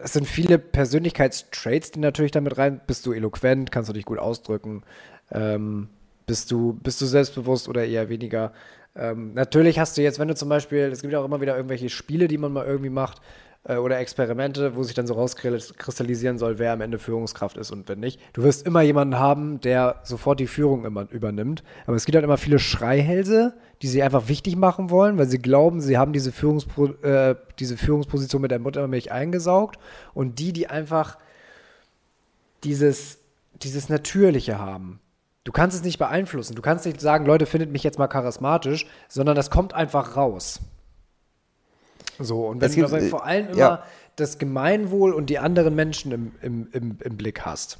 Es 0.00 0.12
sind 0.12 0.28
viele 0.28 0.58
Persönlichkeitstraits, 0.58 1.90
die 1.90 1.98
natürlich 1.98 2.30
damit 2.30 2.56
rein. 2.56 2.80
Bist 2.86 3.04
du 3.06 3.12
eloquent, 3.12 3.72
kannst 3.72 3.88
du 3.88 3.92
dich 3.92 4.04
gut 4.04 4.18
ausdrücken, 4.18 4.84
ähm, 5.32 5.88
bist 6.26 6.52
du, 6.52 6.74
bist 6.74 7.00
du 7.00 7.06
selbstbewusst 7.06 7.68
oder 7.68 7.84
eher 7.84 8.08
weniger. 8.08 8.52
Ähm, 8.94 9.34
natürlich 9.34 9.78
hast 9.78 9.96
du 9.96 10.02
jetzt, 10.02 10.18
wenn 10.18 10.28
du 10.28 10.34
zum 10.34 10.48
Beispiel, 10.48 10.90
es 10.92 11.02
gibt 11.02 11.12
ja 11.12 11.20
auch 11.20 11.24
immer 11.24 11.40
wieder 11.40 11.56
irgendwelche 11.56 11.88
Spiele, 11.88 12.28
die 12.28 12.38
man 12.38 12.52
mal 12.52 12.66
irgendwie 12.66 12.90
macht, 12.90 13.20
oder 13.64 13.98
Experimente, 13.98 14.76
wo 14.76 14.82
sich 14.82 14.94
dann 14.94 15.06
so 15.06 15.14
rauskristallisieren 15.14 16.38
soll, 16.38 16.58
wer 16.58 16.72
am 16.72 16.80
Ende 16.80 16.98
Führungskraft 16.98 17.56
ist 17.58 17.70
und 17.70 17.88
wenn 17.88 18.00
nicht. 18.00 18.20
Du 18.32 18.42
wirst 18.42 18.66
immer 18.66 18.80
jemanden 18.82 19.18
haben, 19.18 19.60
der 19.60 20.00
sofort 20.04 20.40
die 20.40 20.46
Führung 20.46 20.84
immer 20.84 21.10
übernimmt. 21.10 21.62
Aber 21.86 21.96
es 21.96 22.06
gibt 22.06 22.16
halt 22.16 22.24
immer 22.24 22.38
viele 22.38 22.58
Schreihälse, 22.58 23.54
die 23.82 23.88
sie 23.88 24.02
einfach 24.02 24.28
wichtig 24.28 24.56
machen 24.56 24.90
wollen, 24.90 25.18
weil 25.18 25.28
sie 25.28 25.38
glauben, 25.38 25.80
sie 25.80 25.98
haben 25.98 26.12
diese, 26.12 26.32
Führungspro 26.32 26.86
äh, 27.02 27.36
diese 27.58 27.76
Führungsposition 27.76 28.40
mit 28.40 28.50
der 28.50 28.58
Muttermilch 28.58 29.12
eingesaugt. 29.12 29.78
Und 30.14 30.38
die, 30.38 30.52
die 30.52 30.68
einfach 30.68 31.18
dieses, 32.64 33.18
dieses 33.62 33.88
Natürliche 33.88 34.58
haben. 34.58 35.00
Du 35.44 35.52
kannst 35.52 35.76
es 35.76 35.84
nicht 35.84 35.98
beeinflussen. 35.98 36.54
Du 36.54 36.62
kannst 36.62 36.86
nicht 36.86 37.00
sagen, 37.00 37.26
Leute, 37.26 37.46
findet 37.46 37.70
mich 37.70 37.82
jetzt 37.82 37.98
mal 37.98 38.08
charismatisch, 38.08 38.86
sondern 39.08 39.36
das 39.36 39.50
kommt 39.50 39.74
einfach 39.74 40.16
raus. 40.16 40.60
So, 42.18 42.46
und 42.46 42.60
wenn 42.60 42.72
du 42.72 42.80
dabei 42.82 43.02
vor 43.02 43.24
allem 43.24 43.48
immer 43.48 43.58
ja. 43.58 43.84
das 44.16 44.38
Gemeinwohl 44.38 45.12
und 45.12 45.30
die 45.30 45.38
anderen 45.38 45.74
Menschen 45.74 46.12
im, 46.12 46.32
im, 46.42 46.68
im, 46.72 46.98
im 47.02 47.16
Blick 47.16 47.42
hast. 47.42 47.78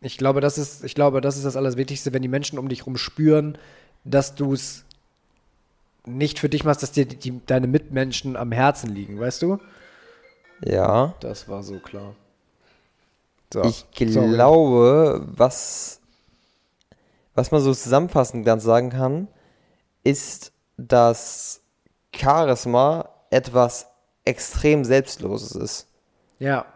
Ich 0.00 0.18
glaube, 0.18 0.40
das 0.40 0.58
ist, 0.58 0.84
ich 0.84 0.94
glaube, 0.94 1.20
das 1.20 1.36
ist 1.36 1.44
das 1.44 1.56
Allerwichtigste, 1.56 2.12
wenn 2.12 2.22
die 2.22 2.28
Menschen 2.28 2.58
um 2.58 2.68
dich 2.68 2.80
herum 2.80 2.96
spüren, 2.96 3.58
dass 4.04 4.34
du 4.34 4.52
es 4.52 4.84
nicht 6.06 6.38
für 6.38 6.48
dich 6.48 6.64
machst, 6.64 6.82
dass 6.82 6.92
dir 6.92 7.06
die, 7.06 7.16
die, 7.16 7.40
deine 7.46 7.66
Mitmenschen 7.66 8.36
am 8.36 8.52
Herzen 8.52 8.90
liegen, 8.94 9.18
weißt 9.18 9.42
du? 9.42 9.58
Ja. 10.64 11.14
Das 11.20 11.48
war 11.48 11.62
so 11.62 11.78
klar. 11.78 12.14
So, 13.52 13.62
ich 13.64 13.90
glaube, 13.92 15.20
sorry. 15.20 15.32
was, 15.36 16.00
was 17.34 17.50
man 17.50 17.60
so 17.60 17.72
zusammenfassend 17.72 18.44
ganz 18.44 18.64
sagen 18.64 18.90
kann, 18.90 19.28
ist, 20.02 20.52
dass 20.76 21.60
Charisma 22.14 23.08
etwas 23.34 23.88
extrem 24.24 24.84
Selbstloses 24.84 25.52
ist. 25.52 25.88
Ja. 26.38 26.66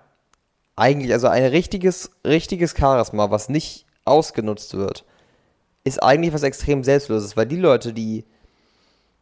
Eigentlich, 0.76 1.12
also 1.12 1.28
ein 1.28 1.44
richtiges, 1.44 2.10
richtiges 2.26 2.74
Charisma, 2.76 3.30
was 3.30 3.48
nicht 3.48 3.86
ausgenutzt 4.04 4.74
wird, 4.74 5.04
ist 5.84 6.02
eigentlich 6.02 6.34
was 6.34 6.42
extrem 6.42 6.84
Selbstloses, 6.84 7.36
weil 7.36 7.46
die 7.46 7.56
Leute, 7.56 7.92
die 7.92 8.24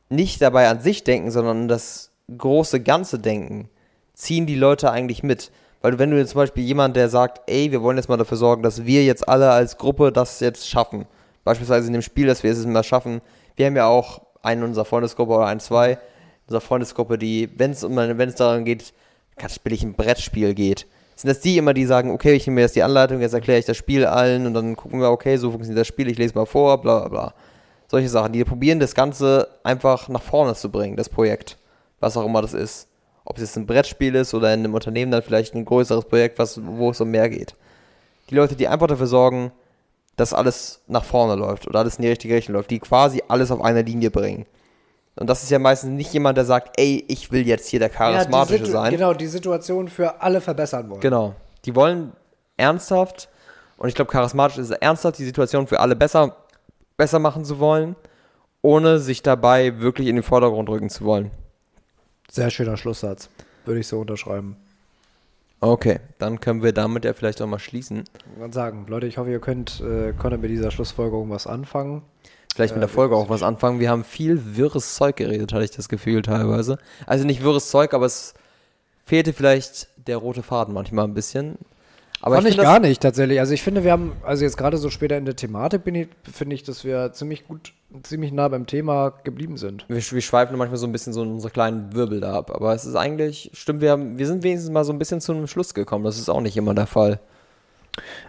nicht 0.08 0.40
dabei 0.40 0.68
an 0.68 0.80
sich 0.80 1.04
denken, 1.04 1.30
sondern 1.30 1.62
an 1.62 1.68
das 1.68 2.10
große 2.36 2.80
Ganze 2.80 3.18
denken, 3.18 3.68
ziehen 4.14 4.46
die 4.46 4.56
Leute 4.56 4.90
eigentlich 4.90 5.22
mit. 5.22 5.50
Weil 5.82 5.98
wenn 5.98 6.10
du 6.10 6.16
jetzt 6.16 6.30
zum 6.30 6.40
Beispiel 6.40 6.64
jemand, 6.64 6.96
der 6.96 7.08
sagt, 7.08 7.42
ey, 7.48 7.70
wir 7.70 7.82
wollen 7.82 7.96
jetzt 7.96 8.08
mal 8.08 8.16
dafür 8.16 8.38
sorgen, 8.38 8.62
dass 8.62 8.86
wir 8.86 9.04
jetzt 9.04 9.28
alle 9.28 9.50
als 9.50 9.76
Gruppe 9.76 10.10
das 10.10 10.40
jetzt 10.40 10.68
schaffen. 10.68 11.06
Beispielsweise 11.44 11.86
in 11.86 11.92
dem 11.92 12.02
Spiel, 12.02 12.26
dass 12.26 12.42
wir 12.42 12.50
es 12.50 12.64
mal 12.66 12.82
schaffen. 12.82 13.20
Wir 13.54 13.66
haben 13.66 13.76
ja 13.76 13.86
auch 13.86 14.22
einen 14.42 14.62
in 14.62 14.68
unserer 14.68 14.84
Freundesgruppe 14.84 15.34
oder 15.34 15.46
ein, 15.46 15.60
zwei, 15.60 15.98
unserer 16.46 16.60
Freundesgruppe, 16.60 17.18
die, 17.18 17.48
wenn 17.56 17.72
es 17.72 17.84
um 17.84 17.96
wenn 17.96 18.28
es 18.28 18.36
daran 18.36 18.64
geht, 18.64 18.92
ganz 19.36 19.58
billig 19.58 19.82
ein 19.82 19.94
Brettspiel 19.94 20.54
geht, 20.54 20.86
sind 21.16 21.28
das 21.28 21.40
die 21.40 21.56
immer, 21.56 21.72
die 21.72 21.86
sagen, 21.86 22.10
okay, 22.10 22.34
ich 22.34 22.46
nehme 22.46 22.56
mir 22.56 22.60
jetzt 22.62 22.76
die 22.76 22.82
Anleitung, 22.82 23.20
jetzt 23.20 23.32
erkläre 23.32 23.58
ich 23.58 23.64
das 23.64 23.76
Spiel 23.76 24.04
allen 24.04 24.46
und 24.46 24.54
dann 24.54 24.76
gucken 24.76 25.00
wir, 25.00 25.10
okay, 25.10 25.36
so 25.38 25.50
funktioniert 25.50 25.80
das 25.80 25.86
Spiel, 25.86 26.08
ich 26.08 26.18
lese 26.18 26.34
mal 26.34 26.46
vor, 26.46 26.80
bla 26.80 27.00
bla 27.00 27.08
bla. 27.08 27.34
Solche 27.88 28.08
Sachen, 28.08 28.32
die 28.32 28.44
probieren 28.44 28.80
das 28.80 28.94
Ganze 28.94 29.48
einfach 29.62 30.08
nach 30.08 30.22
vorne 30.22 30.54
zu 30.54 30.70
bringen, 30.70 30.96
das 30.96 31.08
Projekt, 31.08 31.56
was 32.00 32.16
auch 32.16 32.26
immer 32.26 32.42
das 32.42 32.52
ist. 32.52 32.88
Ob 33.24 33.36
es 33.36 33.42
jetzt 33.42 33.56
ein 33.56 33.66
Brettspiel 33.66 34.14
ist 34.14 34.34
oder 34.34 34.52
in 34.52 34.60
einem 34.60 34.74
Unternehmen 34.74 35.10
dann 35.10 35.22
vielleicht 35.22 35.54
ein 35.54 35.64
größeres 35.64 36.04
Projekt, 36.04 36.38
was, 36.38 36.60
wo 36.64 36.90
es 36.90 37.00
um 37.00 37.10
mehr 37.10 37.28
geht. 37.28 37.54
Die 38.30 38.34
Leute, 38.34 38.54
die 38.54 38.68
einfach 38.68 38.86
dafür 38.86 39.06
sorgen, 39.06 39.52
dass 40.16 40.32
alles 40.32 40.82
nach 40.86 41.04
vorne 41.04 41.34
läuft 41.34 41.66
oder 41.66 41.80
alles 41.80 41.96
in 41.96 42.02
die 42.02 42.08
richtige 42.08 42.34
Richtung 42.34 42.54
läuft, 42.54 42.70
die 42.70 42.78
quasi 42.78 43.22
alles 43.28 43.50
auf 43.50 43.60
einer 43.60 43.82
Linie 43.82 44.10
bringen. 44.10 44.46
Und 45.18 45.30
das 45.30 45.42
ist 45.42 45.50
ja 45.50 45.58
meistens 45.58 45.90
nicht 45.90 46.12
jemand, 46.12 46.36
der 46.36 46.44
sagt, 46.44 46.78
ey, 46.78 47.02
ich 47.08 47.32
will 47.32 47.46
jetzt 47.46 47.68
hier 47.68 47.78
der 47.78 47.88
Charismatische 47.88 48.64
ja, 48.64 48.70
sein. 48.70 48.92
Genau, 48.92 49.14
die 49.14 49.26
Situation 49.26 49.88
für 49.88 50.20
alle 50.20 50.42
verbessern 50.42 50.90
wollen. 50.90 51.00
Genau. 51.00 51.34
Die 51.64 51.74
wollen 51.74 52.12
ernsthaft, 52.58 53.30
und 53.78 53.88
ich 53.88 53.94
glaube, 53.94 54.10
charismatisch 54.10 54.58
ist 54.58 54.70
ernsthaft, 54.70 55.18
die 55.18 55.24
Situation 55.24 55.66
für 55.66 55.80
alle 55.80 55.96
besser, 55.96 56.36
besser 56.98 57.18
machen 57.18 57.46
zu 57.46 57.58
wollen, 57.58 57.96
ohne 58.60 58.98
sich 58.98 59.22
dabei 59.22 59.80
wirklich 59.80 60.08
in 60.08 60.16
den 60.16 60.22
Vordergrund 60.22 60.68
rücken 60.68 60.90
zu 60.90 61.04
wollen. 61.04 61.30
Sehr 62.30 62.50
schöner 62.50 62.76
Schlusssatz. 62.76 63.30
Würde 63.64 63.80
ich 63.80 63.88
so 63.88 64.00
unterschreiben. 64.00 64.56
Okay, 65.60 66.00
dann 66.18 66.40
können 66.40 66.62
wir 66.62 66.72
damit 66.72 67.06
ja 67.06 67.14
vielleicht 67.14 67.40
auch 67.40 67.46
mal 67.46 67.58
schließen. 67.58 68.04
Ich 68.34 68.40
würde 68.40 68.52
sagen, 68.52 68.84
Leute, 68.88 69.06
ich 69.06 69.16
hoffe, 69.16 69.30
ihr 69.30 69.40
könnt, 69.40 69.80
äh, 69.80 70.12
konntet 70.12 70.42
mit 70.42 70.50
dieser 70.50 70.70
Schlussfolgerung 70.70 71.30
was 71.30 71.46
anfangen 71.46 72.02
vielleicht 72.56 72.74
mit 72.74 72.82
der 72.82 72.88
Folge 72.88 73.14
auch 73.14 73.28
was 73.28 73.42
anfangen. 73.42 73.80
Wir 73.80 73.90
haben 73.90 74.02
viel 74.02 74.56
wirres 74.56 74.94
Zeug 74.94 75.16
geredet, 75.16 75.52
hatte 75.52 75.64
ich 75.64 75.70
das 75.70 75.88
Gefühl 75.88 76.22
teilweise. 76.22 76.78
Also 77.06 77.24
nicht 77.26 77.42
wirres 77.42 77.70
Zeug, 77.70 77.92
aber 77.92 78.06
es 78.06 78.32
fehlte 79.04 79.34
vielleicht 79.34 79.88
der 80.06 80.16
rote 80.16 80.42
Faden 80.42 80.72
manchmal 80.72 81.04
ein 81.04 81.14
bisschen. 81.14 81.58
Aber 82.22 82.36
Fand 82.36 82.48
ich, 82.48 82.56
ich 82.56 82.62
gar 82.62 82.80
nicht 82.80 83.02
tatsächlich. 83.02 83.40
Also 83.40 83.52
ich 83.52 83.62
finde, 83.62 83.84
wir 83.84 83.92
haben, 83.92 84.12
also 84.24 84.42
jetzt 84.42 84.56
gerade 84.56 84.78
so 84.78 84.88
später 84.88 85.18
in 85.18 85.26
der 85.26 85.36
Thematik 85.36 85.84
bin 85.84 85.94
ich, 85.94 86.08
finde 86.32 86.54
ich, 86.54 86.62
dass 86.62 86.82
wir 86.82 87.12
ziemlich 87.12 87.46
gut, 87.46 87.74
ziemlich 88.02 88.32
nah 88.32 88.48
beim 88.48 88.66
Thema 88.66 89.12
geblieben 89.22 89.58
sind. 89.58 89.84
Wir, 89.88 89.96
wir 89.96 90.20
schweifen 90.22 90.56
manchmal 90.56 90.78
so 90.78 90.86
ein 90.86 90.92
bisschen 90.92 91.12
so 91.12 91.22
in 91.22 91.32
unsere 91.32 91.52
kleinen 91.52 91.94
Wirbel 91.94 92.20
da 92.20 92.32
ab. 92.32 92.50
Aber 92.54 92.74
es 92.74 92.86
ist 92.86 92.96
eigentlich, 92.96 93.50
stimmt, 93.52 93.82
wir, 93.82 93.90
haben, 93.90 94.18
wir 94.18 94.26
sind 94.26 94.42
wenigstens 94.42 94.72
mal 94.72 94.84
so 94.84 94.94
ein 94.94 94.98
bisschen 94.98 95.20
zu 95.20 95.32
einem 95.32 95.46
Schluss 95.46 95.74
gekommen. 95.74 96.04
Das 96.04 96.18
ist 96.18 96.30
auch 96.30 96.40
nicht 96.40 96.56
immer 96.56 96.74
der 96.74 96.86
Fall. 96.86 97.20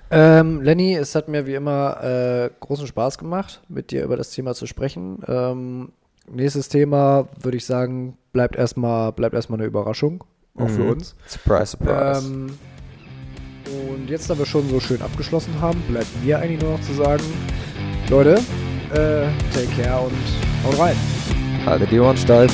Ähm, 0.09 0.61
Lenny, 0.61 0.95
es 0.95 1.15
hat 1.15 1.27
mir 1.27 1.45
wie 1.45 1.55
immer 1.55 2.01
äh, 2.03 2.49
großen 2.59 2.87
Spaß 2.87 3.17
gemacht, 3.17 3.61
mit 3.67 3.91
dir 3.91 4.03
über 4.03 4.15
das 4.15 4.31
Thema 4.31 4.53
zu 4.53 4.65
sprechen. 4.65 5.19
Ähm, 5.27 5.91
nächstes 6.31 6.69
Thema 6.69 7.27
würde 7.41 7.57
ich 7.57 7.65
sagen, 7.65 8.17
bleibt 8.31 8.55
erstmal 8.55 9.11
bleibt 9.11 9.35
erstmal 9.35 9.59
eine 9.59 9.67
Überraschung. 9.67 10.23
auch 10.59 10.69
für 10.69 10.81
Mhm. 10.83 10.89
uns. 10.89 11.15
Surprise, 11.27 11.67
surprise. 11.77 12.25
Ähm, 12.27 12.57
und 13.91 14.09
jetzt, 14.09 14.27
da 14.29 14.37
wir 14.39 14.45
schon 14.47 14.67
so 14.69 14.79
schön 14.79 15.01
abgeschlossen 15.03 15.53
haben, 15.61 15.79
bleibt 15.89 16.07
mir 16.23 16.39
eigentlich 16.39 16.61
nur 16.61 16.71
noch 16.71 16.81
zu 16.81 16.93
sagen, 16.93 17.23
Leute, 18.09 18.39
äh, 18.93 19.27
take 19.53 19.67
care 19.79 20.01
und 20.05 20.13
haut 20.65 20.79
rein. 20.79 20.95
Haltet 21.65 21.91
die 21.91 21.99
Ohren 21.99 22.17
steif. 22.17 22.51